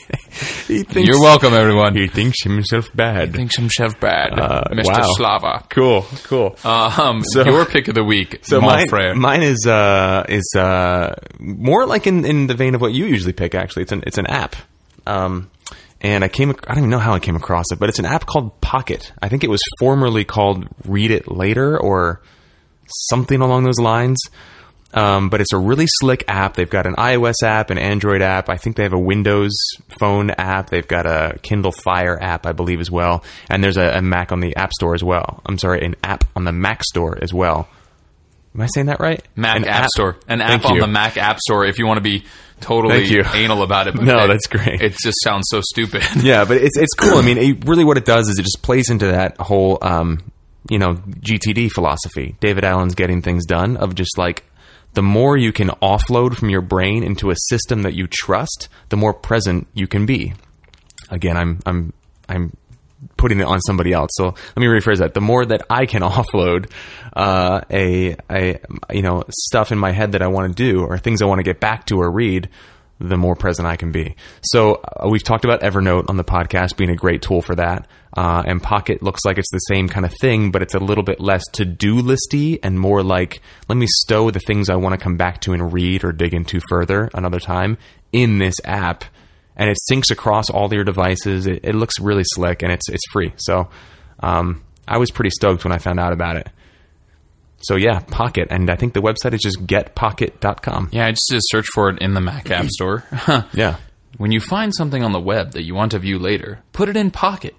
He 0.68 0.82
thinks, 0.82 1.08
You're 1.08 1.20
welcome, 1.20 1.52
everyone. 1.52 1.94
He 1.96 2.08
thinks 2.08 2.42
himself 2.42 2.88
bad. 2.94 3.28
He 3.28 3.34
thinks 3.36 3.56
himself 3.56 3.98
bad, 4.00 4.38
Uh, 4.38 4.64
Mr. 4.70 4.86
wow. 4.86 5.12
Slava. 5.14 5.66
Cool, 5.68 6.02
cool. 6.24 6.56
Um, 6.64 7.22
your 7.34 7.66
pick 7.66 7.88
of 7.88 7.94
the 7.94 8.04
week, 8.04 8.40
So 8.44 8.60
mine, 8.60 8.86
mine 9.18 9.42
is 9.42 9.66
uh, 9.66 10.24
is 10.28 10.48
uh, 10.56 11.14
more 11.38 11.86
like 11.86 12.06
in, 12.06 12.24
in 12.24 12.46
the 12.46 12.54
vein 12.54 12.74
of 12.74 12.80
what 12.80 12.92
you 12.92 13.04
usually 13.06 13.32
pick. 13.32 13.54
Actually, 13.54 13.82
it's 13.82 13.92
an 13.92 14.02
it's 14.06 14.18
an 14.18 14.26
app, 14.26 14.56
um, 15.06 15.50
and 16.00 16.24
I 16.24 16.28
came 16.28 16.50
I 16.50 16.54
don't 16.68 16.78
even 16.78 16.90
know 16.90 16.98
how 16.98 17.12
I 17.14 17.20
came 17.20 17.36
across 17.36 17.70
it, 17.72 17.78
but 17.78 17.88
it's 17.88 17.98
an 17.98 18.06
app 18.06 18.24
called 18.26 18.60
Pocket. 18.60 19.12
I 19.20 19.28
think 19.28 19.44
it 19.44 19.50
was 19.50 19.62
formerly 19.78 20.24
called 20.24 20.66
Read 20.86 21.10
It 21.10 21.28
Later 21.30 21.78
or 21.78 22.22
something 23.08 23.40
along 23.40 23.64
those 23.64 23.78
lines. 23.80 24.18
Um, 24.94 25.28
but 25.28 25.40
it's 25.40 25.52
a 25.52 25.58
really 25.58 25.86
slick 25.88 26.22
app. 26.28 26.54
They've 26.54 26.70
got 26.70 26.86
an 26.86 26.94
iOS 26.94 27.42
app, 27.42 27.70
an 27.70 27.78
Android 27.78 28.22
app. 28.22 28.48
I 28.48 28.56
think 28.56 28.76
they 28.76 28.84
have 28.84 28.92
a 28.92 28.98
Windows 28.98 29.52
phone 29.98 30.30
app. 30.30 30.70
They've 30.70 30.86
got 30.86 31.04
a 31.04 31.38
Kindle 31.42 31.72
Fire 31.72 32.16
app, 32.22 32.46
I 32.46 32.52
believe, 32.52 32.80
as 32.80 32.90
well. 32.90 33.24
And 33.50 33.62
there's 33.62 33.76
a, 33.76 33.98
a 33.98 34.02
Mac 34.02 34.30
on 34.30 34.38
the 34.40 34.54
App 34.56 34.72
Store 34.72 34.94
as 34.94 35.02
well. 35.02 35.42
I'm 35.46 35.58
sorry, 35.58 35.84
an 35.84 35.96
app 36.04 36.24
on 36.36 36.44
the 36.44 36.52
Mac 36.52 36.84
Store 36.84 37.18
as 37.20 37.34
well. 37.34 37.68
Am 38.54 38.60
I 38.60 38.66
saying 38.72 38.86
that 38.86 39.00
right? 39.00 39.20
Mac 39.34 39.56
An 39.56 39.64
App, 39.64 39.88
Store, 39.88 40.16
an 40.28 40.40
app 40.40 40.48
Thank 40.62 40.64
on 40.66 40.74
you. 40.76 40.80
the 40.82 40.86
Mac 40.86 41.16
App 41.16 41.40
Store. 41.40 41.64
If 41.66 41.80
you 41.80 41.86
want 41.88 41.96
to 41.98 42.02
be 42.02 42.22
totally 42.60 43.04
anal 43.34 43.62
about 43.64 43.88
it, 43.88 43.96
but 43.96 44.04
No, 44.04 44.24
it- 44.24 44.28
that's 44.28 44.46
great. 44.46 44.80
It 44.80 44.94
just 45.02 45.20
sounds 45.24 45.46
so 45.50 45.60
stupid. 45.60 46.04
yeah, 46.22 46.44
but 46.44 46.58
it's 46.58 46.78
it's 46.78 46.94
cool. 46.94 47.18
I 47.18 47.22
mean, 47.26 47.36
it, 47.38 47.66
really, 47.66 47.82
what 47.82 47.98
it 47.98 48.04
does 48.04 48.28
is 48.28 48.38
it 48.38 48.42
just 48.44 48.62
plays 48.62 48.90
into 48.90 49.06
that 49.08 49.38
whole, 49.40 49.78
um, 49.82 50.22
you 50.70 50.78
know, 50.78 50.94
GTD 50.94 51.70
philosophy. 51.72 52.36
David 52.38 52.62
Allen's 52.64 52.94
getting 52.94 53.22
things 53.22 53.44
done 53.44 53.76
of 53.76 53.96
just 53.96 54.16
like 54.18 54.44
the 54.94 55.02
more 55.02 55.36
you 55.36 55.52
can 55.52 55.68
offload 55.82 56.36
from 56.36 56.50
your 56.50 56.60
brain 56.60 57.02
into 57.02 57.30
a 57.30 57.34
system 57.48 57.82
that 57.82 57.94
you 57.94 58.06
trust, 58.06 58.68
the 58.88 58.96
more 58.96 59.12
present 59.12 59.66
you 59.74 59.86
can 59.86 60.06
be. 60.06 60.34
Again, 61.10 61.36
I'm 61.36 61.60
I'm 61.66 61.92
I'm 62.28 62.56
putting 63.16 63.40
it 63.40 63.44
on 63.44 63.60
somebody 63.60 63.92
else. 63.92 64.10
So 64.14 64.24
let 64.24 64.56
me 64.56 64.66
rephrase 64.66 64.98
that. 64.98 65.14
The 65.14 65.20
more 65.20 65.44
that 65.44 65.62
I 65.68 65.86
can 65.86 66.02
offload 66.02 66.70
uh, 67.14 67.60
a 67.70 68.16
a 68.30 68.58
you 68.90 69.02
know 69.02 69.24
stuff 69.30 69.72
in 69.72 69.78
my 69.78 69.92
head 69.92 70.12
that 70.12 70.22
I 70.22 70.28
want 70.28 70.56
to 70.56 70.62
do 70.62 70.84
or 70.84 70.98
things 70.98 71.22
I 71.22 71.26
want 71.26 71.40
to 71.40 71.44
get 71.44 71.60
back 71.60 71.86
to 71.86 72.00
or 72.00 72.10
read, 72.10 72.48
the 73.00 73.16
more 73.16 73.34
present 73.34 73.66
I 73.66 73.76
can 73.76 73.92
be. 73.92 74.16
So 74.42 74.74
uh, 74.76 75.08
we've 75.08 75.22
talked 75.22 75.44
about 75.44 75.60
Evernote 75.60 76.08
on 76.08 76.16
the 76.16 76.24
podcast 76.24 76.76
being 76.76 76.90
a 76.90 76.96
great 76.96 77.22
tool 77.22 77.42
for 77.42 77.54
that. 77.56 77.86
Uh, 78.16 78.42
and 78.46 78.62
Pocket 78.62 79.02
looks 79.02 79.24
like 79.24 79.38
it's 79.38 79.50
the 79.50 79.58
same 79.58 79.88
kind 79.88 80.06
of 80.06 80.14
thing, 80.20 80.52
but 80.52 80.62
it's 80.62 80.74
a 80.74 80.78
little 80.78 81.02
bit 81.02 81.20
less 81.20 81.42
to 81.54 81.64
do 81.64 81.96
listy 81.96 82.60
and 82.62 82.78
more 82.78 83.02
like 83.02 83.40
let 83.68 83.76
me 83.76 83.86
stow 84.02 84.30
the 84.30 84.38
things 84.38 84.70
I 84.70 84.76
want 84.76 84.92
to 84.92 85.02
come 85.02 85.16
back 85.16 85.40
to 85.42 85.52
and 85.52 85.72
read 85.72 86.04
or 86.04 86.12
dig 86.12 86.32
into 86.32 86.60
further 86.68 87.10
another 87.12 87.40
time 87.40 87.76
in 88.12 88.38
this 88.38 88.54
app 88.64 89.04
and 89.56 89.70
it 89.70 89.78
syncs 89.90 90.10
across 90.10 90.50
all 90.50 90.72
your 90.72 90.84
devices. 90.84 91.46
It, 91.46 91.60
it 91.64 91.74
looks 91.74 91.98
really 92.00 92.24
slick 92.24 92.62
and 92.62 92.72
it's 92.72 92.88
it's 92.88 93.04
free. 93.12 93.32
So 93.36 93.68
um, 94.20 94.64
I 94.86 94.98
was 94.98 95.10
pretty 95.10 95.30
stoked 95.30 95.64
when 95.64 95.72
I 95.72 95.78
found 95.78 96.00
out 96.00 96.12
about 96.12 96.36
it. 96.36 96.48
So 97.64 97.76
yeah, 97.76 98.00
Pocket, 98.00 98.48
and 98.50 98.70
I 98.70 98.76
think 98.76 98.92
the 98.94 99.00
website 99.00 99.32
is 99.34 99.40
just 99.40 99.66
getpocket.com. 99.66 100.90
yeah, 100.92 101.06
I 101.06 101.10
just 101.12 101.24
did 101.30 101.38
a 101.38 101.42
search 101.50 101.66
for 101.74 101.88
it 101.90 101.98
in 102.00 102.14
the 102.14 102.20
Mac 102.20 102.50
App 102.50 102.66
Store. 102.68 103.04
Yeah. 103.52 103.76
When 104.16 104.30
you 104.30 104.38
find 104.40 104.72
something 104.72 105.02
on 105.02 105.10
the 105.12 105.18
web 105.20 105.52
that 105.52 105.64
you 105.64 105.74
want 105.74 105.90
to 105.92 105.98
view 105.98 106.18
later, 106.20 106.60
put 106.72 106.88
it 106.88 106.96
in 106.96 107.10
Pocket. 107.10 107.54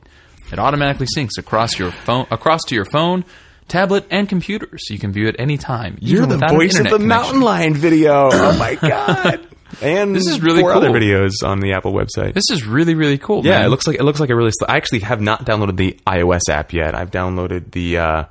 It 0.53 0.59
automatically 0.59 1.07
syncs 1.13 1.37
across 1.37 1.77
your 1.77 1.91
phone, 1.91 2.27
across 2.31 2.63
to 2.67 2.75
your 2.75 2.85
phone, 2.85 3.25
tablet, 3.67 4.05
and 4.09 4.29
computer, 4.29 4.69
so 4.77 4.93
you 4.93 4.99
can 4.99 5.11
view 5.11 5.27
it 5.27 5.35
anytime. 5.37 5.97
You're 5.99 6.25
the 6.25 6.37
voice 6.37 6.77
of 6.79 6.83
the 6.85 6.91
connection. 6.91 7.07
mountain 7.07 7.41
lion 7.41 7.73
video. 7.73 8.29
Oh 8.33 8.57
my 8.57 8.75
god! 8.75 9.45
And 9.81 10.15
This 10.15 10.27
is 10.27 10.39
really 10.41 10.61
four 10.61 10.71
other 10.73 10.91
videos 10.91 11.31
on 11.43 11.59
the 11.59 11.73
Apple 11.73 11.91
website. 11.91 12.33
This 12.35 12.49
is 12.51 12.65
really 12.65 12.93
really 12.95 13.17
cool. 13.17 13.43
yeah, 13.45 13.57
man. 13.57 13.65
it 13.65 13.69
looks 13.69 13.87
like 13.87 13.97
it 13.99 14.03
looks 14.03 14.19
like 14.21 14.29
a 14.29 14.35
really. 14.35 14.51
Sl- 14.51 14.65
I 14.69 14.77
actually 14.77 14.99
have 14.99 15.19
not 15.19 15.45
downloaded 15.45 15.75
the 15.75 15.99
iOS 16.07 16.47
app 16.49 16.71
yet. 16.71 16.95
I've 16.95 17.11
downloaded 17.11 17.71
the 17.71 17.97
uh, 17.97 18.23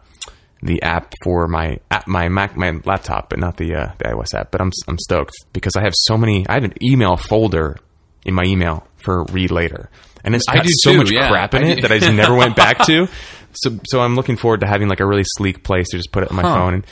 the 0.65 0.83
app 0.83 1.13
for 1.23 1.47
my 1.47 1.79
app, 1.91 2.09
my 2.09 2.29
Mac, 2.29 2.57
my 2.57 2.73
laptop, 2.87 3.29
but 3.29 3.39
not 3.39 3.59
the 3.59 3.75
uh, 3.75 3.93
the 3.99 4.05
iOS 4.07 4.35
app. 4.35 4.51
But 4.51 4.61
I'm 4.63 4.73
I'm 4.89 4.99
stoked 4.99 5.35
because 5.53 5.77
I 5.77 5.83
have 5.83 5.93
so 5.95 6.17
many. 6.17 6.49
I 6.49 6.55
have 6.55 6.65
an 6.65 6.73
email 6.83 7.17
folder 7.17 7.77
in 8.25 8.35
my 8.35 8.45
email 8.45 8.87
for 8.97 9.25
read 9.25 9.51
later, 9.51 9.91
and 10.25 10.35
it's 10.35 10.47
got 10.47 10.67
so 10.67 10.93
too, 10.93 10.99
much 10.99 11.13
yeah. 11.13 11.29
crap 11.29 11.55
in 11.55 11.65
it 11.65 11.83
that 11.83 11.93
I 11.93 11.99
just 11.99 12.13
never 12.15 12.35
went 12.43 12.57
back 12.57 12.79
to. 12.87 13.07
So 13.53 13.79
so 13.85 14.01
I'm 14.01 14.17
looking 14.17 14.37
forward 14.39 14.61
to 14.61 14.67
having 14.67 14.89
like 14.89 15.01
a 15.01 15.07
really 15.07 15.23
sleek 15.37 15.63
place 15.63 15.89
to 15.91 15.99
just 15.99 16.11
put 16.11 16.23
it 16.25 16.31
on 16.31 16.37
my 16.37 16.43
Huh. 16.43 16.55
phone. 16.55 16.75
And 16.75 16.87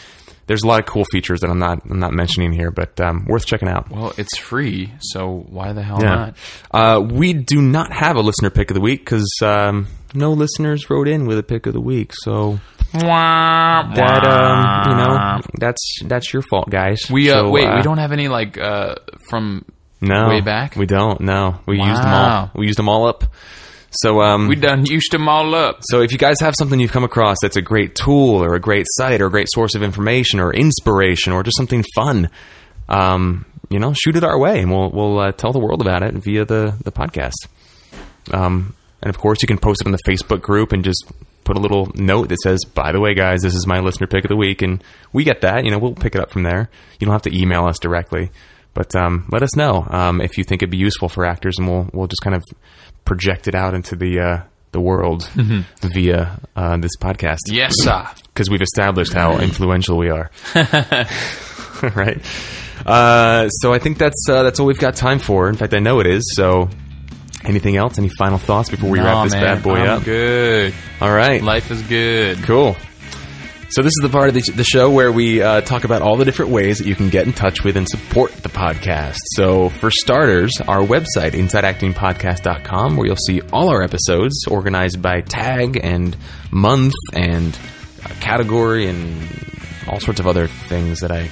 there's 0.53 0.63
a 0.65 0.67
lot 0.67 0.81
of 0.81 0.85
cool 0.87 1.05
features 1.11 1.41
that 1.41 1.49
I'm 1.51 1.59
not 1.59 1.81
I'm 1.91 1.99
not 1.99 2.13
mentioning 2.13 2.53
here, 2.53 2.71
but 2.71 3.01
um, 3.01 3.25
worth 3.27 3.47
checking 3.47 3.69
out. 3.69 3.91
Well, 3.91 4.13
it's 4.19 4.37
free, 4.37 4.93
so 5.01 5.47
why 5.49 5.73
the 5.73 5.83
hell 5.83 5.99
Yeah. 6.03 6.15
not? 6.15 6.37
Uh, 6.71 7.01
we 7.01 7.33
do 7.33 7.63
not 7.63 7.91
have 7.93 8.17
a 8.17 8.21
listener 8.21 8.51
pick 8.51 8.71
of 8.71 8.75
the 8.75 8.81
week 8.83 9.01
because 9.01 9.27
um, 9.43 9.87
no 10.15 10.33
listeners 10.33 10.91
wrote 10.91 11.09
in 11.09 11.27
with 11.27 11.39
a 11.39 11.43
pick 11.43 11.67
of 11.67 11.73
the 11.73 11.81
week. 11.81 12.13
So 12.23 12.59
that 12.93 14.25
um, 14.27 14.91
you 14.91 14.97
know 14.97 15.41
that's 15.59 15.81
that's 16.05 16.33
your 16.33 16.43
fault, 16.43 16.69
guys. 16.69 17.01
We 17.11 17.31
uh, 17.31 17.35
So, 17.41 17.51
wait. 17.51 17.67
uh, 17.67 17.77
we 17.77 17.83
don't 17.83 17.99
have 17.99 18.13
any 18.13 18.29
like 18.29 18.59
uh, 18.59 18.97
from 19.31 19.65
no 20.01 20.29
way 20.29 20.41
back? 20.41 20.77
We 20.77 20.87
don't. 20.87 21.21
No, 21.21 21.61
we 21.67 21.77
used 21.79 22.03
them 22.03 22.13
all. 22.13 22.51
We 22.55 22.67
used 22.67 22.79
them 22.79 22.89
all 22.89 23.07
up. 23.07 23.25
So 23.93 24.23
um, 24.23 24.49
we 24.49 24.57
done 24.57 24.87
used 24.87 25.13
them 25.13 25.29
all 25.29 25.55
up. 25.55 25.81
So 25.83 26.01
if 26.01 26.13
you 26.13 26.19
guys 26.19 26.41
have 26.41 26.55
something 26.57 26.81
you've 26.81 26.93
come 26.93 27.05
across 27.05 27.37
that's 27.43 27.57
a 27.57 27.63
great 27.63 27.95
tool 27.95 28.43
or 28.43 28.55
a 28.55 28.61
great 28.61 28.87
site 28.89 29.21
or 29.21 29.27
a 29.27 29.31
great 29.31 29.49
source 29.53 29.75
of 29.75 29.83
information 29.83 30.41
or 30.41 30.53
inspiration 30.53 31.33
or 31.33 31.43
just 31.43 31.57
something 31.57 31.85
fun, 31.95 32.31
um, 32.89 33.45
you 33.69 33.79
know, 33.79 33.93
shoot 33.93 34.17
it 34.17 34.25
our 34.25 34.39
way 34.39 34.61
and 34.61 34.71
we'll 34.71 34.91
we'll 34.91 35.19
uh, 35.19 35.33
tell 35.33 35.53
the 35.53 35.59
world 35.59 35.81
about 35.83 36.03
it 36.03 36.15
via 36.15 36.45
the 36.45 36.75
the 36.85 36.93
podcast. 36.93 37.49
Um, 38.33 38.75
and 39.03 39.11
of 39.11 39.19
course, 39.19 39.43
you 39.43 39.49
can 39.49 39.59
post 39.59 39.83
it 39.83 39.87
on 39.87 39.93
the 39.93 39.99
Facebook 40.09 40.41
group 40.41 40.73
and 40.73 40.85
just 40.85 41.05
put 41.45 41.57
a 41.57 41.61
little 41.61 41.91
note 41.95 42.29
that 42.29 42.39
says, 42.41 42.65
"By 42.65 42.93
the 42.93 43.01
way, 43.01 43.15
guys, 43.15 43.43
this 43.43 43.55
is 43.55 43.67
my 43.67 43.81
listener 43.81 44.07
pick 44.07 44.25
of 44.25 44.29
the 44.29 44.37
week," 44.37 44.63
and 44.63 44.83
we 45.13 45.25
get 45.25 45.41
that. 45.41 45.65
You 45.65 45.71
know, 45.71 45.79
we'll 45.79 45.95
pick 45.95 46.15
it 46.15 46.21
up 46.21 46.31
from 46.31 46.45
there. 46.45 46.71
You 46.99 47.07
don't 47.07 47.13
have 47.13 47.23
to 47.23 47.37
email 47.37 47.67
us 47.67 47.79
directly, 47.79 48.31
but 48.75 48.95
um, 48.95 49.29
let 49.31 49.43
us 49.43 49.57
know 49.57 49.87
um, 49.91 50.21
if 50.21 50.39
you 50.39 50.45
think 50.45 50.63
it'd 50.63 50.71
be 50.71 50.79
useful 50.79 51.09
for 51.09 51.27
actors, 51.27 51.57
and 51.59 51.69
we'll 51.69 51.91
we'll 51.93 52.07
just 52.07 52.23
kind 52.23 52.37
of 52.37 52.45
project 53.05 53.49
it 53.49 53.55
out 53.55 53.75
into 53.75 53.97
the 53.97 54.21
uh, 54.21 54.43
the 54.73 54.81
world 54.81 55.29
via 55.83 56.41
uh, 56.57 56.77
this 56.79 56.97
podcast 56.99 57.39
Yes, 57.47 57.75
sir. 57.77 58.07
because 58.33 58.49
we've 58.49 58.63
established 58.63 59.13
how 59.13 59.39
influential 59.49 59.99
we 59.99 60.09
are. 60.09 60.31
right. 61.95 62.21
Uh, 62.87 63.49
so 63.49 63.73
I 63.73 63.79
think 63.79 63.99
that's 63.99 64.27
uh, 64.29 64.43
that's 64.43 64.59
all 64.61 64.67
we've 64.67 64.79
got 64.79 64.97
time 64.97 65.19
for. 65.19 65.49
In 65.49 65.57
fact, 65.57 65.75
I 65.75 65.79
know 65.79 66.01
it 66.01 66.07
is. 66.07 66.33
So, 66.35 66.69
anything 67.45 67.77
else? 67.77 67.99
Any 67.99 68.09
final 68.09 68.39
thoughts 68.39 68.71
before 68.71 68.91
we 68.91 68.99
wrap 68.99 69.25
this 69.25 69.33
man, 69.35 69.43
bad 69.57 69.63
boy 69.63 69.75
I'm 69.77 69.89
up? 69.99 70.05
Good. 70.05 70.75
All 71.01 71.13
right. 71.13 71.43
Life 71.43 71.71
is 71.71 71.83
good. 71.83 72.43
Cool. 72.45 72.77
So 73.73 73.81
this 73.81 73.95
is 73.99 74.03
the 74.03 74.11
part 74.11 74.29
of 74.29 74.35
the, 74.35 74.43
the 74.55 74.65
show 74.65 74.91
where 74.91 75.11
we 75.11 75.41
uh, 75.41 75.63
talk 75.63 75.85
about 75.85 76.03
all 76.03 76.19
the 76.19 76.27
different 76.27 76.51
ways 76.51 76.77
that 76.77 76.87
you 76.87 76.95
can 76.95 77.09
get 77.09 77.27
in 77.27 77.33
touch 77.33 77.65
with 77.65 77.79
and 77.79 77.89
support 77.89 78.31
the 78.33 78.51
podcast. 78.51 79.17
So 79.35 79.71
for 79.71 79.91
starters, 79.91 80.53
our 80.69 80.81
website, 80.81 81.31
InsideActingPodcast.com, 81.31 82.99
where 82.99 83.07
you'll 83.07 83.17
see 83.17 83.41
all 83.51 83.71
our 83.71 83.83
episodes 83.83 84.45
organized 84.47 85.01
by 85.01 85.23
tag 85.23 85.81
and 85.83 86.15
month 86.51 86.93
and 87.15 87.59
uh, 88.05 88.09
category 88.21 88.89
and 88.89 89.27
all 89.89 90.01
sorts 90.01 90.21
of 90.21 90.27
other 90.27 90.49
things 90.49 91.01
that 91.01 91.11
I 91.11 91.31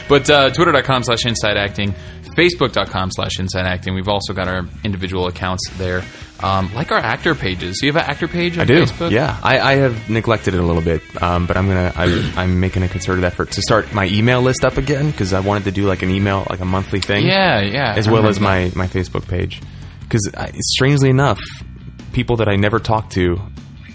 but 0.08 0.30
uh, 0.30 0.48
twitter.com 0.50 1.04
slash 1.04 1.26
inside 1.26 1.58
acting, 1.58 1.94
facebook.com 2.36 3.10
slash 3.10 3.38
inside 3.38 3.66
acting. 3.66 3.94
We've 3.94 4.08
also 4.08 4.32
got 4.32 4.48
our 4.48 4.64
individual 4.84 5.26
accounts 5.26 5.68
there. 5.76 6.02
Um, 6.42 6.72
like 6.74 6.90
our 6.90 6.98
actor 6.98 7.34
pages. 7.34 7.78
Do 7.80 7.86
you 7.86 7.92
have 7.92 8.02
an 8.02 8.10
actor 8.10 8.26
page 8.28 8.56
on 8.56 8.62
I 8.62 8.64
do. 8.64 8.82
Facebook? 8.84 9.10
Yeah, 9.10 9.38
I, 9.42 9.58
I 9.58 9.74
have 9.76 10.08
neglected 10.08 10.54
it 10.54 10.60
a 10.60 10.62
little 10.62 10.82
bit, 10.82 11.02
um, 11.22 11.46
but 11.46 11.56
I'm 11.56 11.66
gonna. 11.68 11.92
I, 11.94 12.32
I'm 12.36 12.60
making 12.60 12.82
a 12.82 12.88
concerted 12.88 13.24
effort 13.24 13.50
to 13.52 13.62
start 13.62 13.92
my 13.92 14.06
email 14.06 14.40
list 14.40 14.64
up 14.64 14.76
again 14.78 15.10
because 15.10 15.32
I 15.32 15.40
wanted 15.40 15.64
to 15.64 15.70
do 15.72 15.86
like 15.86 16.02
an 16.02 16.10
email, 16.10 16.46
like 16.48 16.60
a 16.60 16.64
monthly 16.64 17.00
thing. 17.00 17.26
Yeah, 17.26 17.60
yeah. 17.60 17.94
as 17.96 18.08
well 18.08 18.26
as 18.26 18.40
my 18.40 18.72
my 18.74 18.86
Facebook 18.86 19.28
page. 19.28 19.60
Because 20.00 20.28
strangely 20.74 21.10
enough, 21.10 21.40
people 22.12 22.36
that 22.36 22.48
I 22.48 22.56
never 22.56 22.78
talk 22.78 23.10
to 23.10 23.38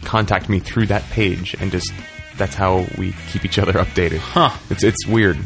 contact 0.03 0.47
me 0.47 0.59
through 0.59 0.85
that 0.87 1.03
page, 1.09 1.55
and 1.59 1.71
just 1.71 1.91
that's 2.37 2.55
how 2.55 2.85
we 2.97 3.13
keep 3.31 3.43
each 3.45 3.57
other 3.59 3.73
updated. 3.73 4.19
Huh. 4.19 4.51
It's 4.69 4.83
it's 4.83 5.05
weird. 5.07 5.37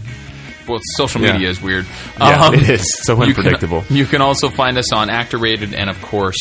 well, 0.68 0.80
social 0.98 1.22
Yeah. 1.22 1.34
media 1.34 1.50
is 1.50 1.62
weird. 1.62 1.86
Yeah, 2.20 2.52
it 2.54 2.70
is. 2.70 2.86
So 3.04 3.14
you 3.24 3.34
can- 3.34 3.46
unpredictable. 3.46 3.84
You 3.90 4.06
can, 4.06 4.22
also 4.22 4.50
find 4.50 4.78
us 4.78 4.94
on 4.94 5.10
Actor 5.10 5.38
Rated 5.40 5.74
and, 5.74 5.90
of 5.90 6.00
course, 6.02 6.38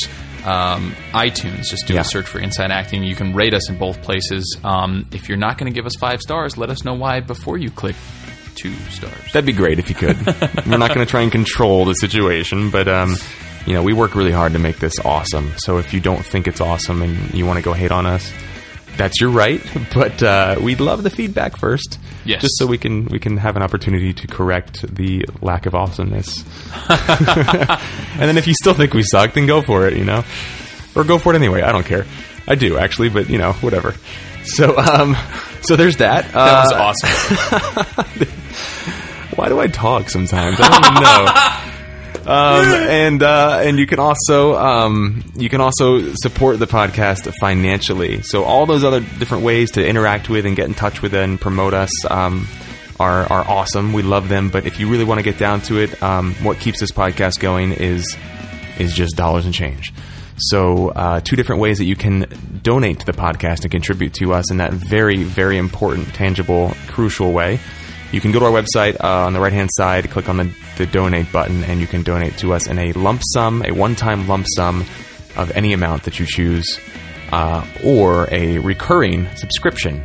um, 0.47 0.95
iTunes. 1.13 1.65
Just 1.69 1.87
do 1.87 1.95
Yeah. 1.95 2.01
a 2.01 2.05
search 2.05 2.27
for 2.27 2.39
Inside 2.39 2.71
Acting. 2.71 3.03
You 3.05 3.15
can 3.15 3.35
rate 3.35 3.55
us 3.55 3.69
in 3.69 3.79
both 3.79 4.01
places. 4.03 4.57
Um, 4.65 5.07
if 5.13 5.29
you're 5.29 5.39
not 5.39 5.59
going 5.59 5.71
to 5.73 5.75
give 5.75 5.87
us 5.87 5.95
five 5.99 6.21
stars, 6.21 6.57
let 6.57 6.71
us 6.71 6.85
know 6.85 6.95
why 6.95 7.21
before 7.21 7.59
you 7.59 7.71
click 7.71 7.97
two 8.55 8.75
stars. 8.91 9.33
That'd 9.33 9.47
be 9.47 9.53
great 9.53 9.79
if 9.79 9.89
you 9.89 9.95
could. 9.95 10.17
We're 10.67 10.79
not 10.79 10.93
going 10.95 11.07
to 11.07 11.11
try 11.11 11.23
and 11.23 11.31
control 11.31 11.85
the 11.85 11.95
situation, 11.95 12.71
but 12.71 12.89
um, 12.89 13.17
you 13.67 13.75
know, 13.75 13.83
we 13.83 13.93
work 13.93 14.15
really 14.15 14.33
hard 14.33 14.53
to 14.55 14.59
make 14.59 14.79
this 14.79 14.99
awesome. 15.05 15.53
So 15.59 15.79
if 15.79 15.93
you 15.95 16.01
don't 16.01 16.25
think 16.25 16.49
it's 16.49 16.61
awesome 16.61 17.03
and 17.03 17.33
you 17.35 17.47
want 17.47 17.59
to 17.59 17.63
go 17.63 17.73
hate 17.73 17.93
on 17.93 18.07
us, 18.07 18.33
that's 18.99 19.21
your 19.21 19.31
right. 19.31 19.63
But 19.95 20.23
uh, 20.23 20.57
we'd 20.61 20.81
love 20.81 21.03
the 21.03 21.11
feedback 21.11 21.57
first, 21.57 21.99
Yes. 22.25 22.43
just 22.43 22.59
so 22.59 22.67
we 22.67 22.77
can 22.77 23.07
we 23.07 23.19
can 23.19 23.37
have 23.39 23.57
an 23.57 23.63
opportunity 23.63 24.13
to 24.13 24.27
correct 24.27 24.83
the 24.95 25.25
lack 25.41 25.65
of 25.67 25.75
awesomeness. 25.75 26.45
and 26.91 28.21
then 28.21 28.37
if 28.37 28.47
you 28.47 28.55
still 28.55 28.75
think 28.75 28.93
we 28.95 29.03
suck, 29.03 29.33
then 29.33 29.47
go 29.47 29.63
for 29.63 29.87
it. 29.87 29.97
You 29.97 30.05
know, 30.05 30.25
or 30.95 31.05
go 31.05 31.19
for 31.19 31.33
it 31.33 31.37
anyway. 31.37 31.63
I 31.63 31.73
don't 31.73 31.87
care. 31.87 32.05
I 32.47 32.55
do 32.55 32.77
actually, 32.79 33.09
but 33.09 33.31
you 33.31 33.39
know, 33.39 33.53
whatever. 33.55 33.95
So 34.45 34.77
um, 34.79 35.17
so 35.63 35.77
there's 35.77 35.97
that. 35.97 36.31
That 36.33 36.65
was 36.65 36.73
Uh, 36.73 36.83
awesome. 36.83 38.29
why 39.37 39.49
do 39.49 39.59
I 39.61 39.67
talk 39.69 40.09
sometimes? 40.11 40.57
I 40.61 40.69
don't 40.69 40.95
know. 41.03 41.27
Um, 42.29 42.65
and 42.91 43.23
uh, 43.23 43.61
and 43.65 43.79
you 43.79 43.87
can 43.87 43.99
also 43.99 44.55
um, 44.57 45.25
you 45.35 45.49
can 45.49 45.61
also 45.61 46.13
support 46.15 46.59
the 46.59 46.67
podcast 46.67 47.33
financially. 47.41 48.23
So 48.23 48.45
all 48.45 48.67
those 48.67 48.85
other 48.85 49.01
different 49.01 49.45
ways 49.45 49.73
to 49.73 49.87
interact 49.87 50.29
with 50.29 50.45
and 50.45 50.55
get 50.55 50.67
in 50.67 50.75
touch 50.75 51.01
with 51.01 51.15
and 51.15 51.41
promote 51.41 51.73
us 51.73 51.91
um, 52.11 52.47
are 53.01 53.25
are 53.33 53.49
awesome. 53.49 53.95
We 53.95 54.03
love 54.03 54.29
them. 54.29 54.51
But 54.51 54.67
if 54.67 54.79
you 54.79 54.89
really 54.89 55.05
want 55.05 55.19
to 55.19 55.25
get 55.25 55.39
down 55.39 55.63
to 55.63 55.79
it, 55.79 56.03
um, 56.03 56.35
what 56.43 56.59
keeps 56.59 56.81
this 56.81 56.93
podcast 56.93 57.41
going 57.41 57.73
is 57.73 58.17
is 58.79 58.93
just 58.93 59.17
dollars 59.17 59.47
and 59.47 59.55
change. 59.55 59.93
So, 60.41 60.91
uh, 60.91 61.21
two 61.21 61.35
different 61.35 61.61
ways 61.61 61.79
that 61.79 61.87
you 61.87 61.97
can 61.97 62.27
donate 62.63 63.01
to 63.01 63.07
the 63.07 63.13
podcast 63.13 63.63
and 63.63 63.73
contribute 63.73 64.15
to 64.15 64.33
us 64.35 64.53
in 64.53 64.59
that 64.59 64.73
very, 64.73 65.25
very 65.25 65.59
important, 65.59 66.15
tangible, 66.15 66.75
crucial 66.87 67.33
way. 67.33 67.59
You 68.11 68.21
can 68.21 68.33
go 68.33 68.41
to 68.41 68.47
our 68.47 68.53
website 68.53 68.97
uh, 69.03 69.27
on 69.27 69.35
the 69.35 69.41
right 69.41 69.53
hand 69.53 69.69
side, 69.73 70.11
click 70.11 70.29
on 70.29 70.39
the, 70.39 70.51
the 70.79 70.87
donate 70.87 71.31
button, 71.31 71.63
and 71.65 71.81
you 71.81 71.87
can 71.87 72.03
donate 72.03 72.39
to 72.39 72.55
us 72.55 72.67
in 72.67 72.79
a 72.79 72.93
lump 72.93 73.23
sum, 73.33 73.63
a 73.67 73.73
one 73.73 73.95
time 73.95 74.27
lump 74.27 74.47
sum 74.57 74.87
of 75.37 75.51
any 75.53 75.73
amount 75.73 76.05
that 76.05 76.19
you 76.19 76.25
choose, 76.25 76.81
uh, 77.33 77.67
or 77.85 78.27
a 78.33 78.59
recurring 78.59 79.29
subscription 79.37 80.03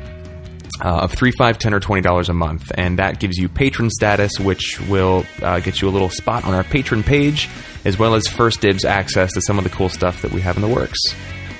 uh, 0.81 1.03
of 1.03 1.13
three, 1.13 1.31
five, 1.31 1.57
ten, 1.57 1.73
or 1.73 1.79
twenty 1.79 2.01
dollars 2.01 2.27
a 2.27 2.33
month, 2.33 2.71
and 2.75 2.99
that 2.99 3.19
gives 3.19 3.37
you 3.37 3.47
patron 3.47 3.89
status, 3.89 4.37
which 4.39 4.79
will 4.89 5.25
uh, 5.41 5.59
get 5.61 5.81
you 5.81 5.87
a 5.87 5.91
little 5.91 6.09
spot 6.09 6.43
on 6.43 6.53
our 6.53 6.63
patron 6.63 7.03
page, 7.03 7.49
as 7.85 7.97
well 7.97 8.15
as 8.15 8.27
first 8.27 8.59
dibs 8.59 8.83
access 8.83 9.31
to 9.33 9.41
some 9.41 9.57
of 9.57 9.63
the 9.63 9.69
cool 9.69 9.89
stuff 9.89 10.21
that 10.21 10.31
we 10.31 10.41
have 10.41 10.57
in 10.57 10.61
the 10.61 10.67
works. 10.67 10.99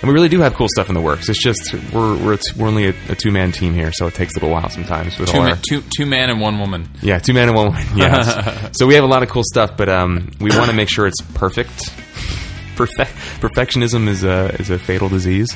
And 0.04 0.10
we 0.10 0.14
really 0.14 0.28
do 0.28 0.42
have 0.42 0.54
cool 0.56 0.68
stuff 0.70 0.90
in 0.90 0.96
the 0.96 1.02
works. 1.02 1.30
It's 1.30 1.42
just 1.42 1.74
we're 1.94 2.18
we're, 2.18 2.38
we're 2.58 2.68
only 2.68 2.88
a, 2.90 2.94
a 3.08 3.16
two 3.16 3.32
man 3.32 3.54
team 3.54 3.74
here, 3.74 3.94
so 3.94 4.06
it 4.08 4.14
takes 4.14 4.34
a 4.34 4.36
little 4.36 4.50
while 4.50 4.68
sometimes 4.70 5.18
with 5.18 5.30
two, 5.30 5.38
ma- 5.40 5.52
our 5.52 5.56
two, 5.56 5.82
two 5.98 6.06
man 6.06 6.30
and 6.30 6.42
one 6.42 6.60
woman. 6.60 6.90
yeah, 7.02 7.20
two 7.20 7.34
man 7.34 7.48
and 7.48 7.56
one 7.56 7.68
woman. 7.68 7.88
Yes. 7.96 8.70
so 8.78 8.86
we 8.86 8.96
have 8.96 9.06
a 9.06 9.08
lot 9.08 9.24
of 9.24 9.30
cool 9.30 9.44
stuff, 9.46 9.78
but 9.78 9.88
um, 9.88 10.30
we 10.42 10.50
want 10.52 10.70
to 10.70 10.76
make 10.76 10.90
sure 10.90 11.08
it's 11.08 11.22
perfect. 11.34 11.90
Perfect 12.76 13.12
perfectionism 13.40 14.08
is 14.08 14.24
a 14.24 14.48
is 14.60 14.72
a 14.72 14.80
fatal 14.80 15.08
disease, 15.08 15.56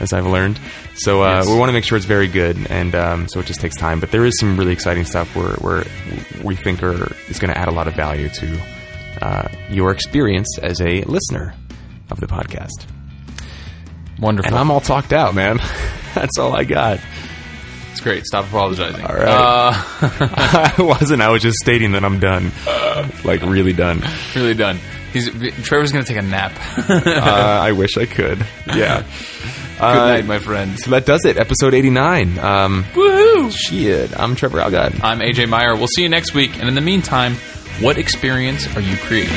as 0.00 0.12
I've 0.12 0.26
learned. 0.26 0.58
So 0.96 1.22
uh, 1.22 1.36
Yes. 1.36 1.46
we 1.46 1.56
want 1.56 1.68
to 1.68 1.72
make 1.72 1.84
sure 1.84 1.96
it's 1.96 2.04
very 2.06 2.26
good, 2.26 2.56
and 2.68 2.92
um, 2.96 3.28
so 3.28 3.38
it 3.38 3.46
just 3.46 3.60
takes 3.60 3.76
time. 3.76 4.00
But 4.00 4.10
there 4.10 4.24
is 4.24 4.36
some 4.40 4.56
really 4.58 4.72
exciting 4.72 5.04
stuff 5.04 5.34
where 5.36 5.54
where 5.58 5.84
we 6.42 6.56
think 6.56 6.82
are 6.82 7.12
is 7.28 7.38
going 7.38 7.52
to 7.54 7.56
add 7.56 7.68
a 7.68 7.70
lot 7.70 7.86
of 7.86 7.94
value 7.94 8.28
to 8.30 8.60
uh, 9.22 9.48
your 9.70 9.92
experience 9.92 10.58
as 10.60 10.80
a 10.80 11.02
listener 11.04 11.54
of 12.10 12.18
the 12.18 12.26
podcast. 12.26 12.84
Wonderful. 14.18 14.50
And 14.50 14.58
I'm 14.58 14.70
all 14.70 14.80
talked 14.80 15.12
out, 15.12 15.34
man. 15.34 15.58
That's 16.14 16.38
all 16.38 16.54
I 16.54 16.64
got. 16.64 17.00
It's 17.92 18.00
great. 18.00 18.24
Stop 18.26 18.46
apologizing. 18.46 19.04
All 19.04 19.14
right. 19.14 19.26
Uh, 19.28 19.72
I 20.78 20.82
wasn't. 20.82 21.22
I 21.22 21.30
was 21.30 21.42
just 21.42 21.58
stating 21.58 21.92
that 21.92 22.04
I'm 22.04 22.18
done. 22.20 22.52
Like, 23.24 23.42
really 23.42 23.72
done. 23.72 24.02
really 24.34 24.54
done. 24.54 24.78
He's 25.12 25.30
Trevor's 25.64 25.92
gonna 25.92 26.04
take 26.04 26.18
a 26.18 26.22
nap. 26.22 26.52
Uh, 26.88 27.60
I 27.62 27.72
wish 27.72 27.96
I 27.96 28.04
could. 28.06 28.44
Yeah. 28.66 29.04
Uh, 29.80 29.94
night, 29.94 30.26
my 30.26 30.38
friends. 30.38 30.84
So 30.84 30.90
that 30.90 31.06
does 31.06 31.24
it. 31.24 31.36
Episode 31.38 31.74
89. 31.74 32.38
Um, 32.38 32.84
Woohoo! 32.92 33.50
shit. 33.52 34.18
I'm 34.18 34.34
Trevor 34.36 34.58
Algatt. 34.58 35.02
I'm 35.02 35.20
AJ 35.20 35.48
Meyer. 35.48 35.74
We'll 35.74 35.88
see 35.88 36.02
you 36.02 36.08
next 36.08 36.34
week. 36.34 36.58
And 36.58 36.68
in 36.68 36.74
the 36.74 36.80
meantime, 36.80 37.36
what 37.80 37.98
experience 37.98 38.66
are 38.76 38.80
you 38.80 38.96
creating? 38.96 39.34